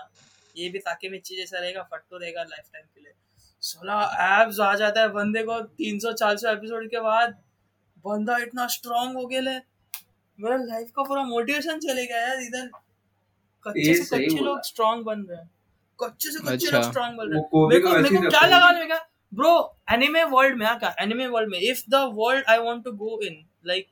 ये 0.56 0.70
भी 0.70 0.80
ताकि 0.80 1.10
में 1.10 1.20
चीज़ 1.22 1.42
ऐसा 1.42 1.60
रहेगा 1.60 1.82
फट्टू 1.92 2.18
रहेगा 2.18 2.44
लाइफ 2.44 2.70
टाइम 2.74 2.86
के 2.86 3.02
लिए। 3.02 3.12
सोलह 3.68 4.18
एब्स 4.24 4.60
आ 4.60 4.74
जाता 4.76 5.02
है 5.02 5.08
बंदे 5.14 5.44
को 5.44 5.60
तीन 5.80 6.00
सौ 6.00 6.12
चार 6.14 6.38
सौ 6.38 6.52
एपिसोड 6.52 6.90
के 6.90 7.00
बाद। 7.02 7.36
बंदा 8.06 8.38
इतना 8.40 8.68
स्ट्रांग 8.70 9.16
हो 9.18 9.26
गया 9.26 9.42
है 9.42 9.62
मेरा 10.40 10.58
लाइफ 10.58 10.92
का 10.96 11.04
पूरा 11.04 11.24
मोटिवेशन 11.26 11.80
चले 11.80 12.06
गया 12.06 12.20
यार 12.20 12.42
इधर। 12.42 12.68
कच्चे 13.64 13.94
से 13.96 14.18
कच्चे 14.18 14.44
लोग 14.44 14.62
स्ट्रांग 14.64 15.04
बन 15.06 15.22
रहे 15.22 15.38
हैं। 15.38 15.50
कच्चे 16.00 16.30
से 16.32 16.40
कच्चे 16.40 16.54
अच्छा। 16.56 16.78
लोग 16.78 16.84
स्ट्रांग 16.84 17.18
बन 17.18 17.30
रहे 17.30 17.40
हैं। 17.40 17.68
मेरे 17.68 17.80
को 17.82 18.30
क्या 18.30 18.46
लगा। 18.48 18.72
मेरे 18.72 19.00
ब्रो 19.32 19.54
एनिमे 19.92 20.24
वर्ल्ड 20.26 20.58
में 20.58 20.66
हाँ 20.66 20.78
क्या? 20.80 20.94
एनिमे 21.00 21.28
वर्ल्ड 21.28 21.50
में 21.52 21.60
if 21.60 21.84
the 21.90 22.02
world 22.14 22.46
I 22.50 22.58
want 22.58 22.84
to 22.84 22.92
go 22.94 23.20
in 23.22 23.44
like 23.68 23.88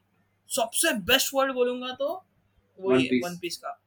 सबसे 0.50 0.94
बेस्ट 1.10 1.34
वर्ल्ड 1.34 1.54
बोलूँगा 1.54 1.94
तो 1.94 2.08
वही 2.80 3.20
वन 3.26 3.38
पीस 3.38 3.58
का। 3.58 3.80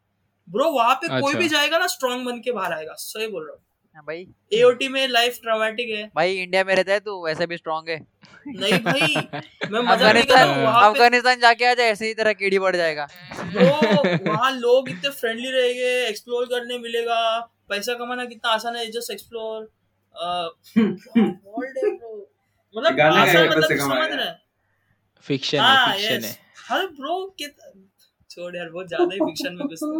ब्रो 0.48 0.70
वहाँ 0.72 0.94
पे 0.94 1.08
कोई 1.08 1.22
अच्छा। 1.22 1.38
भी 1.38 1.48
जाएगा 1.48 1.78
ना 1.78 1.86
स्ट्रांग 1.86 2.26
बन 2.26 2.40
के 2.40 2.52
बाहर 2.52 2.72
आएगा। 2.72 2.94
सही 2.98 3.26
बोल 3.26 3.46
रहा 3.46 3.56
हाँ। 3.56 3.64
भाई। 3.96 4.26
एओटी 4.52 4.88
में 4.88 5.06
लाइफ 5.08 5.38
ड्रामेटिक 5.42 5.88
है। 5.90 6.02
भाई 6.16 6.34
इंडिया 6.34 6.62
में 6.64 6.74
रहता 6.74 6.92
है 6.92 7.00
तू 7.00 7.24
वैसे 7.24 7.46
भी 7.46 7.56
स्ट्रांग 7.56 7.88
है। 7.88 7.96
नहीं 8.48 8.78
भाई 8.82 9.14
मैं 9.70 9.80
अफ़गानिस्तान 9.80 10.48
हूँ 10.48 11.40
जाके 11.40 11.64
आ 11.64 11.72
जाए 11.74 11.90
ऐसे 11.90 12.06
ही 12.06 12.14
तेरा 12.14 12.32
कीड़ी 12.32 12.58
बढ़ 12.58 12.76
जाएगा। 12.76 13.06
वहाँ 14.26 14.50
लोग 14.52 14.88
इतने 14.90 15.10
फ्रेंडली 15.10 15.50
रहेंगे 15.50 15.90
एक्सप्लोर 16.06 16.44
करने 16.46 16.78
मिलेगा 16.78 17.18
पैसा 17.68 17.94
कमाना 17.94 18.24
कितना 18.24 18.50
आसान 18.50 18.76
है 18.76 18.86
जस्ट 18.90 19.10
एक्सप्लोर 19.10 19.68
है 20.16 20.46
मतलब 22.74 23.00
आसान 23.00 23.48
मतलब 23.48 23.76
समझ 23.78 24.10
रहे 24.12 24.30
फिक्शन 25.26 25.58
है 25.58 25.64
हाँ 25.64 25.92
फिक्शन 25.92 26.24
है। 26.24 26.32
अरे 26.70 26.86
ब्रो 26.86 27.34
छोड़ 28.30 28.56
यार 28.56 28.68
बहुत 28.68 28.88
ज़्यादा 28.88 29.14
ही 29.14 29.20
फिक्शन 29.20 29.54
में 29.54 29.66
घुस 29.66 29.80
गए। 29.82 29.98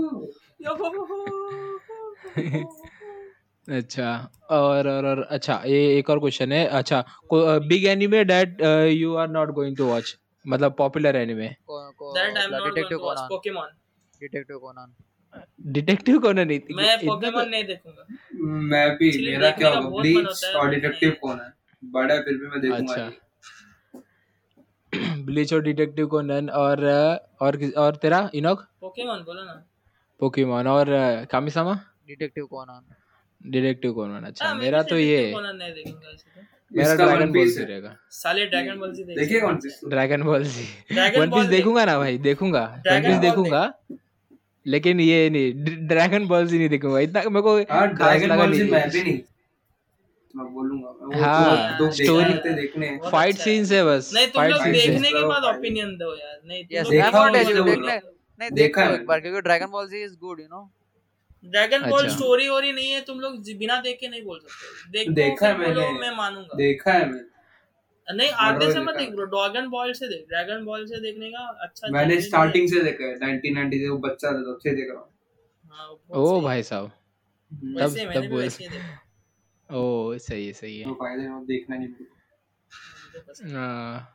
अच्छा 3.69 4.11
और 4.51 4.89
और 4.89 5.07
और 5.07 5.23
अच्छा 5.31 5.61
ये 5.67 5.99
एक 5.99 6.11
और 6.11 6.19
क्वेश्चन 6.19 6.53
है 6.53 6.65
अच्छा 6.79 7.05
big 7.33 7.85
anime 7.87 8.25
that 8.25 8.61
you 8.93 9.15
are 9.17 9.29
not 9.31 9.51
going 9.55 9.77
to 9.77 9.87
watch 9.87 10.17
मतलब 10.45 10.75
पॉपुलर 10.79 11.17
एनिमे 11.17 11.49
को, 11.49 11.91
को 11.93 12.13
that 12.15 12.37
I 12.37 12.45
am 12.45 12.51
not 12.55 12.65
detective 12.65 12.99
Conan 12.99 13.29
Pokemon 13.29 13.69
detective 14.21 14.59
Conan 14.59 14.95
detective 15.73 16.19
कौन 16.19 16.39
नहीं 16.41 16.61
मैं 16.77 16.97
पोकेमॉन 16.99 17.45
तो 17.45 17.51
नहीं 17.51 17.65
देखूँगा। 17.65 18.05
मैं 18.71 18.91
भी 18.97 19.11
मेरा 19.27 19.51
क्या 19.51 19.71
होगा 19.71 20.01
ब्लीच 20.01 20.45
और 20.57 20.71
डिटेक्टिव। 20.71 21.11
कौन 21.23 21.41
है 21.41 21.53
बड़ा 21.83 22.17
फिर 22.21 22.37
भी 22.37 22.47
मैं 22.47 22.61
देखूँगा 22.61 22.95
अच्छा। 22.95 23.11
ब्लीच 25.25 25.53
और 25.55 25.63
डिटेक्टिव 25.63 26.07
कोनन 26.07 26.49
और 26.61 26.85
और 27.41 27.59
और 27.77 27.97
तेरा 28.03 28.29
इनोक 28.35 28.63
पोकेमॉन 28.81 29.23
बोलो 29.25 29.45
ना। 29.45 29.63
पोकेमॉन 30.21 30.67
और 30.67 30.87
Kamisama 31.33 31.75
detective 32.09 32.47
Conan 32.47 32.83
detective 33.41 33.93
Conan 33.93 34.25
अच्छा 34.27 34.47
हाँ, 34.47 34.55
मेरा 34.57 34.83
तो 34.83 34.99
ये 34.99 35.19
Detective 35.23 35.59
नहीं 35.59 35.73
देखूँगा 35.75 36.09
ऐसे 36.11 36.25
तो। 36.31 36.47
मेरा 36.73 36.95
ड्रैगन 36.95 37.33
बॉल 37.33 37.49
जी 37.49 37.65
रहेगा। 37.65 37.95
साले 38.13 38.47
ड्रैगन 38.47 38.79
बॉल 38.79 38.93
जी 38.95 39.05
देखिए 39.05 39.41
कौन 39.41 39.59
सी 39.61 39.89
dragon 39.91 40.23
ball 40.23 40.45
Z 40.45 40.67
one 41.19 41.31
piece 41.31 41.47
देखूँगा 41.47 41.85
ना 41.85 41.99
भाई 41.99 42.19
देखूँगा। 42.27 42.65
वन 42.87 43.03
पीस 43.03 43.17
देखूँगा 43.21 43.73
लेकिन 44.67 45.01
ये 45.01 45.29
नहीं 45.31 45.87
ड्रैगन 45.89 46.27
बॉल 46.29 46.47
जी 46.47 46.59
नहीं 46.59 46.69
देखूँगा। 46.69 47.01
इतना 47.01 47.23
मेरे 47.31 47.43
को 47.43 47.59
ड्रैगन 47.95 48.37
बॉल 48.37 48.53
जी 48.53 48.71
मैं 48.71 48.89
भी 48.91 49.03
नहीं। 49.03 49.19
मैं 50.35 50.53
बोलूँगा 50.55 50.89
वो 50.89 51.21
हाँ, 51.21 51.79
तो 51.79 51.87
देखने। 51.87 52.87
हैं। 52.87 53.11
फाइट 53.11 53.35
अच्छा 53.35 53.45
सीन्स 53.45 53.73
है 53.73 53.85
बस। 53.85 54.11
नहीं 54.15 54.27
तुम 54.27 54.41
फाइट 54.41 54.53
लोग 54.53 54.63
सीन्स 54.63 54.85
देखने 54.85 55.11
के 55.11 55.25
बाद 55.27 55.45
ओपिनियन 55.55 55.97
दो 55.97 56.15
यार। 56.17 56.41
नहीं 56.47 56.65
देखा 56.65 57.29
नहीं 58.41 58.51
देखा 58.55 58.85
एक 58.95 59.07
बार 59.07 59.21
क्योंकि 59.21 59.41
dragon 59.41 59.71
ball 59.71 59.89
Z 59.89 60.03
is 60.05 60.13
good 60.21 60.41
you 60.41 60.47
know 60.47 60.71
dragon 61.45 61.89
ball 61.91 62.05
अच्छा। 62.05 62.17
स्टोरी 62.17 62.47
हो 62.47 62.59
रही 62.59 62.73
नहीं 62.73 62.91
है 62.91 63.01
तुम 63.01 63.21
लोग 63.21 63.37
बिना 63.59 63.81
देख 63.81 63.99
के 64.01 64.09
नहीं 64.09 64.23
बोल 64.23 64.39
सकते 64.39 64.91
देखो 64.91 65.13
देखा 65.13 65.47
है 65.49 65.59
मैंने। 65.59 65.91
मैं 65.93 66.11
मानूँगा। 66.17 66.57
देखा 66.57 66.93
है 66.93 67.09
मैं 67.11 67.25
नहीं 68.09 68.31
आधे 68.43 68.73
से 68.73 68.81
मत 68.81 68.95
देख। 68.95 69.11
ब्रो 69.11 69.25
ड्रैगन 69.27 69.69
बॉल 69.69 69.93
से 69.93 70.09
देख 70.09 70.25
ड्रैगन 70.29 70.65
बॉल 70.65 70.87
से 70.87 71.01
देखने 71.01 71.31
का 71.31 71.47
अच्छा 71.63 71.89
मैंने 71.93 72.21
स्टार्टिंग 72.21 72.69
से 72.69 72.81
देखा 72.83 73.05
है 73.05 73.17
1990 73.19 73.79
से 73.79 73.89
वो 73.89 73.99
बच्चा 73.99 74.29
था 74.29 74.41
तब 74.43 74.59
से 74.63 74.75
देख 74.75 74.91
रहा 74.91 75.01
हूँ। 75.01 75.07
है। 75.07 75.17
हाँ, 75.73 75.89
ओ 76.13 76.41
भाई 76.41 76.63
साहब। 76.63 76.89
तब 77.53 77.97
तब 78.15 78.29
बोल 78.31 78.43
ही 78.43 78.69
ओ 79.69 80.19
सही 80.19 80.47
है 80.47 80.53
सही 80.53 80.79
है। 80.79 80.85
तो 80.85 80.95
फ़ायदे 80.95 81.29
में 81.29 81.45
देखना 81.47 81.77
नहीं। 81.77 81.89
मेरे 81.89 82.05
को। 82.05 82.15
मुझे 83.07 83.21
पसंद 83.29 83.49
है। 83.49 83.57
हाँ, 83.57 84.15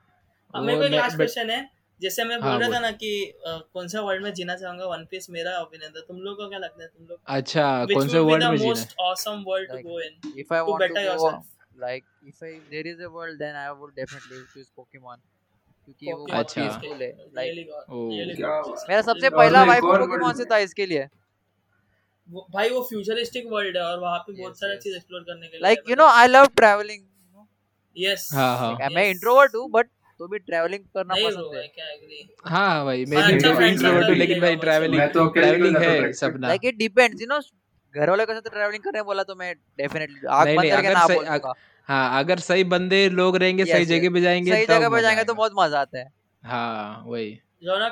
अब 0.54 0.64
मेरे 0.64 0.78
को 0.80 0.86
एक 0.86 0.92
लास्ट 0.92 1.16
क्वेश्चन 1.16 1.50
है। 1.50 1.62
जैसे 2.02 2.24
मैं 2.24 2.40
बोल 2.42 2.50
हाँ, 2.50 2.60
रहा 2.60 2.70
था 2.70 2.80
ना 2.80 2.92
कि 2.92 3.10
अ, 3.48 3.58
कौन 3.74 3.88
सा 3.88 4.02
वर्ल्ड 4.02 4.24
में 4.24 4.34
जीना 4.34 4.56
चाहूँगा? 4.56 4.86
वन 4.86 5.06
पीस 5.12 5.30
मेरा 5.30 5.58
ओपिनियन 5.60 5.92
था 5.92 6.02
तुम 6.08 6.18
लोग 6.22 6.38
को 6.38 6.48
क्या 6.50 6.60
लगता 6.60 6.84
है 6.84 6.88
तुम 6.88 7.08
लोग 7.08 7.20
अच्छा 7.38 7.68
कौन 7.94 8.08
से 8.08 8.18
would 8.18 8.26
be 8.26 8.32
वर्ल्ड 8.32 8.50
में 8.50 8.58
जीना 8.58 8.74
most 8.74 8.96
awesome 9.08 9.44
world 9.52 9.70
to 9.70 9.78
Like, 9.78 9.86
go 9.86 10.00
in? 10.06 10.18
if 10.44 10.52
i 10.52 10.60
to 10.60 10.72
want 10.72 10.82
to 10.82 10.88
better 10.88 10.96
go 10.96 11.06
yourself. 11.10 11.46
like 11.76 12.04
if 12.24 12.42
I 12.44 12.52
there 12.74 12.90
is 12.94 13.00
a 13.00 13.12
world 13.12 13.40
then 13.40 13.56
I 13.56 13.70
would 13.74 13.96
definitely 14.02 14.42
choose 14.54 14.68
Pokemon. 14.82 15.24
क्योंकि 15.88 16.12
वो 16.12 16.26
बहुत 16.26 16.40
अच्छा। 16.40 16.62
Peaceful 16.62 17.02
है। 17.02 17.12
Like. 17.36 17.68
बात। 17.72 18.90
मेरा 18.90 19.02
सबसे 19.02 19.30
पहला 19.30 19.64
और 19.64 20.02
पोकेमॉन 20.02 20.34
से 20.34 20.46
था 20.52 20.58
इसके 20.68 20.86
लिए। 20.86 21.08
भाई 22.54 22.70
वो 22.70 22.82
फ्यूचरिस्टिक 22.90 23.48
वर्ल्ड 23.52 23.78
है 23.78 23.84
और 23.84 24.00
वहाँ 24.00 24.20
पे 24.20 24.34
बहुत 24.34 24.52
Yes, 24.52 24.60
सारा 24.60 24.76
चीज़ 24.76 24.96
एक्सप्लोर 24.96 25.22
करने 25.22 25.48
के 25.48 25.52
लिए 25.52 25.62
like 25.64 25.90
you 25.90 25.96
know 25.96 26.06
I 26.20 26.28
love 26.28 26.46
travelling 26.56 27.04
yes 27.96 28.30
हाँ, 28.34 28.58
हाँ। 28.58 28.90
मैं 28.90 29.10
इंट्रोवर्ट 29.10 29.56
हूँ 29.56 29.70
बट 29.72 29.90
तो 30.24 30.28
भी 30.28 30.40
ट्रैवलिंग 30.40 30.84
करना 30.84 31.14
पसंद 31.16 31.56
है। 31.56 31.64
हाँ 32.46 32.86
भाई 32.86 33.06
मैं 33.06 33.18
हाँ, 33.18 33.28
भी 33.28 33.34
अच्छा 33.34 33.68
इंट्रोवर्ट 33.68 34.10
हूँ 34.10 34.16
लेकिन 34.16 34.40
भाई 34.42 34.56
ट्रैवलिंग 34.56 35.02
तो 35.02 35.28
ट्रैवलिंग 35.28 35.78
है 35.78 36.14
सपना। 36.14 36.48
Like 36.48 36.62
it 36.66 36.76
depends 36.76 37.22
you 37.22 37.28
know 37.28 37.40
घर 37.96 38.10
वालों 38.10 38.26
के 38.26 38.34
साथ 38.34 38.50
ट्रैवलिंग 38.52 38.84
करने 38.84 39.02
बोला 39.02 39.24
तो 39.24 39.36
मैं 39.36 39.56
डेफिनेटली 39.56 40.28
आग 40.30 40.48
बंद 40.48 40.72
करके 40.72 40.94
ना 40.94 41.08
सही- 41.08 41.18
बोल 41.18 41.26
दूँगा 41.26 41.54
हाँ 41.88 42.20
अगर 42.20 42.40
सही 42.40 42.64
बंदे 42.64 43.10
लोग 43.10 43.38
रहेंगे 43.38 43.66
सही. 43.66 43.86
जगह 43.86 44.10
पे 44.14 44.22
जाएँगे 44.22 44.52
सही 44.52 44.66
जगह 44.66 44.90
पे 44.90 45.02
जाएँगे 45.02 45.24
तो 45.24 45.34
बहुत 45.34 45.52
मज़ा 45.60 45.82
आता 45.82 46.00
है। 46.00 46.14
हाँ 46.44 47.04
वही। 47.08 47.40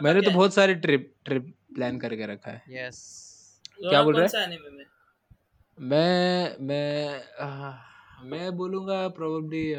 मैंने 0.03 0.21
तो 0.21 0.31
बहुत 0.31 0.53
सारे 0.53 0.75
ट्रिप 0.75 1.13
ट्रिप 1.25 1.53
प्लान 1.75 1.99
करके 1.99 2.25
रखा 2.25 2.51
है। 2.51 2.63
यस 2.69 2.99
क्या 3.89 4.03
बोल 4.03 4.15
रहे? 4.15 4.27
anime 4.27 4.77
में? 4.77 4.85
मैं 5.79 6.57
मैं 8.23 8.57
बोलूँगा 8.57 9.07
probably 9.07 9.73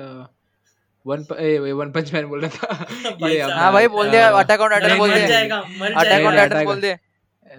one 1.07 1.25
one 1.73 1.91
punch 1.93 2.13
man 2.15 2.27
बोल 2.27 2.41
रहा 2.41 2.51
था। 2.57 3.29
ये 3.29 3.41
हाँ 3.43 3.73
भाई 3.73 3.89
बोल 3.89 4.11
दिया 4.11 4.29
अटैक 4.31 4.61
ऑन 4.61 4.71
टाइटन 4.71 4.99
बोल 4.99 5.11
दे 5.11 5.17
नहीं, 5.17 5.29
जाएगा 5.29 5.63
मर 5.79 5.93
अटैक 5.93 6.27
ऑन 6.27 6.35
टाइटन 6.37 6.65
बोल 6.65 6.81
दे 6.81 6.97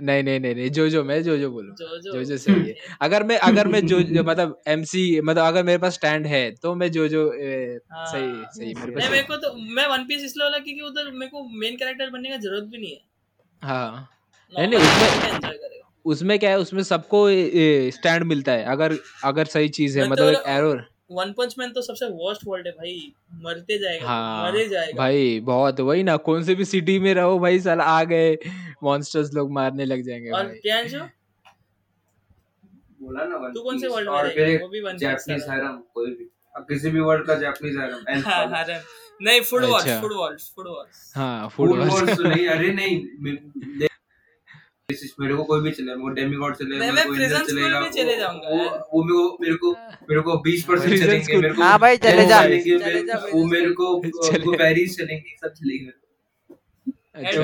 नहीं 0.02 0.24
नहीं 0.24 0.40
नहीं 0.40 0.56
नहीं 0.56 0.70
जो 0.70 0.88
जो 0.90 1.04
मैं 1.04 1.22
जो 1.24 1.38
जो 1.38 1.50
बोलूँ। 1.52 1.76
जो 1.76 1.98
जो 2.02 2.14
जो 2.14 2.24
जो 2.24 2.38
सही 2.38 2.70
है। 2.70 2.76
अगर 3.02 3.24
मैं 3.24 3.38
अगर 3.40 3.68
मैं 3.68 3.86
जो 3.88 4.02
जो 4.02 4.24
मतलब 4.24 4.62
एमसी 4.68 5.04
मतलब 5.22 5.44
अगर 5.44 5.64
मेरे 5.64 5.78
पास 5.78 5.94
स्टैंड 5.94 6.26
है 6.28 6.40
तो 6.52 6.74
मैं 6.76 6.92
जो 6.92 7.08
जो 7.08 7.22
ए, 7.34 7.80
हाँ। 7.92 8.06
सही 8.06 8.32
सही 8.56 8.74
मेरे 8.74 8.92
पास 8.92 9.12
मेरे 9.12 9.24
को 9.24 9.36
तो 9.36 9.54
मैं 9.76 9.88
वन 9.88 10.04
पीस 10.04 10.24
इसलिए 10.24 10.46
बोला 10.46 10.58
क्योंकि 10.58 10.82
उधर 10.82 11.12
मेरे 11.12 11.28
को 11.28 11.44
मेन 11.60 11.76
कैरेक्टर 11.76 12.10
बनने 12.10 12.30
का 12.30 12.38
ज़रूरत 12.38 12.64
भी 12.64 12.78
नहीं 12.78 12.92
है। 12.92 13.02
हाँ। 13.62 14.10
नहीं, 14.54 14.68
नहीं, 14.68 14.80
उसमें- 14.80 15.52
उसमें 16.06 16.40
क्या 16.40 16.50
है 16.50 16.60
उसमें 16.60 16.84
सबको 16.84 17.26
स्टैंड 17.92 18.24
मिलता 18.24 18.52
है। 18.52 18.64
अगर 18.66 18.98
अगर 19.24 19.46
सही 19.46 19.70
चीज़ 19.70 20.00
है 20.00 20.08
मतलब 20.10 20.34
तो- 20.34 20.42
एक 20.42 20.48
एरो 20.48 20.74
वन 21.14 21.32
पंच 21.38 21.56
मैन 21.60 21.72
तो 21.72 21.82
सबसे 21.82 22.06
वर्स्ट 22.18 22.42
वर्ल्ड 22.48 22.68
है 22.68 22.74
भाई। 22.74 23.14
मरते 23.44 23.78
जाएगा 23.80 24.08
हाँ 24.08 24.52
मरे 24.52 24.68
जाएगा। 24.70 24.98
भाई 24.98 25.40
बहुत 25.46 25.80
वही 25.82 26.04
ना 26.04 26.16
कौन 26.28 26.44
से 26.44 26.56
भी 26.56 26.66
सिटी 26.66 26.98
में 27.00 27.14
रहो 27.14 27.38
भाई 27.40 27.60
साला 27.60 27.84
आ 27.84 28.04
गए। 28.04 28.38
मॉन्स्टर्स 28.84 29.34
लोग 29.34 29.52
मारने 29.52 29.86
लग 29.86 30.02
जाएँगे 30.02 30.30
और 30.30 30.44
भाई। 30.44 30.56
प्रियांशु 30.56 31.00
बोला 33.02 33.24
ना 33.24 33.38
One 33.38 33.54
तू 33.54 33.62
कौन 33.64 33.80
से 33.80 33.88
वर्ल्ड 33.88 34.10
में 34.10 34.22
रहेगा? 34.24 34.64
वो 34.64 34.70
भी 34.70 34.82
Piece 34.82 35.00
जापानीज। 35.00 35.46
हैरम 35.50 35.78
कोई 35.94 36.12
भी। 36.12 36.30
अब 36.56 36.66
किसी 36.70 36.90
भी 36.90 37.00
वर्ल्ड 37.00 37.26
का 37.28 37.36
जापानीज 37.36 37.78
हैरम 37.78 38.30
हाँ, 38.30 38.46
हाँ, 38.48 38.66
नहीं 39.22 39.42
फुट 39.42 39.64
वॉल्स 39.64 39.84
अच्छा। 39.84 40.00
फुट 40.02 40.12
वॉल्स 40.16 40.52
फुट 40.56 40.68
वॉल्स 40.68 41.12
हाँ 41.16 41.50
फुल 41.50 41.90
फुट 41.90 42.10
तो 42.10 42.24
नहीं 42.24 42.48
अरे 42.48 42.72
नहीं 42.74 43.88
मेरे 44.90 45.36
को 45.36 45.44
कोई 45.44 45.62
भी 45.62 45.72
चले 45.72 45.86
मेरे 45.86 46.02
को 46.02 46.10
डेमीगॉड 46.10 46.56
चले 46.56 46.78
मैं- 46.78 46.94
मैं 46.96 47.04
को 47.06 47.14
school 47.14 47.46
चलेगा 47.50 47.80
भी 47.82 47.90
चले 47.92 48.16
जाऊँगा। 48.18 48.50
वो 48.50 48.58
वो 48.94 49.04
मेरे 49.04 49.14
को 49.14 49.30
मेरे 49.42 49.56
को 49.58 49.72
मेरे 50.10 50.22
को 50.22 50.34
20% 50.40 50.84
Prison 50.86 51.04
चलेंगे 51.04 51.38
मेरे 51.38 51.54
को 51.54 51.62
हाँ 51.62 51.78
भाई, 51.80 51.98
चले 51.98 52.26
जा, 52.26 52.42
चले 52.42 53.04
जा 53.04 53.18
वो 53.26 53.44
मेरे 53.46 53.70
को। 53.72 53.86
वो 53.94 54.56
पेरिस 54.58 54.98
चलेंगे। 54.98 55.36
सब 55.38 55.54
चलेंगे 55.54 55.92
अच्छा। 57.16 57.42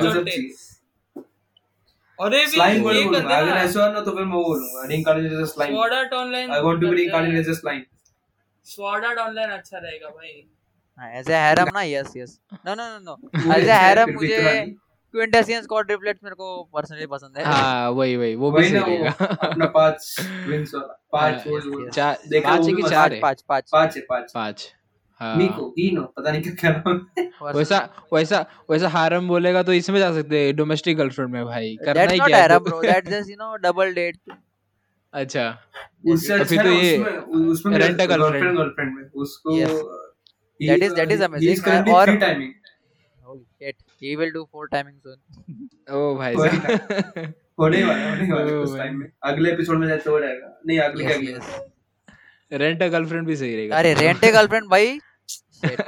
स्लाइम 2.46 2.76
ये 2.76 2.80
वर्ड 2.80 2.96
कर 2.96 3.04
बोलूँगा 3.04 3.36
अगर 3.36 3.56
ऐसा 3.58 3.84
हो 3.84 3.92
ना 3.92 4.00
तो 4.00 4.10
फिर 4.10 4.24
मैं 4.24 4.42
बोलूँगा 4.42 4.86
reincarnated 4.86 5.40
as 5.40 5.46
slime 5.48 5.72
sword 5.72 5.92
art 5.94 6.12
online 6.14 6.50
I 6.50 6.60
want 6.62 6.80
to 6.80 6.88
be 6.88 6.96
reincarnated 6.96 7.38
as 7.40 7.58
slime 7.60 7.82
sword 8.66 9.04
art 9.04 9.18
online 9.18 9.50
अच्छा 9.50 9.78
रहेगा 9.78 10.08
भाई। 10.10 11.18
एज 11.18 11.30
ए 11.30 11.34
हैरम 11.36 11.70
ना 11.74 11.82
yes 11.84 12.12
yes 12.16 12.38
no 12.66 12.74
no 12.74 12.88
no 12.98 13.16
no 13.36 13.54
as 13.54 13.68
a 13.68 13.78
harem 13.78 14.12
मुझे 14.14 14.36
क्विंटेसियंस 15.14 15.66
क्वाड्रिप्लेट्स 15.66 16.20
मेरे 16.24 16.34
को 16.34 16.62
पर्सनली 16.74 17.06
पसंद 17.06 17.38
है। 17.38 17.44
हाँ 17.44 17.90
वही 17.90 18.16
वही 18.16 18.34
वो 18.34 18.50
भी 18.50 18.64
सही 18.64 18.78
रहेगा। 18.78 19.10
अपना 19.24 19.66
पाँच 19.66 20.16
विंग्स 20.48 20.74
वाला 20.74 21.08
पाँच 21.12 21.34
हाँ, 21.34 21.54
yes. 21.54 21.94
चार 21.94 22.18
देखा 22.28 22.48
पाँच 22.48 22.66
है 22.68 22.74
कि 22.74 22.82
चार 22.82 23.12
है? 23.12 23.20
पाँच 23.20 23.42
पाँच। 23.48 23.70
पाँच 23.72 23.96
है 23.96 24.02
पाँच। 24.02 24.32
पाँच 24.34 24.74
हाँ। 25.20 25.34
मीको 25.36 25.68
हीनो 25.78 26.02
पता 26.02 26.30
नहीं 26.32 26.42
क्या 26.42 26.52
क्या 26.52 26.70
नाम 26.86 27.56
वैसा 27.56 27.78
वैसा 28.14 28.44
वैसा 28.70 28.88
हारम 28.88 29.28
बोलेगा 29.28 29.62
तो 29.62 29.72
इसमें 29.72 29.98
जा 29.98 30.12
सकते 30.12 30.44
हैं 30.44 30.56
डोमेस्टिक 30.56 30.96
गर्लफ्रेंड 30.96 31.30
में 31.30 31.44
भाई। 31.44 31.76
करना 31.84 32.02
ही 32.02 32.18
क्या 32.18 32.36
है 32.42 32.48
तो- 32.48 32.62
bro 32.68 32.82
that's 32.82 33.10
just 33.10 33.30
you 33.30 33.36
know 33.36 33.56
double 33.56 33.92
date 33.94 34.18
अच्छा। 35.12 35.58
उससे 36.12 36.28
तो 36.28 36.34
अच्छा 36.34 36.44
फिर 36.44 36.62
तो 36.62 36.68
ये 36.68 36.96
उसमें 37.50 37.78
rent 37.78 38.06
गर्लफ्रेंड 38.08 38.56
गर्लफ्रेंड 38.58 38.94
में 38.96 39.04
उसको 39.14 39.56
Yes. 39.58 39.70
That 40.60 40.82
is- 40.86 40.96
that 40.96 41.12
is 41.12 41.88
और 41.94 42.16
timing 42.16 42.52
he 44.02 44.16
will 44.16 44.32
do 44.36 44.42
four 44.52 44.68
timing 44.68 44.96
soon. 45.04 45.18
ओ 45.90 46.14
भाई 46.20 46.34
साहब। 46.36 47.32
होने 47.60 47.82
वाला 47.84 48.08
होने 48.10 48.32
वाला 48.32 48.50
Oh, 48.50 48.62
उस 48.64 48.76
टाइम 48.78 48.98
में। 48.98 49.06
अगले 49.22 49.52
एपिसोड 49.52 49.78
में 49.78 49.86
जाते 49.88 50.10
हो 50.10 50.18
रहेगा 50.18 50.58
नहीं 50.66 50.78
अगले 50.80 51.04
yes, 51.04 51.14
अगले। 51.14 51.32
yes. 51.32 51.44
रेंट 52.52 52.82
अ 52.82 52.86
गर्लफ्रेंड 52.88 53.26
भी 53.26 53.36
सही 53.36 53.54
रहेगा। 53.56 53.76
अरे 53.78 53.94
रेंट 53.94 54.24
ए 54.24 54.32
गर्लफ्रेंड 54.32 54.66
भाई। 54.70 54.98
Shit. 55.60 55.80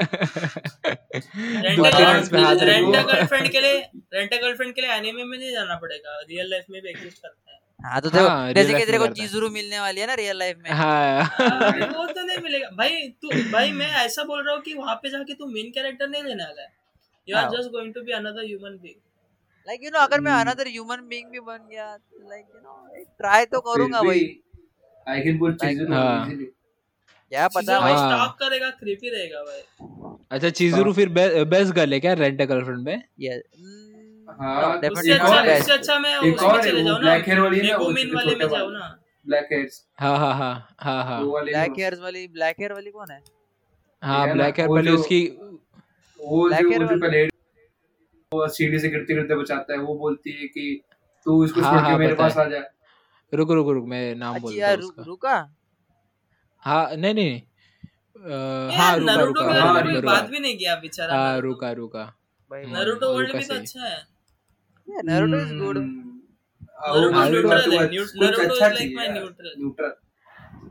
रेंट 1.65 1.79
दो 1.79 1.91
तीन 1.91 2.09
इंच 2.09 2.29
पे 2.29 2.41
हाथ 2.41 2.57
रेंट 2.63 2.97
रखो। 2.97 3.13
गर्लफ्रेंड 3.13 3.49
के 3.53 3.61
लिए 3.61 3.79
रेंट 4.15 4.31
गर्लफ्रेंड 4.35 4.75
के 4.75 4.81
लिए 4.81 4.91
एनीमे 4.91 5.25
में 5.25 5.39
नहीं 5.39 5.53
जाना 5.53 5.75
पड़ेगा। 5.85 6.21
रियल 6.29 6.51
लाइफ 6.51 6.65
में 6.71 6.81
भी 6.83 6.89
एग्जिस्ट 6.91 7.19
करता 7.23 7.53
है। 7.53 7.61
हाँ 7.81 8.01
तो 8.01 8.11
देखो 8.11 8.29
हाँ, 8.29 8.53
जैसे 8.53 8.75
कि 8.75 8.85
तेरे 8.87 8.99
को 8.99 9.07
चीजरू 9.07 9.49
मिलने 9.51 9.81
वाली 9.81 10.01
है 10.01 10.07
ना 10.07 10.15
रियल 10.15 10.39
लाइफ 10.39 10.57
में। 10.65 10.71
हाँ। 10.71 11.23
वो 11.97 12.07
तो 12.07 12.27
नहीं 12.27 12.39
मिलेगा। 12.43 12.69
भाई 12.77 13.09
तू 13.23 13.31
भाई 13.53 13.73
मैं 13.73 13.89
ऐसा 14.05 14.25
बोल 14.25 14.45
रहा 14.47 14.55
हूँ 14.55 14.63
कि 14.63 14.75
वहाँ 14.75 14.95
पे 14.95 15.11
जाके 15.11 15.35
तू 15.35 15.47
मेन 15.47 15.71
कैरेक्टर 15.71 16.09
नहीं 16.09 16.23
लेने 16.23 16.45
आ 16.45 16.47
है। 16.47 16.82
You 17.29 17.37
are. 17.37 17.49
Just 17.51 17.71
going 17.73 17.93
to 17.95 18.03
be 18.03 18.13
another 18.13 18.45
human 18.45 18.79
being 18.83 19.01
like 19.69 19.85
you 19.85 19.91
know 19.91 19.99
अगर 20.01 20.21
मैं. 20.21 20.33
अनदर 20.35 20.69
ह्यूमन 20.69 21.07
बीइंग 21.09 21.31
भी 21.31 21.41
बन 21.43 21.69
गया 21.71 21.87
लाइक 22.31 22.45
यू 22.55 22.61
नो 22.61 23.05
ट्राई 23.19 23.45
तो 23.55 23.61
करूँगा 23.69 24.03
भाई 24.03 24.25
आई 25.07 25.21
कैन 25.23 25.39
पुट 25.39 25.53
Like- 25.55 25.69
चीज़ों। 25.69 25.87
इजीली 26.27 26.45
क्या 27.33 27.47
पता 27.49 27.79
भाई 27.81 27.93
हाँ। 27.93 28.09
स्टॉक 28.09 28.37
करेगा 28.41 28.71
क्रीपी 28.81 29.11
रहेगा 29.11 29.43
भाई। 29.43 30.17
अच्छा 30.31 30.49
चीजरू 30.59 30.93
फिर 30.93 31.09
बेस्ट 31.47 31.73
गर्ल 31.75 31.93
है 31.93 32.01
क्या 32.01 32.13
रेंट 32.15 32.41
अ 32.41 32.45
गर्लफ्रेंड 32.45 32.79
में? 32.79 33.03
ये 33.21 33.43
हाँ, 34.41 34.77
एक 34.77 34.85
अच्छा 34.85 35.75
अच्छा 35.75 35.99
मैं 35.99 36.17
उसमें 36.19 36.61
चले 36.63 36.83
जाऊँ 36.85 36.95
ना। 36.95 36.99
ब्लैक 37.01 37.25
हेयर 37.29 37.41
वाली 37.41 37.61
ना 37.63 37.77
वो 37.77 37.89
मेगुमिन 37.89 38.15
वाले 38.17 38.35
में 38.37 38.49
जाऊँ 38.49 38.73
ना। 38.73 38.87
ब्लैक 39.27 39.49
हेयर्स 39.53 39.83
हाँ 40.01 40.17
हाँ 40.19 40.35
हाँ 40.35 40.53
हाँ 40.81 41.03
हाँ। 41.05 41.21
ब्लैक 41.45 41.73
हेयर्स 41.79 42.01
वाली 42.01 42.27
ब्लैक 42.29 42.57
हेयर 42.61 42.73
वाली 42.73 42.91
कौन 42.91 43.11
है? 43.11 43.21
हाँ 44.03 44.33
ब्लैक 44.33 44.59
हेयर 44.59 44.69
वो 44.69 44.77
पहले 44.77 44.91
जो- 44.91 45.01
उसकी 45.01 45.21
वो 46.23 46.49
जो 46.51 46.71
जो 46.79 46.99
पहले 47.01 47.25
वो 48.33 48.47
सीढ़ी 48.49 48.79
से 48.79 48.89
गिरते 48.89 49.15
गिरते 49.15 49.35
बचाता 49.35 49.73
है 49.73 49.79
वो 49.79 49.95
बोलती 49.95 50.31
है 50.33 50.47
कि 50.49 50.81
तू 51.27 51.45
इसको 51.45 51.61
हाँ, 51.61 51.73
छोड़ 51.73 51.81
के 51.83 51.89
हाँ, 51.91 51.99
मेरे 51.99 52.15
पास 52.15 52.37
आ 52.37 52.45
जा। 52.45 52.63
रुक 53.33 53.51
रुक 53.51 53.69
रुक 53.69 53.85
मैं 53.87 54.15
नाम 54.15 54.35
अच्छी 54.35 54.43
बोलता 54.43 54.61
यार 54.61 54.79
हूँ 54.79 54.85
उसका। 54.85 55.03
रुका? 55.03 55.35
हाँ 56.63 56.97
नहीं 56.97 57.15
नहीं। 57.15 57.41
हाँ 58.77 58.97
रुका 58.99 59.15
रुका 59.15 59.45
हाँ, 59.45 59.83
रुका। 59.83 60.01
बात 60.01 60.29
भी 60.31 60.39
नहीं 60.39 60.57
किया 60.59 60.75
बेचारा। 60.77 61.15
हाँ 61.15 61.39
रुका 61.41 61.71
रुका। 61.73 62.05
भाई 62.51 62.65
हाँ, 62.65 62.73
नरूटो 62.81 63.13
वर्ल्ड 63.15 63.33
भी 63.37 63.45
तो 63.45 63.55
अच्छा 63.55 63.85
है। 63.85 64.01
Naruto 64.89 65.41
is 65.41 65.53
good 65.55 65.79
Naruto 65.79 67.31
neutral 67.31 67.73
है 67.73 67.89
न्यू- 67.91 68.07
कुछ 68.07 68.23
नारुतो 68.23 68.43
अच्छा 68.43 68.67
is 68.67 68.75
like 68.75 68.95
my 68.97 69.09
neutral 69.09 69.53
neutral 69.59 69.93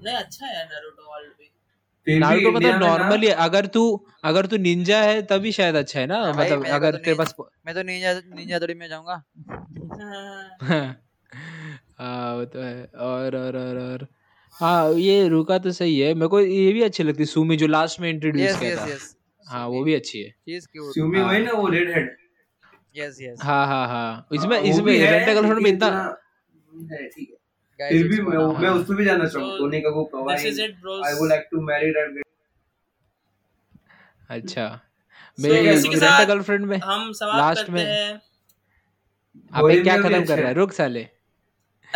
नहीं 0.04 0.16
अच्छा 0.16 0.46
है 0.46 0.64
नारुतो 0.66 1.12
वर्ल्ड 1.14 1.32
भी। 1.32 1.51
नारुतो 2.08 2.52
मतलब 2.52 2.64
में 2.64 2.80
ना 2.80 2.88
नॉर्मली 2.88 3.28
अगर 3.28 3.66
तू 3.66 3.82
अगर 4.24 4.46
तू 4.46 4.58
निंजा 4.58 5.02
है 5.02 5.22
तभी 5.22 5.52
शायद 5.52 5.76
अच्छा 5.76 6.00
है 6.00 6.06
ना? 6.08 6.32
मतलब 6.34 6.60
मेरे 6.60 6.74
अगर 6.74 6.92
तो 6.92 6.98
तेरे 6.98 7.18
पास 7.18 7.36
मैं 7.66 7.76
तो 7.76 7.84
निंजा 7.84 8.14
निंजा 8.36 8.60
थोड़ी 8.60 8.74
में 8.74 8.88
जाऊँगा। 8.90 9.24
हाँ 12.00 12.36
वो 12.36 12.46
तो 12.46 12.60
है। 12.60 12.84
और 12.86 13.36
और 13.36 13.58
और 13.58 13.78
और। 13.78 14.08
हाँ 14.52 14.94
ये 14.94 15.28
रुका 15.28 15.58
तो 15.58 15.72
सही 15.72 16.00
है। 16.00 16.14
मेरे 16.14 16.28
को 16.28 16.40
ये 16.42 16.72
भी 16.74 16.82
अच्छी 16.82 17.04
लगती 17.04 17.24
है 17.24 17.26
सुमी 17.26 17.58
जो 17.58 17.68
लास्ट 17.68 18.00
में 18.00 18.10
इंट्रोड्यूस 18.10 18.50
यस 18.50 18.60
किया 18.60 18.76
था। 18.76 18.88
यस 18.92 19.16
हाँ 19.48 19.68
वो 19.68 19.84
भी 19.84 19.94
अच्छी 19.96 20.20
है। 20.20 20.60
सुमी 20.60 21.20
हाँ। 21.20 21.28
वही 21.28 21.40
ना 21.40 21.52
वो 21.52 21.68
रेड 21.68 21.94
हेड 21.94 22.10
यस 22.96 23.18
यस 23.22 23.40
हाँ 23.44 23.66
हाँ। 23.68 23.88
हाँ 23.88 24.28
इसमें 24.34 24.60
इसमें 24.62 24.98
है, 24.98 25.12
रेंट 25.12 25.26
गर्लफ्रेंड 25.26 25.54
में 25.54 25.72
लेकिन 25.72 25.76
इतना 25.76 26.18
फिर 27.90 28.08
भी 28.08 28.22
मैं 28.22 28.38
मैं 28.38 28.70
हाँ। 28.70 28.76
उसमें 28.78 28.98
भी 28.98 29.06
जाना 29.06 29.26
चाहूँगा 29.26 29.58
टोनी 29.58 29.82
का 29.82 29.90
वो 29.90 30.04
this 30.04 30.22
kawaii 30.22 30.48
is 30.48 30.62
it 30.62 30.82
bros 30.82 31.08
I 31.08 31.14
would 31.14 31.30
like 31.30 31.48
to 31.52 31.62
marry 31.62 31.92
that 31.92 32.24
अच्छा। 34.30 34.82
मेरे 35.40 35.64
के 35.64 35.98
साथ 35.98 36.26
गर्लफ्रेंड 36.26 36.66
में 36.66 36.78
हम 36.78 37.12
समाप्त 37.12 37.38
लास्ट 37.38 37.62
करते 37.62 37.72
में। 37.72 37.86
हैं। 37.86 39.84
क्या 39.84 39.98
खत्म 39.98 40.08
अच्छा। 40.08 40.26
कर 40.26 40.34
रहा 40.34 40.36
है? 40.36 40.48
है। 40.48 40.54
रुक 40.54 40.72
साले। 40.72 41.08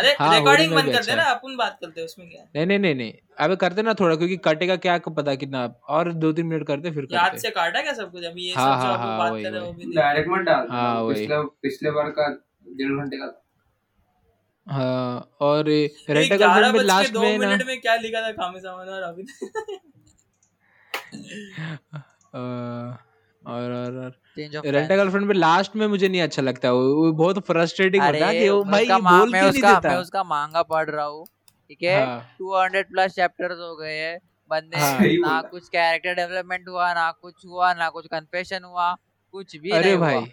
अरे 0.00 0.16
हाँ, 0.18 0.38
रिकॉर्डिंग 0.38 0.72
बंद 0.72 0.84
कर 0.84 0.98
अच्छा। 0.98 1.12
देना 1.12 1.22
अपन 1.22 1.56
बात 1.56 1.78
करते 1.80 2.00
हैं 2.00 2.06
उसमें 2.06 2.30
क्या? 2.30 2.44
नहीं 2.56 2.66
नहीं 2.66 2.78
नहीं 2.78 2.94
नहीं। 2.94 3.12
अबे 3.38 3.56
करते 3.56 3.82
ना 3.82 3.94
थोड़ा 3.94 4.16
क्योंकि 4.16 4.36
कटेगा 4.36 4.76
क्या 4.76 4.98
पता 4.98 5.34
कितना 5.34 5.74
और 5.88 6.12
दो 6.12 6.32
तीन 6.32 6.46
मिनट 6.46 6.66
करते 6.66 6.90
फिर 6.90 7.06
याद 7.12 7.36
से 7.36 7.50
काटा 7.50 7.82
क्या 7.82 7.92
सब 7.92 8.12
कुछ? 8.12 8.24
अभी 8.24 8.42
ये 8.42 8.54
हाँ, 8.54 8.80
सब 8.80 8.86
हाँ, 8.86 8.94
आप 8.94 9.00
हाँ, 9.00 9.18
बात 9.18 9.42
कर 9.42 9.50
रहे 9.50 9.66
हो। 9.66 9.76
डायरेक्ट 9.94 10.28
मत 10.28 10.40
डाल। 10.40 10.66
हाँ, 10.70 11.08
पिछले 11.08 11.42
पिछले 11.42 11.90
बार 11.90 12.10
का 12.10 12.28
डेढ़ 12.68 12.92
घंटे 12.92 13.16
का 13.16 13.45
हाँ 14.66 15.36
और 15.40 15.64
रेंट 15.64 16.32
ग्यारह 16.32 16.38
गर्लफ्रेंड 16.38 16.76
में 16.76 16.84
लास्ट 16.84 17.16
में 17.16 17.38
ना 17.38 17.46
मिनट 17.46 17.66
में 17.66 17.80
क्या 17.80 17.94
लिखा 17.96 18.20
था 18.22 18.30
कामी 18.32 18.60
सामान 18.60 18.88
और 18.88 19.02
अभी 19.02 19.22
और 23.42 23.72
और 23.72 23.96
और। 23.96 24.12
रेंट 24.38 24.88
गर्लफ्रेंड 24.88 25.26
में 25.26 25.34
लास्ट 25.34 25.76
में 25.76 25.86
मुझे 25.86 26.08
नहीं 26.08 26.22
अच्छा 26.22 26.42
लगता 26.42 26.72
वो, 26.72 26.94
वो 26.94 27.12
बहुत 27.12 27.38
फ्रस्ट्रेटिंग 27.46 28.02
होता 28.02 28.26
है 28.26 28.38
कि 28.38 28.48
वो 28.48 28.62
भाई 28.64 28.86
बोल 28.86 29.00
क्यों 29.00 29.26
नहीं 29.26 29.42
उसका 29.42 29.80
मैं 29.84 29.96
उसका 29.96 30.24
मांगा 30.24 30.62
पढ़ 30.64 30.90
रहा 30.90 31.04
हूँ 31.04 31.24
ठीक 31.70 31.82
है? 31.82 32.20
टू 32.38 32.54
हंड्रेड 32.54 32.88
प्लस 32.88 33.14
चैप्टर्स 33.14 33.58
हो 33.58 33.76
गए 33.76 33.94
हैं 33.94 34.18
बंदे 34.50 34.78
हाँ। 34.78 34.98
ना 35.20 35.40
कुछ 35.42 35.68
कैरेक्टर 35.68 36.14
डेवलपमेंट 36.14 36.68
हुआ 36.68 36.92
ना 36.94 37.10
कुछ 37.22 37.46
हुआ 37.46 37.72
ना 37.74 37.88
कुछ 37.88 38.06
कन्फेशन 38.06 38.64
हुआ 38.64 38.94
कुछ 39.34 39.56
भी 39.56 39.70
अरे 39.70 39.84
नहीं 39.84 39.98
भाई 39.98 40.14
हुआ 40.14 40.26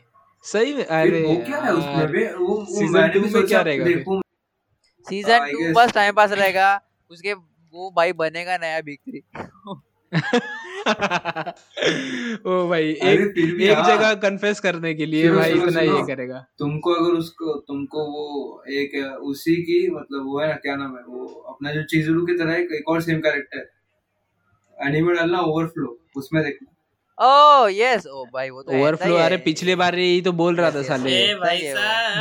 सही 0.46 0.74
में 0.74 0.86
अरे 0.86 1.22
वो 1.24 1.36
क्या 1.46 1.60
है 1.60 1.74
उसमें 1.74 2.12
बे 2.12 2.26
वो 2.34 2.48
वो 2.48 2.66
Season 2.66 2.94
मैंने 2.94 3.14
भी 3.14 3.20
में 3.20 3.32
क्या 3.32 3.42
सोचा 3.42 3.62
रहेगा 3.62 3.86
फिर? 3.86 4.22
सीज़न 5.08 5.40
I 5.40 5.52
टू 5.52 5.74
बस 5.74 5.94
टाइम 5.94 6.14
पास 6.14 6.32
रहेगा 6.32 6.82
उसके 7.12 7.34
वो 7.34 7.92
भाई 7.96 8.14
बनेगा 8.14 8.58
नया 8.58 8.82
बिग 8.82 8.98
थ्री 9.00 9.22
ओ 12.46 12.68
भाई 12.70 12.90
एक 12.92 13.38
एक 13.38 13.78
हाँ। 13.78 13.88
जगह 13.88 14.14
कन्फेस 14.24 14.60
करने 14.60 14.94
के 14.94 15.06
लिए 15.06 15.32
भाई 15.32 15.54
इतना 15.54 15.82
ये 15.82 16.02
करेगा 16.08 16.46
तुमको 16.60 16.94
अगर 16.94 17.18
उसको 17.18 17.54
तुमको 17.60 18.06
वो 18.06 18.64
एक 18.72 18.96
उसी 19.24 19.56
की 19.62 19.80
मतलब 19.92 20.26
वो 20.26 20.40
है 20.40 20.48
ना 20.48 20.56
क्या 20.56 20.76
नाम 20.76 20.98
है 20.98 21.04
वो 21.08 21.26
अपना 21.26 21.72
जो 21.74 21.84
चीजुरू 21.84 22.26
की 22.26 22.38
तरह 22.38 22.56
एक, 22.56 22.72
एक 22.72 22.90
और 22.90 23.02
सेम 23.02 23.20
कैरेक्टर 23.20 24.88
एनिमे 24.88 25.14
डालना 25.14 25.40
ओवरफ्लो 25.40 25.98
उसमें 26.18 26.44
देखना 26.44 26.73
ओ 27.18 27.68
यस 27.70 28.06
ओ 28.08 28.24
भाई 28.34 28.50
वो 28.50 28.62
तो 28.64 28.72
ओवरफ्लो 28.80 29.16
अरे 29.16 29.38
पिछले 29.38 29.76
बार 29.76 29.96
यही 29.96 30.22
तो 30.22 30.32
बोल 30.32 30.56
रहा 30.56 30.70
था 30.72 30.82
साले। 30.84 31.12
भाई 31.36 31.58
है 31.58 31.74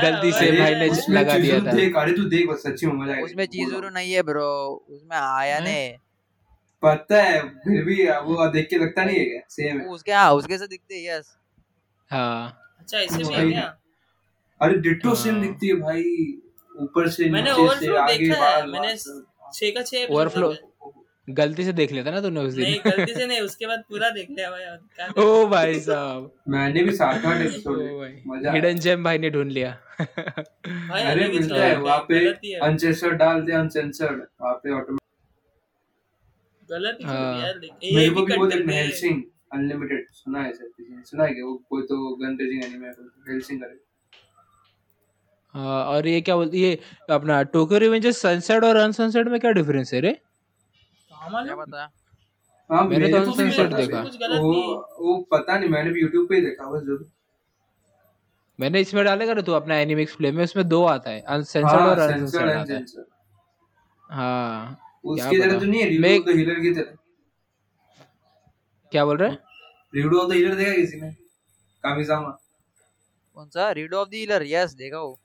गलती 0.02 0.32
से 0.32 0.50
भाई 0.58 0.74
ने 0.74 0.88
लगा 1.10 1.36
दिया 1.38 1.58
था। 1.60 1.72
देख 1.72 1.96
अरे 1.96 2.12
तू 2.12 2.24
देख 2.24 2.48
बस 2.48 2.62
सच्ची 2.62 2.86
में 2.86 2.92
मज़ा 2.94 3.12
आएगा 3.12 3.24
उसमें 3.24 3.44
चीजूरू 3.46 3.88
नहीं 3.90 4.12
है 4.12 4.22
ब्रो 4.22 4.48
उसमें 4.90 5.16
आया 5.16 5.58
ने 5.60 5.78
पता 6.82 7.22
है 7.22 7.40
फिर 7.64 7.82
भी 7.84 7.96
वो 8.26 8.46
देख 8.48 8.68
के 8.70 8.78
लगता 8.78 9.04
नहीं 9.04 9.18
है 9.18 9.24
क्या? 9.24 9.40
सेम 9.50 9.80
है। 9.80 9.86
उसके 9.88 10.12
हाँ 10.12 10.32
उसके 10.34 10.58
से 10.58 10.66
दिखते 10.66 10.94
हैं 10.94 11.18
यस 11.18 11.34
हाँ। 12.10 12.76
अच्छा 12.80 12.98
ऐसे 12.98 13.16
भी 13.18 13.34
है 13.34 13.50
क्या? 13.50 13.62
अरे 14.60 14.78
डिट्टो 14.78 15.14
सेम 15.14 15.34
हाँ। 15.34 15.42
दिखती 15.42 15.68
है 15.68 15.74
भाई। 15.74 16.04
ऊपर 16.74 17.08
से 17.08 17.28
नीचे 17.30 17.44
से 17.46 17.60
ओवरफ्लो 17.62 17.96
आगे 17.96 18.16
देखा 18.18 18.48
है 18.48 18.66
मैंने 18.66 18.88
बाल 18.88 18.96
छह 19.54 19.70
का 19.70 19.82
छह 19.82 19.96
episode 19.96 20.16
Overflow- 20.16 20.52
देखा 20.52 20.86
है। 20.86 21.01
गलती 21.28 21.64
से 21.64 21.72
देख 21.72 21.92
लेता 21.92 22.10
ना 22.10 22.20
तूने 22.20 22.40
उस 22.40 22.54
दिन। 22.54 22.64
नहीं 22.64 22.78
गलती 22.84 23.14
से 23.14 23.26
नहीं 23.26 23.40
उसके 23.40 23.66
बाद 23.66 23.82
पूरा 23.88 24.08
देख 24.10 24.30
लिया 24.30 24.50
भाई 24.50 25.24
ओ 25.24 25.46
भाई 25.48 25.80
साहब। 25.80 26.30
मैंने 26.48 26.82
भी 26.84 26.92
सात 26.92 27.26
आठ 27.26 27.40
एपिसोड 27.40 27.78
मज़ा 28.26 28.52
हिडन 28.52 28.78
जेम 28.78 29.04
भाई 29.04 29.18
ने 29.18 29.30
ढूंढ 29.30 29.50
लिया। 29.52 29.70
भाई 30.00 31.02
अरे 31.02 31.24
ही 31.24 31.38
मिलता 31.38 31.64
है 31.64 31.76
वहाँ 31.80 31.98
पे 32.08 32.18
ही 32.18 32.52
है। 32.52 32.58
अनसेंसर्ड 32.60 33.18
डालते 33.18 33.52
हैं 33.52 33.58
अनसेंसर्ड 33.58 34.20
वहाँ 34.40 34.54
पे 34.54 34.72
ऑटोमेटिक 34.72 35.00
गलत 36.68 36.98
ही। 37.00 37.06
हाँ। 37.06 37.34
चीज़ 37.34 37.44
यार 37.44 37.60
ये 37.84 37.94
मेरे 37.96 38.08
भी 38.08 38.14
को 38.14 38.20
भी 38.20 38.32
कट 38.32 38.38
वो 38.38 38.48
कर 38.48 38.56
देखना 38.56 39.30
अनलिमिटेड 39.54 40.06
सुना 40.12 40.42
है 40.42 40.52
सर 40.52 40.64
किसी 40.66 41.02
सुना 41.04 41.24
है 41.24 41.32
क्या? 41.32 41.44
वो 41.44 41.54
कोई 41.70 41.82
तो 41.82 42.14
गन 42.16 42.36
रेजिंग 42.40 42.64
एनिमे 42.64 42.86
है 42.86 42.92
हेल्सिंग 43.28 43.60
करे। 43.60 43.80
हाँ, 45.54 45.84
और 45.84 46.06
ये 46.06 46.20
क्या 46.20 46.36
बोलती 46.36 46.60
ये 46.60 46.78
अपना 47.10 47.42
टोक्यो 47.54 47.78
रिवेंजर्स 47.78 48.20
सनसेट 48.22 48.64
और 48.64 48.76
अनसनसेट 48.76 49.28
में 49.28 49.38
क्या 49.40 49.50
डिफरेंस 49.52 49.92
है 49.94 50.00
रे? 50.00 50.16
क्या 51.22 51.88
हाँ 52.70 52.84
मैंने 52.84 53.08
तो 53.08 53.20
देखा। 53.76 54.02
वो 54.38 54.52
वो 55.00 55.16
पता 55.30 55.58
नहीं 55.58 55.70
मैंने 55.70 55.90
भी 55.90 56.04
पे 56.26 56.34
ही 56.34 56.40
देखा 56.40 56.78
ज़रूर 56.78 57.10
मैंने 58.58 58.80
इसमें 58.80 59.04
डालेगा 59.04 59.34
ना 59.34 59.40
तू 59.40 59.52
अपना 59.52 59.76
एनिमिक्स 59.76 60.14
प्ले 60.14 60.30
में 60.32 60.42
उसमें 60.44 60.68
दो 60.68 60.84
आता 60.84 61.10
है 61.10 61.20
अनसेंसर्ड 61.20 61.80
हाँ 61.80 61.88
और 61.90 61.98
अनसेंसर्ड 61.98 62.50
आता 62.50 62.74
है। 62.74 62.84
हाँ 64.10 64.78
उसकी 65.04 65.38
तरह 65.38 65.58
तो 65.60 65.66
नहीं 65.66 65.80
है 65.80 65.88
रिव्यू 65.88 66.18
ऑफ़ 66.18 66.26
द 66.26 66.36
हीलर 66.36 66.60
की 66.60 66.74
तरह। 66.74 66.96
क्या 68.92 69.04
बोल 69.04 69.16
रहे? 69.16 69.30
हैं 69.30 69.38
रिव्यू 69.94 70.18
ऑफ़ 70.20 70.30
द 70.30 70.32
हीलर 70.32 70.54
देखा 70.54 70.74
किसी 70.74 71.00
ने? 71.00 71.10
कामिजामा। 71.84 72.30
कौन 73.36 73.48
सा? 73.48 73.70
Redo 73.72 73.94
of 73.94 74.08
the 74.08 74.14
healer 74.14 74.42
yes 74.46 74.74
देखा 74.74 74.98
वो। 74.98 75.18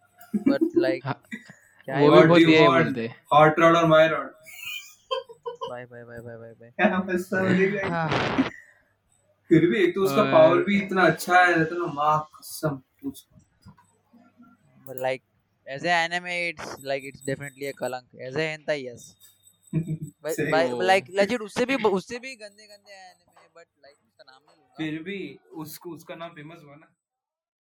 बट 0.48 0.78
लाइक 0.78 1.06
हाँ, 1.06 1.22
क्या 1.88 2.00
वो 2.00 2.10
भी 2.12 2.28
बहुत 2.28 2.40
ये 2.40 2.68
बोलते 2.68 3.08
हैं। 3.08 3.16
हॉट 3.34 3.60
रॉड 3.60 3.76
और 3.76 3.86
my 3.86 4.08
rod 4.08 4.32
bye 5.70 5.86
bye 5.86 6.04
bye 6.04 6.20
bye 6.22 6.38
bye 6.38 6.54
bye. 6.60 6.72
गए? 7.70 7.88
हाँ 7.90 8.50
फिर 9.50 9.66
भी 9.70 9.78
एक 9.84 9.94
तो 9.96 10.04
उसका 10.04 10.22
और- 10.22 10.32
पावर 10.34 10.64
भी 10.64 10.78
इतना 10.82 11.06
अच्छा 11.08 11.40
है 11.42 11.54
रहता 11.54 11.76
ना 11.76 11.92
माँ 11.94 12.18
कसम 12.40 12.76
पूछ। 13.02 13.26
But 14.88 14.98
like 15.06 15.24
as 15.68 15.84
a 15.84 15.94
anime 15.94 16.34
it's 16.50 16.68
like 16.84 17.04
it's 17.04 17.24
definitely 17.30 17.68
a 17.68 17.74
kalank 17.74 18.22
as 18.28 18.36
a 18.36 18.46
hentai 18.52 18.78
yes. 18.84 19.16
But, 20.24 20.38
by, 20.52 20.62
like 20.92 21.10
legit 21.20 21.42
उससे 21.42 21.66
भी 21.66 21.76
उससे 21.90 22.20
भी 22.20 22.36
गंदे 22.36 22.68
गंदे 22.68 22.94
anime 23.00 23.50
but 23.54 23.68
like 23.86 23.98
उसका 24.06 24.24
नाम 24.24 24.42
नहीं 24.44 24.58
लूँगा। 24.58 24.76
फिर 24.78 25.02
भी 25.04 25.20
उसको 25.66 25.90
उसका 25.96 26.16
नाम 26.16 26.32
फ़ेमस 26.36 26.64
हुआ 26.66 26.76
ना? 26.76 26.88